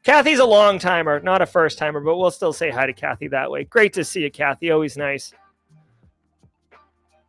Kathy's 0.02 0.39
a 0.39 0.44
long 0.44 0.78
timer, 0.78 1.20
not 1.20 1.43
a 1.43 1.47
first 1.47 1.78
timer, 1.78 2.01
but 2.01 2.16
we'll 2.16 2.31
still 2.31 2.52
say 2.52 2.70
hi 2.70 2.86
to 2.86 2.93
Kathy 2.93 3.28
that 3.28 3.51
way. 3.51 3.64
Great 3.64 3.93
to 3.94 4.05
see 4.05 4.22
you, 4.22 4.31
Kathy. 4.31 4.70
Always 4.70 4.97
nice. 4.97 5.35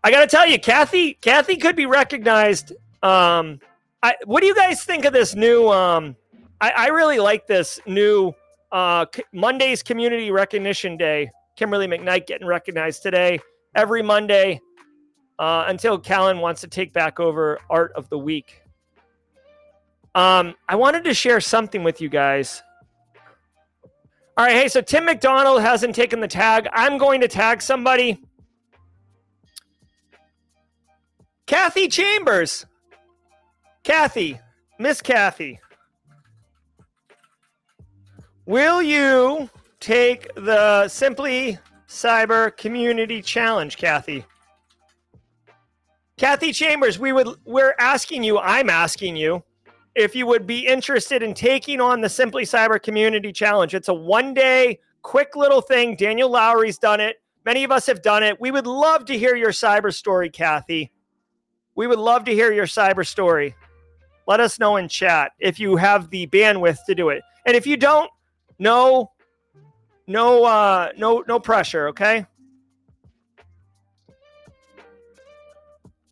I 0.03 0.09
got 0.09 0.21
to 0.21 0.27
tell 0.27 0.47
you, 0.47 0.59
Kathy, 0.59 1.13
Kathy 1.15 1.57
could 1.57 1.75
be 1.75 1.85
recognized 1.85 2.73
um, 3.03 3.59
I, 4.03 4.15
what 4.25 4.41
do 4.41 4.47
you 4.47 4.55
guys 4.55 4.83
think 4.83 5.05
of 5.05 5.13
this 5.13 5.35
new? 5.35 5.69
Um, 5.69 6.15
I, 6.59 6.71
I 6.71 6.87
really 6.87 7.19
like 7.19 7.45
this 7.45 7.79
new 7.85 8.33
uh, 8.71 9.05
Monday's 9.31 9.83
Community 9.83 10.31
Recognition 10.31 10.97
Day. 10.97 11.29
Kimberly 11.55 11.87
McKnight 11.87 12.25
getting 12.25 12.47
recognized 12.47 13.03
today. 13.03 13.39
Every 13.75 14.01
Monday 14.01 14.59
uh, 15.37 15.65
until 15.67 15.99
Callan 15.99 16.39
wants 16.39 16.61
to 16.61 16.67
take 16.67 16.93
back 16.93 17.19
over 17.19 17.59
Art 17.69 17.91
of 17.95 18.09
the 18.09 18.17
Week. 18.17 18.60
Um, 20.13 20.55
I 20.67 20.75
wanted 20.75 21.03
to 21.05 21.13
share 21.13 21.39
something 21.39 21.83
with 21.83 22.01
you 22.01 22.09
guys. 22.09 22.61
All 24.37 24.45
right, 24.45 24.55
hey, 24.55 24.67
so 24.67 24.81
Tim 24.81 25.05
McDonald 25.05 25.61
hasn't 25.61 25.95
taken 25.95 26.19
the 26.19 26.27
tag. 26.27 26.67
I'm 26.73 26.97
going 26.97 27.21
to 27.21 27.27
tag 27.27 27.61
somebody. 27.61 28.19
Kathy 31.45 31.87
Chambers. 31.87 32.65
Kathy, 33.83 34.39
Miss 34.77 35.01
Kathy, 35.01 35.59
will 38.45 38.81
you 38.81 39.49
take 39.79 40.33
the 40.35 40.87
Simply 40.87 41.57
Cyber 41.87 42.55
Community 42.55 43.23
Challenge, 43.23 43.75
Kathy? 43.75 44.23
Kathy 46.17 46.53
Chambers, 46.53 46.99
we 46.99 47.11
would 47.11 47.27
we're 47.43 47.73
asking 47.79 48.23
you, 48.23 48.37
I'm 48.37 48.69
asking 48.69 49.15
you 49.15 49.43
if 49.95 50.15
you 50.15 50.25
would 50.27 50.47
be 50.47 50.65
interested 50.65 51.21
in 51.23 51.33
taking 51.33 51.81
on 51.81 52.01
the 52.01 52.09
Simply 52.09 52.43
Cyber 52.43 52.81
Community 52.81 53.31
Challenge. 53.31 53.75
It's 53.75 53.89
a 53.89 53.93
one-day 53.93 54.79
quick 55.01 55.35
little 55.35 55.61
thing. 55.61 55.95
Daniel 55.95 56.29
Lowrie's 56.29 56.77
done 56.77 56.99
it. 56.99 57.21
Many 57.45 57.63
of 57.63 57.71
us 57.71 57.87
have 57.87 58.01
done 58.01 58.23
it. 58.23 58.39
We 58.39 58.51
would 58.51 58.67
love 58.67 59.05
to 59.05 59.17
hear 59.17 59.35
your 59.35 59.51
cyber 59.51 59.93
story, 59.93 60.29
Kathy. 60.29 60.91
We 61.75 61.87
would 61.87 61.99
love 61.99 62.25
to 62.25 62.33
hear 62.33 62.51
your 62.51 62.67
cyber 62.67 63.05
story 63.05 63.55
let 64.27 64.39
us 64.39 64.59
know 64.59 64.77
in 64.77 64.87
chat 64.87 65.33
if 65.39 65.59
you 65.59 65.75
have 65.75 66.09
the 66.09 66.27
bandwidth 66.27 66.85
to 66.85 66.95
do 66.95 67.09
it. 67.09 67.21
And 67.45 67.55
if 67.55 67.65
you 67.65 67.77
don't, 67.77 68.09
no, 68.59 69.11
no, 70.07 70.45
uh, 70.45 70.91
no, 70.97 71.23
no 71.27 71.39
pressure. 71.39 71.87
Okay. 71.89 72.25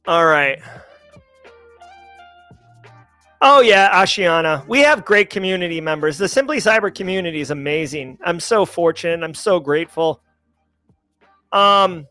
All 0.08 0.26
right. 0.26 0.60
Oh 3.42 3.62
yeah, 3.62 3.90
Ashiana. 4.04 4.68
We 4.68 4.80
have 4.80 5.06
great 5.06 5.30
community 5.30 5.80
members. 5.80 6.18
The 6.18 6.28
Simply 6.28 6.58
Cyber 6.58 6.94
community 6.94 7.40
is 7.40 7.52
amazing. 7.52 8.18
I'm 8.24 8.40
so 8.40 8.66
fortunate. 8.66 9.24
I'm 9.24 9.34
so 9.34 9.60
grateful. 9.60 10.22
Um, 11.52 12.06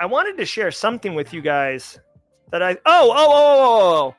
I 0.00 0.06
wanted 0.06 0.38
to 0.38 0.46
share 0.46 0.70
something 0.70 1.14
with 1.14 1.32
you 1.32 1.42
guys 1.42 2.00
that 2.50 2.62
I. 2.62 2.72
Oh, 2.72 2.78
oh, 2.86 3.12
oh, 3.12 3.14
oh, 3.16 3.90
oh. 3.90 4.08
oh. 4.08 4.14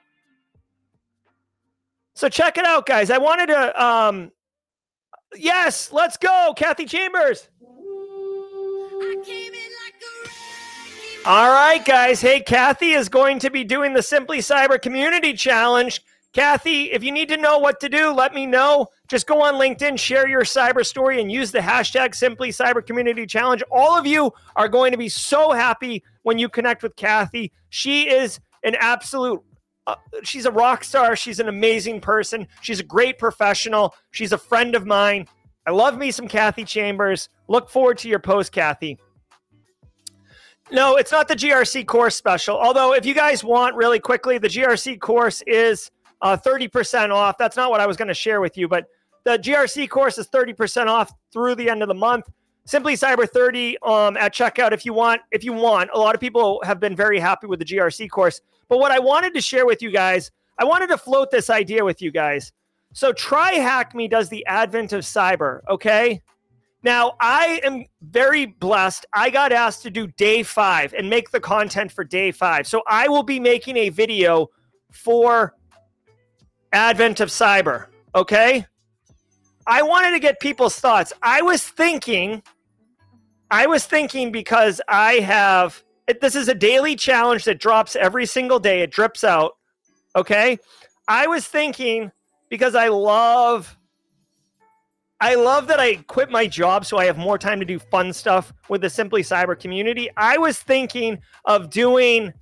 So 2.13 2.29
check 2.29 2.57
it 2.57 2.65
out, 2.65 2.85
guys. 2.85 3.09
I 3.09 3.17
wanted 3.17 3.47
to 3.47 3.83
um 3.83 4.31
yes, 5.35 5.91
let's 5.91 6.15
go, 6.17 6.53
Kathy 6.55 6.85
Chambers. 6.85 7.49
All 11.25 11.51
right, 11.51 11.83
guys. 11.83 12.21
Hey, 12.21 12.39
Kathy 12.39 12.91
is 12.91 13.09
going 13.09 13.39
to 13.39 13.49
be 13.49 13.63
doing 13.63 13.93
the 13.93 14.03
Simply 14.03 14.37
Cyber 14.39 14.79
Community 14.79 15.33
Challenge. 15.33 16.01
Kathy, 16.35 16.91
if 16.91 17.01
you 17.01 17.13
need 17.13 17.29
to 17.29 17.37
know 17.37 17.59
what 17.59 17.79
to 17.79 17.87
do, 17.87 18.11
let 18.11 18.33
me 18.33 18.45
know. 18.45 18.87
Just 19.07 19.25
go 19.25 19.41
on 19.41 19.53
LinkedIn, 19.53 19.97
share 19.97 20.27
your 20.27 20.41
cyber 20.41 20.85
story, 20.85 21.21
and 21.21 21.31
use 21.31 21.49
the 21.49 21.59
hashtag 21.59 22.13
Simply 22.13 22.49
Cyber 22.49 22.85
Community 22.85 23.25
Challenge. 23.25 23.63
All 23.71 23.97
of 23.97 24.05
you 24.05 24.33
are 24.57 24.67
going 24.67 24.91
to 24.91 24.97
be 24.97 25.07
so 25.07 25.53
happy 25.53 26.03
when 26.23 26.37
you 26.37 26.49
connect 26.49 26.83
with 26.83 26.93
Kathy. 26.97 27.53
She 27.69 28.09
is 28.09 28.41
an 28.65 28.75
absolute 28.81 29.41
uh, 29.87 29.95
she's 30.23 30.45
a 30.45 30.51
rock 30.51 30.83
star. 30.83 31.15
She's 31.15 31.39
an 31.39 31.47
amazing 31.47 32.01
person. 32.01 32.47
She's 32.61 32.81
a 32.81 32.83
great 32.83 33.17
professional. 33.17 33.95
She's 34.11 34.33
a 34.33 34.37
friend 34.37 34.75
of 34.75 34.85
mine. 34.85 35.29
I 35.65 35.71
love 35.71 35.97
me 35.97 36.11
some 36.11 36.27
Kathy 36.27 36.65
Chambers. 36.65 37.29
Look 37.47 37.69
forward 37.69 37.97
to 37.99 38.09
your 38.09 38.19
post, 38.19 38.51
Kathy. 38.51 38.99
No, 40.69 40.97
it's 40.97 41.13
not 41.13 41.29
the 41.29 41.35
GRC 41.35 41.85
course 41.85 42.17
special. 42.17 42.57
Although, 42.57 42.93
if 42.93 43.05
you 43.05 43.13
guys 43.13 43.41
want 43.41 43.75
really 43.77 43.99
quickly, 43.99 44.37
the 44.37 44.49
GRC 44.49 44.99
course 44.99 45.41
is 45.47 45.91
uh, 46.25 46.35
30% 46.35 47.11
off. 47.11 47.37
That's 47.37 47.55
not 47.55 47.69
what 47.69 47.79
I 47.79 47.85
was 47.85 47.97
going 47.97 48.07
to 48.07 48.13
share 48.15 48.41
with 48.41 48.57
you, 48.57 48.67
but 48.67 48.87
the 49.25 49.37
GRC 49.37 49.87
course 49.89 50.17
is 50.17 50.27
30% 50.27 50.87
off 50.87 51.13
through 51.31 51.53
the 51.53 51.69
end 51.69 51.83
of 51.83 51.87
the 51.87 51.93
month. 51.93 52.25
Simply 52.65 52.95
Cyber 52.95 53.29
30 53.29 53.77
um, 53.83 54.17
at 54.17 54.33
checkout 54.33 54.71
if 54.71 54.85
you 54.85 54.93
want. 54.93 55.21
If 55.31 55.43
you 55.43 55.53
want, 55.53 55.91
a 55.93 55.99
lot 55.99 56.15
of 56.15 56.21
people 56.21 56.61
have 56.65 56.79
been 56.79 56.95
very 56.95 57.19
happy 57.19 57.45
with 57.45 57.59
the 57.59 57.65
GRC 57.65 58.09
course. 58.09 58.41
But 58.69 58.79
what 58.79 58.91
I 58.91 58.97
wanted 58.97 59.35
to 59.35 59.41
share 59.41 59.67
with 59.67 59.83
you 59.83 59.91
guys, 59.91 60.31
I 60.57 60.63
wanted 60.63 60.87
to 60.87 60.97
float 60.97 61.29
this 61.29 61.51
idea 61.51 61.85
with 61.85 62.01
you 62.01 62.09
guys. 62.09 62.51
So 62.93 63.13
TryHackMe 63.13 64.09
does 64.09 64.29
the 64.29 64.43
advent 64.47 64.93
of 64.93 65.01
cyber. 65.01 65.59
Okay, 65.69 66.23
now, 66.81 67.15
I 67.19 67.61
am 67.63 67.85
very 68.01 68.45
blessed. 68.45 69.07
I 69.11 69.31
got 69.31 69.51
asked 69.51 69.81
to 69.83 69.89
do 69.89 70.05
day 70.05 70.43
five 70.43 70.93
and 70.93 71.09
make 71.09 71.31
the 71.31 71.39
content 71.39 71.91
for 71.91 72.03
day 72.03 72.31
five. 72.31 72.67
So 72.67 72.83
I 72.87 73.07
will 73.07 73.23
be 73.23 73.39
making 73.39 73.75
a 73.75 73.89
video 73.89 74.49
for 74.91 75.55
Advent 76.75 77.21
of 77.21 77.29
Cyber. 77.29 77.87
Okay. 78.13 78.65
I 79.65 79.81
wanted 79.81 80.11
to 80.11 80.19
get 80.19 80.41
people's 80.41 80.77
thoughts. 80.77 81.13
I 81.23 81.41
was 81.41 81.63
thinking, 81.63 82.43
I 83.49 83.65
was 83.65 83.85
thinking 83.85 84.29
because 84.29 84.81
I 84.89 85.13
have, 85.13 85.81
this 86.19 86.35
is 86.35 86.49
a 86.49 86.53
daily 86.53 86.97
challenge 86.97 87.45
that 87.45 87.59
drops 87.59 87.95
every 87.95 88.25
single 88.25 88.59
day, 88.59 88.81
it 88.81 88.91
drips 88.91 89.23
out. 89.23 89.53
Okay. 90.17 90.59
I 91.07 91.27
was 91.27 91.47
thinking 91.47 92.11
because 92.49 92.75
I 92.75 92.89
love 92.89 93.77
I 95.21 95.35
love 95.35 95.67
that 95.67 95.79
I 95.79 95.95
quit 95.95 96.29
my 96.29 96.45
job 96.45 96.85
so 96.85 96.97
I 96.97 97.05
have 97.05 97.17
more 97.17 97.37
time 97.37 97.61
to 97.61 97.65
do 97.65 97.79
fun 97.79 98.11
stuff 98.11 98.51
with 98.67 98.81
the 98.81 98.89
Simply 98.89 99.21
Cyber 99.21 99.57
community. 99.57 100.09
I 100.17 100.37
was 100.37 100.59
thinking 100.59 101.19
of 101.45 101.69
doing 101.69 102.33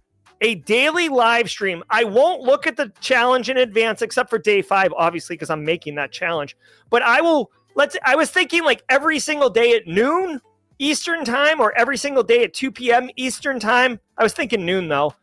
a 0.43 0.55
daily 0.55 1.09
live 1.09 1.49
stream. 1.49 1.83
I 1.89 2.03
won't 2.03 2.41
look 2.41 2.67
at 2.67 2.75
the 2.77 2.91
challenge 2.99 3.49
in 3.49 3.57
advance 3.57 4.01
except 4.01 4.29
for 4.29 4.37
day 4.37 4.61
5 4.61 4.93
obviously 4.95 5.35
because 5.35 5.49
I'm 5.49 5.65
making 5.65 5.95
that 5.95 6.11
challenge. 6.11 6.55
But 6.89 7.01
I 7.01 7.21
will 7.21 7.49
let's 7.75 7.97
I 8.05 8.15
was 8.15 8.29
thinking 8.29 8.63
like 8.63 8.83
every 8.89 9.19
single 9.19 9.49
day 9.49 9.73
at 9.73 9.87
noon 9.87 10.41
Eastern 10.79 11.23
time 11.23 11.61
or 11.61 11.71
every 11.77 11.97
single 11.97 12.23
day 12.23 12.43
at 12.43 12.53
2 12.53 12.71
p.m. 12.71 13.09
Eastern 13.15 13.59
time. 13.59 13.99
I 14.17 14.23
was 14.23 14.33
thinking 14.33 14.65
noon 14.65 14.89
though. 14.89 15.15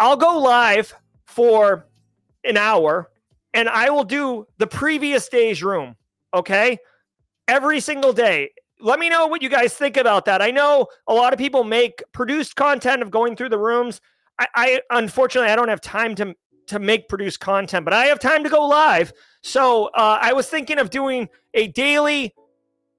I'll 0.00 0.16
go 0.16 0.38
live 0.38 0.94
for 1.26 1.86
an 2.44 2.56
hour 2.56 3.10
and 3.52 3.68
I 3.68 3.90
will 3.90 4.04
do 4.04 4.46
the 4.56 4.66
previous 4.66 5.28
day's 5.28 5.62
room. 5.62 5.96
Okay. 6.32 6.78
Every 7.46 7.80
single 7.80 8.14
day. 8.14 8.52
Let 8.82 8.98
me 8.98 9.08
know 9.08 9.28
what 9.28 9.42
you 9.42 9.48
guys 9.48 9.74
think 9.74 9.96
about 9.96 10.24
that. 10.24 10.42
I 10.42 10.50
know 10.50 10.88
a 11.06 11.14
lot 11.14 11.32
of 11.32 11.38
people 11.38 11.62
make 11.62 12.02
produced 12.12 12.56
content 12.56 13.00
of 13.00 13.12
going 13.12 13.36
through 13.36 13.50
the 13.50 13.58
rooms. 13.58 14.00
I, 14.38 14.46
I 14.54 14.80
unfortunately 14.90 15.50
I 15.50 15.56
don't 15.56 15.68
have 15.68 15.80
time 15.80 16.16
to 16.16 16.34
to 16.66 16.78
make 16.78 17.08
produced 17.08 17.38
content, 17.40 17.84
but 17.84 17.94
I 17.94 18.06
have 18.06 18.18
time 18.18 18.42
to 18.42 18.50
go 18.50 18.66
live. 18.66 19.12
So 19.42 19.86
uh, 19.94 20.18
I 20.20 20.32
was 20.32 20.48
thinking 20.48 20.78
of 20.78 20.90
doing 20.90 21.28
a 21.54 21.68
daily 21.68 22.34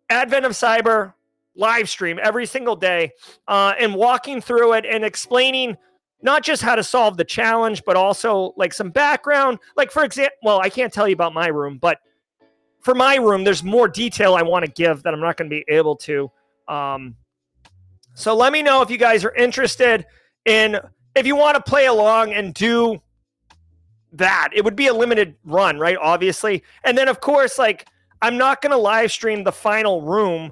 Advent 0.09 0.45
of 0.45 0.53
Cyber 0.53 1.13
live 1.55 1.89
stream 1.89 2.19
every 2.21 2.45
single 2.45 2.75
day 2.75 3.11
uh, 3.47 3.73
and 3.79 3.93
walking 3.93 4.41
through 4.41 4.73
it 4.73 4.85
and 4.85 5.03
explaining 5.03 5.77
not 6.21 6.43
just 6.43 6.61
how 6.61 6.75
to 6.75 6.83
solve 6.83 7.17
the 7.17 7.25
challenge, 7.25 7.83
but 7.85 7.97
also 7.97 8.53
like 8.55 8.73
some 8.73 8.89
background. 8.89 9.59
Like, 9.75 9.91
for 9.91 10.03
example, 10.03 10.35
well, 10.43 10.59
I 10.61 10.69
can't 10.69 10.93
tell 10.93 11.07
you 11.07 11.13
about 11.13 11.33
my 11.33 11.47
room, 11.47 11.77
but 11.77 11.99
for 12.83 12.93
my 12.93 13.15
room, 13.15 13.43
there's 13.43 13.63
more 13.63 13.87
detail 13.87 14.35
I 14.35 14.41
want 14.43 14.65
to 14.65 14.71
give 14.71 15.03
that 15.03 15.13
I'm 15.13 15.21
not 15.21 15.37
going 15.37 15.49
to 15.49 15.55
be 15.55 15.65
able 15.67 15.95
to. 15.97 16.29
Um, 16.67 17.15
so 18.13 18.35
let 18.35 18.53
me 18.53 18.61
know 18.61 18.81
if 18.81 18.91
you 18.91 18.97
guys 18.97 19.23
are 19.25 19.33
interested 19.33 20.05
in 20.45 20.79
if 21.15 21.25
you 21.25 21.35
want 21.35 21.55
to 21.55 21.61
play 21.61 21.85
along 21.85 22.33
and 22.33 22.53
do 22.53 23.01
that. 24.11 24.49
It 24.53 24.63
would 24.63 24.75
be 24.75 24.87
a 24.87 24.93
limited 24.93 25.35
run, 25.45 25.79
right? 25.79 25.97
Obviously. 25.99 26.63
And 26.83 26.97
then 26.97 27.07
of 27.07 27.21
course, 27.21 27.57
like 27.57 27.87
I'm 28.21 28.37
not 28.37 28.61
going 28.61 28.71
to 28.71 28.77
live 28.77 29.11
stream 29.11 29.43
the 29.43 29.51
final 29.51 30.01
room 30.01 30.51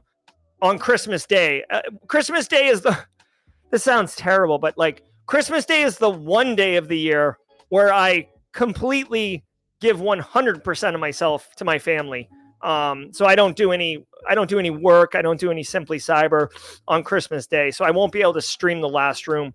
on 0.62 0.80
Christmas 0.80 1.26
Day. 1.26 1.64
Uh, 1.70 1.82
Christmas 2.08 2.48
Day 2.48 2.68
is 2.68 2.82
the 2.82 2.98
this 3.72 3.84
sounds 3.84 4.16
terrible, 4.16 4.58
but 4.58 4.78
like 4.78 5.04
Christmas 5.26 5.66
Day 5.66 5.82
is 5.82 5.98
the 5.98 6.10
one 6.10 6.56
day 6.56 6.78
of 6.78 6.88
the 6.88 6.98
year 6.98 7.38
where 7.70 7.94
I 7.94 8.30
completely 8.54 9.44
give 9.82 10.00
100% 10.00 10.94
of 10.94 11.00
myself 11.00 11.54
to 11.58 11.66
my 11.66 11.78
family. 11.78 12.30
Um, 12.62 13.12
so 13.12 13.26
I 13.26 13.36
don't 13.36 13.58
do 13.58 13.72
any 13.72 14.06
I 14.30 14.36
don't 14.36 14.50
do 14.50 14.60
any 14.60 14.70
work. 14.70 15.16
I 15.16 15.24
don't 15.24 15.40
do 15.40 15.50
any 15.50 15.64
simply 15.64 15.98
cyber 15.98 16.50
on 16.88 17.04
Christmas 17.04 17.48
Day. 17.48 17.72
So 17.72 17.84
I 17.84 17.90
won't 17.92 18.12
be 18.12 18.22
able 18.22 18.34
to 18.34 18.42
stream 18.42 18.80
the 18.80 18.88
last 18.88 19.28
room. 19.28 19.52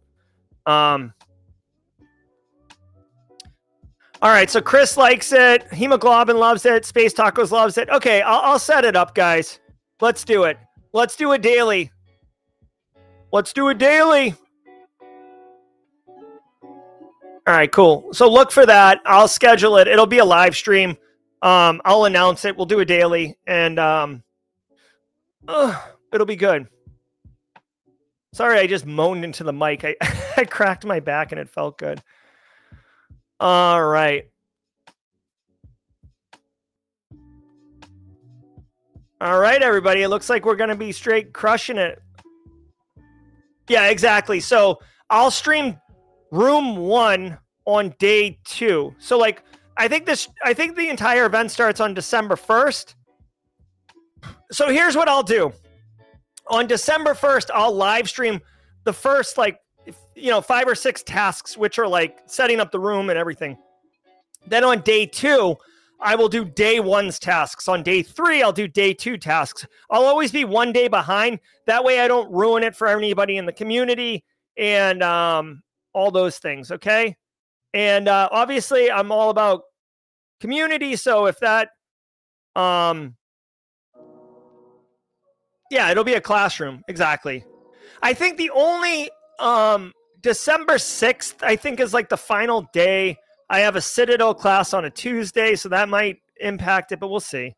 Um, 0.67 1.15
all 4.23 4.31
right, 4.31 4.51
so 4.51 4.61
Chris 4.61 4.97
likes 4.97 5.33
it. 5.33 5.73
Hemoglobin 5.73 6.37
loves 6.37 6.67
it. 6.67 6.85
Space 6.85 7.15
Tacos 7.15 7.53
loves 7.53 7.79
it. 7.79 7.89
Okay, 7.91 8.23
I'll, 8.23 8.41
I'll 8.41 8.59
set 8.59 8.85
it 8.85 8.97
up, 8.97 9.15
guys. 9.15 9.61
Let's 10.01 10.25
do 10.25 10.45
it. 10.45 10.59
Let's 10.93 11.15
do 11.15 11.33
a 11.33 11.39
daily. 11.39 11.93
Let's 13.31 13.53
do 13.53 13.69
a 13.69 13.75
daily. 13.75 14.35
All 17.47 17.55
right, 17.55 17.71
cool. 17.71 18.13
So 18.13 18.29
look 18.31 18.51
for 18.51 18.67
that. 18.67 19.01
I'll 19.07 19.29
schedule 19.29 19.77
it. 19.77 19.87
It'll 19.87 20.07
be 20.07 20.19
a 20.19 20.25
live 20.25 20.57
stream. 20.57 20.97
Um, 21.43 21.81
I'll 21.85 22.05
announce 22.05 22.45
it. 22.45 22.57
We'll 22.57 22.67
do 22.67 22.81
a 22.81 22.85
daily, 22.85 23.39
and 23.47 23.79
um, 23.79 24.25
uh, 25.47 25.81
it'll 26.13 26.27
be 26.27 26.37
good. 26.37 26.67
Sorry, 28.33 28.59
I 28.59 28.67
just 28.67 28.85
moaned 28.85 29.25
into 29.25 29.45
the 29.45 29.53
mic. 29.53 29.85
I, 29.85 29.97
I 30.37 30.45
cracked 30.45 30.85
my 30.85 31.01
back 31.01 31.33
and 31.33 31.41
it 31.41 31.49
felt 31.49 31.79
good. 31.79 32.03
All 33.39 33.83
right. 33.83 34.29
All 39.21 39.39
right, 39.39 39.63
everybody. 39.63 40.03
It 40.03 40.09
looks 40.09 40.29
like 40.29 40.45
we're 40.45 40.57
going 40.57 40.69
to 40.69 40.77
be 40.77 40.93
straight 40.93 41.33
crushing 41.33 41.79
it. 41.79 42.03
Yeah, 43.69 43.87
exactly. 43.87 44.41
So 44.41 44.81
I'll 45.09 45.31
stream 45.31 45.81
room 46.31 46.77
one 46.77 47.39
on 47.65 47.95
day 47.99 48.39
two. 48.45 48.95
So 48.99 49.19
like 49.19 49.43
I 49.77 49.89
think 49.89 50.07
this 50.07 50.29
I 50.45 50.55
think 50.55 50.77
the 50.77 50.89
entire 50.89 51.27
event 51.27 51.51
starts 51.51 51.81
on 51.81 51.95
December 51.95 52.37
1st. 52.37 52.95
So 54.51 54.69
here's 54.69 54.97
what 54.97 55.09
I'll 55.09 55.23
do. 55.23 55.53
On 56.49 56.67
December 56.67 57.15
1st, 57.15 57.51
I'll 57.53 57.75
live 57.75 58.09
stream 58.09 58.41
the 58.85 58.93
first 58.93 59.37
like 59.37 59.61
you 60.15 60.31
know, 60.31 60.41
five 60.41 60.67
or 60.67 60.75
six 60.75 61.03
tasks 61.03 61.57
which 61.57 61.79
are 61.79 61.87
like 61.87 62.21
setting 62.27 62.59
up 62.61 62.73
the 62.73 62.81
room 62.81 63.11
and 63.11 63.19
everything. 63.19 63.57
Then 64.47 64.65
on 64.65 64.81
day 64.81 65.07
2, 65.07 65.57
I 66.01 66.15
will 66.15 66.29
do 66.29 66.45
day 66.45 66.81
one's 66.81 67.19
tasks. 67.19 67.69
On 67.69 67.83
day 67.83 68.03
three, 68.03 68.43
I'll 68.43 68.53
do 68.53 68.69
day 68.69 68.93
two 68.93 69.17
tasks. 69.17 69.67
I'll 69.91 70.05
always 70.05 70.31
be 70.31 70.45
one 70.45 70.73
day 70.73 70.89
behind. 70.89 71.41
That 71.67 71.85
way, 71.85 72.01
I 72.01 72.09
don't 72.09 72.31
ruin 72.31 72.63
it 72.63 72.77
for 72.77 72.87
anybody 72.87 73.39
in 73.39 73.47
the 73.47 73.53
community. 73.53 74.25
And 74.57 75.03
um, 75.03 75.63
all 75.97 76.11
those 76.11 76.39
things. 76.39 76.71
Okay. 76.71 77.17
And 77.73 78.07
uh, 78.07 78.29
obviously, 78.31 78.91
I'm 78.91 79.11
all 79.11 79.31
about 79.31 79.63
community. 80.41 80.95
So 80.95 81.27
if 81.27 81.41
that, 81.41 81.71
um, 82.55 83.17
yeah, 85.71 85.91
it'll 85.91 86.05
be 86.05 86.15
a 86.15 86.21
classroom. 86.21 86.83
Exactly. 86.87 87.45
I 88.03 88.13
think 88.13 88.37
the 88.37 88.51
only 88.51 89.11
um, 89.41 89.93
December 90.21 90.75
6th, 90.75 91.43
I 91.43 91.57
think, 91.57 91.81
is 91.81 91.95
like 91.95 92.11
the 92.11 92.17
final 92.17 92.69
day. 92.73 93.17
I 93.49 93.61
have 93.61 93.75
a 93.75 93.81
Citadel 93.81 94.35
class 94.35 94.75
on 94.75 94.85
a 94.85 94.91
Tuesday, 94.91 95.57
so 95.57 95.71
that 95.71 95.89
might 95.89 96.19
impact 96.41 96.93
it, 96.93 97.01
but 97.01 97.09
we'll 97.09 97.21
see. 97.21 97.55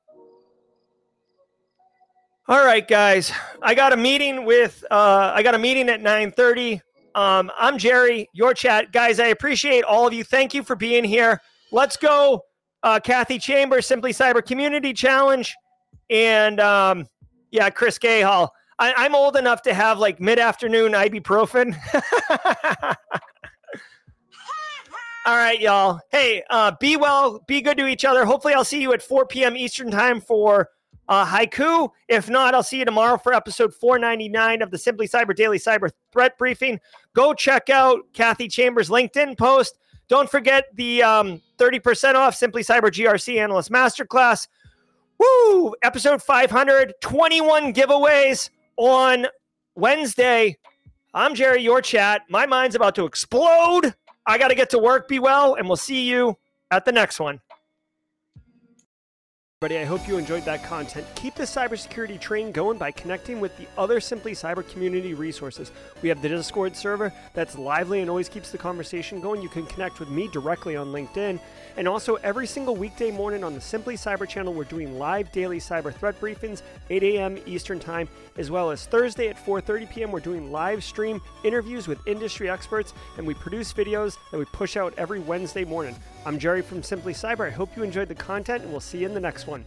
All 2.46 2.64
right, 2.64 2.86
guys. 2.86 3.32
I 3.60 3.74
got 3.74 3.92
a 3.92 3.96
meeting 3.96 4.46
with 4.46 4.82
uh 4.90 5.32
I 5.34 5.42
got 5.42 5.54
a 5.54 5.58
meeting 5.58 5.90
at 5.90 6.00
9:30 6.00 6.80
um, 7.18 7.50
I'm 7.58 7.78
Jerry, 7.78 8.28
your 8.32 8.54
chat. 8.54 8.92
Guys, 8.92 9.18
I 9.18 9.26
appreciate 9.26 9.82
all 9.82 10.06
of 10.06 10.12
you. 10.12 10.22
Thank 10.22 10.54
you 10.54 10.62
for 10.62 10.76
being 10.76 11.02
here. 11.02 11.40
Let's 11.72 11.96
go, 11.96 12.44
uh, 12.84 13.00
Kathy 13.00 13.40
Chambers, 13.40 13.88
Simply 13.88 14.12
Cyber 14.12 14.44
Community 14.44 14.92
Challenge. 14.92 15.52
And 16.10 16.60
um, 16.60 17.08
yeah, 17.50 17.70
Chris 17.70 17.98
Gahal. 17.98 18.50
I, 18.78 19.04
am 19.04 19.16
old 19.16 19.34
enough 19.34 19.62
to 19.62 19.74
have 19.74 19.98
like 19.98 20.20
mid 20.20 20.38
afternoon 20.38 20.92
ibuprofen. 20.92 21.76
all 25.26 25.36
right, 25.36 25.60
y'all. 25.60 25.98
Hey, 26.12 26.44
uh, 26.50 26.70
be 26.78 26.96
well, 26.96 27.42
be 27.48 27.60
good 27.60 27.78
to 27.78 27.88
each 27.88 28.04
other. 28.04 28.24
Hopefully, 28.24 28.54
I'll 28.54 28.62
see 28.62 28.80
you 28.80 28.92
at 28.92 29.02
4 29.02 29.26
p.m. 29.26 29.56
Eastern 29.56 29.90
Time 29.90 30.20
for 30.20 30.68
uh, 31.08 31.26
haiku. 31.26 31.90
If 32.08 32.28
not, 32.28 32.54
I'll 32.54 32.62
see 32.62 32.78
you 32.78 32.84
tomorrow 32.84 33.18
for 33.18 33.32
episode 33.32 33.74
499 33.74 34.62
of 34.62 34.70
the 34.70 34.78
Simply 34.78 35.08
Cyber 35.08 35.34
Daily 35.34 35.58
Cyber 35.58 35.90
Threat 36.12 36.36
Briefing. 36.38 36.78
Go 37.14 37.34
check 37.34 37.70
out 37.70 38.00
Kathy 38.12 38.48
Chambers' 38.48 38.90
LinkedIn 38.90 39.36
post. 39.38 39.78
Don't 40.08 40.30
forget 40.30 40.64
the 40.74 41.02
um, 41.02 41.42
30% 41.58 42.14
off 42.14 42.34
Simply 42.34 42.62
Cyber 42.62 42.90
GRC 42.90 43.38
Analyst 43.38 43.70
Masterclass. 43.70 44.48
Woo! 45.18 45.74
Episode 45.82 46.22
500, 46.22 46.94
21 47.00 47.74
giveaways 47.74 48.50
on 48.76 49.26
Wednesday. 49.74 50.56
I'm 51.14 51.34
Jerry, 51.34 51.62
your 51.62 51.82
chat. 51.82 52.22
My 52.28 52.46
mind's 52.46 52.76
about 52.76 52.94
to 52.94 53.04
explode. 53.04 53.94
I 54.26 54.38
got 54.38 54.48
to 54.48 54.54
get 54.54 54.70
to 54.70 54.78
work. 54.78 55.08
Be 55.08 55.18
well, 55.18 55.54
and 55.54 55.66
we'll 55.66 55.76
see 55.76 56.08
you 56.08 56.36
at 56.70 56.84
the 56.84 56.92
next 56.92 57.18
one. 57.18 57.40
Everybody, 59.60 59.82
I 59.82 59.86
hope 59.86 60.06
you 60.06 60.18
enjoyed 60.18 60.44
that 60.44 60.62
content. 60.62 61.04
Keep 61.16 61.34
the 61.34 61.42
cybersecurity 61.42 62.20
train 62.20 62.52
going 62.52 62.78
by 62.78 62.92
connecting 62.92 63.40
with 63.40 63.56
the 63.56 63.66
other 63.76 63.98
Simply 63.98 64.30
Cyber 64.30 64.64
community 64.70 65.14
resources. 65.14 65.72
We 66.00 66.08
have 66.10 66.22
the 66.22 66.28
Discord 66.28 66.76
server 66.76 67.12
that's 67.34 67.58
lively 67.58 68.00
and 68.00 68.08
always 68.08 68.28
keeps 68.28 68.52
the 68.52 68.56
conversation 68.58 69.20
going. 69.20 69.42
You 69.42 69.48
can 69.48 69.66
connect 69.66 69.98
with 69.98 70.10
me 70.10 70.28
directly 70.28 70.76
on 70.76 70.92
LinkedIn. 70.92 71.40
And 71.76 71.88
also, 71.88 72.14
every 72.22 72.46
single 72.46 72.76
weekday 72.76 73.10
morning 73.10 73.42
on 73.42 73.52
the 73.52 73.60
Simply 73.60 73.96
Cyber 73.96 74.28
channel, 74.28 74.54
we're 74.54 74.62
doing 74.62 74.96
live 74.96 75.32
daily 75.32 75.58
cyber 75.58 75.92
threat 75.92 76.20
briefings, 76.20 76.62
8 76.88 77.02
a.m. 77.02 77.36
Eastern 77.44 77.80
Time, 77.80 78.08
as 78.36 78.52
well 78.52 78.70
as 78.70 78.86
Thursday 78.86 79.26
at 79.26 79.44
4:30 79.44 79.90
p.m. 79.90 80.12
We're 80.12 80.20
doing 80.20 80.52
live 80.52 80.84
stream 80.84 81.20
interviews 81.42 81.88
with 81.88 81.98
industry 82.06 82.48
experts, 82.48 82.94
and 83.16 83.26
we 83.26 83.34
produce 83.34 83.72
videos 83.72 84.18
that 84.30 84.38
we 84.38 84.44
push 84.44 84.76
out 84.76 84.94
every 84.96 85.18
Wednesday 85.18 85.64
morning. 85.64 85.96
I'm 86.28 86.38
Jerry 86.38 86.60
from 86.60 86.82
Simply 86.82 87.14
Cyber. 87.14 87.46
I 87.46 87.50
hope 87.50 87.74
you 87.74 87.82
enjoyed 87.82 88.08
the 88.08 88.14
content, 88.14 88.62
and 88.62 88.70
we'll 88.70 88.80
see 88.80 88.98
you 88.98 89.06
in 89.06 89.14
the 89.14 89.18
next 89.18 89.46
one. 89.46 89.64